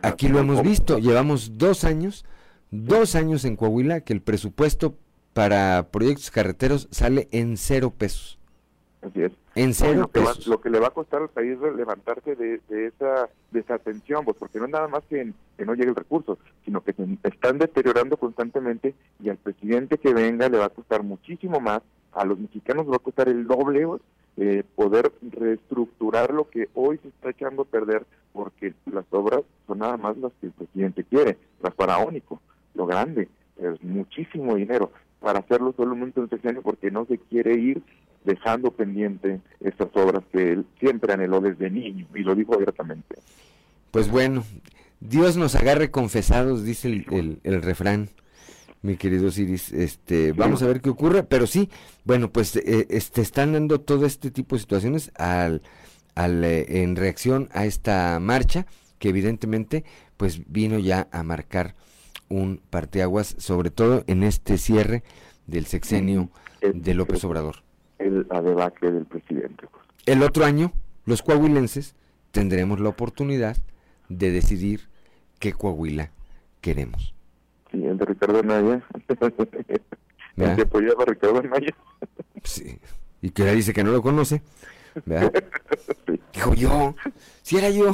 aquí 0.02 0.28
lo 0.30 0.40
hemos 0.40 0.64
visto, 0.64 0.98
llevamos 0.98 1.58
dos 1.58 1.84
años, 1.84 2.26
dos 2.72 3.16
años 3.16 3.46
en 3.46 3.56
Coahuila 3.56 4.02
que 4.02 4.14
el 4.14 4.22
presupuesto 4.22 4.96
para 5.34 5.88
proyectos 5.92 6.32
carreteros 6.32 6.88
sale 6.92 7.28
en 7.32 7.58
cero 7.58 7.94
pesos. 7.98 8.40
Así 9.02 9.22
es. 9.24 9.32
En 9.56 9.74
lo, 10.00 10.10
que 10.10 10.22
lo 10.46 10.62
que 10.62 10.70
le 10.70 10.80
va 10.80 10.88
a 10.88 10.92
costar 10.92 11.22
al 11.22 11.30
país 11.30 11.58
levantarse 11.76 12.36
de, 12.36 12.62
esa 12.70 13.30
desatención, 13.52 14.24
pues 14.24 14.38
porque 14.38 14.60
no 14.60 14.66
es 14.66 14.72
nada 14.72 14.88
más 14.88 15.04
que, 15.10 15.34
no 15.58 15.74
llegue 15.74 15.90
el 15.90 15.96
recurso, 15.96 16.38
sino 16.64 16.82
que 16.82 16.94
se 16.94 17.06
están 17.24 17.58
deteriorando 17.58 18.16
constantemente 18.16 18.94
y 19.22 19.30
al 19.30 19.38
presidente 19.38 19.98
que 19.98 20.14
venga 20.14 20.48
le 20.48 20.60
va 20.60 20.66
a 20.66 20.70
costar 20.70 21.04
muchísimo 21.04 21.60
más, 21.60 21.82
a 22.14 22.24
los 22.26 22.40
mexicanos 22.40 22.86
le 22.86 22.92
va 22.92 22.98
a 22.98 23.00
costar 23.00 23.28
el 23.28 23.48
doble 23.48 23.86
eh, 24.38 24.64
poder 24.76 25.12
reestructurar 25.22 26.34
lo 26.34 26.50
que 26.50 26.70
hoy 26.74 26.98
se 27.00 27.10
está 27.10 27.32
echando 27.32 27.64
a 27.64 27.66
perder 27.66 28.06
porque 28.32 28.74
las 28.86 29.06
obras 29.10 29.42
son 29.68 29.80
nada 29.80 29.98
más 29.98 30.16
las 30.18 30.32
que 30.40 30.48
el 30.48 30.54
presidente 30.54 31.04
quiere, 31.04 31.38
las 31.62 31.74
faraónico, 31.74 32.40
lo 32.76 32.86
grande, 32.86 33.28
es 33.58 33.84
muchísimo 33.84 34.56
dinero 34.56 34.92
para 35.20 35.40
hacerlo 35.40 35.74
solamente 35.76 36.20
un 36.20 36.30
sexenio 36.30 36.62
porque 36.62 36.92
no 36.92 37.06
se 37.06 37.18
quiere 37.18 37.56
ir 37.56 37.82
dejando 38.24 38.72
pendiente 38.72 39.40
estas 39.62 39.90
obras 39.96 40.24
que 40.32 40.52
él 40.52 40.66
siempre 40.80 41.14
anheló 41.14 41.42
desde 41.42 41.70
niño 41.70 42.06
y 42.14 42.20
lo 42.20 42.36
dijo 42.36 42.54
abiertamente. 42.54 43.16
Pues 43.92 44.10
bueno, 44.10 44.44
Dios 45.00 45.38
nos 45.38 45.56
agarre 45.56 45.92
confesados, 45.92 46.64
dice 46.64 46.90
el, 46.90 47.40
el, 47.44 47.62
refrán, 47.62 48.10
mi 48.82 48.98
querido 48.98 49.32
Siris. 49.32 49.72
Este, 49.72 50.34
vamos 50.34 50.62
a 50.62 50.68
ver 50.68 50.82
qué 50.82 50.90
ocurre, 50.90 51.24
pero 51.24 51.48
sí, 51.48 51.70
bueno, 52.04 52.32
pues 52.32 52.56
eh, 52.58 52.88
este, 52.90 53.22
están 53.22 53.54
dando 53.54 53.82
todo 53.82 54.06
este 54.06 54.32
tipo 54.32 54.56
de 54.56 54.62
situaciones 54.62 55.12
al, 55.16 55.62
al, 56.16 56.44
eh, 56.44 56.84
en 56.84 56.96
reacción 56.96 57.50
a 57.52 57.66
esta 57.66 58.20
marcha 58.20 58.66
que 59.00 59.10
evidentemente 59.10 59.86
pues 60.18 60.42
vino 60.52 60.78
ya 60.78 61.08
a 61.12 61.24
marcar 61.24 61.76
un 62.30 62.62
parteaguas, 62.70 63.36
sobre 63.38 63.72
todo 63.72 64.04
en 64.08 64.24
este 64.24 64.58
cierre 64.58 65.04
del 65.48 65.66
sexenio 65.66 66.30
de 66.62 66.94
López 66.94 67.24
Obrador 67.24 67.64
el, 68.00 68.26
la 68.30 68.42
debacle 68.42 68.92
del 68.92 69.06
presidente. 69.06 69.68
El 70.06 70.24
otro 70.24 70.46
año, 70.46 70.72
los 71.06 71.22
coahuilenses 71.22 71.96
tendremos 72.32 72.80
la 72.80 72.90
oportunidad 72.90 73.58
de 74.08 74.32
decidir 74.32 74.90
qué 75.40 75.54
Coahuila 75.54 76.12
queremos. 76.62 77.14
Sí, 77.72 77.86
el 77.86 77.98
de 77.98 78.06
Ricardo 78.06 78.42
Naya. 78.42 78.84
el 80.38 80.56
que 80.56 80.62
apoyaba 80.62 81.04
a 81.04 81.06
Ricardo 81.06 81.44
Naya. 81.44 81.76
sí. 82.44 82.80
Y 83.22 83.32
que 83.32 83.44
dice 83.54 83.74
que 83.74 83.84
no 83.84 83.92
lo 83.92 84.02
conoce. 84.02 84.42
Dijo 86.34 86.54
yo, 86.54 86.96
si 87.42 87.58
era 87.58 87.70
yo. 87.70 87.94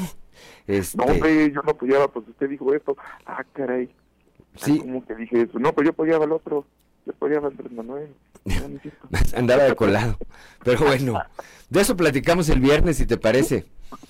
Este... 0.67 0.97
No, 0.97 1.05
hombre, 1.05 1.51
yo 1.51 1.61
no 1.63 1.71
apoyaba, 1.71 2.07
pues 2.07 2.27
usted 2.27 2.47
dijo 2.47 2.73
esto. 2.73 2.95
Ah, 3.25 3.43
caray. 3.53 3.89
Sí. 4.57 4.79
Como 4.79 5.05
que 5.05 5.15
dije 5.15 5.41
eso. 5.41 5.59
No, 5.59 5.73
pues 5.73 5.85
yo 5.85 5.91
apoyaba 5.91 6.25
al 6.25 6.31
otro. 6.31 6.65
Yo 7.05 7.11
apoyaba 7.11 7.47
a 7.47 7.51
Andrés 7.51 7.71
Manuel. 7.71 8.09
Andaba 9.35 9.63
de 9.63 9.75
colado. 9.75 10.17
Pero 10.63 10.79
bueno, 10.85 11.21
de 11.69 11.81
eso 11.81 11.95
platicamos 11.95 12.49
el 12.49 12.59
viernes, 12.59 12.97
si 12.97 13.05
te 13.05 13.17
parece. 13.17 13.65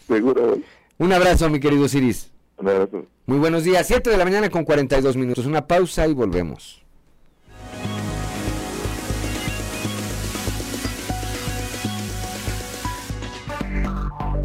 Seguro. 0.08 0.58
Un 0.98 1.14
abrazo, 1.14 1.50
mi 1.50 1.60
querido 1.60 1.88
Ciris. 1.88 2.32
Un 2.58 2.70
abrazo. 2.70 3.06
Muy 3.26 3.40
buenos 3.40 3.64
días. 3.64 3.86
7 3.88 4.10
de 4.10 4.18
la 4.18 4.24
mañana 4.24 4.50
con 4.50 4.64
42 4.64 5.18
minutos. 5.18 5.46
Una 5.46 5.68
pausa 5.68 6.08
y 6.08 6.14
volvemos. 6.14 6.86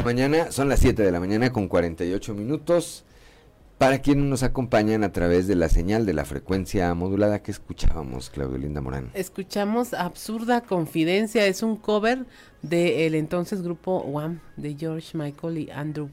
Mañana 0.03 0.51
son 0.51 0.67
las 0.67 0.79
7 0.79 1.03
de 1.03 1.11
la 1.11 1.19
mañana 1.19 1.51
con 1.51 1.67
48 1.67 2.33
minutos. 2.33 3.05
Para 3.81 3.99
quienes 3.99 4.25
nos 4.25 4.43
acompañan 4.43 5.03
a 5.03 5.11
través 5.11 5.47
de 5.47 5.55
la 5.55 5.67
señal 5.67 6.05
de 6.05 6.13
la 6.13 6.23
frecuencia 6.23 6.93
modulada 6.93 7.41
que 7.41 7.49
escuchábamos, 7.49 8.29
Claudio 8.29 8.59
Linda 8.59 8.79
Morán. 8.79 9.09
Escuchamos 9.15 9.95
Absurda 9.95 10.61
Confidencia, 10.61 11.47
es 11.47 11.63
un 11.63 11.77
cover 11.77 12.27
del 12.61 13.15
entonces 13.15 13.63
grupo 13.63 14.01
Wham 14.01 14.39
de 14.55 14.75
George 14.75 15.17
Michael 15.17 15.57
y 15.57 15.71
Andrew. 15.71 16.11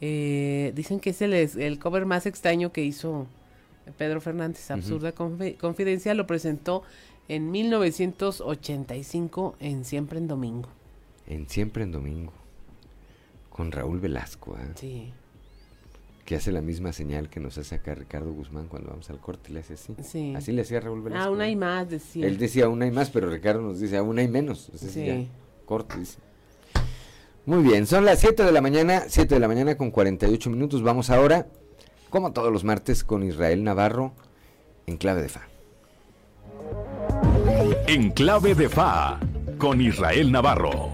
Eh, 0.00 0.72
dicen 0.74 0.98
que 0.98 1.10
es 1.10 1.22
el, 1.22 1.32
el, 1.32 1.78
cover 1.78 2.06
más 2.06 2.26
extraño 2.26 2.72
que 2.72 2.82
hizo 2.82 3.28
Pedro 3.96 4.20
Fernández. 4.20 4.68
Absurda 4.72 5.12
Confidencia 5.12 6.12
lo 6.12 6.26
presentó 6.26 6.82
en 7.28 7.52
1985 7.52 9.54
en 9.60 9.84
Siempre 9.84 10.18
en 10.18 10.26
Domingo. 10.26 10.70
En 11.28 11.48
Siempre 11.48 11.84
en 11.84 11.92
Domingo. 11.92 12.32
Con 13.48 13.70
Raúl 13.70 14.00
Velasco. 14.00 14.58
¿eh? 14.58 14.72
Sí 14.74 15.12
que 16.26 16.34
hace 16.34 16.50
la 16.52 16.60
misma 16.60 16.92
señal 16.92 17.30
que 17.30 17.40
nos 17.40 17.56
hace 17.56 17.76
acá 17.76 17.94
Ricardo 17.94 18.32
Guzmán 18.32 18.66
cuando 18.66 18.90
vamos 18.90 19.08
al 19.08 19.20
corte, 19.20 19.50
le 19.52 19.60
hace 19.60 19.74
así. 19.74 19.94
Así 20.34 20.52
le 20.52 20.62
hacía 20.62 20.80
Raúl 20.80 21.00
Velasco. 21.00 21.24
Ah, 21.24 21.30
una 21.30 21.48
y 21.48 21.56
más, 21.56 21.88
decía. 21.88 22.26
Él 22.26 22.36
decía 22.36 22.68
una 22.68 22.86
y 22.86 22.90
más, 22.90 23.10
pero 23.10 23.30
Ricardo 23.30 23.62
nos 23.62 23.80
dice 23.80 23.96
a 23.96 24.02
una 24.02 24.22
y 24.22 24.28
menos. 24.28 24.70
sí. 24.74 25.28
corte, 25.64 25.98
dice. 25.98 26.18
Muy 27.46 27.62
bien, 27.62 27.86
son 27.86 28.04
las 28.04 28.18
7 28.18 28.42
de 28.42 28.50
la 28.50 28.60
mañana, 28.60 29.04
7 29.06 29.36
de 29.36 29.40
la 29.40 29.46
mañana 29.46 29.76
con 29.76 29.92
48 29.92 30.50
minutos. 30.50 30.82
Vamos 30.82 31.10
ahora, 31.10 31.46
como 32.10 32.32
todos 32.32 32.52
los 32.52 32.64
martes, 32.64 33.04
con 33.04 33.22
Israel 33.22 33.62
Navarro 33.62 34.12
en 34.86 34.96
clave 34.96 35.22
de 35.22 35.28
fa. 35.28 35.42
En 37.86 38.10
clave 38.10 38.56
de 38.56 38.68
fa, 38.68 39.20
con 39.58 39.80
Israel 39.80 40.32
Navarro. 40.32 40.90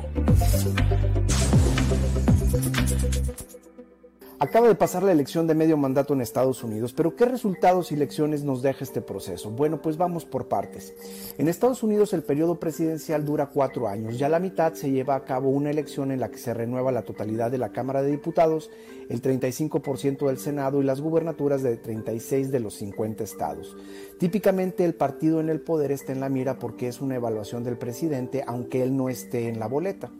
Acaba 4.42 4.66
de 4.66 4.74
pasar 4.74 5.04
la 5.04 5.12
elección 5.12 5.46
de 5.46 5.54
medio 5.54 5.76
mandato 5.76 6.14
en 6.14 6.20
Estados 6.20 6.64
Unidos, 6.64 6.92
pero 6.92 7.14
¿qué 7.14 7.26
resultados 7.26 7.92
y 7.92 7.96
lecciones 7.96 8.42
nos 8.42 8.60
deja 8.60 8.82
este 8.82 9.00
proceso? 9.00 9.52
Bueno, 9.52 9.80
pues 9.80 9.96
vamos 9.96 10.24
por 10.24 10.48
partes. 10.48 10.96
En 11.38 11.46
Estados 11.46 11.84
Unidos 11.84 12.12
el 12.12 12.24
periodo 12.24 12.58
presidencial 12.58 13.24
dura 13.24 13.50
cuatro 13.50 13.86
años, 13.86 14.18
ya 14.18 14.26
a 14.26 14.30
la 14.30 14.40
mitad 14.40 14.74
se 14.74 14.90
lleva 14.90 15.14
a 15.14 15.24
cabo 15.24 15.50
una 15.50 15.70
elección 15.70 16.10
en 16.10 16.18
la 16.18 16.28
que 16.28 16.38
se 16.38 16.54
renueva 16.54 16.90
la 16.90 17.02
totalidad 17.02 17.52
de 17.52 17.58
la 17.58 17.70
Cámara 17.70 18.02
de 18.02 18.10
Diputados, 18.10 18.68
el 19.08 19.22
35% 19.22 20.26
del 20.26 20.38
Senado 20.38 20.82
y 20.82 20.84
las 20.84 21.00
gubernaturas 21.00 21.62
de 21.62 21.76
36 21.76 22.50
de 22.50 22.58
los 22.58 22.74
50 22.74 23.22
estados. 23.22 23.76
Típicamente 24.18 24.84
el 24.84 24.96
partido 24.96 25.40
en 25.40 25.50
el 25.50 25.60
poder 25.60 25.92
está 25.92 26.10
en 26.10 26.18
la 26.18 26.28
mira 26.28 26.58
porque 26.58 26.88
es 26.88 27.00
una 27.00 27.14
evaluación 27.14 27.62
del 27.62 27.78
presidente, 27.78 28.42
aunque 28.44 28.82
él 28.82 28.96
no 28.96 29.08
esté 29.08 29.46
en 29.46 29.60
la 29.60 29.68
boleta. 29.68 30.10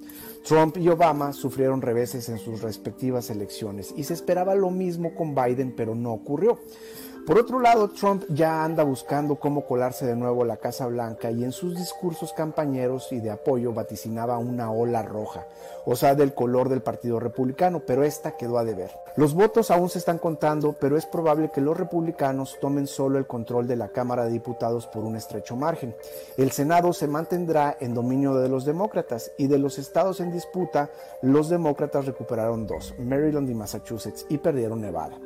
Trump 0.45 0.77
y 0.77 0.89
Obama 0.89 1.33
sufrieron 1.33 1.83
reveses 1.83 2.29
en 2.29 2.39
sus 2.39 2.63
respectivas 2.63 3.31
elecciones 3.31 3.95
y 3.97 4.05
se 4.05 4.15
esperaba 4.15 4.55
lo 4.55 4.71
mismo 4.71 5.15
con 5.15 5.35
Biden, 5.35 5.73
pero 5.77 5.95
no 5.95 6.13
ocurrió. 6.13 6.59
Por 7.25 7.39
otro 7.39 7.61
lado, 7.61 7.89
Trump 7.89 8.25
ya 8.31 8.65
anda 8.65 8.83
buscando 8.83 9.37
cómo 9.37 9.65
colarse 9.65 10.05
de 10.05 10.17
nuevo 10.17 10.43
a 10.43 10.47
la 10.47 10.57
Casa 10.57 10.89
Blanca 10.89 11.31
y 11.31 11.45
en 11.45 11.53
sus 11.53 11.77
discursos 11.77 12.33
campañeros 12.33 13.13
y 13.13 13.21
de 13.21 13.31
apoyo 13.31 13.73
vaticinaba 13.73 14.39
una 14.39 14.73
ola 14.73 15.03
roja, 15.03 15.47
o 15.87 15.95
sea, 15.95 16.17
del 16.17 16.35
color 16.35 16.69
del 16.69 16.83
Partido 16.83 17.21
Republicano, 17.21 17.85
pero 17.87 18.03
esta 18.03 18.37
quedó 18.37 18.59
a 18.59 18.65
deber. 18.65 18.91
Los 19.17 19.35
votos 19.35 19.71
aún 19.71 19.89
se 19.89 19.99
están 19.99 20.19
contando, 20.19 20.73
pero 20.73 20.97
es 20.97 21.07
probable 21.07 21.53
que 21.55 21.61
los 21.61 21.77
republicanos 21.77 22.59
tomen 22.61 22.89
solo 22.89 23.19
el 23.19 23.29
control 23.29 23.69
de 23.69 23.77
la 23.77 23.91
Cámara 23.91 24.25
de 24.25 24.33
Diputados 24.33 24.89
por 24.89 25.05
un 25.05 25.15
estrecho 25.15 25.55
margen. 25.55 25.95
El 26.37 26.51
Senado 26.51 26.93
se 26.93 27.07
mantendrá 27.07 27.77
en 27.79 27.95
dominio 27.95 28.35
de 28.35 28.49
los 28.49 28.65
demócratas 28.65 29.31
y 29.39 29.47
de 29.47 29.59
los 29.59 29.79
estados 29.79 30.19
en 30.19 30.33
disputa, 30.33 30.91
los 31.23 31.49
demócratas 31.49 32.05
recuperaron 32.05 32.67
dos, 32.67 32.95
Maryland 32.99 33.49
y 33.49 33.55
Massachusetts, 33.55 34.27
y 34.29 34.39
perdieron 34.39 34.81
Nevada. 34.81 35.17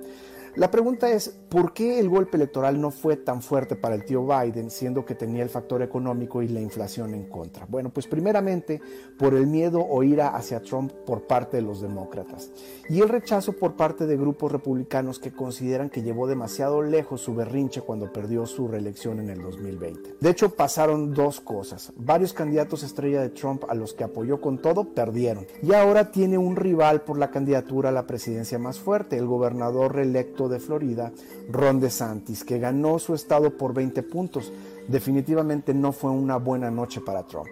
La 0.56 0.70
pregunta 0.70 1.10
es, 1.10 1.28
¿por 1.50 1.74
qué 1.74 1.98
el 1.98 2.08
golpe 2.08 2.38
electoral 2.38 2.80
no 2.80 2.90
fue 2.90 3.18
tan 3.18 3.42
fuerte 3.42 3.76
para 3.76 3.94
el 3.94 4.06
tío 4.06 4.26
Biden, 4.26 4.70
siendo 4.70 5.04
que 5.04 5.14
tenía 5.14 5.42
el 5.42 5.50
factor 5.50 5.82
económico 5.82 6.40
y 6.40 6.48
la 6.48 6.62
inflación 6.62 7.12
en 7.12 7.28
contra? 7.28 7.66
Bueno, 7.68 7.90
pues 7.90 8.06
primeramente 8.06 8.80
por 9.18 9.34
el 9.34 9.46
miedo 9.46 9.80
o 9.86 10.02
ira 10.02 10.28
hacia 10.28 10.62
Trump 10.62 10.92
por 11.04 11.26
parte 11.26 11.58
de 11.58 11.62
los 11.62 11.82
demócratas 11.82 12.50
y 12.88 13.02
el 13.02 13.10
rechazo 13.10 13.52
por 13.52 13.76
parte 13.76 14.06
de 14.06 14.16
grupos 14.16 14.50
republicanos 14.50 15.18
que 15.18 15.30
consideran 15.30 15.90
que 15.90 16.02
llevó 16.02 16.26
demasiado 16.26 16.80
lejos 16.80 17.20
su 17.20 17.34
berrinche 17.34 17.82
cuando 17.82 18.10
perdió 18.10 18.46
su 18.46 18.66
reelección 18.66 19.20
en 19.20 19.28
el 19.28 19.42
2020. 19.42 20.16
De 20.22 20.30
hecho, 20.30 20.54
pasaron 20.54 21.12
dos 21.12 21.38
cosas. 21.38 21.92
Varios 21.96 22.32
candidatos 22.32 22.82
estrella 22.82 23.20
de 23.20 23.28
Trump 23.28 23.64
a 23.68 23.74
los 23.74 23.92
que 23.92 24.04
apoyó 24.04 24.40
con 24.40 24.56
todo 24.62 24.94
perdieron 24.94 25.46
y 25.62 25.74
ahora 25.74 26.10
tiene 26.10 26.38
un 26.38 26.56
rival 26.56 27.02
por 27.02 27.18
la 27.18 27.30
candidatura 27.30 27.90
a 27.90 27.92
la 27.92 28.06
presidencia 28.06 28.58
más 28.58 28.78
fuerte, 28.78 29.18
el 29.18 29.26
gobernador 29.26 29.94
reelecto 29.94 30.45
de 30.48 30.60
Florida, 30.60 31.12
Ron 31.50 31.80
DeSantis, 31.80 32.44
que 32.44 32.58
ganó 32.58 32.98
su 32.98 33.14
estado 33.14 33.56
por 33.56 33.74
20 33.74 34.02
puntos. 34.02 34.52
Definitivamente 34.88 35.74
no 35.74 35.92
fue 35.92 36.10
una 36.10 36.36
buena 36.36 36.70
noche 36.70 37.00
para 37.00 37.26
Trump. 37.26 37.48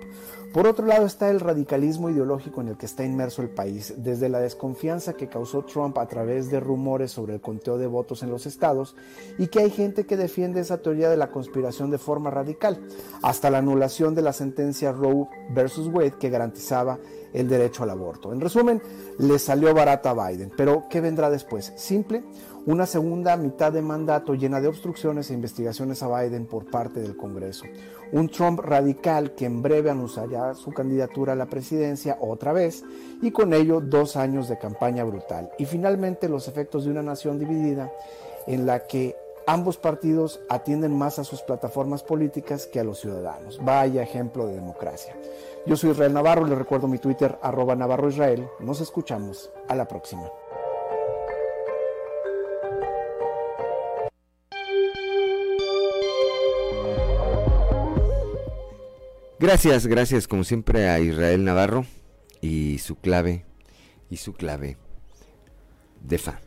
Por 0.54 0.68
otro 0.68 0.86
lado 0.86 1.04
está 1.04 1.30
el 1.30 1.40
radicalismo 1.40 2.10
ideológico 2.10 2.60
en 2.60 2.68
el 2.68 2.76
que 2.76 2.86
está 2.86 3.04
inmerso 3.04 3.42
el 3.42 3.48
país, 3.48 3.92
desde 3.96 4.28
la 4.28 4.38
desconfianza 4.38 5.14
que 5.14 5.26
causó 5.26 5.64
Trump 5.64 5.98
a 5.98 6.06
través 6.06 6.48
de 6.48 6.60
rumores 6.60 7.10
sobre 7.10 7.34
el 7.34 7.40
conteo 7.40 7.76
de 7.76 7.88
votos 7.88 8.22
en 8.22 8.30
los 8.30 8.46
estados 8.46 8.94
y 9.36 9.48
que 9.48 9.58
hay 9.58 9.70
gente 9.70 10.06
que 10.06 10.16
defiende 10.16 10.60
esa 10.60 10.80
teoría 10.80 11.10
de 11.10 11.16
la 11.16 11.32
conspiración 11.32 11.90
de 11.90 11.98
forma 11.98 12.30
radical, 12.30 12.78
hasta 13.20 13.50
la 13.50 13.58
anulación 13.58 14.14
de 14.14 14.22
la 14.22 14.32
sentencia 14.32 14.92
Roe 14.92 15.26
versus 15.50 15.88
Wade 15.88 16.14
que 16.20 16.30
garantizaba 16.30 17.00
el 17.32 17.48
derecho 17.48 17.82
al 17.82 17.90
aborto. 17.90 18.32
En 18.32 18.40
resumen, 18.40 18.80
le 19.18 19.40
salió 19.40 19.74
barata 19.74 20.10
a 20.10 20.28
Biden, 20.28 20.52
pero 20.56 20.84
¿qué 20.88 21.00
vendrá 21.00 21.30
después? 21.30 21.72
Simple, 21.74 22.22
una 22.66 22.86
segunda 22.86 23.36
mitad 23.36 23.72
de 23.72 23.82
mandato 23.82 24.34
llena 24.34 24.60
de 24.60 24.68
obstrucciones 24.68 25.30
e 25.30 25.34
investigaciones 25.34 26.02
a 26.02 26.08
Biden 26.08 26.46
por 26.46 26.70
parte 26.70 27.00
del 27.00 27.16
Congreso. 27.16 27.64
Un 28.12 28.28
Trump 28.28 28.60
radical 28.60 29.34
que 29.34 29.44
en 29.44 29.60
breve 29.60 29.90
anunciará 29.90 30.54
su 30.54 30.72
candidatura 30.72 31.34
a 31.34 31.36
la 31.36 31.46
presidencia 31.46 32.16
otra 32.20 32.52
vez 32.52 32.82
y 33.20 33.30
con 33.32 33.52
ello 33.52 33.80
dos 33.80 34.16
años 34.16 34.48
de 34.48 34.58
campaña 34.58 35.04
brutal. 35.04 35.50
Y 35.58 35.66
finalmente 35.66 36.28
los 36.28 36.48
efectos 36.48 36.84
de 36.84 36.90
una 36.90 37.02
nación 37.02 37.38
dividida 37.38 37.92
en 38.46 38.66
la 38.66 38.86
que 38.86 39.14
ambos 39.46 39.76
partidos 39.76 40.40
atienden 40.48 40.96
más 40.96 41.18
a 41.18 41.24
sus 41.24 41.42
plataformas 41.42 42.02
políticas 42.02 42.66
que 42.66 42.80
a 42.80 42.84
los 42.84 43.00
ciudadanos. 43.00 43.60
Vaya 43.62 44.02
ejemplo 44.02 44.46
de 44.46 44.54
democracia. 44.54 45.14
Yo 45.66 45.76
soy 45.76 45.90
Israel 45.90 46.14
Navarro, 46.14 46.46
les 46.46 46.58
recuerdo 46.58 46.88
mi 46.88 46.98
Twitter 46.98 47.38
arroba 47.42 47.76
Navarro 47.76 48.08
Israel. 48.08 48.48
Nos 48.60 48.80
escuchamos. 48.80 49.50
A 49.66 49.74
la 49.74 49.88
próxima. 49.88 50.30
Gracias, 59.40 59.88
gracias 59.88 60.28
como 60.28 60.44
siempre 60.44 60.88
a 60.88 61.00
Israel 61.00 61.44
Navarro 61.44 61.84
y 62.40 62.78
su 62.78 62.94
clave 62.94 63.44
y 64.08 64.18
su 64.18 64.32
clave 64.32 64.76
de 66.02 66.18
fa. 66.18 66.40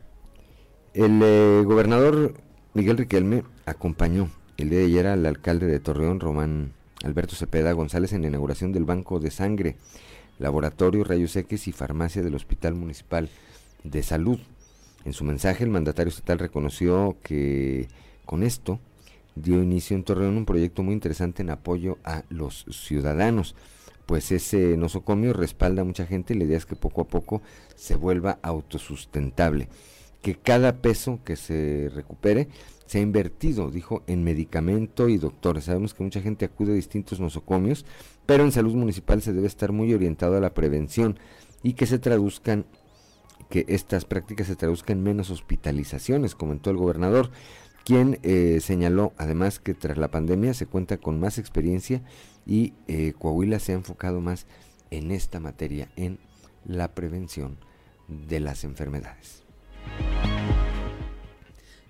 El 0.94 1.22
eh, 1.22 1.64
gobernador 1.66 2.36
Miguel 2.74 2.98
Riquelme 2.98 3.44
acompañó 3.66 4.30
el 4.56 4.70
día 4.70 4.80
de 4.80 4.86
ayer 4.86 5.08
al 5.08 5.26
alcalde 5.26 5.66
de 5.68 5.82
Torreón, 5.82 6.22
Román 6.22 6.72
Alberto 7.04 7.36
Cepeda 7.36 7.74
González, 7.74 8.14
en 8.14 8.22
la 8.22 8.30
inauguración 8.30 8.72
del 8.72 8.86
Banco 8.86 9.20
de 9.20 9.32
Sangre, 9.32 9.76
Laboratorio 10.40 11.04
Rayos 11.04 11.36
X 11.36 11.68
y 11.68 11.74
Farmacia 11.74 12.24
del 12.24 12.36
Hospital 12.36 12.74
Municipal 12.74 13.30
de 13.84 14.02
Salud. 14.02 14.40
En 15.04 15.12
su 15.12 15.26
mensaje, 15.26 15.66
el 15.66 15.72
mandatario 15.72 16.10
estatal 16.10 16.40
reconoció 16.40 17.18
que 17.22 17.90
con 18.26 18.44
esto 18.44 18.80
dio 19.42 19.62
inicio 19.62 19.96
en 19.96 20.04
Torreón 20.04 20.38
un 20.38 20.46
proyecto 20.46 20.84
muy 20.84 20.94
interesante 20.94 21.42
en 21.42 21.50
apoyo 21.50 21.98
a 22.04 22.24
los 22.30 22.66
ciudadanos, 22.72 23.56
pues 24.06 24.32
ese 24.32 24.78
nosocomio 24.78 25.34
respalda 25.34 25.82
a 25.82 25.86
mucha 25.86 26.06
gente 26.06 26.34
y 26.34 26.38
la 26.38 26.46
idea 26.46 26.58
es 26.58 26.66
que 26.66 26.76
poco 26.76 27.02
a 27.02 27.08
poco 27.08 27.42
se 27.76 27.96
vuelva 27.96 28.40
autosustentable, 28.42 29.70
que 30.22 30.36
cada 30.36 30.82
peso 30.82 31.20
que 31.24 31.36
se 31.36 31.90
recupere 31.94 32.48
se 32.86 33.00
ha 33.00 33.02
invertido, 33.02 33.70
dijo, 33.70 34.04
en 34.08 34.24
medicamento 34.24 35.10
y 35.10 35.18
doctores. 35.18 35.66
Sabemos 35.66 35.94
que 35.94 36.04
mucha 36.04 36.22
gente 36.22 36.46
acude 36.46 36.72
a 36.72 36.76
distintos 36.76 37.20
nosocomios 37.20 37.86
pero 38.28 38.44
en 38.44 38.52
salud 38.52 38.76
municipal 38.76 39.24
se 39.24 39.34
debe 39.34 39.48
estar 39.48 39.72
muy 39.72 39.92
orientado 39.94 40.38
a 40.38 40.42
la 40.42 40.54
prevención 40.54 41.18
y 41.64 41.74
que 41.74 41.88
se 41.88 41.98
traduzcan 41.98 42.66
que 43.50 43.66
estas 43.70 44.04
prácticas 44.04 44.48
se 44.48 44.58
traduzcan 44.58 44.98
en 44.98 45.04
menos 45.04 45.32
hospitalizaciones, 45.32 46.36
comentó 46.36 46.70
el 46.70 46.76
gobernador, 46.76 47.32
quien 47.88 48.20
eh, 48.22 48.60
señaló 48.60 49.14
además 49.16 49.60
que 49.60 49.74
tras 49.74 49.98
la 49.98 50.12
pandemia 50.12 50.54
se 50.54 50.66
cuenta 50.66 50.98
con 50.98 51.22
más 51.22 51.38
experiencia 51.38 52.02
y 52.46 52.74
eh, 52.90 53.14
Coahuila 53.18 53.60
se 53.60 53.72
ha 53.72 53.76
enfocado 53.76 54.20
más 54.20 54.46
en 54.92 55.10
esta 55.10 55.40
materia, 55.40 55.88
en 55.96 56.20
la 56.66 56.94
prevención 56.94 57.58
de 58.10 58.42
las 58.42 58.66
enfermedades. 58.66 59.44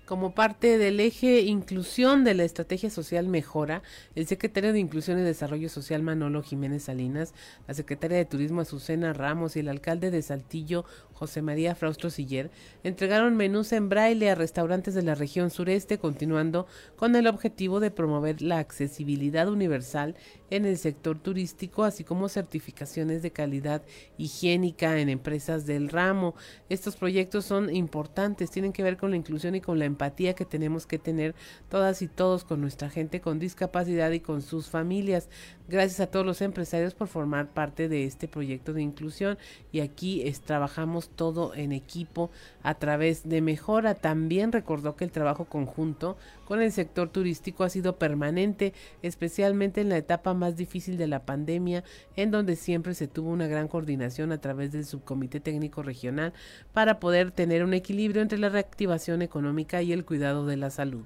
Como 0.06 0.34
parte 0.34 0.78
del 0.78 1.00
eje 1.00 1.40
inclusión 1.40 2.22
de 2.22 2.34
la 2.34 2.44
estrategia 2.44 2.90
social 2.90 3.26
Mejora, 3.26 3.82
el 4.14 4.26
secretario 4.26 4.72
de 4.72 4.78
Inclusión 4.78 5.18
y 5.18 5.22
Desarrollo 5.22 5.68
Social 5.68 6.02
Manolo 6.02 6.42
Jiménez 6.42 6.84
Salinas, 6.84 7.34
la 7.66 7.74
secretaria 7.74 8.16
de 8.16 8.24
Turismo 8.24 8.60
Azucena 8.60 9.12
Ramos 9.12 9.56
y 9.56 9.60
el 9.60 9.68
alcalde 9.68 10.10
de 10.10 10.22
Saltillo 10.22 10.84
José 11.18 11.42
María 11.42 11.74
Fraustro 11.74 12.10
Siller 12.10 12.48
entregaron 12.84 13.36
menús 13.36 13.72
en 13.72 13.88
braille 13.88 14.30
a 14.30 14.36
restaurantes 14.36 14.94
de 14.94 15.02
la 15.02 15.16
región 15.16 15.50
sureste, 15.50 15.98
continuando 15.98 16.68
con 16.94 17.16
el 17.16 17.26
objetivo 17.26 17.80
de 17.80 17.90
promover 17.90 18.40
la 18.40 18.58
accesibilidad 18.58 19.48
universal 19.48 20.14
en 20.50 20.64
el 20.64 20.78
sector 20.78 21.18
turístico, 21.18 21.82
así 21.82 22.04
como 22.04 22.28
certificaciones 22.28 23.20
de 23.22 23.32
calidad 23.32 23.82
higiénica 24.16 25.00
en 25.00 25.08
empresas 25.08 25.66
del 25.66 25.88
ramo. 25.88 26.36
Estos 26.68 26.94
proyectos 26.94 27.44
son 27.44 27.74
importantes, 27.74 28.52
tienen 28.52 28.72
que 28.72 28.84
ver 28.84 28.96
con 28.96 29.10
la 29.10 29.16
inclusión 29.16 29.56
y 29.56 29.60
con 29.60 29.80
la 29.80 29.86
empatía 29.86 30.34
que 30.34 30.44
tenemos 30.44 30.86
que 30.86 31.00
tener 31.00 31.34
todas 31.68 32.00
y 32.00 32.06
todos 32.06 32.44
con 32.44 32.60
nuestra 32.60 32.90
gente 32.90 33.20
con 33.20 33.40
discapacidad 33.40 34.12
y 34.12 34.20
con 34.20 34.40
sus 34.40 34.68
familias. 34.68 35.28
Gracias 35.70 36.00
a 36.00 36.06
todos 36.06 36.24
los 36.24 36.40
empresarios 36.40 36.94
por 36.94 37.08
formar 37.08 37.48
parte 37.48 37.90
de 37.90 38.04
este 38.04 38.26
proyecto 38.26 38.72
de 38.72 38.80
inclusión 38.80 39.36
y 39.70 39.80
aquí 39.80 40.22
es, 40.22 40.40
trabajamos 40.40 41.10
todo 41.10 41.54
en 41.54 41.72
equipo 41.72 42.30
a 42.62 42.76
través 42.76 43.28
de 43.28 43.42
mejora. 43.42 43.94
También 43.94 44.50
recordó 44.50 44.96
que 44.96 45.04
el 45.04 45.12
trabajo 45.12 45.44
conjunto 45.44 46.16
con 46.46 46.62
el 46.62 46.72
sector 46.72 47.10
turístico 47.10 47.64
ha 47.64 47.68
sido 47.68 47.98
permanente, 47.98 48.72
especialmente 49.02 49.82
en 49.82 49.90
la 49.90 49.98
etapa 49.98 50.32
más 50.32 50.56
difícil 50.56 50.96
de 50.96 51.06
la 51.06 51.26
pandemia, 51.26 51.84
en 52.16 52.30
donde 52.30 52.56
siempre 52.56 52.94
se 52.94 53.06
tuvo 53.06 53.28
una 53.28 53.46
gran 53.46 53.68
coordinación 53.68 54.32
a 54.32 54.40
través 54.40 54.72
del 54.72 54.86
subcomité 54.86 55.38
técnico 55.38 55.82
regional 55.82 56.32
para 56.72 56.98
poder 56.98 57.30
tener 57.30 57.62
un 57.62 57.74
equilibrio 57.74 58.22
entre 58.22 58.38
la 58.38 58.48
reactivación 58.48 59.20
económica 59.20 59.82
y 59.82 59.92
el 59.92 60.06
cuidado 60.06 60.46
de 60.46 60.56
la 60.56 60.70
salud. 60.70 61.04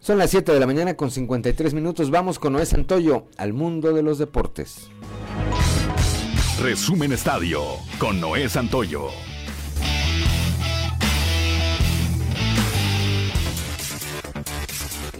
Son 0.00 0.16
las 0.16 0.30
7 0.30 0.52
de 0.52 0.60
la 0.60 0.66
mañana 0.66 0.94
con 0.94 1.10
53 1.10 1.74
minutos. 1.74 2.10
Vamos 2.10 2.38
con 2.38 2.54
Noé 2.54 2.64
Santoyo 2.64 3.26
al 3.36 3.52
mundo 3.52 3.92
de 3.92 4.02
los 4.02 4.16
deportes. 4.16 4.90
Resumen 6.62 7.12
Estadio 7.12 7.62
con 7.98 8.18
Noé 8.18 8.48
Santoyo. 8.48 9.08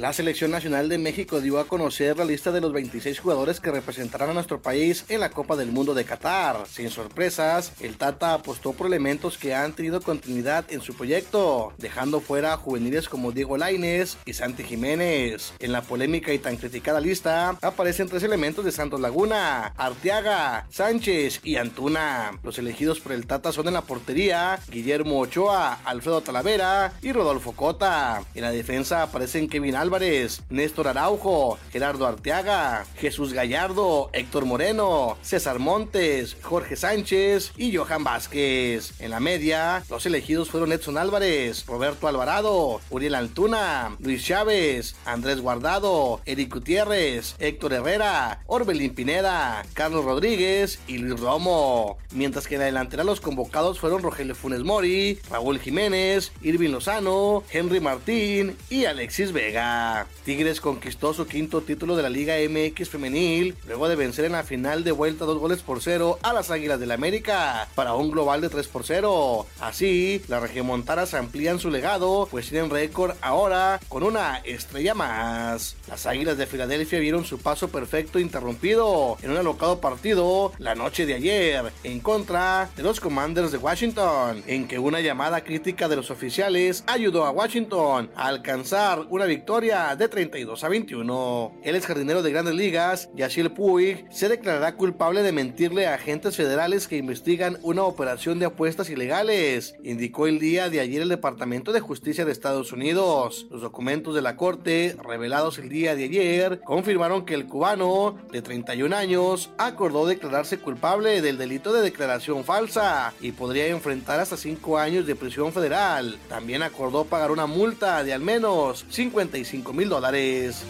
La 0.01 0.15
Selección 0.15 0.51
Nacional 0.51 0.89
de 0.89 0.97
México 0.97 1.43
dio 1.43 1.59
a 1.59 1.67
conocer 1.67 2.17
la 2.17 2.25
lista 2.25 2.53
de 2.53 2.63
los 2.63 2.73
26 2.73 3.21
jugadores 3.21 3.61
que 3.61 3.71
representarán 3.71 4.31
a 4.31 4.33
nuestro 4.33 4.63
país 4.63 5.05
en 5.11 5.21
la 5.21 5.29
Copa 5.29 5.57
del 5.57 5.73
Mundo 5.73 5.93
de 5.93 6.07
Qatar. 6.07 6.67
Sin 6.67 6.89
sorpresas, 6.89 7.75
el 7.81 7.99
Tata 7.99 8.33
apostó 8.33 8.73
por 8.73 8.87
elementos 8.87 9.37
que 9.37 9.55
han 9.55 9.75
tenido 9.75 10.01
continuidad 10.01 10.65
en 10.71 10.81
su 10.81 10.95
proyecto, 10.95 11.75
dejando 11.77 12.23
fuera 12.23 12.57
juveniles 12.57 13.11
como 13.11 13.31
Diego 13.31 13.59
Lainez 13.59 14.17
y 14.25 14.33
Santi 14.33 14.63
Jiménez. 14.63 15.53
En 15.59 15.71
la 15.71 15.83
polémica 15.83 16.33
y 16.33 16.39
tan 16.39 16.57
criticada 16.57 16.99
lista 16.99 17.59
aparecen 17.61 18.09
tres 18.09 18.23
elementos 18.23 18.65
de 18.65 18.73
Santos 18.73 19.01
Laguna, 19.01 19.75
Arteaga, 19.77 20.67
Sánchez 20.71 21.43
y 21.45 21.57
Antuna. 21.57 22.41
Los 22.43 22.59
elegidos 22.59 23.01
por 23.01 23.13
el 23.13 23.27
Tata 23.27 23.53
son 23.53 23.69
en 23.69 23.75
la 23.75 23.83
portería 23.83 24.61
Guillermo 24.71 25.21
Ochoa, 25.21 25.81
Alfredo 25.85 26.23
Talavera 26.23 26.95
y 27.03 27.13
Rodolfo 27.13 27.53
Cota. 27.53 28.23
En 28.35 28.41
la 28.41 28.51
defensa 28.51 29.03
aparecen 29.03 29.47
Kevin 29.47 29.77
Alba 29.77 29.90
Álvarez, 29.91 30.43
Néstor 30.51 30.87
Araujo, 30.87 31.59
Gerardo 31.73 32.07
Arteaga, 32.07 32.87
Jesús 32.97 33.33
Gallardo, 33.33 34.09
Héctor 34.13 34.45
Moreno, 34.45 35.19
César 35.21 35.59
Montes, 35.59 36.37
Jorge 36.43 36.77
Sánchez 36.77 37.51
y 37.57 37.75
Johan 37.75 38.05
Vázquez. 38.05 38.93
En 39.01 39.11
la 39.11 39.19
media, 39.19 39.83
los 39.91 40.07
elegidos 40.07 40.49
fueron 40.49 40.71
Edson 40.71 40.97
Álvarez, 40.97 41.67
Roberto 41.67 42.07
Alvarado, 42.07 42.81
Uriel 42.89 43.17
Altuna, 43.17 43.97
Luis 43.99 44.25
Chávez, 44.25 44.95
Andrés 45.07 45.41
Guardado, 45.41 46.21
Eric 46.25 46.55
Gutiérrez, 46.55 47.35
Héctor 47.41 47.73
Herrera, 47.73 48.45
Orbelín 48.47 48.95
Pineda, 48.95 49.65
Carlos 49.75 50.05
Rodríguez 50.05 50.79
y 50.87 50.99
Luis 50.99 51.19
Romo. 51.19 51.99
Mientras 52.13 52.47
que 52.47 52.55
en 52.55 52.61
la 52.61 52.67
delantera 52.67 53.03
los 53.03 53.21
convocados 53.21 53.81
fueron 53.81 54.03
Rogelio 54.03 54.37
Funes 54.37 54.63
Mori, 54.63 55.19
Raúl 55.29 55.59
Jiménez, 55.59 56.31
Irving 56.43 56.71
Lozano, 56.71 57.43
Henry 57.51 57.81
Martín 57.81 58.57
y 58.69 58.85
Alexis 58.85 59.33
Vega. 59.33 59.80
Tigres 60.25 60.61
conquistó 60.61 61.15
su 61.15 61.27
quinto 61.27 61.63
título 61.63 61.97
de 61.97 62.03
la 62.03 62.11
Liga 62.11 62.35
MX 62.49 62.91
femenil 62.91 63.57
luego 63.67 63.89
de 63.89 63.97
vencer 63.97 64.27
en 64.27 64.33
la 64.33 64.43
final 64.43 64.85
de 64.85 64.93
vuelta 64.93 65.25
dos 65.25 65.39
goles 65.39 65.63
por 65.63 65.81
cero 65.81 66.19
a 66.23 66.33
las 66.33 66.51
Águilas 66.51 66.79
del 66.79 66.91
la 66.91 66.95
América 66.95 67.69
para 67.77 67.95
un 67.95 68.11
global 68.11 68.41
de 68.41 68.49
3 68.49 68.67
por 68.67 68.85
0. 68.85 69.47
Así, 69.61 70.21
las 70.27 70.43
regiomontanas 70.43 71.15
amplían 71.15 71.61
su 71.61 71.71
legado, 71.71 72.27
pues 72.29 72.49
tienen 72.49 72.69
récord 72.69 73.15
ahora 73.23 73.79
con 73.89 74.03
una 74.03 74.39
estrella 74.39 74.93
más. 74.95 75.77
Las 75.87 76.07
Águilas 76.07 76.37
de 76.37 76.49
Filadelfia 76.49 76.99
vieron 76.99 77.25
su 77.25 77.39
paso 77.39 77.69
perfecto 77.69 78.19
interrumpido 78.19 79.19
en 79.23 79.31
un 79.31 79.37
alocado 79.37 79.81
partido 79.81 80.53
la 80.59 80.75
noche 80.75 81.07
de 81.07 81.15
ayer 81.15 81.73
en 81.85 82.01
contra 82.01 82.69
de 82.77 82.83
los 82.83 82.99
Commanders 82.99 83.53
de 83.53 83.59
Washington, 83.59 84.43
en 84.49 84.67
que 84.67 84.81
una 84.81 85.01
llamada 85.01 85.45
crítica 85.45 85.87
de 85.87 85.95
los 85.95 86.11
oficiales 86.11 86.83
ayudó 86.89 87.25
a 87.25 87.31
Washington 87.31 88.11
a 88.17 88.27
alcanzar 88.27 89.07
una 89.11 89.27
victoria 89.27 89.70
de 89.71 90.09
32 90.09 90.65
a 90.65 90.69
21. 90.69 91.53
El 91.63 91.77
ex 91.77 91.87
jardinero 91.87 92.25
de 92.25 92.33
grandes 92.33 92.57
ligas, 92.57 93.09
Yasiel 93.15 93.53
Puig, 93.53 94.05
se 94.11 94.29
declarará 94.29 94.75
culpable 94.75 95.23
de 95.23 95.31
mentirle 95.31 95.87
a 95.87 95.95
agentes 95.95 96.37
federales 96.37 96.89
que 96.89 96.97
investigan 96.97 97.57
una 97.63 97.85
operación 97.85 98.41
de 98.41 98.47
apuestas 98.47 98.91
ilegales, 98.91 99.77
indicó 99.85 100.27
el 100.27 100.41
día 100.41 100.71
de 100.71 100.81
ayer 100.81 101.03
el 101.03 101.09
Departamento 101.09 101.73
de 101.73 101.79
Justicia 101.79 102.25
de 102.25 102.33
Estados 102.33 102.73
Unidos. 102.73 103.47
Los 103.49 103.63
documentos 103.63 104.13
de 104.13 104.23
la 104.23 104.35
corte, 104.35 104.97
revelados 105.05 105.59
el 105.59 105.69
día 105.69 105.95
de 105.95 106.05
ayer, 106.05 106.61
confirmaron 106.65 107.25
que 107.25 107.35
el 107.35 107.47
cubano, 107.47 108.19
de 108.33 108.43
31 108.43 108.97
años, 108.97 109.51
acordó 109.57 110.05
declararse 110.05 110.59
culpable 110.59 111.23
del 111.23 111.39
delito 111.39 111.73
de 111.73 111.83
declaración 111.83 112.43
falsa 112.43 113.15
y 113.21 113.31
podría 113.31 113.69
enfrentar 113.69 114.19
hasta 114.19 114.37
5 114.37 114.79
años 114.79 115.07
de 115.07 115.15
prisión 115.15 115.53
federal. 115.53 116.19
También 116.29 116.65
acordó 116.65 117.05
pagar 117.05 117.31
una 117.31 117.47
multa 117.47 118.03
de 118.03 118.13
al 118.13 118.21
menos 118.21 118.85
55 118.89 119.60
mil 119.69 119.89
dólares. 119.89 120.65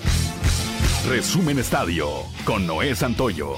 Resumen 1.09 1.59
Estadio 1.59 2.09
con 2.45 2.67
Noé 2.67 2.95
Santoyo. 2.95 3.55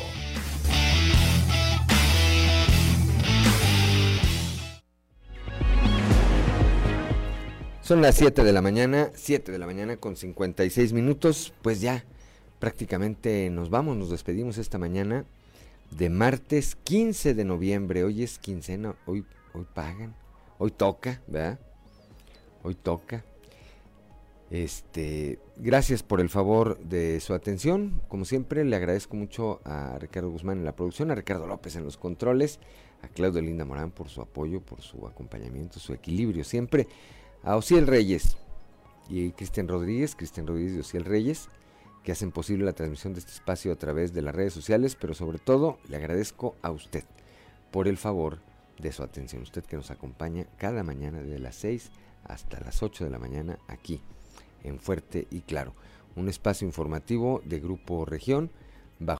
Son 7.81 8.01
las 8.01 8.15
7 8.17 8.45
de 8.45 8.53
la 8.53 8.63
mañana, 8.63 9.11
7 9.15 9.51
de 9.51 9.59
la 9.59 9.67
mañana 9.67 9.97
con 9.97 10.17
56 10.17 10.93
minutos. 10.93 11.53
Pues 11.63 11.81
ya 11.81 12.05
prácticamente 12.61 13.51
nos 13.51 13.71
vamos, 13.71 13.97
nos 13.97 14.11
despedimos 14.11 14.59
esta 14.59 14.79
mañana 14.79 15.25
de 15.91 16.09
martes 16.11 16.77
15 16.85 17.35
de 17.35 17.45
noviembre. 17.45 18.05
Hoy 18.05 18.23
es 18.23 18.39
quincena, 18.39 18.95
hoy, 19.07 19.25
hoy 19.53 19.67
pagan, 19.75 20.15
hoy 20.59 20.71
toca, 20.71 21.21
¿verdad? 21.27 21.59
Hoy 22.63 22.77
toca. 22.77 23.25
Este, 24.53 25.39
gracias 25.57 26.03
por 26.03 26.21
el 26.21 26.29
favor 26.29 26.79
de 26.81 27.21
su 27.21 27.33
atención. 27.33 28.03
Como 28.09 28.27
siempre, 28.27 28.67
le 28.67 28.77
agradezco 28.77 29.17
mucho 29.17 29.63
a 29.65 29.97
Ricardo 29.99 30.29
Guzmán 30.29 30.59
en 30.59 30.67
la 30.67 30.77
producción, 30.77 31.11
a 31.11 31.15
Ricardo 31.15 31.47
López 31.47 31.75
en 31.77 31.85
los 31.85 31.97
controles, 31.97 32.61
a 33.01 33.09
Claudio 33.09 33.41
Linda 33.41 33.65
Morán 33.65 33.91
por 33.91 34.11
su 34.11 34.21
apoyo, 34.21 34.61
por 34.61 34.83
su 34.83 35.07
acompañamiento, 35.07 35.81
su 35.81 35.95
equilibrio 35.95 36.45
siempre, 36.45 36.87
a 37.43 37.57
Ociel 37.57 37.87
Reyes 37.87 38.37
y 39.09 39.31
Cristian 39.31 39.69
Rodríguez, 39.69 40.15
Cristian 40.15 40.47
Rodríguez 40.47 40.75
y 40.77 40.81
Ociel 40.81 41.07
Reyes, 41.07 41.49
que 42.05 42.13
hacen 42.13 42.31
posible 42.31 42.67
la 42.67 42.75
transmisión 42.75 43.15
de 43.15 43.21
este 43.21 43.33
espacio 43.33 43.73
a 43.73 43.77
través 43.77 44.13
de 44.13 44.21
las 44.21 44.35
redes 44.35 44.53
sociales, 44.53 44.99
pero 45.01 45.15
sobre 45.15 45.39
todo 45.39 45.79
le 45.89 45.97
agradezco 45.97 46.57
a 46.61 46.73
usted 46.73 47.05
por 47.71 47.89
el 47.89 47.97
favor 47.97 48.41
de 48.79 48.93
su 48.93 49.03
atención. 49.03 49.45
Usted 49.45 49.65
que 49.65 49.77
nos 49.77 49.91
acompaña 49.91 50.45
cada 50.59 50.83
mañana 50.83 51.23
de 51.23 51.39
las 51.39 51.57
6 51.57 51.91
hasta 52.25 52.61
las 52.61 52.83
8 52.83 53.05
de 53.05 53.11
la 53.11 53.19
mañana 53.19 53.59
aquí 53.67 54.03
en 54.65 54.79
Fuerte 54.79 55.27
y 55.31 55.41
Claro. 55.41 55.75
Un 56.15 56.29
espacio 56.29 56.67
informativo 56.67 57.41
de 57.45 57.61
Grupo 57.61 58.05
Región 58.05 58.51